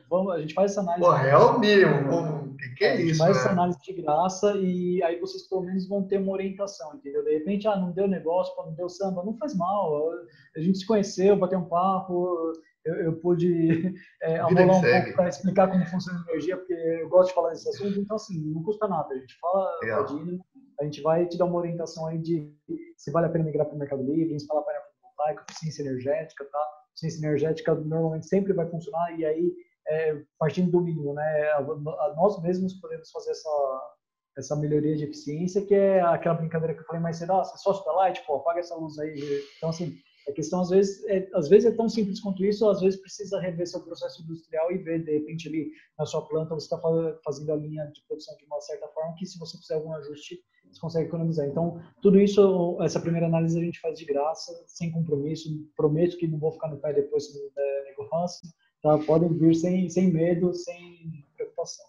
Vamos, 0.09 0.35
a 0.35 0.41
gente 0.41 0.55
faz 0.55 0.73
essa 0.73 0.81
análise. 0.81 1.05
Pô, 1.05 1.15
é 1.15 1.37
o 1.37 1.59
mínimo. 1.59 2.53
O 2.53 2.57
que, 2.57 2.69
que 2.77 2.85
é 2.85 3.01
isso? 3.01 3.19
faz 3.19 3.37
essa 3.37 3.51
análise 3.51 3.79
de 3.83 3.93
graça 3.95 4.55
e 4.57 5.03
aí 5.03 5.19
vocês 5.21 5.49
pelo 5.49 5.63
menos 5.63 5.89
vão 5.89 6.07
ter 6.07 6.19
uma 6.19 6.33
orientação, 6.33 6.95
entendeu? 6.95 7.25
De 7.25 7.33
repente, 7.39 7.67
ah, 7.67 7.77
não 7.77 7.93
deu 7.93 8.07
negócio, 8.07 8.55
não 8.65 8.75
deu 8.75 8.89
samba, 8.89 9.25
não 9.25 9.37
faz 9.39 9.57
mal. 9.57 10.11
A 10.57 10.61
gente 10.61 10.79
se 10.79 10.87
conheceu, 10.87 11.37
bateu 11.37 11.59
um 11.59 11.69
papo. 11.69 12.53
Eu, 12.85 12.95
eu 12.97 13.13
pude 13.21 13.95
é, 14.23 14.39
amolar 14.41 14.79
um 14.79 14.81
pouco 14.81 15.17
para 15.17 15.29
explicar 15.29 15.71
como 15.71 15.87
funciona 15.87 16.19
a 16.19 16.31
energia, 16.31 16.57
porque 16.57 16.73
eu 16.73 17.09
gosto 17.09 17.29
de 17.29 17.35
falar 17.35 17.51
desse 17.51 17.69
assunto, 17.69 17.99
então 17.99 18.17
assim, 18.17 18.41
não 18.53 18.63
custa 18.63 18.89
nada. 18.89 19.09
A 19.15 19.19
gente 19.19 19.39
fala, 19.39 20.07
Dino, 20.09 20.45
a 20.81 20.85
gente 20.85 21.01
vai 21.01 21.27
te 21.27 21.39
dar 21.39 21.45
uma 21.45 21.59
orientação 21.59 22.07
aí 22.07 22.19
de 22.19 22.53
se 22.97 23.11
vale 23.13 23.27
a 23.27 23.31
pena 23.31 23.45
migrar 23.45 23.67
para 23.67 23.77
o 23.77 23.79
Mercado 23.79 24.03
Livre, 24.03 24.35
instalar 24.35 24.65
painel 24.65 24.83
fotovoltaico, 24.83 25.45
eficiência 25.49 25.83
energética, 25.83 26.45
tá? 26.45 26.82
Eficiência 26.93 27.27
energética 27.27 27.75
normalmente 27.75 28.27
sempre 28.27 28.53
vai 28.53 28.69
funcionar 28.69 29.19
e 29.19 29.25
aí 29.25 29.53
é, 29.89 30.23
partindo 30.39 30.71
do 30.71 30.81
mínimo, 30.81 31.13
né? 31.13 31.51
A, 31.53 32.15
nós 32.17 32.41
mesmos 32.43 32.75
podemos 32.75 33.11
fazer 33.11 33.33
essa 33.33 33.89
essa 34.35 34.57
melhoria 34.57 34.97
de 34.97 35.05
eficiência 35.05 35.65
que 35.65 35.75
é 35.75 36.01
aquela 36.01 36.35
brincadeira 36.35 36.73
que 36.73 36.81
eu 36.81 36.87
falei 36.87 37.03
mais 37.03 37.19
cedo, 37.19 37.35
ah, 37.35 37.45
você 37.45 37.59
só 37.59 37.93
lá 37.93 38.09
e 38.09 38.15
tipo, 38.15 38.35
apaga 38.35 38.61
essa 38.61 38.75
luz 38.75 38.99
aí. 38.99 39.45
Então 39.59 39.69
assim, 39.69 39.95
a 40.29 40.33
questão 40.33 40.61
às 40.61 40.71
vezes 40.71 41.05
é, 41.05 41.29
às 41.35 41.49
vezes 41.49 41.73
é 41.73 41.77
tão 41.77 41.89
simples 41.89 42.21
quanto 42.21 42.45
isso, 42.45 42.69
às 42.69 42.81
vezes 42.81 43.01
precisa 43.01 43.41
rever 43.41 43.67
seu 43.67 43.81
processo 43.81 44.23
industrial 44.23 44.71
e 44.71 44.79
ver 44.79 45.05
de 45.05 45.13
repente 45.13 45.49
ali 45.49 45.71
na 45.99 46.07
sua 46.07 46.27
planta 46.27 46.55
você 46.55 46.67
está 46.67 46.81
fazendo 47.25 47.53
a 47.53 47.57
linha 47.57 47.85
de 47.87 48.03
produção 48.07 48.37
de 48.37 48.45
uma 48.45 48.61
certa 48.61 48.87
forma 48.89 49.15
que 49.17 49.27
se 49.27 49.39
você 49.39 49.59
fizer 49.59 49.75
algum 49.75 49.93
ajuste 49.95 50.41
você 50.71 50.81
consegue 50.81 51.09
economizar. 51.09 51.47
Então 51.47 51.81
tudo 52.01 52.21
isso, 52.21 52.79
essa 52.81 53.01
primeira 53.01 53.27
análise 53.27 53.59
a 53.59 53.63
gente 53.63 53.81
faz 53.81 53.99
de 53.99 54.05
graça, 54.05 54.53
sem 54.67 54.91
compromisso. 54.91 55.49
Prometo 55.77 56.17
que 56.17 56.27
não 56.27 56.39
vou 56.39 56.53
ficar 56.53 56.69
no 56.69 56.79
pé 56.79 56.93
depois 56.93 57.27
se 57.27 57.39
não 57.39 57.51
der 57.55 57.85
negócio. 57.85 58.49
Tá? 58.83 58.99
Podem 58.99 59.33
vir 59.39 59.55
sem 59.55 59.89
sem 59.91 60.13
medo, 60.13 60.55
sem 60.55 61.27
preocupação. 61.37 61.87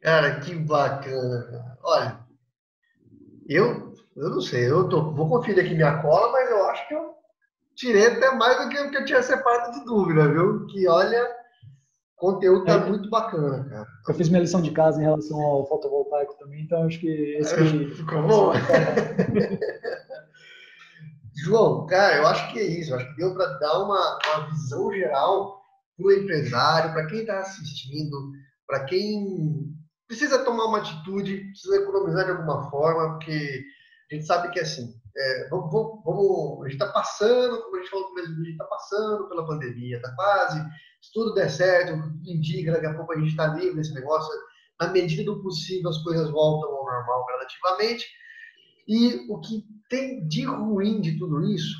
Cara, 0.00 0.38
que 0.40 0.54
bacana. 0.54 1.78
Olha, 1.82 2.24
eu 3.48 3.95
eu 4.16 4.30
não 4.30 4.40
sei, 4.40 4.70
eu 4.70 4.88
tô, 4.88 5.12
vou 5.12 5.28
conferir 5.28 5.64
aqui 5.64 5.74
minha 5.74 6.00
cola, 6.00 6.32
mas 6.32 6.50
eu 6.50 6.64
acho 6.70 6.88
que 6.88 6.94
eu 6.94 7.14
tirei 7.74 8.06
até 8.06 8.30
mais 8.34 8.62
do 8.62 8.68
que 8.70 8.78
o 8.78 8.90
que 8.90 8.96
eu 8.96 9.04
tinha 9.04 9.22
separado 9.22 9.78
de 9.78 9.84
dúvida, 9.84 10.26
viu? 10.28 10.66
Que 10.66 10.88
olha, 10.88 11.22
o 12.16 12.20
conteúdo 12.32 12.64
tá 12.64 12.72
é, 12.72 12.88
muito 12.88 13.10
bacana, 13.10 13.68
cara. 13.68 13.86
Eu 14.08 14.14
fiz 14.14 14.30
minha 14.30 14.40
lição 14.40 14.62
de 14.62 14.70
casa 14.70 14.98
em 15.00 15.04
relação 15.04 15.38
ao 15.40 15.68
fotovoltaico 15.68 16.38
também, 16.38 16.62
então 16.62 16.84
acho 16.84 16.98
que 16.98 17.08
esse 17.38 17.54
é, 17.54 17.90
ficou 17.90 18.22
bom. 18.22 18.52
João, 21.36 21.86
cara, 21.86 22.16
eu 22.16 22.26
acho 22.26 22.50
que 22.52 22.58
é 22.58 22.62
isso. 22.62 22.92
Eu 22.92 22.96
acho 22.96 23.10
que 23.10 23.16
deu 23.16 23.34
para 23.34 23.58
dar 23.58 23.84
uma, 23.84 24.18
uma 24.26 24.46
visão 24.48 24.90
geral 24.90 25.60
para 25.96 26.06
o 26.06 26.12
empresário, 26.12 26.92
para 26.94 27.06
quem 27.06 27.20
está 27.20 27.40
assistindo, 27.40 28.32
para 28.66 28.84
quem 28.84 29.76
precisa 30.08 30.42
tomar 30.44 30.64
uma 30.66 30.78
atitude, 30.78 31.50
precisa 31.50 31.76
economizar 31.76 32.24
de 32.24 32.30
alguma 32.30 32.70
forma, 32.70 33.10
porque 33.10 33.62
a 34.10 34.14
gente 34.14 34.26
sabe 34.26 34.50
que 34.50 34.60
assim, 34.60 34.94
é, 35.16 35.48
vamos, 35.48 35.70
vamos, 36.04 36.60
a 36.60 36.68
gente 36.68 36.80
está 36.80 36.92
passando, 36.92 37.62
como 37.62 37.76
a 37.76 37.80
gente 37.80 37.90
falou 37.90 38.08
no 38.10 38.22
do 38.22 38.36
vídeo, 38.36 38.52
está 38.52 38.64
passando 38.66 39.28
pela 39.28 39.46
pandemia, 39.46 39.96
está 39.96 40.14
quase, 40.14 40.60
se 41.00 41.12
tudo 41.12 41.34
der 41.34 41.50
certo, 41.50 41.92
indica, 42.24 42.72
daqui 42.72 42.86
a 42.86 42.94
pouco 42.94 43.12
a 43.12 43.16
gente 43.16 43.30
está 43.30 43.48
livre 43.48 43.76
desse 43.76 43.94
negócio, 43.94 44.30
na 44.80 44.88
medida 44.88 45.24
do 45.24 45.42
possível 45.42 45.90
as 45.90 46.02
coisas 46.02 46.30
voltam 46.30 46.70
ao 46.70 46.84
normal 46.84 47.26
gradativamente, 47.26 48.06
e 48.86 49.26
o 49.28 49.40
que 49.40 49.64
tem 49.88 50.26
de 50.28 50.44
ruim 50.44 51.00
de 51.00 51.18
tudo 51.18 51.44
isso 51.44 51.76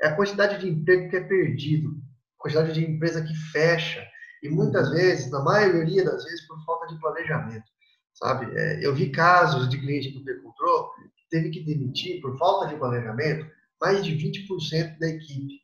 é 0.00 0.08
a 0.08 0.16
quantidade 0.16 0.58
de 0.58 0.68
emprego 0.68 1.10
que 1.10 1.16
é 1.16 1.24
perdido, 1.24 1.90
a 2.38 2.42
quantidade 2.42 2.72
de 2.72 2.84
empresa 2.84 3.22
que 3.22 3.34
fecha, 3.52 4.06
e 4.42 4.48
muitas 4.48 4.90
vezes, 4.90 5.30
na 5.30 5.42
maioria 5.42 6.04
das 6.04 6.24
vezes, 6.24 6.46
por 6.46 6.62
falta 6.64 6.86
de 6.86 7.00
planejamento, 7.00 7.66
sabe? 8.14 8.46
É, 8.56 8.86
eu 8.86 8.94
vi 8.94 9.10
casos 9.10 9.68
de 9.68 9.78
cliente 9.78 10.12
que 10.12 10.34
Control 10.42 10.92
teve 11.30 11.50
que 11.50 11.64
demitir, 11.64 12.20
por 12.20 12.36
falta 12.38 12.68
de 12.68 12.76
planejamento, 12.76 13.46
mais 13.80 14.04
de 14.04 14.12
20% 14.12 14.98
da 14.98 15.08
equipe. 15.08 15.60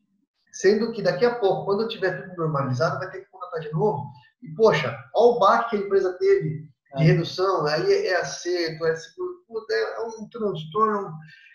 Sendo 0.52 0.92
que 0.92 1.02
daqui 1.02 1.24
a 1.24 1.34
pouco, 1.36 1.64
quando 1.64 1.88
tiver 1.88 2.22
tudo 2.22 2.36
normalizado, 2.36 2.98
vai 2.98 3.10
ter 3.10 3.20
que 3.20 3.30
contratar 3.30 3.60
de 3.60 3.72
novo. 3.72 4.06
E, 4.42 4.48
poxa, 4.54 4.98
olha 5.14 5.36
o 5.36 5.38
baque 5.38 5.70
que 5.70 5.76
a 5.76 5.86
empresa 5.86 6.12
teve 6.18 6.68
de 6.96 7.02
é. 7.02 7.06
redução, 7.06 7.66
aí 7.66 8.06
é 8.06 8.16
acerto, 8.20 8.84
é, 8.84 8.92
é 8.92 10.00
um 10.00 10.28
transtorno 10.28 11.12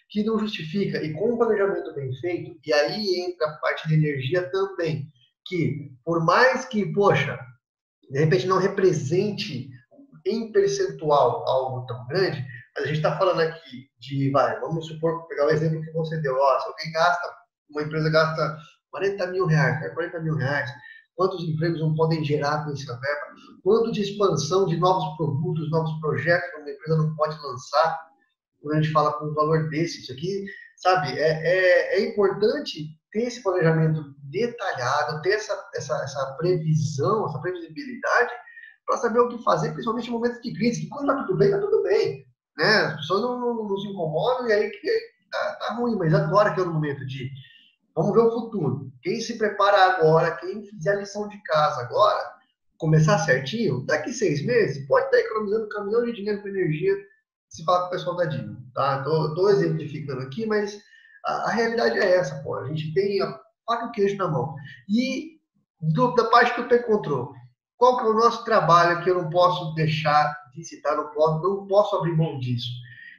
que 0.09 0.23
não 0.23 0.39
justifica. 0.39 1.03
E 1.03 1.13
com 1.13 1.33
um 1.33 1.37
planejamento 1.37 1.93
bem 1.93 2.11
feito, 2.15 2.59
e 2.65 2.73
aí 2.73 3.21
entra 3.21 3.47
a 3.47 3.57
parte 3.57 3.87
de 3.87 3.95
energia 3.95 4.49
também, 4.49 5.07
que 5.45 5.91
por 6.03 6.23
mais 6.25 6.65
que, 6.65 6.91
poxa, 6.93 7.39
de 8.09 8.19
repente 8.19 8.47
não 8.47 8.57
represente 8.57 9.69
em 10.25 10.51
percentual 10.51 11.47
algo 11.47 11.85
tão 11.85 12.05
grande, 12.07 12.45
mas 12.77 12.83
a 12.83 12.87
gente 12.87 12.97
está 12.97 13.17
falando 13.17 13.39
aqui 13.39 13.89
de, 13.99 14.29
vai, 14.29 14.59
vamos 14.59 14.85
supor, 14.85 15.27
pegar 15.27 15.47
o 15.47 15.49
exemplo 15.49 15.81
que 15.81 15.91
você 15.93 16.15
deu, 16.21 16.35
ó, 16.35 16.59
se 16.59 16.67
alguém 16.67 16.91
gasta, 16.91 17.33
uma 17.71 17.81
empresa 17.81 18.09
gasta 18.11 18.57
40 18.91 19.27
mil 19.27 19.47
reais, 19.47 19.93
40 19.93 20.19
mil 20.19 20.35
reais, 20.35 20.69
quantos 21.15 21.43
empregos 21.43 21.81
não 21.81 21.95
podem 21.95 22.23
gerar 22.23 22.63
com 22.63 22.71
essa 22.71 22.93
verba, 22.99 23.21
quanto 23.63 23.91
de 23.91 24.03
expansão 24.03 24.67
de 24.67 24.77
novos 24.77 25.17
produtos, 25.17 25.71
novos 25.71 25.99
projetos 25.99 26.51
que 26.51 26.57
uma 26.57 26.69
empresa 26.69 26.97
não 26.97 27.15
pode 27.15 27.35
lançar, 27.41 27.99
quando 28.61 28.75
a 28.75 28.81
gente 28.81 28.93
fala 28.93 29.13
com 29.13 29.25
um 29.25 29.33
valor 29.33 29.69
desse, 29.69 30.01
isso 30.01 30.13
aqui, 30.13 30.45
sabe, 30.75 31.17
é, 31.17 31.31
é, 31.31 31.99
é 31.99 32.09
importante 32.09 32.89
ter 33.11 33.23
esse 33.23 33.41
planejamento 33.41 34.15
detalhado, 34.29 35.19
ter 35.23 35.31
essa, 35.31 35.67
essa, 35.73 35.95
essa 36.03 36.35
previsão, 36.37 37.25
essa 37.25 37.39
previsibilidade, 37.39 38.31
para 38.85 38.97
saber 38.97 39.19
o 39.19 39.29
que 39.29 39.43
fazer, 39.43 39.71
principalmente 39.71 40.09
em 40.09 40.13
momentos 40.13 40.41
de 40.41 40.53
crise, 40.53 40.81
que 40.81 40.89
quando 40.89 41.09
está 41.09 41.23
tudo 41.23 41.37
bem, 41.37 41.47
está 41.47 41.59
tudo 41.59 41.81
bem 41.81 42.26
né? 42.57 42.77
As 42.77 42.95
pessoas 42.97 43.21
não, 43.21 43.39
não, 43.39 43.67
não 43.67 43.77
se 43.77 43.87
incomodam 43.87 44.47
e 44.47 44.53
aí 44.53 44.71
tá, 45.31 45.57
tá, 45.59 45.73
ruim, 45.75 45.95
mas 45.95 46.13
agora 46.13 46.53
que 46.53 46.59
é 46.59 46.63
o 46.63 46.73
momento 46.73 47.05
de 47.05 47.29
vamos 47.95 48.13
ver 48.13 48.21
o 48.21 48.31
futuro. 48.31 48.91
Quem 49.01 49.19
se 49.19 49.37
prepara 49.37 49.95
agora, 49.95 50.35
quem 50.37 50.65
fizer 50.65 50.91
a 50.91 50.99
lição 50.99 51.27
de 51.27 51.41
casa 51.43 51.81
agora, 51.81 52.37
começar 52.77 53.19
certinho, 53.19 53.85
daqui 53.85 54.11
seis 54.11 54.45
meses, 54.45 54.87
pode 54.87 55.05
estar 55.05 55.19
economizando 55.19 55.65
um 55.65 55.69
caminhão 55.69 56.05
de 56.05 56.13
dinheiro 56.13 56.41
com 56.41 56.47
energia 56.47 56.95
se 57.49 57.63
falar 57.63 57.81
com 57.81 57.87
o 57.87 57.91
pessoal 57.91 58.15
da 58.17 58.25
Dino, 58.25 58.57
tá? 58.73 59.03
Tô, 59.03 59.33
tô 59.33 59.49
exemplificando 59.49 60.21
aqui, 60.21 60.45
mas 60.45 60.81
a, 61.25 61.49
a, 61.49 61.51
realidade 61.51 61.97
é 61.97 62.17
essa, 62.17 62.41
pô. 62.43 62.55
A 62.55 62.67
gente 62.67 62.93
tem 62.93 63.21
a 63.21 63.39
faca 63.65 63.85
e 63.85 63.87
o 63.87 63.91
queijo 63.91 64.17
na 64.17 64.27
mão. 64.27 64.53
E 64.89 65.37
do, 65.79 66.13
da 66.13 66.25
parte 66.25 66.53
que 66.53 66.61
o 66.61 66.67
P 66.67 66.79
Control, 66.79 67.33
qual 67.77 67.97
que 67.97 68.05
é 68.05 68.09
o 68.09 68.13
nosso 68.13 68.43
trabalho 68.43 69.03
que 69.03 69.09
eu 69.09 69.21
não 69.21 69.29
posso 69.29 69.73
deixar 69.75 70.35
de 70.57 70.65
citar, 70.65 70.95
não 70.97 71.09
posso, 71.09 71.41
não 71.41 71.67
posso 71.67 71.95
abrir 71.95 72.15
mão 72.15 72.39
disso. 72.39 72.69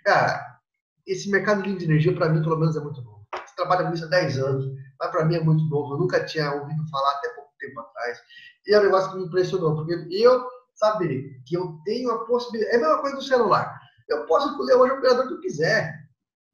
Cara, 0.04 0.58
esse 1.06 1.30
mercado 1.30 1.62
de 1.62 1.84
energia, 1.84 2.14
para 2.14 2.28
mim, 2.28 2.42
pelo 2.42 2.58
menos, 2.58 2.76
é 2.76 2.80
muito 2.80 3.00
novo. 3.02 3.26
Você 3.32 3.54
trabalha 3.56 3.86
com 3.86 3.94
isso 3.94 4.04
há 4.04 4.08
10 4.08 4.38
anos, 4.38 4.66
mas 4.98 5.10
para 5.10 5.24
mim 5.24 5.36
é 5.36 5.40
muito 5.40 5.64
novo. 5.64 5.94
Eu 5.94 5.98
nunca 5.98 6.24
tinha 6.24 6.52
ouvido 6.52 6.88
falar 6.90 7.12
até 7.12 7.28
pouco 7.30 7.50
tempo 7.58 7.80
atrás. 7.80 8.18
E 8.66 8.74
é 8.74 8.80
um 8.80 8.84
negócio 8.84 9.10
que 9.10 9.18
me 9.18 9.24
impressionou, 9.24 9.74
porque 9.74 10.06
eu 10.10 10.46
saber 10.74 11.42
que 11.46 11.56
eu 11.56 11.78
tenho 11.84 12.10
a 12.10 12.24
possibilidade. 12.24 12.74
É 12.74 12.78
a 12.78 12.80
mesma 12.80 13.00
coisa 13.00 13.16
do 13.16 13.22
celular. 13.22 13.80
Eu 14.08 14.26
posso 14.26 14.50
escolher 14.50 14.74
hoje 14.74 14.92
o 14.92 14.98
operador 14.98 15.28
que 15.28 15.34
eu 15.34 15.40
quiser. 15.40 15.94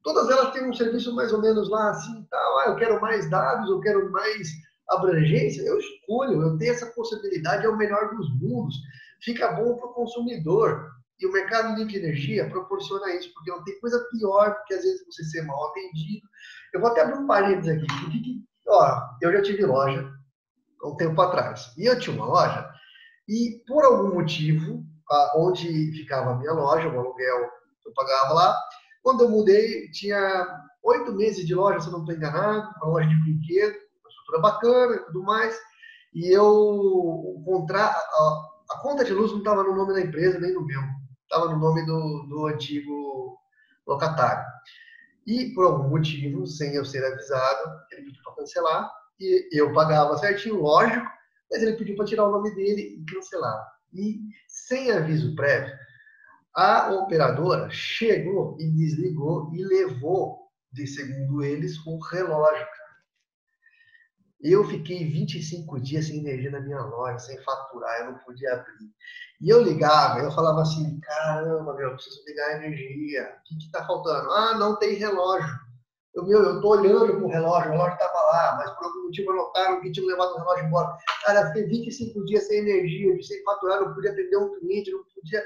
Todas 0.03 0.29
elas 0.29 0.51
têm 0.51 0.69
um 0.69 0.73
serviço 0.73 1.15
mais 1.15 1.31
ou 1.31 1.41
menos 1.41 1.69
lá 1.69 1.91
assim, 1.91 2.27
tal. 2.29 2.59
Ah, 2.59 2.65
eu 2.67 2.75
quero 2.75 3.01
mais 3.01 3.29
dados, 3.29 3.69
eu 3.69 3.79
quero 3.79 4.11
mais 4.11 4.49
abrangência, 4.89 5.63
eu 5.63 5.79
escolho, 5.79 6.41
eu 6.41 6.57
tenho 6.57 6.73
essa 6.73 6.85
possibilidade, 6.87 7.65
é 7.65 7.69
o 7.69 7.77
melhor 7.77 8.13
dos 8.15 8.29
mundos. 8.39 8.75
Fica 9.21 9.51
bom 9.51 9.75
para 9.75 9.87
o 9.87 9.93
consumidor. 9.93 10.91
E 11.19 11.25
o 11.25 11.31
mercado 11.31 11.75
livre 11.75 11.93
de 11.93 11.99
energia 11.99 12.49
proporciona 12.49 13.13
isso, 13.15 13.33
porque 13.33 13.49
não 13.49 13.63
tem 13.63 13.79
coisa 13.79 14.05
pior 14.11 14.49
do 14.49 14.63
que 14.65 14.73
às 14.73 14.83
vezes 14.83 15.05
você 15.05 15.23
ser 15.23 15.43
mal 15.43 15.69
atendido. 15.69 16.27
Eu 16.73 16.81
vou 16.81 16.89
até 16.89 17.01
abrir 17.01 17.17
um 17.17 17.27
parênteses 17.27 17.71
aqui. 17.71 17.87
Porque, 17.87 18.43
ó, 18.67 19.01
eu 19.21 19.31
já 19.31 19.41
tive 19.41 19.65
loja 19.65 20.11
há 20.81 20.87
um 20.87 20.97
tempo 20.97 21.21
atrás. 21.21 21.73
E 21.77 21.85
eu 21.85 21.97
tinha 21.97 22.15
uma 22.15 22.25
loja, 22.25 22.69
e 23.27 23.63
por 23.65 23.83
algum 23.83 24.13
motivo, 24.13 24.83
onde 25.35 25.91
ficava 25.93 26.31
a 26.31 26.37
minha 26.37 26.51
loja, 26.51 26.87
o 26.87 26.99
aluguel 26.99 27.49
eu 27.85 27.93
pagava 27.93 28.33
lá, 28.33 28.57
quando 29.03 29.23
eu 29.23 29.29
mudei, 29.29 29.89
tinha 29.91 30.47
oito 30.83 31.13
meses 31.13 31.45
de 31.45 31.53
loja, 31.53 31.79
se 31.79 31.87
eu 31.87 31.93
não 31.93 31.99
estou 31.99 32.15
enganado, 32.15 32.67
uma 32.77 32.87
loja 32.87 33.07
de 33.07 33.15
brinquedo, 33.21 33.75
estrutura 34.09 34.41
bacana 34.41 34.95
e 34.95 34.99
tudo 35.05 35.23
mais. 35.23 35.55
E 36.13 36.31
eu, 36.31 37.41
contra, 37.45 37.85
a, 37.85 38.49
a 38.69 38.79
conta 38.79 39.03
de 39.03 39.13
luz 39.13 39.31
não 39.31 39.39
estava 39.39 39.63
no 39.63 39.75
nome 39.75 39.93
da 39.93 40.01
empresa 40.01 40.39
nem 40.39 40.53
no 40.53 40.65
meu, 40.65 40.81
estava 41.23 41.51
no 41.53 41.59
nome 41.59 41.85
do, 41.85 42.25
do 42.27 42.47
antigo 42.47 43.37
locatário. 43.85 44.45
E 45.27 45.53
por 45.53 45.65
algum 45.65 45.89
motivo, 45.89 46.45
sem 46.45 46.75
eu 46.75 46.85
ser 46.85 47.03
avisado, 47.05 47.71
ele 47.91 48.03
pediu 48.03 48.23
para 48.23 48.35
cancelar 48.35 48.91
e 49.19 49.49
eu 49.51 49.73
pagava 49.73 50.17
certinho, 50.17 50.61
lógico, 50.61 51.05
mas 51.49 51.61
ele 51.61 51.77
pediu 51.77 51.95
para 51.95 52.05
tirar 52.05 52.27
o 52.27 52.31
nome 52.31 52.53
dele 52.53 52.99
e 52.99 53.05
cancelar. 53.05 53.65
E 53.93 54.19
sem 54.47 54.91
aviso 54.91 55.35
prévio, 55.35 55.73
a 56.55 56.91
operadora 56.93 57.69
chegou 57.69 58.55
e 58.59 58.69
desligou 58.71 59.51
e 59.53 59.63
levou, 59.63 60.45
de 60.71 60.85
segundo 60.85 61.43
eles, 61.43 61.77
o 61.85 61.97
relógio 61.99 62.65
eu 64.41 64.63
fiquei 64.65 65.09
25 65.09 65.79
dias 65.79 66.07
sem 66.07 66.19
energia 66.19 66.51
na 66.51 66.59
minha 66.59 66.81
loja, 66.81 67.19
sem 67.19 67.41
faturar, 67.43 68.01
eu 68.01 68.11
não 68.11 68.19
podia 68.19 68.53
abrir. 68.53 68.93
E 69.41 69.49
eu 69.49 69.61
ligava, 69.61 70.19
eu 70.19 70.31
falava 70.31 70.61
assim, 70.61 70.99
caramba, 70.99 71.73
meu, 71.73 71.89
eu 71.89 71.95
preciso 71.95 72.23
ligar 72.25 72.49
a 72.49 72.55
energia. 72.57 73.37
O 73.39 73.57
que 73.57 73.65
está 73.65 73.85
faltando? 73.85 74.31
Ah, 74.31 74.57
não 74.57 74.77
tem 74.77 74.95
relógio. 74.95 75.65
Eu, 76.13 76.25
meu, 76.25 76.41
eu 76.41 76.61
tô 76.61 76.69
olhando 76.69 77.27
relógio, 77.27 77.69
o 77.69 77.73
relógio 77.73 77.93
estava 77.93 78.17
lá, 78.17 78.55
mas 78.57 78.71
por 78.71 78.85
algum 78.85 79.03
motivo 79.03 79.31
anotaram 79.31 79.81
que 79.81 79.91
tinham 79.91 80.07
levado 80.07 80.31
o 80.33 80.37
relógio 80.37 80.65
embora. 80.65 80.97
Cara, 81.25 81.47
fiquei 81.47 81.67
25 81.67 82.25
dias 82.25 82.47
sem 82.47 82.59
energia, 82.59 83.21
sem 83.21 83.43
faturar, 83.43 83.81
não 83.81 83.93
podia 83.93 84.11
atender 84.11 84.37
um 84.37 84.57
cliente, 84.59 84.91
não 84.91 85.03
podia... 85.13 85.43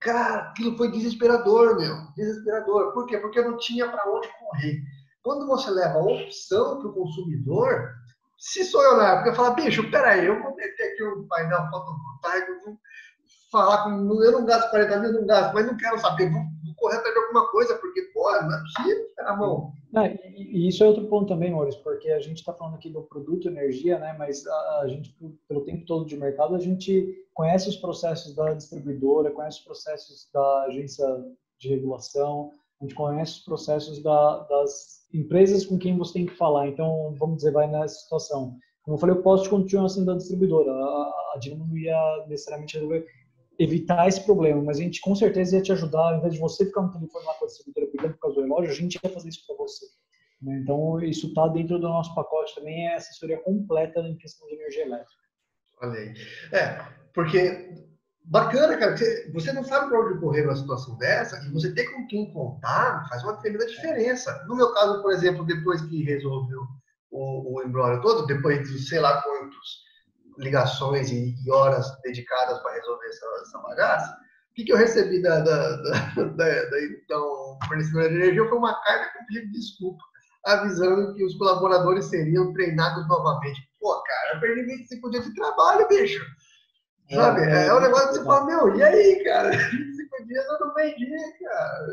Cara, 0.00 0.50
aquilo 0.50 0.76
foi 0.76 0.92
desesperador, 0.92 1.76
meu. 1.76 1.96
Desesperador. 2.14 2.92
Por 2.92 3.06
quê? 3.06 3.18
Porque 3.18 3.40
eu 3.40 3.50
não 3.50 3.58
tinha 3.58 3.88
para 3.90 4.08
onde 4.08 4.28
correr. 4.38 4.80
Quando 5.24 5.46
você 5.48 5.68
leva 5.70 5.98
a 5.98 6.02
opção 6.02 6.78
para 6.78 6.88
o 6.88 6.94
consumidor, 6.94 7.97
se 8.38 8.64
sou 8.64 8.82
eu 8.82 8.96
na 8.96 9.14
época, 9.14 9.30
eu 9.30 9.34
falar, 9.34 9.50
bicho, 9.50 9.90
peraí, 9.90 10.26
eu 10.26 10.40
vou 10.40 10.54
meter 10.54 10.92
aqui 10.92 11.04
um 11.04 11.26
painel 11.26 11.68
fotovoltaico, 11.70 12.64
vou 12.64 12.78
falar 13.50 13.84
com. 13.84 13.90
Eu 14.22 14.32
não 14.32 14.46
gasto 14.46 14.70
40 14.70 15.00
mil, 15.00 15.12
não 15.12 15.26
gasto, 15.26 15.52
mas 15.52 15.66
não 15.66 15.76
quero 15.76 15.98
saber, 15.98 16.30
vou, 16.30 16.42
vou 16.64 16.74
correr 16.76 16.96
atrás 16.98 17.14
de 17.14 17.20
alguma 17.20 17.50
coisa, 17.50 17.74
porque, 17.76 18.02
pô, 18.14 18.30
não 18.30 18.54
é 18.54 18.60
possível, 18.60 19.06
na 19.18 19.36
mão. 19.36 19.72
e, 20.24 20.66
e, 20.66 20.68
isso 20.68 20.84
é 20.84 20.86
outro 20.86 21.06
ponto 21.08 21.28
também, 21.28 21.50
Maurício, 21.50 21.82
porque 21.82 22.10
a 22.10 22.20
gente 22.20 22.38
está 22.38 22.52
falando 22.52 22.76
aqui 22.76 22.88
do 22.88 23.02
produto 23.02 23.48
energia, 23.48 23.98
né? 23.98 24.14
Mas 24.16 24.46
a, 24.46 24.80
a, 24.82 24.88
gente, 24.88 25.16
pelo 25.48 25.64
tempo 25.64 25.84
todo 25.84 26.06
de 26.06 26.16
mercado, 26.16 26.54
a 26.54 26.60
gente 26.60 27.26
conhece 27.34 27.68
os 27.68 27.76
processos 27.76 28.34
da 28.36 28.52
distribuidora, 28.52 29.32
conhece 29.32 29.58
os 29.58 29.64
processos 29.64 30.28
da 30.32 30.62
agência 30.62 31.06
de 31.58 31.68
regulação, 31.68 32.52
a 32.80 32.84
gente 32.84 32.94
conhece 32.94 33.32
os 33.32 33.44
processos 33.44 34.02
da, 34.02 34.38
das 34.44 35.06
empresas 35.12 35.66
com 35.66 35.78
quem 35.78 35.96
você 35.96 36.14
tem 36.14 36.26
que 36.26 36.36
falar. 36.36 36.68
Então, 36.68 37.14
vamos 37.18 37.38
dizer, 37.38 37.52
vai 37.52 37.66
nessa 37.66 37.94
situação. 38.02 38.56
Como 38.82 38.96
eu 38.96 39.00
falei, 39.00 39.16
o 39.16 39.22
poste 39.22 39.48
continua 39.48 39.88
sendo 39.88 40.06
da 40.06 40.16
distribuidora. 40.16 40.70
A, 40.70 41.32
a 41.34 41.38
Dinamo 41.40 41.66
não 41.66 41.76
ia 41.76 42.26
necessariamente 42.28 42.78
evitar 43.58 44.06
esse 44.06 44.24
problema, 44.24 44.62
mas 44.62 44.78
a 44.78 44.82
gente 44.82 45.00
com 45.00 45.14
certeza 45.14 45.56
ia 45.56 45.62
te 45.62 45.72
ajudar, 45.72 46.12
ao 46.12 46.18
invés 46.18 46.34
de 46.34 46.40
você 46.40 46.64
ficar 46.64 46.82
no 46.82 46.92
telefone 46.92 47.26
lá 47.26 47.34
com 47.34 47.44
a 47.44 47.48
distribuidora 47.48 47.90
pedindo 47.90 48.14
por 48.14 48.20
causa 48.20 48.36
do 48.36 48.42
relógio, 48.42 48.70
a 48.70 48.74
gente 48.74 48.94
ia 49.02 49.10
fazer 49.10 49.28
isso 49.28 49.44
para 49.46 49.56
você. 49.56 49.84
Né? 50.40 50.60
Então, 50.62 51.00
isso 51.02 51.26
está 51.26 51.48
dentro 51.48 51.78
do 51.78 51.88
nosso 51.88 52.14
pacote 52.14 52.54
também, 52.54 52.86
é 52.86 52.94
assessoria 52.94 53.38
completa 53.38 54.00
em 54.00 54.16
questão 54.16 54.46
de 54.46 54.54
energia 54.54 54.84
elétrica. 54.84 55.22
Olha 55.82 55.98
aí. 55.98 56.14
É, 56.52 56.78
porque 57.12 57.87
bacana, 58.30 58.76
cara, 58.76 58.96
você, 58.96 59.30
você 59.32 59.52
não 59.52 59.64
sabe 59.64 59.88
para 59.88 60.00
onde 60.00 60.20
correr 60.20 60.42
numa 60.42 60.56
situação 60.56 60.96
dessa 60.98 61.38
e 61.46 61.50
você 61.50 61.72
ter 61.72 61.84
com 61.84 62.06
quem 62.06 62.32
contar 62.32 63.06
faz 63.08 63.22
uma 63.24 63.36
tremenda 63.38 63.66
diferença. 63.66 64.44
No 64.46 64.54
meu 64.54 64.72
caso, 64.72 65.02
por 65.02 65.12
exemplo, 65.12 65.46
depois 65.46 65.80
que 65.82 66.04
resolveu 66.04 66.60
o, 67.10 67.56
o 67.56 67.62
embrólio 67.62 68.02
todo, 68.02 68.26
depois 68.26 68.68
de 68.68 68.78
sei 68.78 69.00
lá 69.00 69.22
quantos 69.22 69.88
ligações 70.38 71.10
e, 71.10 71.34
e 71.44 71.50
horas 71.50 71.90
dedicadas 72.02 72.58
para 72.60 72.74
resolver 72.74 73.06
essa, 73.06 73.26
essa 73.42 73.58
bagaça, 73.60 74.18
o 74.50 74.54
que, 74.54 74.64
que 74.64 74.72
eu 74.72 74.76
recebi 74.76 75.22
da, 75.22 75.40
da, 75.40 75.76
da, 75.76 75.92
da, 76.14 76.64
da 76.64 76.82
então, 76.84 77.58
fornecedora 77.66 78.08
de 78.08 78.16
energia 78.16 78.48
foi 78.48 78.58
uma 78.58 78.74
carta 78.82 79.18
com 79.18 79.26
pedido 79.26 79.46
de 79.46 79.58
desculpa, 79.58 80.02
avisando 80.44 81.14
que 81.14 81.24
os 81.24 81.34
colaboradores 81.36 82.06
seriam 82.06 82.52
treinados 82.52 83.08
novamente. 83.08 83.68
Pô, 83.80 84.02
cara, 84.02 84.34
eu 84.34 84.40
perdi 84.40 84.62
25 84.62 85.10
dias 85.10 85.24
de 85.24 85.34
trabalho, 85.34 85.88
bicho. 85.88 86.24
Sabe? 87.10 87.40
É, 87.42 87.64
é, 87.64 87.66
é 87.68 87.74
um 87.74 87.80
negócio 87.80 88.08
que 88.08 88.14
você 88.14 88.24
fala, 88.24 88.46
meu, 88.46 88.76
e 88.76 88.82
aí, 88.82 89.24
cara? 89.24 89.50
25 90.18 90.26
dias 90.26 90.46
eu 90.46 90.60
não 90.60 90.74
vendi, 90.74 91.10
cara. 91.40 91.86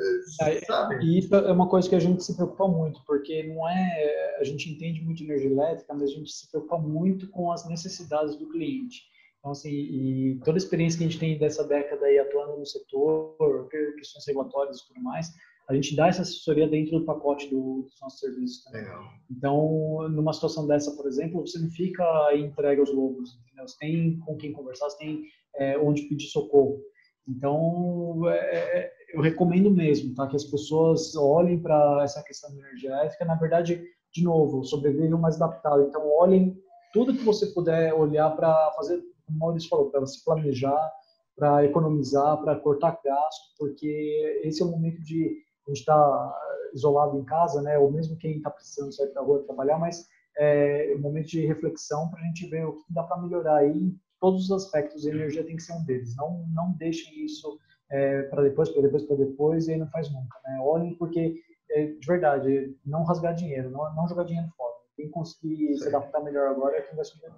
Sabe? 0.68 1.06
E 1.06 1.20
isso 1.20 1.34
é 1.34 1.52
uma 1.52 1.70
coisa 1.70 1.88
que 1.88 1.96
a 1.96 2.00
gente 2.00 2.24
se 2.24 2.36
preocupa 2.36 2.68
muito, 2.68 3.02
porque 3.06 3.44
não 3.44 3.68
é. 3.68 4.38
A 4.40 4.44
gente 4.44 4.70
entende 4.70 5.02
muito 5.02 5.18
de 5.18 5.24
energia 5.26 5.50
elétrica, 5.50 5.94
mas 5.94 6.04
a 6.04 6.14
gente 6.14 6.32
se 6.32 6.50
preocupa 6.50 6.78
muito 6.78 7.30
com 7.30 7.52
as 7.52 7.68
necessidades 7.68 8.36
do 8.36 8.50
cliente. 8.50 9.04
Então, 9.40 9.52
assim, 9.52 9.70
e 9.70 10.40
toda 10.44 10.58
a 10.58 10.58
experiência 10.58 10.98
que 10.98 11.06
a 11.06 11.08
gente 11.08 11.20
tem 11.20 11.38
dessa 11.38 11.64
década 11.64 12.06
aí 12.06 12.18
atuando 12.18 12.58
no 12.58 12.66
setor, 12.66 13.70
questões 13.96 14.26
regulatórias 14.26 14.80
e 14.80 14.88
tudo 14.88 15.04
mais, 15.04 15.28
a 15.68 15.74
gente 15.74 15.96
dá 15.96 16.08
essa 16.08 16.22
assessoria 16.22 16.68
dentro 16.68 17.00
do 17.00 17.06
pacote 17.06 17.50
do, 17.50 17.84
dos 17.84 18.00
nossos 18.02 18.20
serviços. 18.20 18.72
Legal. 18.72 19.04
Então, 19.30 20.08
numa 20.10 20.34
situação 20.34 20.68
dessa, 20.68 20.96
por 20.96 21.08
exemplo, 21.08 21.46
você 21.46 21.58
não 21.60 21.70
fica 21.70 22.04
entregue 22.36 22.82
aos 22.82 22.94
lobos, 22.94 23.40
entendeu? 23.42 23.68
Você 23.68 23.78
tem 23.80 24.20
com 24.20 24.38
quem 24.38 24.52
conversar, 24.52 24.90
você 24.90 24.98
tem 24.98 25.24
é, 25.56 25.78
onde 25.78 26.04
pedir 26.04 26.28
socorro. 26.28 26.80
Então, 27.28 28.22
é, 28.30 28.80
é 28.80 28.96
eu 29.14 29.22
recomendo 29.22 29.72
mesmo, 29.72 30.14
tá? 30.14 30.28
Que 30.28 30.36
as 30.36 30.44
pessoas 30.44 31.16
olhem 31.16 31.60
para 31.60 32.02
essa 32.04 32.22
questão 32.24 32.52
de 32.52 32.60
energia 32.60 32.90
elétrica. 32.90 33.26
Na 33.26 33.36
verdade, 33.36 33.82
de 34.14 34.24
novo, 34.24 34.64
sobrevivam 34.64 35.20
mais 35.20 35.42
adaptado. 35.42 35.84
Então, 35.84 36.06
olhem 36.18 36.56
tudo 36.94 37.14
que 37.14 37.24
você 37.24 37.48
puder 37.48 37.94
olhar 37.94 38.30
para 38.36 38.72
fazer, 38.76 39.02
como 39.26 39.38
o 39.38 39.40
Maurício 39.40 39.70
falou, 39.70 39.90
para 39.90 40.06
se 40.06 40.24
planejar, 40.24 40.92
para 41.36 41.66
economizar, 41.66 42.42
para 42.42 42.56
cortar 42.58 43.00
gasto, 43.04 43.56
porque 43.58 44.42
esse 44.44 44.62
é 44.62 44.66
o 44.66 44.72
momento 44.72 45.02
de 45.04 45.45
a 45.68 45.70
gente 45.70 45.80
está 45.80 46.42
isolado 46.74 47.18
em 47.18 47.24
casa, 47.24 47.62
né? 47.62 47.78
Ou 47.78 47.92
mesmo 47.92 48.18
quem 48.18 48.38
está 48.38 48.50
precisando 48.50 48.94
sair 48.94 49.08
para 49.08 49.22
a 49.22 49.26
rua 49.26 49.44
trabalhar, 49.44 49.78
mas 49.78 50.08
é 50.38 50.94
um 50.96 51.00
momento 51.00 51.28
de 51.28 51.46
reflexão 51.46 52.10
para 52.10 52.20
a 52.20 52.24
gente 52.24 52.48
ver 52.50 52.66
o 52.66 52.74
que 52.74 52.94
dá 52.94 53.04
para 53.04 53.22
melhorar 53.22 53.58
aí 53.58 53.96
todos 54.20 54.46
os 54.46 54.52
aspectos. 54.52 55.06
A 55.06 55.10
energia 55.10 55.46
tem 55.46 55.56
que 55.56 55.64
ser 55.64 55.74
um 55.74 55.84
deles. 55.86 56.16
Não, 56.16 56.46
não 56.54 56.72
deixem 56.74 57.24
isso 57.24 57.60
é, 57.90 58.24
para 58.24 58.44
depois, 58.44 58.70
para 58.70 58.82
depois, 58.82 59.04
para 59.04 59.16
depois 59.16 59.68
e 59.68 59.74
aí 59.74 59.78
não 59.78 59.90
faz 59.90 60.12
nunca, 60.12 60.38
né? 60.44 60.60
Olhem 60.62 60.96
porque 60.96 61.42
é, 61.72 61.88
de 61.88 62.08
verdade, 62.08 62.76
não 62.86 63.04
rasgar 63.04 63.34
dinheiro, 63.34 63.70
não, 63.70 63.94
não 63.96 64.08
jogar 64.08 64.24
dinheiro 64.24 64.50
fora. 64.58 64.76
Quem 64.96 65.10
conseguir 65.10 65.74
Sim. 65.76 65.78
se 65.78 65.88
adaptar 65.88 66.22
melhor 66.22 66.50
agora 66.50 66.78
é 66.78 66.82
quem 66.82 66.96
vai 66.96 67.06
subir. 67.06 67.32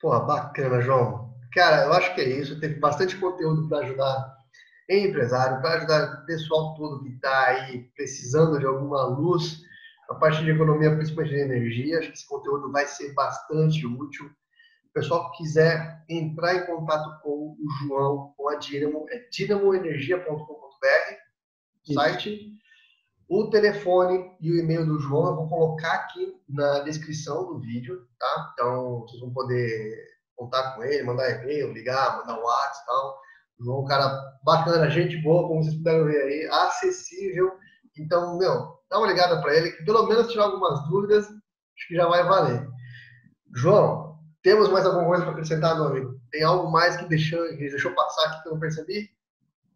Porra, 0.00 0.20
bacana, 0.20 0.80
João. 0.80 1.34
Cara, 1.52 1.86
eu 1.86 1.92
acho 1.92 2.14
que 2.14 2.20
é 2.20 2.28
isso. 2.28 2.60
Teve 2.60 2.78
bastante 2.78 3.18
conteúdo 3.18 3.68
para 3.68 3.84
ajudar 3.84 4.33
em 4.88 5.08
empresário, 5.08 5.60
para 5.60 5.78
ajudar 5.78 6.22
o 6.22 6.26
pessoal 6.26 6.74
todo 6.74 7.02
que 7.02 7.10
está 7.10 7.46
aí 7.46 7.90
precisando 7.94 8.58
de 8.58 8.66
alguma 8.66 9.04
luz 9.06 9.64
a 10.08 10.14
parte 10.14 10.44
de 10.44 10.50
economia, 10.50 10.94
principalmente 10.94 11.34
de 11.34 11.40
energia. 11.40 11.98
Acho 11.98 12.08
que 12.08 12.14
esse 12.14 12.26
conteúdo 12.26 12.70
vai 12.70 12.86
ser 12.86 13.12
bastante 13.14 13.86
útil. 13.86 14.26
O 14.26 14.92
pessoal 14.92 15.30
que 15.30 15.38
quiser 15.38 16.04
entrar 16.08 16.54
em 16.54 16.66
contato 16.66 17.20
com 17.22 17.56
o 17.58 17.70
João, 17.80 18.32
com 18.36 18.48
a 18.48 18.56
Dinamo, 18.56 19.06
é 19.10 19.26
dinamoenergia.com.br, 19.30 21.92
site. 21.92 22.52
O 23.28 23.48
telefone 23.48 24.36
e 24.40 24.52
o 24.52 24.58
e-mail 24.58 24.86
do 24.86 25.00
João 25.00 25.28
eu 25.28 25.36
vou 25.36 25.48
colocar 25.48 25.94
aqui 25.94 26.36
na 26.48 26.80
descrição 26.80 27.46
do 27.46 27.58
vídeo, 27.58 28.06
tá? 28.18 28.52
Então, 28.52 29.00
vocês 29.00 29.20
vão 29.20 29.32
poder 29.32 29.96
contar 30.36 30.74
com 30.74 30.84
ele, 30.84 31.02
mandar 31.02 31.30
e-mail, 31.30 31.72
ligar, 31.72 32.18
mandar 32.18 32.38
WhatsApp 32.38 32.82
e 32.82 32.86
tal. 32.86 33.23
João, 33.60 33.82
um 33.82 33.84
cara 33.84 34.20
bacana, 34.44 34.90
gente 34.90 35.16
boa, 35.18 35.48
como 35.48 35.62
vocês 35.62 35.76
puderam 35.76 36.04
ver 36.06 36.22
aí, 36.22 36.48
acessível. 36.50 37.52
Então, 37.98 38.36
meu, 38.38 38.78
dá 38.90 38.98
uma 38.98 39.06
ligada 39.06 39.40
para 39.40 39.54
ele, 39.56 39.72
que 39.72 39.84
pelo 39.84 40.06
menos 40.06 40.30
tirar 40.30 40.44
algumas 40.44 40.86
dúvidas, 40.88 41.26
acho 41.26 41.88
que 41.88 41.94
já 41.94 42.06
vai 42.06 42.24
valer. 42.24 42.68
João, 43.54 44.18
temos 44.42 44.68
mais 44.68 44.84
alguma 44.84 45.06
coisa 45.06 45.22
para 45.22 45.32
acrescentar, 45.32 45.76
meu 45.76 45.86
amigo? 45.86 46.20
Tem 46.30 46.42
algo 46.42 46.70
mais 46.70 46.96
que 46.96 47.06
deixou, 47.06 47.46
que 47.50 47.70
deixou 47.70 47.92
passar 47.94 48.26
aqui 48.26 48.42
que 48.42 48.48
eu 48.48 48.52
não 48.52 48.60
percebi? 48.60 49.10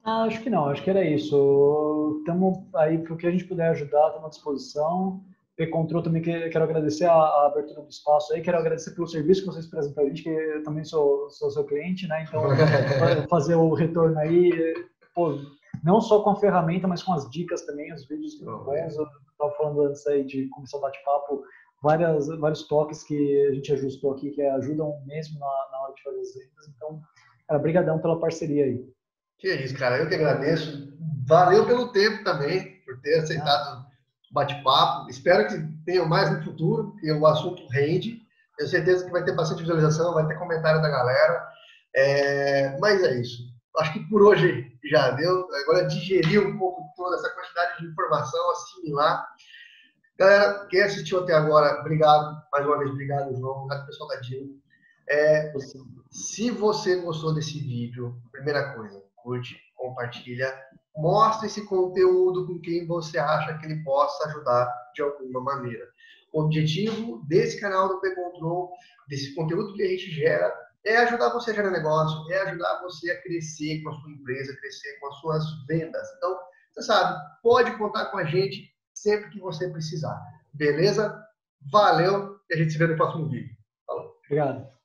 Ah, 0.04 0.24
acho 0.24 0.42
que 0.42 0.50
não, 0.50 0.66
acho 0.66 0.82
que 0.82 0.90
era 0.90 1.04
isso. 1.04 2.18
Estamos 2.20 2.58
aí 2.74 2.98
para 2.98 3.14
o 3.14 3.16
que 3.16 3.26
a 3.26 3.30
gente 3.30 3.44
puder 3.44 3.70
ajudar, 3.70 4.08
estamos 4.08 4.26
à 4.26 4.30
disposição. 4.30 5.24
P-Control 5.58 6.04
também 6.04 6.22
quero 6.22 6.62
agradecer 6.62 7.04
a, 7.04 7.12
a, 7.12 7.46
abertura 7.48 7.82
do 7.82 7.88
espaço 7.88 8.32
aí, 8.32 8.40
quero 8.40 8.58
agradecer 8.58 8.92
pelo 8.92 9.08
serviço 9.08 9.40
que 9.40 9.48
vocês 9.48 9.66
prestam 9.66 9.92
para 9.92 10.04
a 10.04 10.06
gente, 10.06 10.22
que 10.22 10.28
eu 10.28 10.62
também 10.62 10.84
sou, 10.84 11.28
sou 11.30 11.50
seu 11.50 11.64
cliente, 11.64 12.06
né? 12.06 12.24
Então, 12.26 12.42
fazer 13.28 13.56
o 13.56 13.74
retorno 13.74 14.16
aí, 14.20 14.52
pô, 15.12 15.36
não 15.82 16.00
só 16.00 16.22
com 16.22 16.30
a 16.30 16.36
ferramenta, 16.36 16.86
mas 16.86 17.02
com 17.02 17.12
as 17.12 17.28
dicas 17.28 17.62
também, 17.66 17.92
os 17.92 18.06
vídeos 18.06 18.36
que 18.36 18.44
eu 18.44 18.64
bons. 18.64 18.96
Eu 18.96 19.06
estava 19.32 19.50
falando 19.56 19.82
antes 19.82 20.06
aí 20.06 20.24
de 20.24 20.48
começar 20.50 20.78
o 20.78 20.80
bate-papo, 20.80 21.42
várias, 21.82 22.28
vários 22.38 22.62
toques 22.68 23.02
que 23.02 23.46
a 23.48 23.52
gente 23.52 23.72
ajustou 23.72 24.12
aqui 24.12 24.30
que 24.30 24.42
ajudam 24.42 25.02
mesmo 25.06 25.40
na, 25.40 25.68
na 25.72 25.82
hora 25.82 25.94
de 25.94 26.02
fazer 26.04 26.20
as 26.20 26.34
vendas. 26.34 26.68
Então, 26.76 27.00
cara, 27.48 27.58
brigadão 27.58 27.98
pela 27.98 28.20
parceria 28.20 28.64
aí. 28.64 28.86
Que 29.38 29.52
isso, 29.54 29.76
cara, 29.76 29.98
eu 29.98 30.08
que 30.08 30.14
agradeço. 30.14 30.96
Valeu 31.26 31.66
pelo 31.66 31.90
tempo 31.90 32.22
também, 32.22 32.80
por 32.84 33.00
ter 33.00 33.18
aceitado. 33.18 33.87
Bate-papo. 34.30 35.08
Espero 35.08 35.48
que 35.48 35.58
tenha 35.84 36.04
mais 36.04 36.30
no 36.30 36.42
futuro, 36.42 36.94
que 36.96 37.10
o 37.10 37.26
assunto 37.26 37.66
rende. 37.68 38.20
Tenho 38.56 38.70
certeza 38.70 39.04
que 39.04 39.10
vai 39.10 39.24
ter 39.24 39.34
bastante 39.34 39.60
visualização, 39.60 40.14
vai 40.14 40.26
ter 40.26 40.38
comentário 40.38 40.82
da 40.82 40.88
galera. 40.88 41.48
É, 41.94 42.78
mas 42.78 43.02
é 43.02 43.20
isso. 43.20 43.42
Acho 43.78 43.92
que 43.92 44.00
por 44.08 44.22
hoje 44.22 44.72
já 44.90 45.10
deu. 45.10 45.46
Agora 45.62 45.86
digerir 45.86 46.46
um 46.46 46.58
pouco 46.58 46.82
toda 46.96 47.16
essa 47.16 47.30
quantidade 47.30 47.78
de 47.78 47.86
informação, 47.86 48.50
assimilar. 48.50 49.26
Galera, 50.18 50.66
quem 50.68 50.82
assistiu 50.82 51.20
até 51.20 51.32
agora, 51.32 51.80
obrigado. 51.80 52.42
Mais 52.52 52.66
uma 52.66 52.78
vez, 52.78 52.90
obrigado, 52.90 53.36
João. 53.36 53.62
Obrigado, 53.62 53.86
pessoal 53.86 54.08
da 54.08 54.16
Dino. 54.16 54.58
É, 55.08 55.52
se 56.10 56.50
você 56.50 56.96
gostou 56.96 57.34
desse 57.34 57.58
vídeo, 57.60 58.20
primeira 58.32 58.74
coisa, 58.74 59.02
curte, 59.16 59.56
compartilha, 59.76 60.52
mostre 60.98 61.46
esse 61.46 61.64
conteúdo 61.64 62.46
com 62.46 62.60
quem 62.60 62.86
você 62.86 63.18
acha 63.18 63.56
que 63.58 63.66
ele 63.66 63.82
possa 63.84 64.28
ajudar 64.28 64.72
de 64.94 65.02
alguma 65.02 65.40
maneira. 65.40 65.86
O 66.32 66.42
objetivo 66.42 67.24
desse 67.26 67.58
canal 67.60 67.88
do 67.88 68.00
P-Control, 68.00 68.70
desse 69.08 69.34
conteúdo 69.34 69.72
que 69.74 69.82
a 69.82 69.88
gente 69.88 70.10
gera, 70.10 70.52
é 70.84 70.96
ajudar 70.98 71.32
você 71.32 71.52
a 71.52 71.54
gerar 71.54 71.70
negócio, 71.70 72.30
é 72.32 72.42
ajudar 72.42 72.82
você 72.82 73.10
a 73.10 73.22
crescer 73.22 73.82
com 73.82 73.90
a 73.90 73.94
sua 73.94 74.10
empresa, 74.10 74.56
crescer 74.56 74.98
com 75.00 75.06
as 75.08 75.14
suas 75.20 75.44
vendas. 75.66 76.06
Então, 76.16 76.36
você 76.72 76.82
sabe, 76.82 77.18
pode 77.42 77.76
contar 77.78 78.06
com 78.06 78.18
a 78.18 78.24
gente 78.24 78.74
sempre 78.92 79.30
que 79.30 79.40
você 79.40 79.70
precisar. 79.70 80.20
Beleza? 80.52 81.16
Valeu 81.70 82.38
e 82.50 82.54
a 82.54 82.56
gente 82.56 82.72
se 82.72 82.78
vê 82.78 82.86
no 82.86 82.96
próximo 82.96 83.28
vídeo. 83.28 83.56
Falou. 83.86 84.16
Obrigado. 84.24 84.77